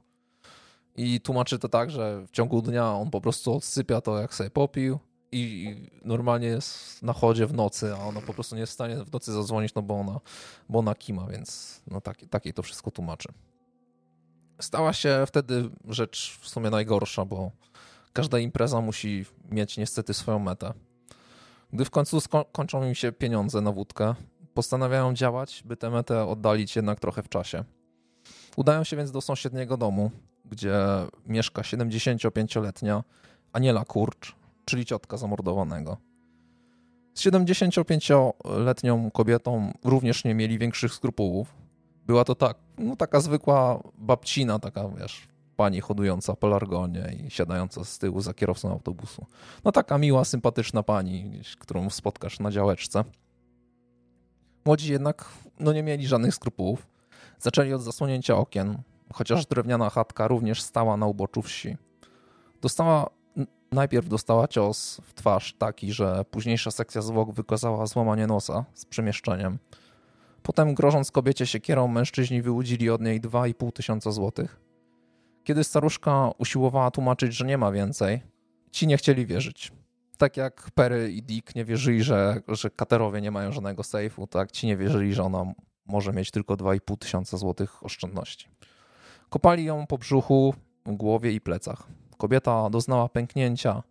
I 0.96 1.20
tłumaczy 1.20 1.58
to 1.58 1.68
tak, 1.68 1.90
że 1.90 2.26
w 2.26 2.30
ciągu 2.30 2.62
dnia 2.62 2.92
on 2.92 3.10
po 3.10 3.20
prostu 3.20 3.56
odsypia 3.56 4.00
to, 4.00 4.18
jak 4.20 4.34
sobie 4.34 4.50
popił 4.50 4.98
i 5.32 5.74
normalnie 6.04 6.46
jest 6.46 7.02
na 7.02 7.12
chodzie 7.12 7.46
w 7.46 7.54
nocy, 7.54 7.94
a 7.94 7.98
ona 7.98 8.20
po 8.20 8.34
prostu 8.34 8.54
nie 8.54 8.60
jest 8.60 8.72
w 8.72 8.74
stanie 8.74 8.96
w 9.04 9.12
nocy 9.12 9.32
zadzwonić, 9.32 9.74
no 9.74 9.82
bo 9.82 10.00
ona, 10.00 10.20
bo 10.68 10.78
ona 10.78 10.94
kima, 10.94 11.26
więc 11.26 11.80
no 11.86 12.00
takiej 12.30 12.54
to 12.54 12.62
wszystko 12.62 12.90
tłumaczy. 12.90 13.28
Stała 14.60 14.92
się 14.92 15.24
wtedy 15.26 15.70
rzecz 15.88 16.38
w 16.40 16.48
sumie 16.48 16.70
najgorsza, 16.70 17.24
bo 17.24 17.50
każda 18.12 18.38
impreza 18.38 18.80
musi 18.80 19.24
mieć 19.50 19.76
niestety 19.76 20.14
swoją 20.14 20.38
metę. 20.38 20.72
Gdy 21.72 21.84
w 21.84 21.90
końcu 21.90 22.18
kończą 22.52 22.84
im 22.84 22.94
się 22.94 23.12
pieniądze 23.12 23.60
na 23.60 23.72
wódkę, 23.72 24.14
postanawiają 24.54 25.14
działać, 25.14 25.62
by 25.66 25.76
tę 25.76 25.90
metę 25.90 26.26
oddalić 26.26 26.76
jednak 26.76 27.00
trochę 27.00 27.22
w 27.22 27.28
czasie. 27.28 27.64
Udają 28.56 28.84
się 28.84 28.96
więc 28.96 29.10
do 29.10 29.20
sąsiedniego 29.20 29.76
domu, 29.76 30.10
gdzie 30.44 30.76
mieszka 31.26 31.62
75-letnia 31.62 33.04
Aniela 33.52 33.84
Kurcz, 33.84 34.34
czyli 34.64 34.84
ciotka 34.84 35.16
zamordowanego. 35.16 35.96
Z 37.14 37.22
75-letnią 37.22 39.10
kobietą 39.10 39.72
również 39.84 40.24
nie 40.24 40.34
mieli 40.34 40.58
większych 40.58 40.94
skrupułów. 40.94 41.54
Była 42.06 42.24
to 42.24 42.34
tak, 42.34 42.56
no 42.78 42.96
taka 42.96 43.20
zwykła 43.20 43.82
babcina, 43.94 44.58
taka 44.58 44.88
wiesz, 44.88 45.28
pani 45.58 45.80
hodująca 45.80 46.36
po 46.36 46.48
largonie 46.48 47.16
i 47.26 47.30
siadająca 47.30 47.84
z 47.84 47.98
tyłu 47.98 48.20
za 48.20 48.34
kierowcą 48.34 48.70
autobusu. 48.70 49.26
No 49.64 49.72
taka 49.72 49.98
miła, 49.98 50.24
sympatyczna 50.24 50.82
pani, 50.82 51.40
którą 51.58 51.90
spotkasz 51.90 52.40
na 52.40 52.50
działeczce. 52.50 53.04
Młodzi 54.64 54.92
jednak 54.92 55.24
no 55.60 55.72
nie 55.72 55.82
mieli 55.82 56.06
żadnych 56.06 56.34
skrupułów. 56.34 56.86
Zaczęli 57.38 57.72
od 57.72 57.82
zasłonięcia 57.82 58.36
okien, 58.36 58.82
chociaż 59.12 59.46
drewniana 59.46 59.90
chatka 59.90 60.28
również 60.28 60.62
stała 60.62 60.96
na 60.96 61.06
uboczu 61.06 61.42
wsi. 61.42 61.76
Dostała, 62.62 63.10
najpierw 63.72 64.08
dostała 64.08 64.48
cios 64.48 65.00
w 65.04 65.14
twarz 65.14 65.54
taki, 65.58 65.92
że 65.92 66.24
późniejsza 66.30 66.70
sekcja 66.70 67.02
zwłok 67.02 67.32
wykazała 67.32 67.86
złamanie 67.86 68.26
nosa 68.26 68.64
z 68.74 68.84
przemieszczeniem. 68.84 69.58
Potem, 70.42 70.74
grożąc 70.74 71.10
kobiecie 71.10 71.46
siekierą, 71.46 71.88
mężczyźni 71.88 72.42
wyłudzili 72.42 72.90
od 72.90 73.00
niej 73.00 73.20
2,5 73.20 73.72
tysiąca 73.72 74.10
złotych. 74.10 74.67
Kiedy 75.48 75.64
staruszka 75.64 76.30
usiłowała 76.38 76.90
tłumaczyć, 76.90 77.34
że 77.34 77.46
nie 77.46 77.58
ma 77.58 77.72
więcej, 77.72 78.20
ci 78.70 78.86
nie 78.86 78.96
chcieli 78.96 79.26
wierzyć. 79.26 79.72
Tak 80.18 80.36
jak 80.36 80.70
Perry 80.74 81.12
i 81.12 81.22
Dick 81.22 81.54
nie 81.54 81.64
wierzyli, 81.64 82.02
że, 82.02 82.42
że 82.48 82.70
katerowie 82.70 83.20
nie 83.20 83.30
mają 83.30 83.52
żadnego 83.52 83.82
sejfu, 83.82 84.26
tak 84.26 84.52
ci 84.52 84.66
nie 84.66 84.76
wierzyli, 84.76 85.14
że 85.14 85.22
ona 85.22 85.52
może 85.86 86.12
mieć 86.12 86.30
tylko 86.30 86.54
2,5 86.54 86.98
tysiąca 86.98 87.36
złotych 87.36 87.84
oszczędności. 87.84 88.48
Kopali 89.28 89.64
ją 89.64 89.86
po 89.86 89.98
brzuchu, 89.98 90.54
głowie 90.86 91.32
i 91.32 91.40
plecach. 91.40 91.86
Kobieta 92.18 92.70
doznała 92.70 93.08
pęknięcia 93.08 93.82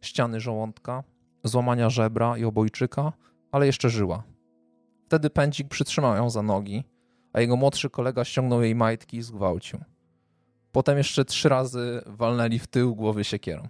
ściany 0.00 0.40
żołądka, 0.40 1.02
złamania 1.44 1.90
żebra 1.90 2.38
i 2.38 2.44
obojczyka, 2.44 3.12
ale 3.50 3.66
jeszcze 3.66 3.90
żyła. 3.90 4.22
Wtedy 5.06 5.30
pędzik 5.30 5.68
przytrzymał 5.68 6.16
ją 6.16 6.30
za 6.30 6.42
nogi, 6.42 6.84
a 7.32 7.40
jego 7.40 7.56
młodszy 7.56 7.90
kolega 7.90 8.24
ściągnął 8.24 8.62
jej 8.62 8.74
majtki 8.74 9.16
i 9.16 9.22
zgwałcił. 9.22 9.80
Potem 10.72 10.98
jeszcze 10.98 11.24
trzy 11.24 11.48
razy 11.48 12.02
walnęli 12.06 12.58
w 12.58 12.66
tył 12.66 12.94
głowy 12.94 13.24
siekierą. 13.24 13.68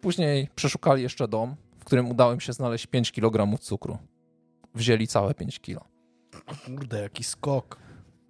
Później 0.00 0.48
przeszukali 0.54 1.02
jeszcze 1.02 1.28
dom, 1.28 1.56
w 1.78 1.84
którym 1.84 2.10
udało 2.10 2.32
im 2.32 2.40
się 2.40 2.52
znaleźć 2.52 2.86
5 2.86 3.12
kg 3.12 3.58
cukru. 3.58 3.98
Wzięli 4.74 5.06
całe 5.06 5.34
5 5.34 5.60
kg. 5.60 5.84
Kurde, 6.66 7.02
jaki 7.02 7.24
skok. 7.24 7.78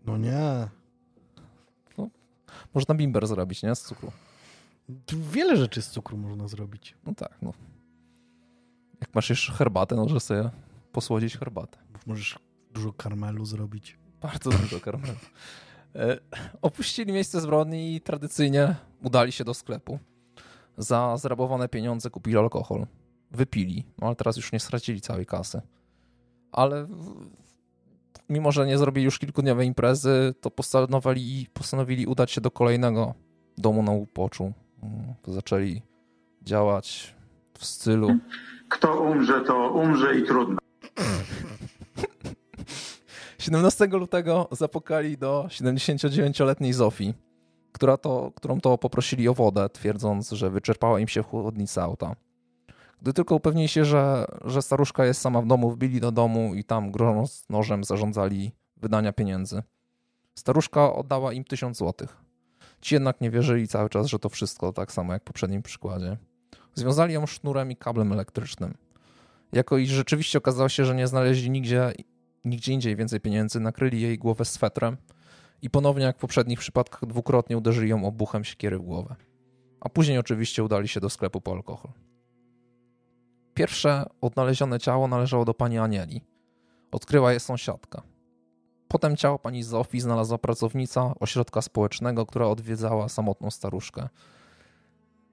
No 0.07 0.17
nie. 0.17 0.69
No, 1.99 2.09
można 2.75 2.95
bimber 2.95 3.27
zrobić, 3.27 3.63
nie? 3.63 3.75
Z 3.75 3.83
cukru. 3.83 4.13
Wiele 5.33 5.57
rzeczy 5.57 5.83
z 5.83 5.91
cukru 5.91 6.17
można 6.17 6.49
zrobić. 6.49 6.95
No 7.07 7.15
tak, 7.15 7.43
no. 7.43 7.53
Jak 9.01 9.15
masz 9.15 9.31
jeszcze 9.31 9.53
herbatę, 9.53 9.97
no 9.97 10.03
możesz 10.03 10.23
sobie 10.23 10.51
posłodzić 10.93 11.37
herbatę. 11.37 11.79
Możesz 12.07 12.39
dużo 12.73 12.93
karmelu 12.93 13.45
zrobić. 13.45 13.99
Bardzo 14.21 14.51
dużo 14.51 14.81
karmelu. 14.81 15.17
E, 15.97 16.19
opuścili 16.63 17.13
miejsce 17.13 17.41
zbrodni 17.41 17.95
i 17.95 18.01
tradycyjnie 18.01 18.75
udali 19.03 19.33
się 19.33 19.45
do 19.45 19.55
sklepu. 19.55 19.99
Za 20.79 21.17
zrabowane 21.17 21.69
pieniądze 21.69 22.11
kupili 22.11 22.37
alkohol. 22.37 22.87
Wypili, 23.31 23.85
no 23.99 24.07
ale 24.07 24.17
teraz 24.17 24.37
już 24.37 24.53
nie 24.53 24.61
stracili 24.61 25.01
całej 25.01 25.27
kasy. 25.27 25.61
Ale 26.53 26.87
mimo, 28.29 28.53
że 28.53 28.67
nie 28.67 28.79
zrobili 28.79 29.05
już 29.05 29.19
kilkudniowej 29.19 29.67
imprezy, 29.67 30.35
to 30.41 30.51
postanowili, 30.51 31.47
postanowili 31.55 32.07
udać 32.07 32.31
się 32.31 32.41
do 32.41 32.51
kolejnego 32.51 33.15
domu 33.59 33.83
na 33.83 33.93
upoczu. 33.93 34.53
Mm, 34.83 35.15
zaczęli 35.27 35.83
działać 36.43 37.15
w 37.59 37.65
stylu. 37.65 38.09
Kto 38.69 39.01
umrze, 39.01 39.41
to 39.41 39.73
umrze 39.73 40.19
i 40.19 40.25
trudno. 40.27 40.59
17 43.45 43.87
lutego 43.87 44.49
zapukali 44.51 45.19
do 45.19 45.47
79-letniej 45.49 46.73
Zofii, 46.73 47.15
która 47.73 47.97
to, 47.97 48.33
którą 48.35 48.61
to 48.61 48.79
poprosili 48.79 49.29
o 49.29 49.35
wodę, 49.35 49.69
twierdząc, 49.69 50.31
że 50.31 50.51
wyczerpała 50.51 51.01
im 51.01 51.09
się 51.09 51.23
chłodnica 51.23 51.83
auta. 51.83 52.17
Gdy 53.03 53.13
tylko 53.13 53.35
upewnili 53.35 53.69
się, 53.69 53.85
że, 53.85 54.25
że 54.45 54.63
staruszka 54.63 55.05
jest 55.05 55.21
sama 55.21 55.43
w 55.43 55.47
domu, 55.47 55.71
wbili 55.71 56.01
do 56.01 56.13
domu 56.13 56.55
i 56.55 56.65
tam 56.65 56.91
grożąc 56.91 57.47
nożem 57.51 57.85
zarządzali 57.85 58.53
wydania 58.77 59.13
pieniędzy. 59.13 59.63
Staruszka 60.35 60.95
oddała 60.95 61.33
im 61.33 61.45
tysiąc 61.45 61.77
złotych. 61.77 62.17
Ci 62.81 62.95
jednak 62.95 63.21
nie 63.21 63.31
wierzyli 63.31 63.69
cały 63.69 63.89
czas, 63.89 64.07
że 64.07 64.19
to 64.19 64.29
wszystko 64.29 64.73
tak 64.73 64.93
samo 64.93 65.13
jak 65.13 65.23
w 65.23 65.27
poprzednim 65.27 65.63
przykładzie. 65.63 66.17
Związali 66.75 67.15
ją 67.15 67.27
sznurem 67.27 67.71
i 67.71 67.77
kablem 67.77 68.13
elektrycznym. 68.13 68.75
Jako 69.53 69.79
iż 69.79 69.91
rzeczywiście 69.91 70.39
okazało 70.39 70.69
się, 70.69 70.85
że 70.85 70.95
nie 70.95 71.07
znaleźli 71.07 71.51
nigdzie, 71.51 71.93
nigdzie 72.45 72.73
indziej 72.73 72.97
więcej 72.97 73.21
pieniędzy, 73.21 73.61
nakryli 73.61 74.01
jej 74.01 74.19
głowę 74.19 74.45
swetrem 74.45 74.97
i 75.63 75.71
ponownie 75.71 76.05
jak 76.05 76.17
w 76.17 76.21
poprzednich 76.21 76.59
przypadkach 76.59 77.07
dwukrotnie 77.07 77.59
uderzyli 77.59 77.91
ją 77.91 78.05
obuchem 78.05 78.45
siekiery 78.45 78.79
w 78.79 78.83
głowę. 78.83 79.17
A 79.81 79.89
później 79.89 80.19
oczywiście 80.19 80.65
udali 80.65 80.89
się 80.89 81.01
do 81.01 81.11
sklepu 81.11 81.41
po 81.41 81.53
alkohol. 81.53 81.93
Pierwsze 83.55 84.07
odnalezione 84.21 84.81
ciało 84.81 85.09
należało 85.09 85.45
do 85.45 85.55
pani 85.55 85.79
Anieli. 85.79 86.21
Odkryła 86.93 87.33
je 87.33 87.41
sąsiadka. 87.41 88.03
Potem 88.89 89.17
ciało 89.17 89.39
pani 89.39 89.63
Zofii 89.63 90.01
znalazła 90.01 90.39
pracownica 90.39 91.15
ośrodka 91.21 91.63
społecznego, 91.63 92.27
która 92.27 92.47
odwiedzała 92.47 93.09
samotną 93.09 93.51
staruszkę. 93.51 94.09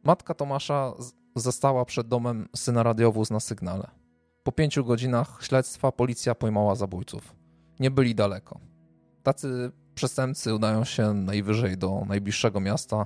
Matka 0.04 0.34
Tomasza 0.34 0.94
zastała 1.36 1.86
przed 1.86 2.08
domem 2.08 2.48
syna 2.56 2.84
radiowóz 2.84 3.30
na 3.30 3.40
sygnale. 3.40 4.01
Po 4.44 4.52
pięciu 4.52 4.86
godzinach 4.86 5.40
śledztwa 5.42 5.92
policja 5.92 6.36
pojmała 6.36 6.76
zabójców. 6.76 7.36
Nie 7.80 7.92
byli 7.92 8.16
daleko. 8.16 8.60
Tacy 9.24 9.72
przestępcy 9.95 10.56
udają 10.56 10.84
się 10.84 11.14
najwyżej 11.14 11.78
do 11.78 12.06
najbliższego 12.08 12.60
miasta, 12.60 13.06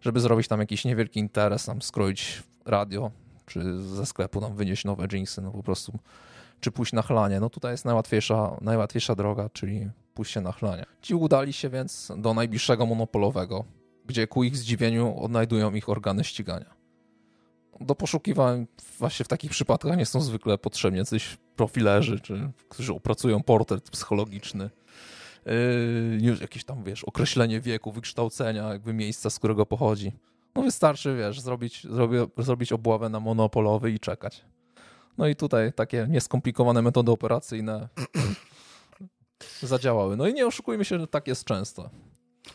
żeby 0.00 0.20
zrobić 0.20 0.48
tam 0.48 0.60
jakiś 0.60 0.84
niewielki 0.84 1.20
interes, 1.20 1.64
tam 1.64 1.82
skroić 1.82 2.42
radio, 2.64 3.10
czy 3.46 3.82
ze 3.82 4.06
sklepu 4.06 4.40
tam 4.40 4.54
wynieść 4.54 4.84
nowe 4.84 5.06
jeansy, 5.12 5.42
no 5.42 5.50
po 5.50 5.62
prostu, 5.62 5.98
czy 6.60 6.70
pójść 6.70 6.92
na 6.92 7.02
chlanie. 7.02 7.40
No 7.40 7.50
tutaj 7.50 7.72
jest 7.72 7.84
najłatwiejsza, 7.84 8.56
najłatwiejsza 8.60 9.14
droga, 9.14 9.48
czyli 9.48 9.90
pójście 10.14 10.40
na 10.40 10.52
chlanie. 10.52 10.84
Ci 11.02 11.14
udali 11.14 11.52
się 11.52 11.70
więc 11.70 12.12
do 12.16 12.34
najbliższego 12.34 12.86
monopolowego, 12.86 13.64
gdzie 14.06 14.26
ku 14.26 14.44
ich 14.44 14.56
zdziwieniu 14.56 15.16
odnajdują 15.18 15.74
ich 15.74 15.88
organy 15.88 16.24
ścigania. 16.24 16.73
Do 17.80 17.94
poszukiwań 17.94 18.66
właśnie 18.98 19.24
w 19.24 19.28
takich 19.28 19.50
przypadkach 19.50 19.96
nie 19.96 20.06
są 20.06 20.20
zwykle 20.20 20.58
potrzebni 20.58 20.98
jacyś 20.98 21.36
profilerzy, 21.56 22.20
czy, 22.20 22.50
którzy 22.68 22.94
opracują 22.94 23.42
portret 23.42 23.90
psychologiczny, 23.90 24.70
yy, 25.46 26.36
jakieś 26.40 26.64
tam, 26.64 26.84
wiesz, 26.84 27.04
określenie 27.04 27.60
wieku, 27.60 27.92
wykształcenia, 27.92 28.68
jakby 28.68 28.92
miejsca, 28.92 29.30
z 29.30 29.38
którego 29.38 29.66
pochodzi. 29.66 30.12
No 30.54 30.62
wystarczy, 30.62 31.16
wiesz, 31.16 31.40
zrobić, 31.40 31.86
zrobię, 31.90 32.26
zrobić 32.38 32.72
obławę 32.72 33.08
na 33.08 33.20
monopolowy 33.20 33.90
i 33.90 34.00
czekać. 34.00 34.44
No 35.18 35.26
i 35.26 35.36
tutaj 35.36 35.72
takie 35.72 36.06
nieskomplikowane 36.10 36.82
metody 36.82 37.12
operacyjne 37.12 37.88
zadziałały. 39.62 40.16
No 40.16 40.28
i 40.28 40.34
nie 40.34 40.46
oszukujmy 40.46 40.84
się, 40.84 40.98
że 40.98 41.06
tak 41.06 41.28
jest 41.28 41.44
często. 41.44 41.90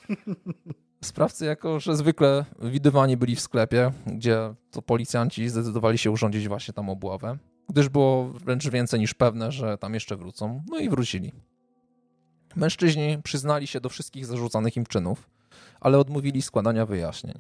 Sprawcy, 1.03 1.45
jako 1.45 1.79
że 1.79 1.95
zwykle 1.95 2.45
widywani 2.61 3.17
byli 3.17 3.35
w 3.35 3.41
sklepie, 3.41 3.91
gdzie 4.07 4.53
to 4.71 4.81
policjanci 4.81 5.49
zdecydowali 5.49 5.97
się 5.97 6.11
urządzić 6.11 6.47
właśnie 6.47 6.73
tam 6.73 6.89
obławę, 6.89 7.37
gdyż 7.69 7.89
było 7.89 8.25
wręcz 8.25 8.69
więcej 8.69 8.99
niż 8.99 9.13
pewne, 9.13 9.51
że 9.51 9.77
tam 9.77 9.93
jeszcze 9.93 10.17
wrócą. 10.17 10.63
No 10.69 10.79
i 10.79 10.89
wrócili. 10.89 11.31
Mężczyźni 12.55 13.17
przyznali 13.23 13.67
się 13.67 13.81
do 13.81 13.89
wszystkich 13.89 14.25
zarzucanych 14.25 14.77
im 14.77 14.85
czynów, 14.85 15.29
ale 15.79 15.99
odmówili 15.99 16.41
składania 16.41 16.85
wyjaśnień. 16.85 17.39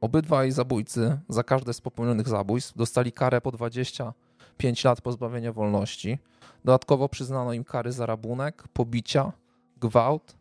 Obydwaj 0.00 0.52
zabójcy 0.52 1.18
za 1.28 1.42
każde 1.42 1.74
z 1.74 1.80
popełnionych 1.80 2.28
zabójstw 2.28 2.76
dostali 2.76 3.12
karę 3.12 3.40
po 3.40 3.52
25 3.52 4.84
lat 4.84 5.00
pozbawienia 5.00 5.52
wolności. 5.52 6.18
Dodatkowo 6.64 7.08
przyznano 7.08 7.52
im 7.52 7.64
kary 7.64 7.92
za 7.92 8.06
rabunek, 8.06 8.68
pobicia, 8.68 9.32
gwałt, 9.80 10.36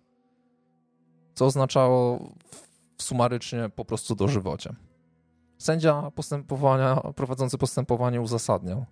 co 1.33 1.45
oznaczało 1.45 2.29
sumarycznie 2.97 3.69
po 3.75 3.85
prostu 3.85 4.15
dożywocie. 4.15 4.75
Sędzia 5.57 6.11
postępowania, 6.11 6.95
prowadzący 7.15 7.57
postępowanie 7.57 8.21
uzasadniał. 8.21 8.85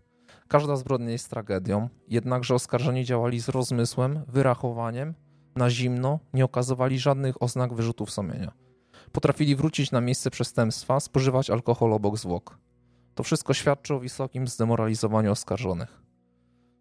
Każda 0.47 0.75
zbrodnia 0.75 1.09
jest 1.09 1.29
tragedią, 1.29 1.89
jednakże 2.07 2.55
oskarżeni 2.55 3.05
działali 3.05 3.39
z 3.39 3.49
rozmysłem, 3.49 4.23
wyrachowaniem, 4.27 5.13
na 5.55 5.69
zimno, 5.69 6.19
nie 6.33 6.45
okazywali 6.45 6.99
żadnych 6.99 7.43
oznak 7.43 7.73
wyrzutów 7.73 8.11
sumienia. 8.11 8.51
Potrafili 9.11 9.55
wrócić 9.55 9.91
na 9.91 10.01
miejsce 10.01 10.31
przestępstwa, 10.31 10.99
spożywać 10.99 11.49
alkohol 11.49 11.93
obok 11.93 12.17
zwłok. 12.17 12.57
To 13.15 13.23
wszystko 13.23 13.53
świadczy 13.53 13.93
o 13.93 13.99
wysokim 13.99 14.47
zdemoralizowaniu 14.47 15.31
oskarżonych. 15.31 16.01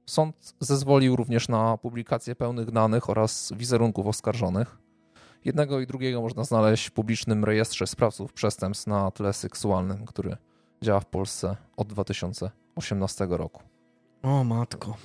Sąd 0.06 0.54
zezwolił 0.60 1.16
również 1.16 1.48
na 1.48 1.78
publikację 1.78 2.34
pełnych 2.34 2.70
danych 2.70 3.10
oraz 3.10 3.52
wizerunków 3.56 4.06
oskarżonych. 4.06 4.78
Jednego 5.44 5.80
i 5.80 5.86
drugiego 5.86 6.20
można 6.20 6.44
znaleźć 6.44 6.86
w 6.88 6.92
publicznym 6.92 7.44
rejestrze 7.44 7.86
sprawców 7.86 8.32
przestępstw 8.32 8.86
na 8.86 9.10
tle 9.10 9.32
seksualnym, 9.32 10.06
który 10.06 10.36
działa 10.82 11.00
w 11.00 11.06
Polsce 11.06 11.56
od 11.76 11.88
2018 11.88 13.26
roku. 13.30 13.62
O 14.22 14.44
matko. 14.44 14.96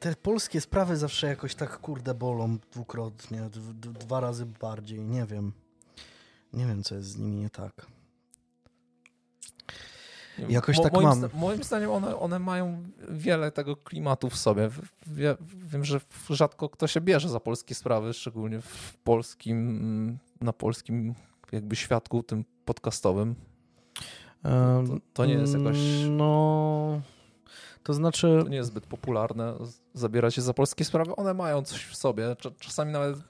Te 0.00 0.14
polskie 0.16 0.60
sprawy 0.60 0.96
zawsze 0.96 1.26
jakoś 1.26 1.54
tak 1.54 1.78
kurde 1.78 2.14
bolą 2.14 2.58
dwukrotnie, 2.72 3.40
dwa 4.00 4.20
razy 4.20 4.46
bardziej, 4.46 5.00
nie 5.00 5.26
wiem. 5.26 5.52
Nie 6.52 6.66
wiem, 6.66 6.82
co 6.82 6.94
jest 6.94 7.08
z 7.08 7.16
nimi 7.16 7.36
nie 7.36 7.50
tak. 7.50 7.86
Jakoś 10.48 10.80
tak 10.80 10.92
mam. 11.02 11.18
zda- 11.18 11.28
moim 11.34 11.64
zdaniem 11.64 11.90
one, 11.90 12.16
one 12.16 12.38
mają 12.38 12.82
wiele 13.08 13.52
tego 13.52 13.76
klimatu 13.76 14.30
w 14.30 14.36
sobie. 14.36 14.70
Wie, 15.06 15.36
wiem, 15.66 15.84
że 15.84 16.00
rzadko 16.30 16.68
kto 16.68 16.86
się 16.86 17.00
bierze 17.00 17.28
za 17.28 17.40
polskie 17.40 17.74
sprawy, 17.74 18.12
szczególnie 18.12 18.60
w 18.60 18.96
polskim, 19.04 20.18
na 20.40 20.52
polskim 20.52 21.14
jakby 21.52 21.76
świadku 21.76 22.22
tym 22.22 22.44
podcastowym. 22.64 23.34
To- 24.42 24.96
to 25.12 25.26
nie 25.26 25.34
jest 25.34 25.54
jakoś- 25.54 25.78
No... 26.10 27.00
To 27.82 27.94
znaczy... 27.94 28.40
To 28.42 28.48
nie 28.48 28.56
jest 28.56 28.70
zbyt 28.70 28.86
popularne 28.86 29.54
zabierać 29.94 30.34
się 30.34 30.42
za 30.42 30.54
polskie 30.54 30.84
sprawy. 30.84 31.16
One 31.16 31.34
mają 31.34 31.62
coś 31.62 31.84
w 31.86 31.96
sobie. 31.96 32.24
Cza- 32.28 32.52
Czasami 32.58 32.92
nawet 32.92 33.16
y, 33.16 33.22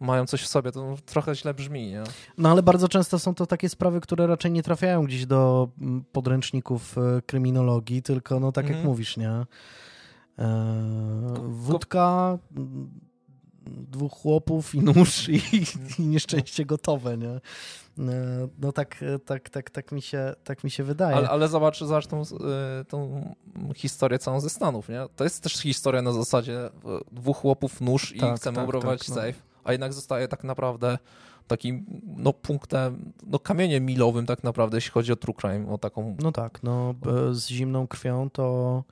mają 0.00 0.26
coś 0.26 0.42
w 0.42 0.46
sobie. 0.46 0.72
To 0.72 0.96
trochę 1.06 1.34
źle 1.34 1.54
brzmi, 1.54 1.86
nie? 1.86 2.02
No 2.38 2.50
ale 2.50 2.62
bardzo 2.62 2.88
często 2.88 3.18
są 3.18 3.34
to 3.34 3.46
takie 3.46 3.68
sprawy, 3.68 4.00
które 4.00 4.26
raczej 4.26 4.50
nie 4.52 4.62
trafiają 4.62 5.04
gdzieś 5.04 5.26
do 5.26 5.68
mm, 5.80 6.04
podręczników 6.12 6.98
e, 6.98 7.22
kryminologii, 7.26 8.02
tylko 8.02 8.40
no 8.40 8.52
tak 8.52 8.64
jak 8.64 8.70
Mhm. 8.76 8.86
mówisz, 8.88 9.16
nie? 9.16 9.30
E, 10.38 11.34
wódka, 11.48 12.38
mm, 12.56 12.90
dwóch 13.66 14.12
chłopów 14.12 14.74
i 14.74 14.80
nóż 14.80 15.28
i, 15.28 15.40
i 15.98 16.02
nieszczęście 16.02 16.64
gotowe, 16.66 17.16
nie? 17.18 17.28
E, 17.30 17.40
No 18.58 18.72
tak, 18.72 19.04
tak, 19.26 19.50
tak, 19.50 19.70
tak, 19.70 19.92
mi, 19.92 20.02
się, 20.02 20.34
tak 20.44 20.64
mi 20.64 20.70
się 20.70 20.84
wydaje. 20.84 21.16
Ale, 21.16 21.28
ale 21.28 21.48
zobacz, 21.48 21.78
zobacz 21.78 22.06
tą, 22.06 22.22
tą 22.88 23.34
historię 23.76 24.18
całą 24.18 24.40
ze 24.40 24.50
Stanów, 24.50 24.88
nie? 24.88 25.06
To 25.16 25.24
jest 25.24 25.42
też 25.42 25.52
historia 25.52 26.02
na 26.02 26.12
zasadzie 26.12 26.70
dwóch 27.12 27.36
chłopów, 27.36 27.80
nóż 27.80 28.12
i 28.16 28.20
Tak, 28.20 28.36
chcemy 28.36 28.56
tak, 28.56 28.66
tak, 28.82 29.08
no. 29.08 29.14
safe, 29.14 29.32
a 29.64 29.72
jednak 29.72 29.92
zostaje 29.92 30.28
tak 30.28 30.44
naprawdę 30.44 30.98
takim 31.46 31.84
no, 32.16 32.32
punktem, 32.32 33.12
no 33.26 33.38
kamieniem 33.38 33.84
milowym 33.84 34.26
tak 34.26 34.44
naprawdę, 34.44 34.76
jeśli 34.76 34.90
chodzi 34.90 35.12
o 35.12 35.16
true 35.16 35.34
crime, 35.40 35.72
o 35.72 35.78
taką... 35.78 36.16
No 36.22 36.32
tak, 36.32 36.62
no 36.62 36.94
z 37.32 37.48
zimną 37.48 37.86
krwią 37.86 38.30
to 38.30 38.84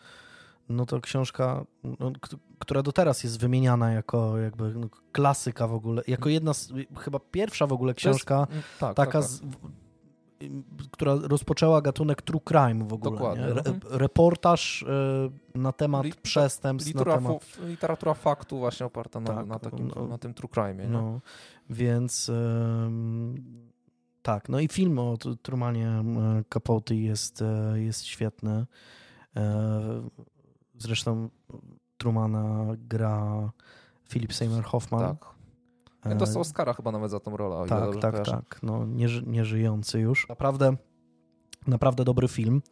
no 0.68 0.86
to 0.86 1.00
książka, 1.00 1.64
no, 1.84 2.12
która 2.58 2.82
do 2.82 2.92
teraz 2.92 3.24
jest 3.24 3.40
wymieniana 3.40 3.92
jako 3.92 4.38
jakby 4.38 4.74
no, 4.74 4.88
klasyka 5.12 5.68
w 5.68 5.74
ogóle, 5.74 6.02
jako 6.06 6.28
jedna 6.28 6.54
z, 6.54 6.72
chyba 6.98 7.18
pierwsza 7.18 7.66
w 7.66 7.72
ogóle 7.72 7.94
książka 7.94 8.46
jest- 8.50 8.68
tak, 8.80 8.94
taka, 8.94 9.12
tak, 9.12 9.12
tak. 9.12 9.22
Z, 9.22 9.42
która 10.90 11.14
rozpoczęła 11.22 11.82
gatunek 11.82 12.22
true 12.22 12.40
crime 12.40 12.88
w 12.88 12.92
ogóle. 12.92 13.10
Dokładnie, 13.10 13.44
Nie? 13.44 13.50
Re, 13.50 13.58
mhm. 13.64 13.80
reportaż 13.90 14.82
e, 14.82 15.58
na 15.58 15.72
temat 15.72 16.06
przestępstw, 16.22 16.94
na 16.94 17.00
Literatura, 17.00 17.28
temat... 17.28 17.44
fu- 17.44 17.66
literatura 17.66 18.14
faktu 18.14 18.58
właśnie 18.58 18.86
oparta 18.86 19.20
na, 19.20 19.34
Tak, 19.34 19.46
na, 19.46 19.58
takim, 19.58 19.92
no, 19.96 20.06
na 20.06 20.18
tym 20.18 20.34
true 20.34 20.48
crime? 20.54 20.88
No, 20.88 21.20
więc 21.70 22.30
tak, 24.22 24.48
no 24.48 24.60
i 24.60 24.68
film 24.68 24.98
o 24.98 25.14
Tr- 25.14 25.36
Trumanie 25.42 26.04
Capote 26.48 26.94
jest, 26.94 27.42
e, 27.42 27.80
jest 27.80 28.04
świetny. 28.04 28.66
E, 29.36 30.02
Zresztą 30.78 31.28
Trumana 31.98 32.64
gra 32.78 33.50
Philip 34.08 34.32
Seymour 34.34 34.64
Hoffman. 34.64 35.00
Tak. 35.16 35.31
Ja 36.04 36.14
dostał 36.14 36.42
Oscara 36.42 36.72
chyba 36.72 36.92
nawet 36.92 37.10
za 37.10 37.20
tą 37.20 37.36
rolę. 37.36 37.68
Tak, 37.68 38.00
tak, 38.00 38.10
kojarzę. 38.12 38.32
tak. 38.32 38.60
No, 38.62 38.86
nieży, 38.86 39.22
nieżyjący 39.26 40.00
już. 40.00 40.28
Naprawdę, 40.28 40.76
naprawdę 41.66 42.04
dobry 42.04 42.28
film. 42.28 42.62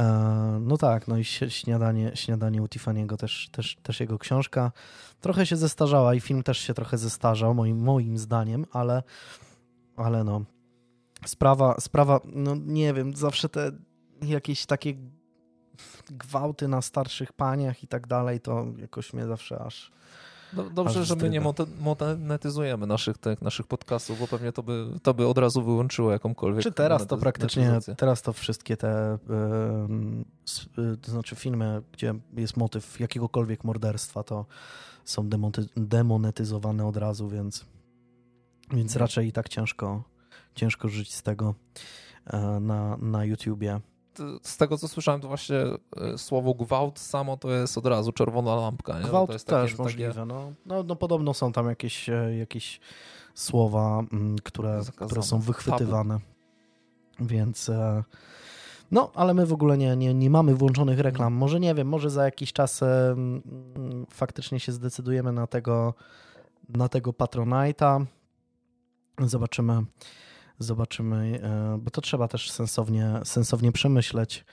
E, 0.00 0.58
No 0.60 0.76
tak, 0.76 1.08
no 1.08 1.18
i 1.18 1.24
śniadanie, 1.24 2.10
śniadanie 2.14 2.62
u 2.62 2.66
Tiffany'ego 2.66 3.16
też, 3.16 3.48
też, 3.52 3.76
też 3.82 4.00
jego 4.00 4.18
książka. 4.18 4.72
Trochę 5.20 5.46
się 5.46 5.56
zestarzała 5.56 6.14
i 6.14 6.20
film 6.20 6.42
też 6.42 6.58
się 6.58 6.74
trochę 6.74 6.98
zestarzał, 6.98 7.54
moim, 7.54 7.78
moim 7.78 8.18
zdaniem, 8.18 8.66
ale, 8.72 9.02
ale 9.96 10.24
no. 10.24 10.40
Sprawa, 11.26 11.74
sprawa, 11.80 12.20
no 12.24 12.54
nie 12.66 12.94
wiem, 12.94 13.16
zawsze 13.16 13.48
te 13.48 13.72
jakieś 14.22 14.66
takie 14.66 14.94
gwałty 16.10 16.68
na 16.68 16.82
starszych 16.82 17.32
paniach 17.32 17.82
i 17.82 17.88
tak 17.88 18.06
dalej, 18.06 18.40
to 18.40 18.66
jakoś 18.76 19.12
mnie 19.12 19.26
zawsze 19.26 19.58
aż... 19.58 19.92
No, 20.52 20.70
dobrze, 20.70 21.04
że 21.04 21.16
my 21.16 21.30
nie 21.30 21.40
monetyzujemy 21.80 22.86
naszych, 22.86 23.18
tych, 23.18 23.42
naszych 23.42 23.66
podcastów, 23.66 24.18
bo 24.18 24.26
pewnie 24.26 24.52
to 24.52 24.62
by, 24.62 24.86
to 25.02 25.14
by 25.14 25.26
od 25.26 25.38
razu 25.38 25.62
wyłączyło 25.62 26.12
jakąkolwiek 26.12 26.62
Czy 26.62 26.72
teraz 26.72 27.06
to 27.06 27.16
praktycznie, 27.16 27.78
teraz 27.96 28.22
to 28.22 28.32
wszystkie 28.32 28.76
te, 28.76 29.18
y, 30.78 30.96
to 30.96 31.10
znaczy 31.10 31.36
filmy, 31.36 31.82
gdzie 31.92 32.14
jest 32.36 32.56
motyw 32.56 33.00
jakiegokolwiek 33.00 33.64
morderstwa, 33.64 34.22
to 34.22 34.46
są 35.04 35.28
demonetyzowane 35.76 36.86
od 36.86 36.96
razu, 36.96 37.28
więc, 37.28 37.64
więc 38.70 38.92
Mhm. 38.92 39.00
raczej 39.00 39.28
i 39.28 39.32
tak 39.32 39.48
ciężko, 39.48 40.02
ciężko 40.54 40.88
żyć 40.88 41.14
z 41.14 41.22
tego 41.22 41.54
e, 42.26 42.60
na, 42.60 42.96
na 42.96 43.24
YouTubie. 43.24 43.80
Z 44.42 44.56
tego, 44.56 44.78
co 44.78 44.88
słyszałem, 44.88 45.20
to 45.20 45.28
właśnie 45.28 45.56
e, 45.96 46.18
słowo 46.18 46.54
gwałt 46.54 46.98
samo 46.98 47.36
to 47.36 47.50
jest 47.50 47.78
od 47.78 47.86
razu 47.86 48.12
czerwona 48.12 48.56
lampka. 48.56 48.98
Nie? 48.98 49.04
Gwałt 49.04 49.26
to 49.26 49.32
jest 49.32 49.46
też 49.46 49.70
takie- 49.70 49.82
możliwe. 49.82 50.26
No, 50.26 50.52
no, 50.66 50.82
no 50.82 50.96
podobno 50.96 51.34
są 51.34 51.52
tam 51.52 51.68
jakieś, 51.68 52.08
e, 52.08 52.36
jakieś 52.36 52.80
słowa, 53.34 54.02
mm, 54.12 54.36
które, 54.38 54.82
Zakazane. 54.82 55.06
które 55.06 55.22
są 55.22 55.40
wychwytywane. 55.40 56.18
Więc 57.20 57.68
e, 57.68 58.04
no, 58.90 59.10
ale 59.14 59.34
my 59.34 59.46
w 59.46 59.52
ogóle 59.52 59.78
nie, 59.78 59.96
nie, 59.96 60.14
nie 60.14 60.30
mamy 60.30 60.54
włączonych 60.54 60.98
reklam. 61.00 61.34
Może 61.34 61.60
nie 61.60 61.74
wiem, 61.74 61.88
może 61.88 62.10
za 62.10 62.24
jakiś 62.24 62.52
czas 62.52 62.82
mm, 62.82 63.42
faktycznie 64.10 64.60
się 64.60 64.72
zdecydujemy 64.72 65.32
na 65.32 65.46
tego, 65.46 65.94
na 66.68 66.88
tego 66.88 67.10
Patronite'a. 67.10 68.04
Zobaczymy, 69.20 69.84
zobaczymy, 70.58 71.40
e, 71.42 71.78
bo 71.78 71.90
to 71.90 72.00
trzeba 72.00 72.28
też 72.28 72.50
sensownie, 72.50 73.20
sensownie 73.24 73.72
przemyśleć, 73.72 74.44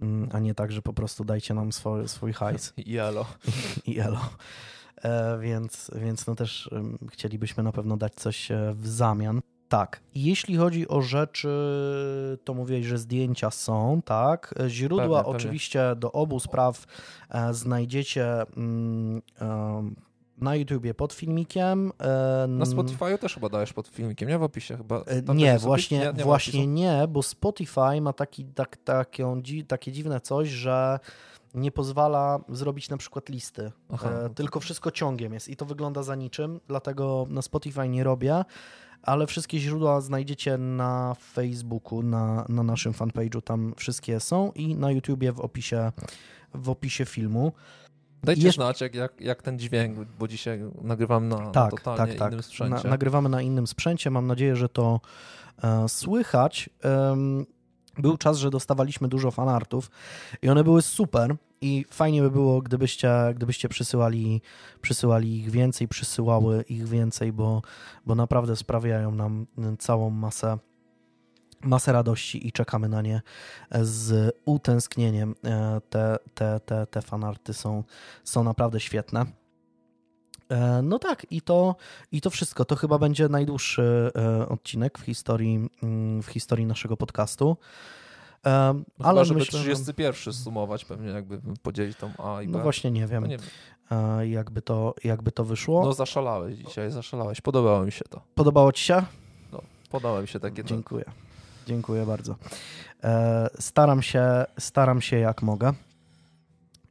mm, 0.00 0.28
a 0.32 0.38
nie 0.38 0.54
tak, 0.54 0.72
że 0.72 0.82
po 0.82 0.92
prostu 0.92 1.24
dajcie 1.24 1.54
nam 1.54 1.72
swój, 1.72 2.08
swój 2.08 2.32
hajs 2.32 2.72
Jelo. 2.86 3.26
i 3.86 3.98
elo. 3.98 4.20
E, 5.02 5.38
więc, 5.38 5.90
więc 5.94 6.26
no 6.26 6.34
też 6.34 6.70
chcielibyśmy 7.12 7.62
na 7.62 7.72
pewno 7.72 7.96
dać 7.96 8.14
coś 8.14 8.50
e, 8.50 8.74
w 8.74 8.88
zamian. 8.88 9.40
Tak, 9.68 10.00
jeśli 10.14 10.56
chodzi 10.56 10.88
o 10.88 11.02
rzeczy, 11.02 11.48
to 12.44 12.54
mówiłeś, 12.54 12.86
że 12.86 12.98
zdjęcia 12.98 13.50
są, 13.50 14.02
tak. 14.04 14.54
Źródła 14.68 15.06
Pewnie, 15.06 15.16
pewnie. 15.16 15.36
oczywiście 15.36 15.96
do 15.96 16.12
obu 16.12 16.40
spraw 16.40 16.84
znajdziecie 17.50 18.42
mm, 18.56 19.22
na 20.40 20.56
YouTubie 20.56 20.94
pod 20.94 21.12
filmikiem. 21.12 21.92
Na 22.48 22.66
Spotify 22.66 23.18
też 23.18 23.34
chyba 23.34 23.48
dajesz 23.48 23.72
pod 23.72 23.88
filmikiem, 23.88 24.28
nie? 24.28 24.38
W 24.38 24.42
opisie 24.42 24.76
chyba. 24.76 25.04
E, 25.06 25.34
Nie, 25.34 25.58
właśnie, 25.58 25.98
Nie, 25.98 26.12
nie 26.12 26.24
właśnie 26.24 26.66
nie, 26.66 27.06
bo 27.08 27.22
Spotify 27.22 28.00
ma 28.00 28.12
taki, 28.12 28.44
tak, 28.44 28.76
taką, 28.76 29.42
takie 29.68 29.92
dziwne 29.92 30.20
coś, 30.20 30.48
że 30.48 30.98
nie 31.54 31.72
pozwala 31.72 32.40
zrobić 32.48 32.88
na 32.88 32.96
przykład 32.96 33.28
listy, 33.28 33.72
Aha. 33.92 34.10
e, 34.10 34.30
tylko 34.30 34.60
wszystko 34.60 34.90
ciągiem 34.90 35.32
jest 35.32 35.48
i 35.48 35.56
to 35.56 35.64
wygląda 35.64 36.02
za 36.02 36.14
niczym, 36.14 36.60
dlatego 36.68 37.26
na 37.30 37.42
Spotify 37.42 37.88
nie 37.88 38.04
robię, 38.04 38.44
ale 39.02 39.26
wszystkie 39.26 39.58
źródła 39.58 40.00
znajdziecie 40.00 40.58
na 40.58 41.14
Facebooku, 41.32 42.02
na, 42.02 42.44
na 42.48 42.62
naszym 42.62 42.92
fanpage'u, 42.92 43.42
tam 43.42 43.74
wszystkie 43.76 44.20
są 44.20 44.52
i 44.54 44.74
na 44.74 44.90
YouTubie 44.90 45.32
w 45.32 45.40
opisie, 45.40 45.92
w 46.54 46.70
opisie 46.70 47.04
filmu. 47.04 47.52
Dajcie 48.22 48.42
Jeszcze- 48.46 48.62
znać, 48.62 48.80
jak, 48.80 48.94
jak, 48.94 49.20
jak 49.20 49.42
ten 49.42 49.58
dźwięk, 49.58 49.98
bo 50.18 50.28
dzisiaj 50.28 50.60
nagrywam 50.82 51.28
na, 51.28 51.38
na 51.38 51.50
Tak, 51.50 51.70
totalnie 51.70 52.12
tak, 52.12 52.18
tak. 52.18 52.28
innym 52.28 52.36
Na, 52.36 52.42
sprzęcie. 52.42 52.88
nagrywamy 52.88 53.28
na 53.28 53.42
innym 53.42 53.66
sprzęcie. 53.66 54.10
Mam 54.10 54.26
nadzieję, 54.26 54.56
że 54.56 54.68
to 54.68 55.00
e, 55.64 55.88
słychać. 55.88 56.70
Był 57.98 58.16
czas, 58.16 58.38
że 58.38 58.50
dostawaliśmy 58.50 59.08
dużo 59.08 59.30
fanartów 59.30 59.90
i 60.42 60.48
one 60.48 60.64
były 60.64 60.82
super 60.82 61.36
i 61.60 61.84
fajnie 61.90 62.22
by 62.22 62.30
było, 62.30 62.62
gdybyście, 62.62 63.10
gdybyście 63.34 63.68
przysyłali, 63.68 64.42
przysyłali 64.80 65.36
ich 65.38 65.50
więcej, 65.50 65.88
przysyłały 65.88 66.62
ich 66.68 66.88
więcej, 66.88 67.32
bo, 67.32 67.62
bo 68.06 68.14
naprawdę 68.14 68.56
sprawiają 68.56 69.10
nam 69.14 69.46
całą 69.78 70.10
masę 70.10 70.58
masę 71.62 71.92
radości 71.92 72.46
i 72.48 72.52
czekamy 72.52 72.88
na 72.88 73.02
nie 73.02 73.22
z 73.82 74.34
utęsknieniem. 74.44 75.34
E, 75.44 75.80
Te, 75.90 76.16
te, 76.34 76.60
te, 76.60 76.86
te 76.86 77.02
fanarty 77.02 77.54
są, 77.54 77.84
są 78.24 78.44
naprawdę 78.44 78.80
świetne. 78.80 79.26
E, 80.48 80.82
No 80.82 80.98
tak, 80.98 81.26
i 81.30 81.42
to, 81.42 81.76
i 82.12 82.20
to 82.20 82.30
wszystko. 82.30 82.64
To 82.64 82.76
chyba 82.76 82.98
będzie 82.98 83.28
najdłuższy 83.28 84.10
e, 84.16 84.48
odcinek 84.48 84.98
w 84.98 85.02
historii, 85.02 85.68
mm, 85.82 86.22
w 86.22 86.26
historii 86.26 86.66
naszego 86.66 86.96
podcastu. 86.96 87.56
No 88.44 88.50
Ale 88.98 89.12
chyba, 89.14 89.24
żeby 89.24 89.40
myślę, 89.40 89.58
że- 89.58 89.64
31 89.64 90.32
sumować, 90.34 90.84
pewnie 90.84 91.10
jakby 91.10 91.40
podzielić 91.62 91.96
tą 91.98 92.12
A 92.18 92.42
i 92.42 92.46
B. 92.48 92.52
No 92.52 92.62
właśnie 92.62 92.90
nie 92.90 93.06
wiem, 93.06 93.22
No 93.22 93.26
nie 93.28 93.38
wiem. 93.38 94.30
jakby 94.30 94.62
to, 94.62 94.94
jakby 95.04 95.32
to 95.32 95.44
wyszło. 95.44 95.84
No 95.84 95.92
zaszalałeś 95.92 96.56
dzisiaj, 96.56 96.90
zaszalałeś. 96.90 97.40
Podobało 97.40 97.84
mi 97.84 97.92
się 97.92 98.04
to. 98.10 98.20
Podobało 98.34 98.72
Ci 98.72 98.84
się? 98.84 99.02
Podoba 99.90 100.20
mi 100.20 100.28
się 100.28 100.40
takie. 100.40 100.64
Dziękuję. 100.64 101.04
Dziękuję 101.67 102.05
bardzo. 102.05 102.35
E, 103.03 103.49
Staram 103.59 104.01
się, 104.01 104.45
staram 104.59 105.01
się 105.01 105.17
jak 105.19 105.41
mogę. 105.41 105.73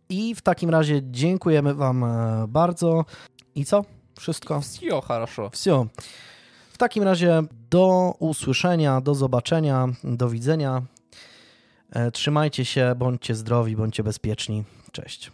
I 0.08 0.34
w 0.34 0.42
takim 0.42 0.70
razie 0.70 1.00
dziękujemy 1.04 1.74
Wam 1.74 2.04
e, 2.04 2.44
bardzo. 2.48 3.04
I 3.54 3.64
co? 3.64 3.84
Wszystko? 4.18 4.60
Wsio, 4.60 5.00
хорошо. 5.00 5.50
Все. 5.50 5.86
W 6.72 6.78
takim 6.78 7.02
razie 7.02 7.42
do 7.70 8.14
usłyszenia, 8.18 9.00
do 9.00 9.14
zobaczenia, 9.14 9.88
do 10.04 10.28
widzenia. 10.28 10.82
E, 11.90 12.10
trzymajcie 12.10 12.64
się, 12.64 12.94
bądźcie 12.96 13.34
zdrowi, 13.34 13.76
bądźcie 13.76 14.02
bezpieczni. 14.02 14.64
Cześć. 14.92 15.32